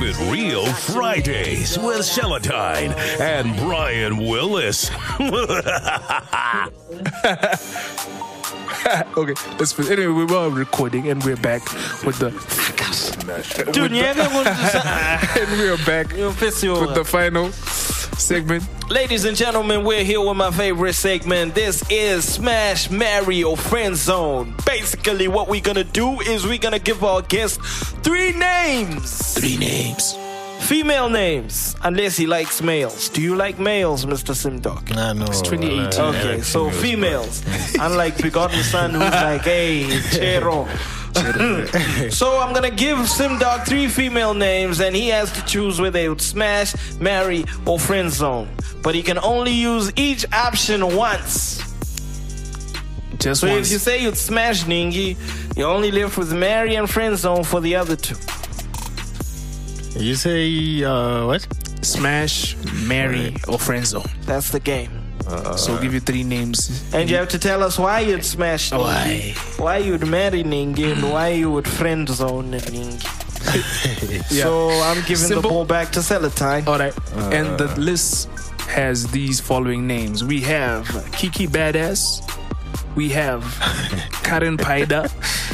Keep 0.00 0.16
it 0.16 0.32
real 0.32 0.64
Fridays 0.64 1.78
with 1.78 2.06
Seletine 2.06 2.94
and 3.20 3.54
Brian 3.58 4.16
Willis. 4.16 4.90
okay, 9.14 9.34
let's 9.58 9.72
finish. 9.72 9.90
Anyway, 9.90 10.06
we 10.06 10.24
were 10.24 10.48
recording 10.48 11.10
and 11.10 11.22
we're 11.22 11.36
back 11.36 11.62
with 12.04 12.18
the 12.18 12.30
Dude, 13.72 13.92
nyeke 13.92 14.24
kuti 14.24 15.36
and 15.42 15.60
we 15.60 15.68
are 15.68 15.76
back 15.84 16.10
with 16.16 16.94
the 16.94 17.04
final 17.04 17.50
segment. 18.20 18.62
Ladies 18.90 19.24
and 19.24 19.36
gentlemen, 19.36 19.84
we're 19.84 20.04
here 20.04 20.20
with 20.20 20.36
my 20.36 20.50
favorite 20.50 20.92
segment. 20.94 21.54
This 21.54 21.82
is 21.90 22.24
Smash, 22.34 22.90
Mario 22.90 23.50
or 23.50 23.56
Friend 23.56 23.96
Zone. 23.96 24.54
Basically, 24.66 25.28
what 25.28 25.48
we're 25.48 25.60
gonna 25.60 25.84
do 25.84 26.20
is 26.20 26.46
we're 26.46 26.58
gonna 26.58 26.78
give 26.78 27.02
our 27.02 27.22
guests 27.22 27.58
three 28.02 28.32
names. 28.32 29.34
Three 29.34 29.56
names. 29.56 30.16
Female 30.60 31.08
names, 31.08 31.74
unless 31.82 32.16
he 32.16 32.26
likes 32.26 32.62
males. 32.62 33.08
Do 33.08 33.20
you 33.22 33.34
like 33.34 33.58
males, 33.58 34.04
Mr. 34.04 34.34
SimDoc? 34.34 34.94
Nah, 34.94 35.14
no. 35.14 35.24
It's 35.24 35.40
2018. 35.40 36.00
Okay, 36.00 36.40
so 36.42 36.70
females. 36.70 37.42
Unlike 37.80 38.22
Begotten 38.22 38.62
Son, 38.62 38.90
who's 38.90 39.00
like, 39.00 39.40
hey, 39.42 39.84
Chero. 40.12 40.68
so 42.10 42.38
I'm 42.40 42.52
gonna 42.54 42.70
give 42.70 42.98
SimDoc 42.98 43.66
three 43.66 43.88
female 43.88 44.34
names, 44.34 44.80
and 44.80 44.94
he 44.94 45.08
has 45.08 45.32
to 45.32 45.44
choose 45.44 45.80
whether 45.80 45.98
he 45.98 46.08
would 46.08 46.20
smash, 46.20 46.74
marry, 47.00 47.44
or 47.66 47.78
friend 47.78 48.10
zone. 48.10 48.48
But 48.82 48.94
he 48.94 49.02
can 49.02 49.18
only 49.18 49.52
use 49.52 49.92
each 49.96 50.24
option 50.32 50.96
once. 50.96 51.58
Just 53.18 53.40
So 53.42 53.48
once. 53.48 53.66
if 53.66 53.72
you 53.72 53.78
say 53.78 54.02
you'd 54.02 54.16
smash 54.16 54.64
Ningi, 54.64 55.16
you 55.56 55.64
only 55.64 55.90
left 55.90 56.16
with 56.16 56.32
marry 56.32 56.76
and 56.76 56.88
friend 56.88 57.16
zone 57.18 57.44
for 57.44 57.60
the 57.60 57.74
other 57.76 57.96
two. 57.96 58.16
You 59.98 60.14
say 60.14 60.82
uh, 60.84 61.26
what? 61.26 61.46
Smash, 61.82 62.56
marry, 62.86 63.34
or 63.48 63.58
friend 63.58 63.84
zone. 63.86 64.08
That's 64.22 64.50
the 64.50 64.60
game. 64.60 64.99
Uh-uh. 65.30 65.56
so 65.56 65.78
give 65.80 65.94
you 65.94 66.00
three 66.00 66.24
names. 66.24 66.92
And 66.92 67.08
you 67.08 67.16
have 67.16 67.28
to 67.30 67.38
tell 67.38 67.62
us 67.62 67.78
why 67.78 68.00
you'd 68.00 68.24
smash 68.24 68.70
Ningi, 68.70 68.78
Why? 68.78 69.34
why 69.64 69.76
you'd 69.78 70.06
marry 70.06 70.42
Ningi, 70.42 70.92
and 70.92 71.12
why 71.12 71.28
you 71.28 71.50
would 71.50 71.68
friend 71.68 72.08
zone 72.08 72.50
Ningi. 72.52 73.16
So 74.30 74.68
I'm 74.82 75.02
giving 75.06 75.28
the 75.30 75.40
ball 75.40 75.64
back 75.64 75.90
to 75.92 76.00
Seletine. 76.00 76.66
All 76.66 76.78
right. 76.78 76.94
Uh. 77.16 77.30
and 77.32 77.58
the 77.58 77.68
list 77.80 78.28
has 78.68 79.06
these 79.10 79.40
following 79.40 79.86
names. 79.86 80.22
We 80.22 80.40
have 80.42 80.86
Kikky 81.16 81.48
Badass. 81.48 82.20
We 82.94 83.08
have 83.10 83.42
Karen 84.22 84.56
Paida. 84.56 85.10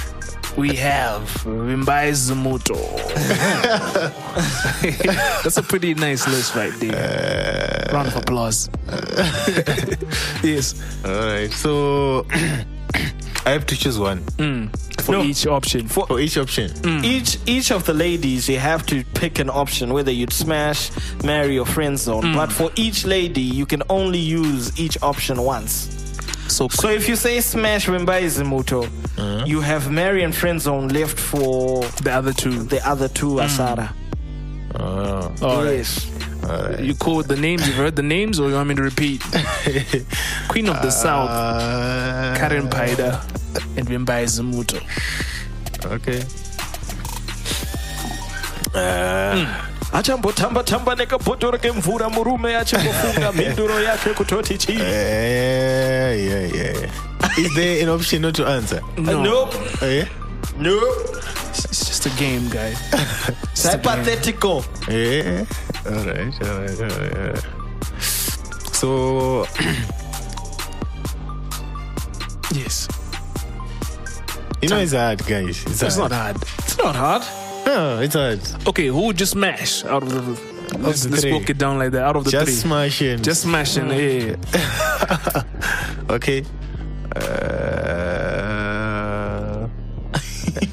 We 0.56 0.74
have 0.76 1.22
Vimbai 1.44 2.12
Zimuto. 2.12 2.76
That's 5.42 5.58
a 5.58 5.62
pretty 5.62 5.92
nice 5.94 6.26
list 6.26 6.54
right 6.54 6.72
there. 6.80 7.86
Uh, 7.90 7.92
Round 7.92 8.08
of 8.08 8.16
applause. 8.16 8.70
yes. 10.42 10.74
All 11.04 11.10
right. 11.12 11.50
So 11.52 12.26
I 13.44 13.50
have 13.50 13.66
to 13.66 13.76
choose 13.76 13.98
one 13.98 14.18
hmm. 14.38 14.66
For 15.00 15.12
No. 15.12 15.22
each 15.22 15.46
option. 15.46 15.86
for 15.88 16.18
each 16.18 16.38
option. 16.38 16.70
Hmm. 16.70 17.04
Each 17.04 17.38
each 17.46 17.70
of 17.70 17.84
the 17.84 17.92
ladies, 17.94 18.48
you 18.48 18.58
have 18.58 18.86
to 18.86 19.04
pick 19.14 19.38
an 19.38 19.50
option 19.50 19.92
whether 19.92 20.10
you'd 20.10 20.32
smash, 20.32 20.90
marry, 21.22 21.58
or 21.58 21.66
friend 21.66 21.98
zone. 21.98 22.22
Hmm. 22.24 22.34
But 22.34 22.50
for 22.50 22.70
each 22.76 23.04
lady, 23.04 23.42
you 23.42 23.66
can 23.66 23.82
only 23.90 24.18
use 24.18 24.72
each 24.80 24.96
option 25.02 25.42
once. 25.42 26.05
So, 26.56 26.68
So 26.68 26.88
if 26.88 27.06
you 27.08 27.16
say 27.16 27.40
smash 27.40 27.84
Vimbai 27.86 28.22
Zimuto, 28.36 28.80
Uh-huh. 28.86 29.44
you 29.46 29.60
have 29.60 29.90
Mary 29.90 30.22
and 30.26 30.34
Friend 30.34 30.58
Zone 30.60 30.88
left 30.88 31.18
for 31.30 31.84
the 32.04 32.12
other 32.18 32.32
two. 32.32 32.56
the 32.74 32.80
other 32.92 33.08
two 33.08 33.32
Asara. 33.46 33.88
Oh, 34.74 35.32
All 35.42 35.64
right. 35.64 35.76
yes. 35.78 35.90
You 36.80 36.94
cool 36.94 37.16
with 37.20 37.28
the 37.28 37.36
names? 37.36 37.66
You've 37.66 37.76
heard 37.84 37.96
the 37.96 38.02
names, 38.16 38.38
or 38.40 38.48
you 38.48 38.54
want 38.54 38.68
me 38.68 38.74
to 38.76 38.82
repeat? 38.82 39.20
Queen 40.48 40.68
of 40.68 40.80
the 40.80 40.90
South, 40.90 41.28
uh, 41.30 42.34
Karen 42.38 42.68
Paida, 42.68 43.10
and 43.76 43.84
Vimbai 43.88 44.24
Zimuto. 44.34 44.78
Okay. 45.96 46.20
Achambotamba 49.92 50.62
tamba 50.64 50.94
nekabhotoro 50.94 51.58
kemvura 51.58 52.08
murume 52.10 52.56
achimbofunga 52.56 53.32
mhinduro 53.36 53.80
yake 53.80 54.10
kutoti 54.14 54.58
chii 54.58 54.72
eh, 54.72 54.80
Yeah, 54.80 56.14
yeah, 56.20 56.54
yeah. 56.54 56.90
Is 57.38 57.54
there 57.54 57.82
an 57.82 57.88
option 57.88 58.22
not 58.22 58.34
to 58.34 58.46
answer? 58.46 58.80
No, 58.96 59.22
nope 59.22 59.54
Oh, 59.82 59.86
yeah? 59.86 60.08
nope 60.58 61.16
it's 61.48 61.86
just 61.86 62.06
a 62.06 62.10
game, 62.10 62.48
guy. 62.48 62.74
it's 63.52 63.64
hypothetical 63.66 64.64
Yeah. 64.88 65.44
All 65.86 66.04
right, 66.04 66.34
all 66.42 66.60
right, 66.60 66.80
all 66.80 66.88
right. 66.88 67.16
all 67.16 67.32
right. 67.32 67.44
So, 68.72 69.46
Yes, 72.54 72.88
you 74.62 74.68
know, 74.68 74.78
it's 74.78 74.92
hard, 74.92 75.24
guys. 75.26 75.64
It's, 75.66 75.82
it's 75.82 75.96
not 75.96 76.12
hard. 76.12 76.36
hard. 76.36 76.42
it's 76.58 76.78
not 76.78 76.94
hard 76.96 77.22
No, 77.66 78.00
it's 78.00 78.14
hard. 78.14 78.40
Okay, 78.68 78.86
who 78.86 79.06
would 79.06 79.18
you 79.20 79.26
smash 79.26 79.84
out 79.84 80.02
of 80.04 80.10
the? 80.12 80.20
Let's, 80.78 81.02
the 81.04 81.10
let's 81.10 81.22
three. 81.22 81.30
book 81.32 81.48
it 81.50 81.58
down 81.58 81.78
like 81.78 81.92
that. 81.92 82.02
Out 82.02 82.16
of 82.16 82.24
the 82.24 82.30
Just 82.30 82.46
three, 82.46 82.54
smashing. 82.54 83.22
just 83.22 83.42
smashing. 83.42 83.88
Yeah. 83.90 84.36
okay. 86.10 86.44
Uh, 87.14 87.86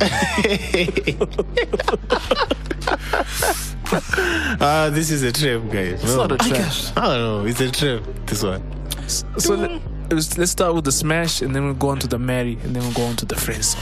Ah, 4.59 4.89
this 4.91 5.11
is 5.11 5.23
a 5.23 5.31
trap, 5.31 5.61
guys. 5.71 6.03
It's 6.03 6.15
not 6.15 6.31
a 6.31 6.37
trap. 6.37 6.73
I 6.97 7.15
don't 7.17 7.43
know. 7.43 7.45
It's 7.45 7.59
a 7.61 7.71
trap. 7.71 8.01
This 8.25 8.43
one. 8.43 8.63
So 9.07 9.55
let, 9.55 9.81
let's, 10.11 10.37
let's 10.37 10.51
start 10.51 10.73
with 10.73 10.85
the 10.85 10.91
smash, 10.91 11.41
and 11.41 11.55
then 11.55 11.65
we'll 11.65 11.73
go 11.75 11.89
on 11.89 11.99
to 11.99 12.07
the 12.07 12.17
marry, 12.17 12.53
and 12.63 12.75
then 12.75 12.81
we'll 12.83 12.93
go 12.93 13.03
on 13.03 13.15
to 13.17 13.25
the 13.25 13.35
friends. 13.35 13.75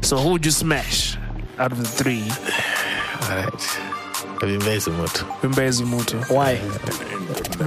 So 0.00 0.16
who 0.18 0.30
would 0.30 0.44
you 0.44 0.52
smash 0.52 1.16
out 1.58 1.72
of 1.72 1.78
the 1.78 1.84
three? 1.88 2.22
All 3.28 3.36
right. 3.36 3.78
I've 4.42 4.48
been 4.48 4.60
very 4.60 4.80
somewhat. 4.80 5.10
Vimbai 5.40 5.68
Zimuto. 5.70 6.18
why 6.34 6.58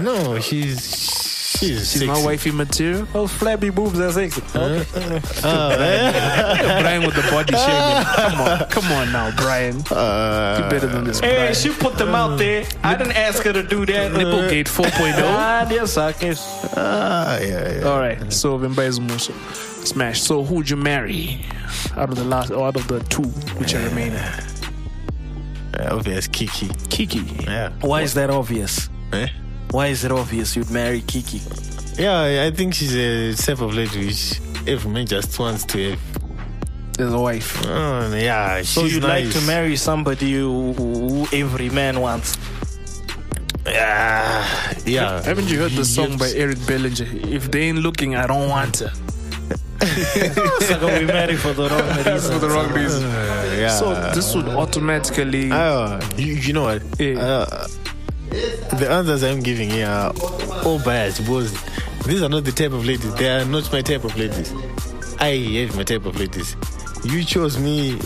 No, 0.02 0.40
she's 0.40 1.35
she's 1.58 1.92
She's 1.94 2.04
my 2.04 2.24
wifey 2.24 2.52
material. 2.52 3.06
those 3.14 3.32
flabby 3.32 3.70
boobs 3.70 4.00
are 4.00 4.12
sexy 4.12 4.42
Oh, 4.56 5.70
eh? 5.70 6.82
Brian 6.82 7.04
with 7.06 7.16
the 7.16 7.22
body 7.32 7.54
shaming. 7.66 8.04
Come 8.16 8.42
on, 8.42 8.70
come 8.70 8.92
on 8.92 9.12
now, 9.12 9.32
Brian. 9.36 9.82
Uh, 9.92 10.62
You 10.64 10.70
better 10.70 10.88
than 10.88 11.04
this, 11.06 11.20
hey 11.20 11.36
Brian. 11.36 11.54
she 11.54 11.70
put 11.70 11.98
them 11.98 12.14
out 12.16 12.38
there 12.38 12.66
i 12.84 12.96
didn't 12.96 13.16
ask 13.16 13.44
her 13.44 13.54
to 13.54 13.64
do 13.64 13.86
that 13.86 14.12
Nipplegate 14.12 14.66
4.0. 14.68 15.14
ah 15.24 15.66
dear 15.70 15.88
suckers 15.88 16.40
ah, 16.78 17.38
yeah, 17.40 17.80
yeah. 17.80 17.88
All 17.88 18.00
right, 18.00 18.32
so 18.34 18.58
Vimbai 18.60 18.90
Zimuto. 18.92 19.34
Smash. 19.86 20.22
So 20.22 20.44
who 20.44 20.56
would 20.56 20.70
you 20.70 20.78
marry 20.78 21.46
out 21.96 22.10
of 22.10 22.16
the 22.16 22.24
last, 22.26 22.50
or 22.52 22.66
out 22.68 22.76
of 22.76 22.88
the 22.88 23.00
two 23.02 23.22
which 23.60 23.76
are 23.76 23.84
remaining? 23.88 24.18
Uh, 24.18 25.90
obvious 25.92 26.28
Kikky. 26.28 26.70
Kikky. 26.90 27.46
Yeah. 27.46 27.70
why 27.82 28.02
is 28.02 28.14
that 28.16 28.30
obvious 28.30 28.90
Eh? 29.14 29.28
Why 29.76 29.88
is 29.88 30.06
it 30.06 30.12
obvious 30.14 30.56
you'd 30.56 30.72
marry 30.72 31.02
Kikky 31.02 31.42
Yeah, 32.00 32.46
I 32.48 32.52
think 32.52 32.74
she's 32.74 32.96
a 32.96 33.34
type 33.36 33.60
of 33.60 33.74
lady 33.74 34.06
which 34.06 34.40
every 34.66 34.90
man 34.90 35.06
just 35.06 35.38
wants 35.38 35.66
to 35.66 35.90
have. 35.90 36.00
There's 36.94 37.12
a 37.12 37.20
wife. 37.20 37.62
Oh, 37.68 38.16
yeah, 38.16 38.60
she's 38.60 38.70
so 38.70 38.86
you'd 38.86 39.04
nice. 39.04 39.26
like 39.26 39.34
to 39.36 39.42
marry 39.46 39.76
somebody 39.76 40.32
who, 40.32 40.72
who 40.72 41.28
every 41.34 41.70
man 41.70 42.00
wants 42.00 42.38
Yeah, 43.66 44.46
yeah. 44.86 45.22
Haven't 45.22 45.50
you 45.50 45.60
heard 45.60 45.74
the 45.74 45.84
song 45.84 46.12
Yes. 46.12 46.20
by 46.20 46.30
Eric 46.40 46.66
Bellinger? 46.66 47.10
If 47.36 47.52
they 47.52 47.64
ain't 47.64 47.80
looking, 47.80 48.16
I 48.16 48.28
don't 48.28 48.48
want 48.48 48.80
her. 48.80 48.94
so 50.62 51.00
we 51.00 51.06
marry 51.06 51.36
for 51.36 51.52
the 51.52 51.68
wrong 51.68 51.98
reason 51.98 52.32
For 52.34 52.40
the 52.40 52.50
wrong 52.50 52.72
reason. 52.72 53.04
Uh, 53.04 53.56
yeah. 53.60 53.78
So 53.78 53.94
this 54.16 54.34
would 54.36 54.48
automatically. 54.48 55.52
Oh, 55.52 56.00
you, 56.16 56.34
you 56.36 56.54
know 56.54 56.64
what? 56.64 56.82
Yeah. 56.98 57.20
Uh, 57.20 57.68
the 58.80 58.88
answers 58.90 59.24
I'm 59.24 59.42
giving 59.42 59.70
here 59.70 59.88
are 59.88 60.12
all 60.66 60.80
biased 60.84 61.20
because 61.22 61.54
these 62.06 62.22
are 62.22 62.30
not 62.30 62.44
the 62.44 62.52
type 62.52 62.72
of 62.74 62.86
ladies. 62.86 63.14
They 63.16 63.30
are 63.30 63.46
not 63.46 63.72
my 63.72 63.82
type 63.82 64.04
of 64.04 64.18
ladies. 64.18 64.54
I 65.20 65.30
have 65.66 65.76
my 65.76 65.84
type 65.84 66.06
of 66.06 66.20
ladies. 66.20 66.56
You 67.06 67.24
chose 67.24 67.60
me, 67.60 67.94
uh, 67.94 67.98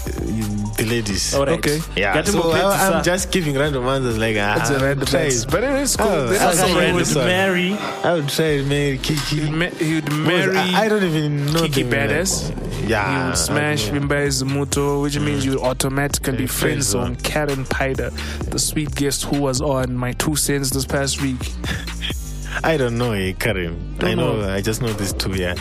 the 0.75 0.85
ladies. 0.87 1.33
All 1.33 1.45
right. 1.45 1.57
Okay. 1.57 1.79
Yeah, 1.95 2.13
Get 2.15 2.27
so 2.27 2.51
I, 2.51 2.89
I'm 2.91 3.01
just 3.03 3.31
giving 3.31 3.55
random 3.57 3.85
answers 3.87 4.17
like 4.17 4.35
ah, 4.37 4.57
It's 4.59 4.69
a 4.71 4.79
random 4.79 5.05
try 5.07 5.21
answer. 5.21 5.47
it. 5.47 5.51
But 5.51 5.63
it 5.63 5.71
is 5.81 5.95
cool. 5.95 6.07
Oh, 6.07 6.27
There's 6.27 6.41
I 6.41 6.53
some 6.53 6.67
can 6.69 6.77
random. 6.77 6.97
this 6.99 7.15
one. 7.15 7.25
marry 7.25 7.73
I 8.03 8.13
would 8.15 8.27
try 8.27 8.57
to 8.57 8.63
marry 8.65 8.97
Kikky. 8.97 9.39
He'd, 9.39 9.51
ma- 9.51 9.65
he'd 9.67 10.11
marry 10.11 10.57
I, 10.57 10.81
I 10.83 10.89
don't 10.89 11.03
even 11.03 11.45
know 11.45 11.61
Kikky 11.63 11.89
them, 11.89 12.09
like- 12.09 12.09
Badass. 12.09 12.51
Yeah. 12.89 13.21
He 13.23 13.29
would 13.29 13.37
smash 13.37 13.87
I 13.87 13.91
don't 13.91 14.07
know. 14.07 14.15
Vimbai 14.15 15.01
which 15.03 15.19
means 15.19 15.45
you 15.45 15.61
automatically 15.61 16.31
Yeah, 16.41 16.47
friend 16.47 16.49
friend 16.49 16.83
zone 16.83 17.05
zone. 17.05 17.15
Uh, 17.17 17.19
Karen 17.23 17.65
Paida, 17.65 18.49
the 18.49 18.57
sweet 18.59 18.93
guest 18.95 19.25
who 19.25 19.39
was 19.41 19.61
on 19.61 19.95
my 19.95 20.13
two 20.13 20.35
cents 20.35 20.71
this 20.71 20.85
past 20.85 21.21
week. 21.21 21.51
I 22.63 22.77
don't 22.77 22.97
know, 22.97 23.11
eh, 23.11 23.33
Karim. 23.33 23.95
I 23.99 24.01
Don't 24.01 24.17
know, 24.17 24.41
know. 24.41 24.49
I 24.53 24.61
just 24.61 24.81
know 24.81 24.91
these 24.93 25.13
two, 25.13 25.33
yeah. 25.33 25.53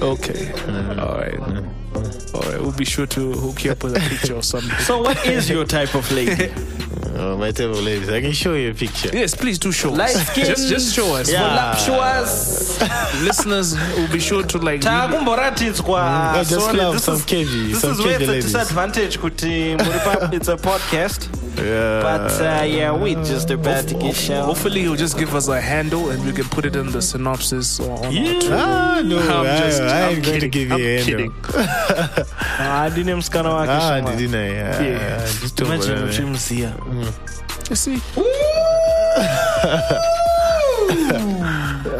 Okay. 0.00 0.46
Mm. 0.66 0.98
All 1.00 1.16
right. 1.16 1.34
Mm. 1.34 2.34
All 2.34 2.40
right. 2.50 2.60
We'll 2.60 2.72
be 2.72 2.84
sure 2.84 3.06
to 3.06 3.32
hook 3.32 3.64
you 3.64 3.70
up 3.70 3.84
with 3.84 3.96
a 3.96 4.00
picture 4.00 4.34
or 4.34 4.42
something. 4.42 4.76
so 4.80 5.00
what 5.00 5.24
is 5.26 5.48
your 5.48 5.64
type 5.64 5.94
of 5.94 6.10
lady 6.10 6.52
Oh, 7.16 7.36
my 7.36 7.50
type 7.52 7.70
of 7.70 7.80
ladies. 7.82 8.08
I 8.08 8.20
can 8.20 8.32
show 8.32 8.54
you 8.54 8.70
a 8.70 8.74
picture. 8.74 9.10
Yes, 9.12 9.34
please 9.34 9.58
do 9.58 9.72
show 9.72 9.90
Light 9.92 10.14
us. 10.16 10.26
skin. 10.28 10.44
Just, 10.52 10.68
just 10.68 10.94
show 10.94 11.14
us. 11.14 11.30
voluptuous 11.30 12.80
Listeners 13.22 13.76
will 13.96 14.08
be 14.12 14.20
sure 14.20 14.42
to 14.42 14.58
like. 14.58 14.82
really- 14.82 14.96
takumboratidzwa 14.96 16.00
I 16.34 16.38
just 16.44 16.50
sorry, 16.66 16.78
love 16.78 16.94
this 16.94 17.04
some 17.04 17.14
is- 17.16 17.22
KV, 17.24 17.68
this 17.70 17.80
some 17.80 17.92
is 17.92 17.98
where 18.00 18.18
KV 18.18 18.28
it's 18.38 18.46
a 18.54 18.58
disadvantage 18.58 19.18
kuti 19.18 19.74
it's 20.36 20.48
a 20.48 20.56
podcast 20.56 21.28
Yeah. 21.56 22.02
but 22.02 22.32
uh, 22.40 22.64
yeah 22.64 22.92
we 22.92 23.14
just 23.14 23.50
about 23.50 23.86
to 23.88 23.94
get 23.94 24.16
show 24.16 24.42
Hopefully, 24.42 24.80
he'll 24.82 24.96
just 24.96 25.16
give 25.18 25.34
us 25.36 25.46
a 25.48 25.60
handle 25.60 26.10
and 26.10 26.24
we 26.26 26.32
can 26.32 26.44
put 26.46 26.64
it 26.66 26.74
in 26.76 26.90
the 26.90 27.00
synopsis 27.00 27.78
or 27.80 27.92
on 27.92 28.04
our 28.06 28.10
Twitter. 28.10 28.48
Ah, 28.52 29.02
no, 29.04 29.18
I'm 29.20 29.46
I, 29.46 29.58
just- 29.60 29.80
I 29.82 30.08
I'm 30.10 30.16
am 30.16 30.22
going 30.22 30.40
to 30.40 30.48
kidding. 30.48 30.50
give 30.50 30.68
you 30.68 30.74
I'm 30.74 30.80
a 30.80 31.04
kidding. 31.04 31.32
handle. 31.32 32.26
Ah, 32.58 32.88
ndine 32.90 33.14
musikana 33.14 33.54
wake 33.54 33.70
Ah, 33.70 33.80
shamwari. 33.80 34.16
didn't 34.16 34.34
I? 34.34 34.48
Ah, 34.48 34.82
Yeah. 34.82 35.26
just 35.40 35.60
imagine 35.60 35.94
bother. 35.94 36.08
uchimuziya 36.08 36.68
You 36.68 36.74
see? 36.83 36.83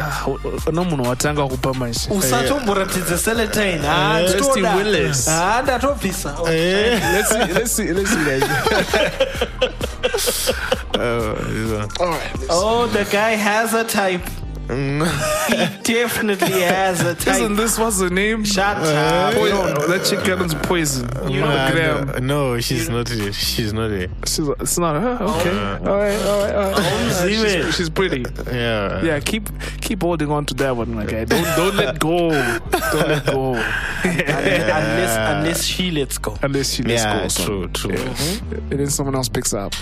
Ah, 0.01 0.25
una 0.67 0.83
munhu 0.83 1.09
watanga 1.09 1.47
kupa 1.47 1.73
manje 1.73 1.99
usatomboratidze 2.09 3.17
seletine 3.17 3.79
Justin 4.21 4.41
nditoda. 4.41 4.75
Willis. 4.75 5.27
Ah, 5.27 5.61
Ndatobvisa 5.63 6.35
let's 6.43 7.29
see 7.29 7.53
let's 7.53 7.75
see 7.75 7.93
let's 7.93 8.09
see 8.09 8.25
guys. 8.25 8.43
This 10.11 11.71
one. 11.71 11.89
all 11.99 12.07
right 12.09 12.31
oh 12.49 12.87
the 12.87 13.03
guy 13.11 13.35
has 13.35 13.73
a 13.73 13.83
type 13.83 14.23
he 15.47 15.83
definitely 15.83 16.61
has 16.61 17.01
a 17.01 17.13
type. 17.15 17.35
Isn't 17.35 17.55
this 17.55 17.77
what's 17.77 17.99
the 17.99 18.09
name? 18.09 18.43
Shut 18.43 18.77
up. 18.77 19.33
poison 19.35 19.89
that 19.89 20.05
chick 20.09 20.27
Ellen's 20.27 20.53
poison. 20.55 21.07
You 21.31 21.41
know 21.41 21.47
Ah, 21.47 21.69
Graham 21.71 22.07
no, 22.25 22.53
no, 22.53 22.59
she's 22.59 22.89
not 22.89 23.07
here. 23.07 23.31
She's 23.31 23.73
not 23.73 23.91
here. 23.91 24.09
she's, 24.25 24.47
it's 24.47 24.77
not 24.79 24.99
her? 25.01 25.23
Okay. 25.23 25.49
All 25.89 25.97
right 25.97 26.25
all 26.25 26.39
right, 26.43 26.55
all 26.55 26.71
right. 26.71 26.79
Uh, 26.79 27.09
Zime. 27.11 27.29
she's, 27.29 27.75
she's 27.75 27.89
pretty. 27.89 28.25
Yeah. 28.47 29.03
yeah 29.03 29.19
keep 29.19 29.47
keep 29.81 30.01
holding 30.01 30.31
on 30.31 30.45
to 30.47 30.53
that 30.55 30.75
one 30.75 30.93
my 30.95 31.05
guy. 31.05 31.25
Don't 31.25 31.43
don't 31.55 31.75
let 31.75 31.99
go. 31.99 32.29
Don't 32.31 33.07
let 33.07 33.25
go. 33.25 33.53
Yeah. 34.05 34.77
unless 34.77 35.17
unless 35.37 35.63
she 35.65 35.89
lets 35.91 36.17
go. 36.19 36.37
Unless 36.43 36.73
she 36.73 36.83
lets 36.83 37.03
Yeah, 37.03 37.21
go 37.23 37.27
son. 37.27 37.45
true, 37.45 37.67
true. 37.69 37.91
and 38.69 38.79
then 38.79 38.89
someone 38.89 39.15
else 39.15 39.29
picks 39.29 39.53
up 39.53 39.73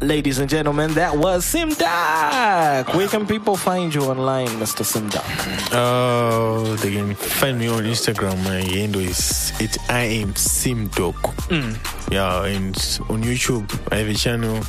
Ladies 0.00 0.38
and 0.38 0.48
gentlemen, 0.48 0.94
that 0.94 1.16
was 1.16 1.44
SimDoc. 1.44 2.94
Where 2.94 3.08
can 3.08 3.26
people 3.26 3.56
find 3.56 3.92
you 3.92 4.02
online, 4.04 4.46
Mr. 4.60 4.84
SimDoc? 4.84 5.24
Oh, 5.72 6.76
they 6.76 6.92
can 6.92 7.14
find 7.16 7.58
me 7.58 7.66
on 7.66 7.82
Instagram. 7.82 8.36
My 8.44 8.60
handle 8.62 9.00
is 9.00 9.52
it 9.60 9.76
I 9.90 10.02
am 10.22 10.34
SimDoc. 10.34 11.14
Mm. 11.50 12.12
Yeah, 12.12 12.44
and 12.44 12.76
on 13.10 13.24
YouTube 13.24 13.68
I 13.90 13.96
have 13.96 14.08
a 14.08 14.14
channel. 14.14 14.62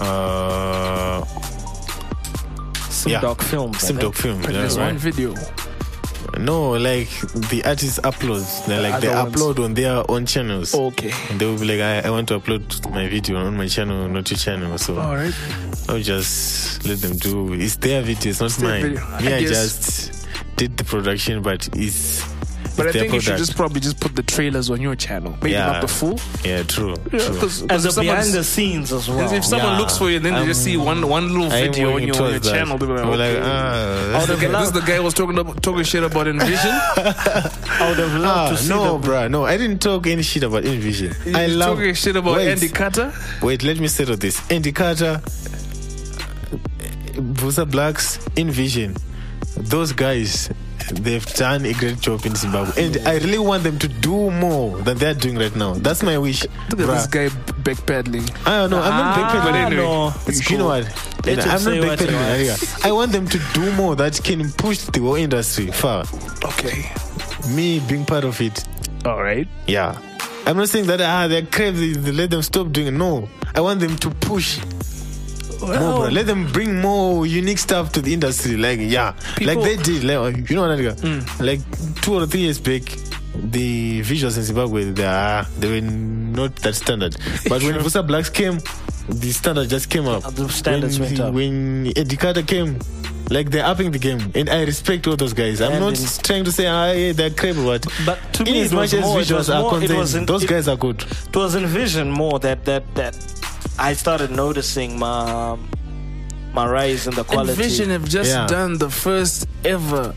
Uh, 0.00 1.24
Yeah. 3.06 3.20
SimDoc 3.20 3.42
Films. 3.42 3.84
I 3.84 3.86
think. 3.88 4.00
SimDoc 4.00 4.14
Film. 4.14 4.36
and 4.44 4.52
yeah, 4.54 4.60
there's 4.60 4.78
one 4.78 4.96
video 4.96 5.34
No, 6.38 6.72
like 6.72 7.08
the 7.50 7.62
artists 7.64 7.98
uploads. 8.00 8.66
They 8.66 8.78
like 8.80 9.00
they 9.00 9.08
ones. 9.08 9.34
upload 9.34 9.64
on 9.64 9.74
their 9.74 10.08
own 10.10 10.26
channels. 10.26 10.74
okay 10.74 11.12
And 11.30 11.40
they 11.40 11.46
will 11.46 11.58
be 11.58 11.64
like, 11.66 11.80
I, 11.80 12.08
I 12.08 12.10
want 12.10 12.28
to 12.28 12.38
upload 12.38 12.90
my 12.92 13.08
video 13.08 13.38
on 13.38 13.56
my 13.56 13.66
channel, 13.66 14.08
not 14.08 14.30
your 14.30 14.38
channel. 14.38 14.76
So 14.78 14.98
all 14.98 15.14
right 15.14 15.34
I'll 15.88 16.00
just 16.00 16.84
let 16.86 16.98
them 17.00 17.16
do. 17.16 17.54
It's 17.54 17.76
their 17.76 18.02
video, 18.02 18.30
it's 18.30 18.40
not 18.40 18.50
their 18.52 18.68
mine. 18.68 18.98
I 18.98 19.20
Me, 19.22 19.32
I, 19.34 19.40
guess- 19.40 19.50
just 19.50 20.26
did 20.56 20.76
the 20.76 20.84
production, 20.84 21.40
but 21.42 21.68
it's. 21.76 22.22
But 22.78 22.86
I 22.86 22.88
it's 22.90 22.94
their 22.94 23.02
think 23.02 23.14
you 23.14 23.20
should 23.20 23.36
just 23.38 23.56
probably 23.56 23.80
just 23.80 24.00
put 24.00 24.14
the 24.16 24.22
trailers 24.22 24.70
on 24.70 24.80
your 24.80 24.94
channel. 24.96 25.32
Maybe 25.42 25.50
Yeah. 25.52 25.66
not 25.66 25.80
the 25.82 25.88
full. 25.88 26.18
Yeah, 26.44 26.62
true. 26.62 26.94
Yeah, 27.12 27.18
true. 27.18 27.34
because 27.34 27.62
As 27.68 27.84
a 27.96 28.00
behind 28.00 28.32
the 28.32 28.42
scenes 28.44 28.92
as 28.92 29.08
well. 29.08 29.30
if 29.32 29.44
someone 29.44 29.72
Yeah. 29.74 29.78
looks 29.80 29.98
for 29.98 30.08
you, 30.10 30.18
then 30.20 30.34
they 30.34 30.46
just 30.46 30.62
see 30.64 30.76
one 30.76 31.06
one 31.08 31.28
little 31.34 31.50
video 31.50 31.96
on 31.96 32.02
your, 32.06 32.22
on 32.22 32.30
your 32.30 32.40
channel. 32.40 32.78
They'll 32.78 32.88
be 32.88 32.94
like, 32.94 33.04
We're 33.04 33.16
like, 33.16 33.36
okay. 33.36 33.42
ah, 33.44 34.12
this, 34.12 34.22
is 34.22 34.28
the 34.40 34.46
guy, 34.46 34.52
this 34.58 34.66
is 34.68 34.72
the 34.72 34.80
guy 34.80 34.96
who 34.96 35.02
was 35.02 35.14
talking 35.14 35.38
about, 35.38 35.62
talking 35.62 35.84
shit 35.84 36.04
about 36.04 36.26
Invision. 36.28 36.70
I 36.70 37.86
would 37.88 37.98
have 37.98 38.14
loved 38.14 38.24
Ah, 38.26 38.48
to 38.50 38.56
see 38.56 38.68
no, 38.70 38.98
the 38.98 39.08
bruh, 39.08 39.30
no, 39.30 39.44
I 39.44 39.56
didn't 39.56 39.80
talk 39.80 40.06
any 40.06 40.22
shit 40.22 40.42
about 40.44 40.64
Invision. 40.64 41.14
I 41.34 41.46
love 41.46 41.76
talking 41.78 41.94
shit 41.94 42.16
about 42.16 42.36
wait, 42.36 42.48
Andy 42.48 42.68
Cutta. 42.68 43.12
Wait, 43.42 43.62
let 43.62 43.78
me 43.80 43.88
settle 43.88 44.16
this. 44.16 44.40
Andy 44.50 44.72
Cutta, 44.72 45.20
Vusa 47.34 47.64
Blaqs, 47.68 48.18
Invision, 48.38 48.96
those 49.56 49.92
guys, 49.92 50.48
they've 50.88 51.24
done 51.34 51.64
a 51.66 51.72
great 51.74 52.00
job 52.00 52.24
in 52.26 52.34
Zimbabwe, 52.34 52.72
and 52.86 53.06
I 53.08 53.18
really 53.18 53.38
want 53.38 53.62
them 53.62 53.78
to 53.78 53.88
do 53.88 54.30
more 54.30 54.78
than 54.82 54.98
they're 54.98 55.14
doing 55.14 55.36
right 55.38 55.54
now. 55.54 55.74
That's 55.74 56.02
my 56.02 56.18
wish. 56.18 56.42
Look 56.70 56.80
at 56.80 56.86
bruh. 56.86 56.94
this 56.96 57.06
guy 57.06 57.28
backpedaling. 57.62 58.28
I 58.46 58.60
don't 58.60 58.70
know. 58.70 58.80
I'm 58.80 58.90
not 58.90 59.18
Ah, 59.18 59.30
backpedaling. 59.32 59.54
anyway, 59.66 59.82
no, 59.82 60.08
It's 60.26 60.38
it's 60.40 60.50
you 60.50 60.58
know 60.58 60.66
what? 60.66 60.84
Let 61.26 61.38
I'm 61.46 61.64
not 61.64 61.86
what 61.88 62.00
he 62.00 62.06
backpedaling. 62.06 62.48
wants. 62.48 62.84
I 62.84 62.92
want 62.92 63.12
them 63.12 63.26
to 63.28 63.38
do 63.52 63.72
more 63.72 63.96
that 63.96 64.20
can 64.22 64.50
push 64.52 64.78
the 64.78 65.00
whole 65.00 65.16
industry 65.16 65.66
far. 65.70 66.04
Okay. 66.44 66.90
Me 67.54 67.80
being 67.88 68.04
part 68.04 68.24
of 68.24 68.40
it, 68.40 68.64
All 69.04 69.22
right. 69.22 69.48
yeah. 69.66 69.98
I'm 70.46 70.56
not 70.56 70.68
saying 70.70 70.86
that 70.86 71.00
ah 71.00 71.28
they're 71.28 71.42
crazy. 71.46 71.94
Let 71.94 72.30
them 72.30 72.42
stop 72.42 72.72
doing 72.72 72.86
it. 72.88 72.92
No, 72.92 73.28
I 73.54 73.60
want 73.60 73.80
them 73.80 73.96
to 73.96 74.10
push 74.10 74.58
more, 75.60 75.76
bro. 75.76 76.08
Let 76.10 76.26
them 76.26 76.50
bring 76.52 76.80
more 76.80 77.26
unique 77.26 77.58
stuff 77.58 77.92
to 77.92 78.00
the 78.02 78.12
industry. 78.12 78.56
Like 78.56 78.80
yeah, 78.80 79.12
People- 79.36 79.54
like 79.62 79.64
they 79.64 79.76
did. 79.82 80.04
Like, 80.04 80.48
you 80.50 80.56
know 80.56 80.68
what? 80.68 80.78
Nigga? 80.78 81.40
Like 81.40 81.60
two 82.02 82.14
or 82.14 82.26
three 82.26 82.40
years 82.40 82.58
back. 82.60 82.82
The 83.40 84.00
visuals 84.02 84.36
in 84.36 84.42
Zimbabwe, 84.42 84.90
they, 84.90 85.04
are, 85.04 85.44
they 85.60 85.68
were 85.70 85.86
not 85.86 86.56
that 86.56 86.74
standard. 86.74 87.14
But 87.48 87.62
when 87.62 87.74
Vusa 87.76 88.02
Blaqs 88.04 88.32
came, 88.34 88.58
the 89.08 89.30
standard 89.30 89.68
just 89.68 89.88
came 89.90 90.08
up. 90.08 90.24
The 90.34 90.48
standards 90.48 90.98
when, 90.98 91.08
went 91.10 91.20
up. 91.20 91.34
When 91.34 91.86
Andy 91.96 92.16
Cutta 92.16 92.44
came, 92.44 92.80
like 93.30 93.50
they're 93.50 93.64
upping 93.64 93.92
the 93.92 93.98
game. 94.00 94.32
And 94.34 94.50
I 94.50 94.64
respect 94.64 95.06
all 95.06 95.14
those 95.14 95.34
guys. 95.34 95.60
I'm 95.60 95.70
And 95.70 95.80
not 95.84 96.00
in- 96.00 96.22
trying 96.24 96.44
to 96.44 96.50
say, 96.52 96.66
ah, 96.66 96.90
yeah, 96.90 97.12
they're 97.12 97.30
crap, 97.30 97.54
but, 97.56 97.86
But 98.04 98.18
to 98.34 98.44
me, 98.44 98.60
as 98.62 98.72
much 98.72 98.92
as 98.92 99.02
more- 99.02 99.18
visuals 99.20 99.36
was 99.36 99.50
are 99.50 99.60
more- 99.62 99.78
concerned, 99.78 100.26
those 100.26 100.42
it- 100.42 100.48
guys 100.50 100.66
are 100.66 100.76
good. 100.76 101.04
it 101.28 101.36
was 101.36 101.54
in 101.54 101.66
vision 101.66 102.10
more 102.10 102.40
that 102.40 102.64
that 102.64 102.92
that 102.96 103.14
I 103.78 103.94
started 103.94 104.30
noticing 104.30 104.98
my 104.98 105.56
my 106.52 106.66
rise 106.66 107.06
in 107.06 107.14
the 107.14 107.24
quality. 107.24 107.52
Invision 107.52 107.90
have 107.90 108.04
just 108.08 108.30
Yeah. 108.30 108.46
done 108.46 108.78
the 108.78 108.90
first 108.90 109.46
ever 109.64 110.14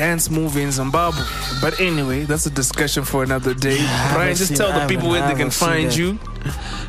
dance 0.00 0.30
movie 0.30 0.62
in 0.62 0.72
Zimbabwe. 0.72 1.22
But 1.60 1.78
anyway, 1.78 2.22
that's 2.22 2.46
a 2.46 2.50
discussion 2.50 3.04
for 3.04 3.22
another 3.22 3.52
day. 3.52 3.76
Brian, 4.14 4.34
just 4.34 4.56
tell 4.56 4.72
the 4.72 4.86
people 4.86 5.10
where 5.10 5.28
they 5.28 5.34
can 5.34 5.50
find 5.50 5.94
you. 5.94 6.18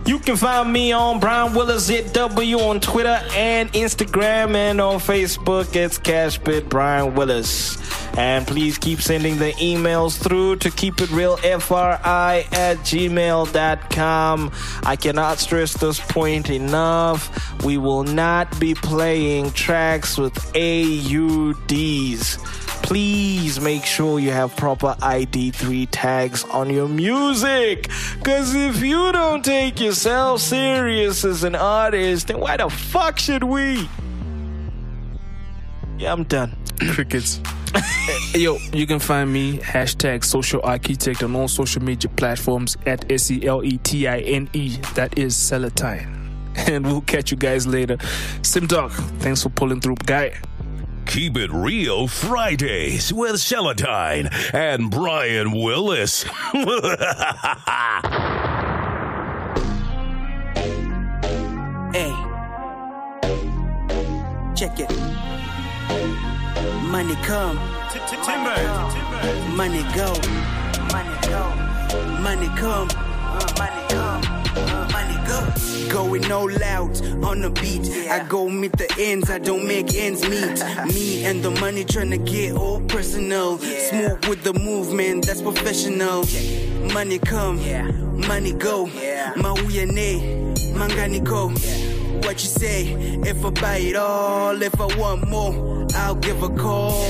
You 0.03 0.17
can 0.17 0.35
find 0.35 0.73
me 0.73 0.93
on 0.93 1.19
Brian 1.19 1.53
Willis 1.53 1.87
ZW 1.87 2.57
on 2.69 2.79
Twitter 2.79 3.21
and 3.33 3.71
Instagram 3.73 4.55
and 4.55 4.81
on 4.81 4.95
Facebook. 4.97 5.75
It's 5.75 5.99
Cashbit 5.99 6.69
Brian 6.69 7.13
Willis. 7.13 7.77
And 8.17 8.47
please 8.47 8.79
keep 8.79 8.99
sending 8.99 9.37
the 9.37 9.51
emails 9.53 10.17
through 10.17 10.55
to 10.57 10.71
keep 10.71 11.01
it 11.01 11.11
real 11.11 11.37
FRI 11.37 12.45
at 12.51 12.77
gmail.com. 12.77 14.51
I 14.83 14.95
cannot 14.95 15.37
stress 15.37 15.73
this 15.73 15.99
point 15.99 16.49
enough. 16.49 17.63
We 17.63 17.77
will 17.77 18.03
not 18.03 18.59
be 18.59 18.73
playing 18.73 19.51
tracks 19.51 20.17
with 20.17 20.33
AUDs. 20.55 22.37
Please 22.83 23.59
make 23.59 23.85
sure 23.85 24.19
you 24.19 24.31
have 24.31 24.55
proper 24.55 24.95
ID3 24.99 25.87
tags 25.91 26.43
on 26.45 26.69
your 26.69 26.87
music. 26.87 27.89
Because 28.17 28.53
if 28.53 28.81
you 28.81 29.11
don't 29.11 29.43
take 29.43 29.79
yourself 29.79 30.41
serious 30.41 31.23
as 31.23 31.43
an 31.43 31.55
artist, 31.55 32.27
then 32.27 32.39
why 32.39 32.57
the 32.57 32.69
fuck 32.69 33.17
should 33.19 33.43
we? 33.43 33.87
Yeah, 35.97 36.11
I'm 36.13 36.23
done. 36.23 36.55
Crickets. 36.91 37.39
Yo, 38.33 38.57
you 38.73 38.85
can 38.85 38.99
find 38.99 39.31
me 39.31 39.57
hashtag 39.59 40.23
social 40.23 40.61
architect 40.63 41.23
on 41.23 41.35
all 41.35 41.47
social 41.47 41.81
media 41.81 42.09
platforms 42.17 42.75
at 42.85 43.09
S 43.11 43.31
E 43.31 43.45
L 43.45 43.63
E 43.63 43.77
T 43.77 44.07
I 44.07 44.19
N 44.19 44.49
E. 44.53 44.77
That 44.95 45.17
is 45.17 45.35
Seletine. 45.35 46.17
And 46.67 46.85
we'll 46.85 47.01
catch 47.01 47.31
you 47.31 47.37
guys 47.37 47.65
later. 47.65 47.95
SimDoc, 48.41 48.91
thanks 49.21 49.41
for 49.41 49.49
pulling 49.49 49.79
through, 49.79 49.95
guy. 50.05 50.33
Keep 51.11 51.35
it 51.35 51.51
real 51.51 52.07
Fridays 52.07 53.11
with 53.11 53.35
Seletine 53.35 54.29
and 54.53 54.89
Brian 54.89 55.51
Willis. 55.51 56.23
Hey. 61.91 62.13
Check 64.55 64.79
it. 64.79 64.89
Money 66.89 67.15
come. 67.15 67.59
timber, 68.23 68.55
Money 69.53 69.83
go. 69.93 70.13
Money 70.93 71.17
go. 71.27 71.43
Money 72.21 72.47
come. 72.57 72.87
Uh, 72.87 72.87
money 72.87 72.87
come. 72.87 72.87
Money 73.57 73.87
go. 73.89 73.90
Going 75.91 76.31
all 76.31 76.63
out 76.63 77.01
on 77.23 77.41
the 77.41 77.49
beat. 77.61 78.09
I 78.09 78.25
go 78.27 78.47
meet 78.49 78.71
the 78.77 78.87
ends, 78.97 79.29
I 79.29 79.39
don't 79.39 79.67
make 79.67 79.93
ends 79.93 80.21
meet. 80.23 80.63
Me 80.93 81.25
and 81.25 81.43
the 81.43 81.51
money 81.51 81.83
tryna 81.83 82.25
get 82.25 82.55
all 82.55 82.79
personal. 82.81 83.57
Smooth 83.57 84.25
with 84.27 84.43
the 84.43 84.53
movement, 84.53 85.25
that's 85.25 85.41
professional. 85.41 86.23
Money 86.93 87.19
come, 87.19 87.57
money 88.27 88.53
go. 88.53 88.87
Mauya 89.35 89.85
ne, 89.91 90.53
mangani 90.73 91.21
go. 91.23 91.49
What 92.25 92.41
you 92.41 92.49
say? 92.49 92.93
If 93.25 93.43
I 93.43 93.49
buy 93.49 93.77
it 93.77 93.95
all, 93.95 94.61
if 94.61 94.79
I 94.79 94.85
want 94.97 95.27
more, 95.27 95.87
I'll 95.95 96.15
give 96.15 96.41
a 96.41 96.49
call. 96.49 97.03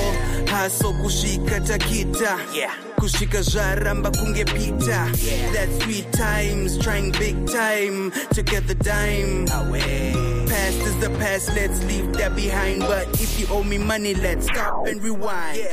Haso 0.46 0.92
kushika 1.00 1.60
takita. 1.64 2.38
Yeah. 2.54 2.91
Kushika 3.02 3.42
zvaramba 3.42 4.12
kungepita. 4.12 5.10
That's 5.52 5.76
three 5.84 6.02
times, 6.12 6.78
trying 6.78 7.10
big 7.10 7.34
time 7.48 8.12
to 8.32 8.44
get 8.44 8.68
the 8.68 8.76
dime. 8.76 9.48
away 9.50 10.12
Past 10.46 10.78
is 10.86 10.96
the 11.00 11.10
past, 11.18 11.48
let's 11.56 11.82
leave 11.86 12.12
that 12.12 12.36
behind. 12.36 12.78
But 12.82 13.08
if 13.20 13.40
you 13.40 13.48
owe 13.50 13.64
me 13.64 13.76
money, 13.78 14.14
let's 14.14 14.46
stop 14.46 14.86
and 14.86 15.02
rewind. 15.02 15.66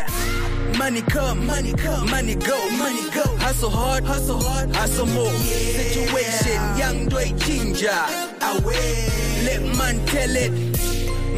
Money 0.79 1.03
come, 1.03 1.45
money 1.45 1.73
come, 1.73 2.09
money 2.09 2.33
go, 2.33 2.67
money 2.79 3.07
go. 3.11 3.21
Hustle 3.37 3.69
hard, 3.69 4.03
hustle 4.05 4.41
hard, 4.41 4.75
hustle 4.75 5.05
more. 5.05 5.29
Situation, 5.29 6.77
young 6.79 7.09
Dway 7.09 7.33
Ginger. 7.37 8.05
Away, 8.41 9.07
let 9.45 9.61
man 9.77 10.03
tell 10.07 10.35
it. 10.35 10.88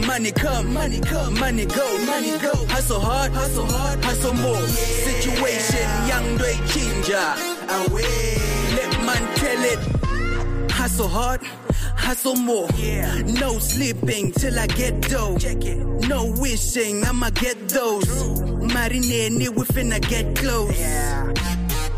Money 0.07 0.31
come, 0.31 0.73
money 0.73 0.99
come, 0.99 1.39
money 1.39 1.65
go, 1.65 2.05
money 2.05 2.37
go. 2.39 2.53
Hustle 2.67 2.99
hard, 2.99 3.31
hustle 3.31 3.65
hard, 3.65 4.03
hustle 4.03 4.33
more. 4.33 4.61
Situation, 4.61 5.87
young 6.07 6.37
Dway 6.37 6.57
Ginger. 6.67 7.35
Away, 7.69 8.37
let 8.75 9.05
man 9.05 9.35
tell 9.35 9.63
it. 9.63 10.71
Hustle 10.71 11.07
hard, 11.07 11.41
hustle 11.95 12.35
more. 12.35 12.67
Yeah. 12.75 13.21
No 13.21 13.59
sleeping 13.59 14.31
till 14.31 14.59
I 14.59 14.67
get 14.67 15.01
dough. 15.09 15.37
No 16.07 16.33
wishing, 16.39 17.03
I'ma 17.05 17.29
get 17.31 17.69
those. 17.69 18.05
Marinini, 18.73 19.49
we 19.49 19.63
finna 19.65 19.99
get 20.01 20.35
close. 20.35 20.75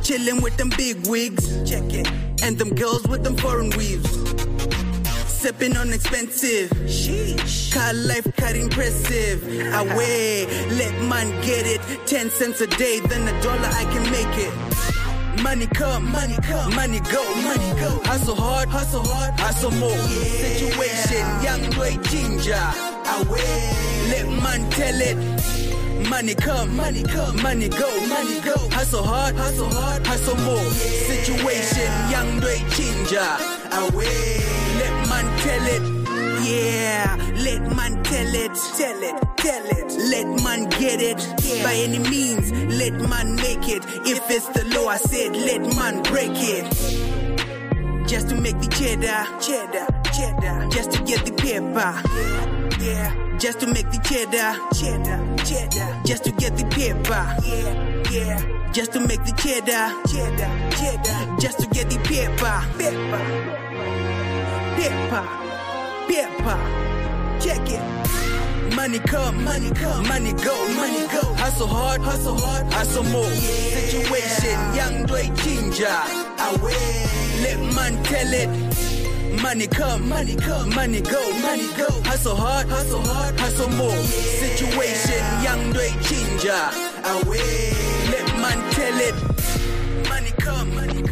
Chilling 0.03 0.41
with 0.41 0.57
them 0.57 0.69
big 0.77 1.07
wigs. 1.07 1.49
And 2.43 2.57
them 2.57 2.75
girls 2.75 3.07
with 3.07 3.23
them 3.23 3.37
foreign 3.37 3.69
weaves. 3.71 4.22
Sipping 5.43 5.75
on 5.75 5.91
expensive. 5.91 6.69
Car 7.73 7.93
life 7.93 8.25
cut 8.37 8.55
impressive. 8.55 9.43
Away, 9.73 10.45
let 10.79 10.93
man 11.03 11.29
get 11.41 11.67
it. 11.67 11.81
Ten 12.07 12.29
cents 12.29 12.61
a 12.61 12.67
day, 12.67 13.01
then 13.01 13.27
a 13.27 13.41
dollar 13.41 13.67
I 13.67 13.83
can 13.91 14.09
make 14.09 14.37
it. 14.37 15.43
Money 15.43 15.67
come, 15.67 16.09
money 16.09 16.37
come, 16.43 16.73
money 16.75 17.01
go, 17.11 17.21
money 17.43 17.77
go. 17.77 17.89
Hustle 18.05 18.35
hard, 18.35 18.69
hustle 18.69 19.03
hard, 19.03 19.37
hustle 19.37 19.71
more. 19.71 19.89
Situation, 19.89 21.25
young 21.43 21.69
boy 21.71 22.01
ginger. 22.03 22.53
I 22.55 23.21
Away, 23.27 24.11
let 24.11 24.41
man 24.41 24.69
tell 24.69 24.95
it. 24.95 25.17
Money 26.09 26.35
come, 26.35 26.73
money 26.73 27.03
come, 27.03 27.35
money 27.41 27.67
go, 27.67 27.89
money 28.07 28.39
go. 28.39 28.55
Hustle 28.69 29.03
hard, 29.03 29.35
hustle 29.35 29.69
hard, 29.73 30.07
hustle 30.07 30.37
more. 30.37 30.71
Situation, 30.71 31.91
young 32.09 32.39
boy 32.39 32.59
ginger. 32.69 33.19
Away, 33.73 34.39
let 34.39 34.67
man 34.67 34.72
tell 35.45 35.65
it. 35.75 35.83
Yeah, 36.43 37.15
let 37.45 37.61
man 37.75 38.03
tell 38.03 38.33
it, 38.43 38.53
tell 38.77 39.03
it, 39.09 39.15
tell 39.37 39.65
it. 39.79 39.89
Let 40.13 40.43
man 40.43 40.69
get 40.69 41.01
it 41.01 41.19
by 41.63 41.73
any 41.73 41.99
means. 41.99 42.51
Let 42.51 42.93
man 43.09 43.35
make 43.35 43.67
it. 43.69 43.83
If 44.05 44.29
it's 44.29 44.47
the 44.49 44.63
law, 44.75 44.87
I 44.87 44.97
said 44.97 45.35
let 45.35 45.61
man 45.75 46.01
break 46.03 46.31
it. 46.33 46.65
Just 48.07 48.29
to 48.29 48.35
make 48.35 48.59
the 48.59 48.67
cheddar, 48.67 49.23
cheddar, 49.39 49.87
cheddar. 50.15 50.69
Just 50.69 50.91
to 50.91 51.03
get 51.03 51.25
the 51.25 51.33
paper. 51.33 51.91
Yeah. 52.83 53.23
just 53.39 53.59
to 53.59 53.67
make 53.67 53.89
the 53.91 53.97
cheddar, 54.07 54.53
cheddar, 54.73 55.19
cheddar, 55.43 56.01
just 56.05 56.23
to 56.23 56.31
get 56.31 56.55
the 56.55 56.65
paper, 56.65 57.23
yeah, 57.43 58.11
yeah, 58.11 58.71
just 58.71 58.93
to 58.93 58.99
make 58.99 59.23
the 59.25 59.33
cheddar, 59.33 59.91
cheddar, 60.11 60.51
cheddar, 60.77 61.41
just 61.41 61.59
to 61.59 61.67
get 61.67 61.89
the 61.89 61.97
paper, 62.07 62.55
paper, 62.77 64.02
paper, 64.75 65.25
paper, 66.07 66.59
check 67.39 67.69
it. 67.69 67.83
Money 68.75 68.99
come, 68.99 69.43
money 69.43 69.69
come, 69.71 70.07
money 70.07 70.33
go, 70.33 70.67
money 70.75 71.07
go. 71.07 71.21
Hustle 71.35 71.67
hard, 71.67 72.01
hustle 72.01 72.37
hard, 72.37 72.65
hustle 72.73 73.03
more. 73.03 73.29
Situation, 73.29 74.57
young 74.75 75.05
Dway 75.05 75.29
ginger. 75.35 75.85
Away, 76.39 77.05
let 77.43 77.59
man 77.75 78.03
tell 78.03 78.33
it. 78.33 78.49
Money 79.41 79.67
come, 79.67 80.09
money 80.09 80.35
come, 80.35 80.69
money 80.73 81.01
go, 81.01 81.21
money 81.41 81.67
go. 81.77 81.87
Hustle 82.03 82.35
hard, 82.35 82.67
hustle 82.67 83.01
hard, 83.01 83.39
hustle 83.39 83.69
more. 83.71 83.95
Situation, 83.97 85.23
young 85.43 85.71
Dway 85.73 85.91
ginger. 86.01 86.63
Away, 87.05 87.73
let 88.09 88.27
man 88.41 88.71
tell 88.71 88.99
it. 88.99 89.15
Money 90.09 90.31
come, 90.39 90.73
money 90.75 91.02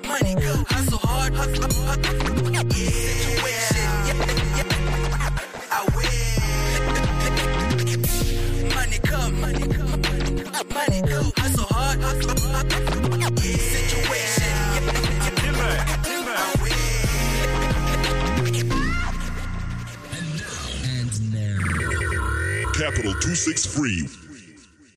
money. 0.00 0.34
Hustle 0.68 0.98
hard, 0.98 1.34
hustle 1.34 1.70
hard. 1.84 2.04
Situation, 2.72 3.88
yeah, 4.06 4.56
yeah. 4.56 5.78
Away. 5.80 6.18
Money 8.74 8.98
come, 8.98 9.40
money 9.40 9.66
come, 9.68 10.00
money 10.72 11.00
go. 11.02 11.22
Hustle 11.36 11.66
hard, 11.70 12.00
hustle 12.00 12.50
hard. 12.50 12.72
Situation, 13.38 14.54
Capital 22.74 23.12
263 23.20 24.21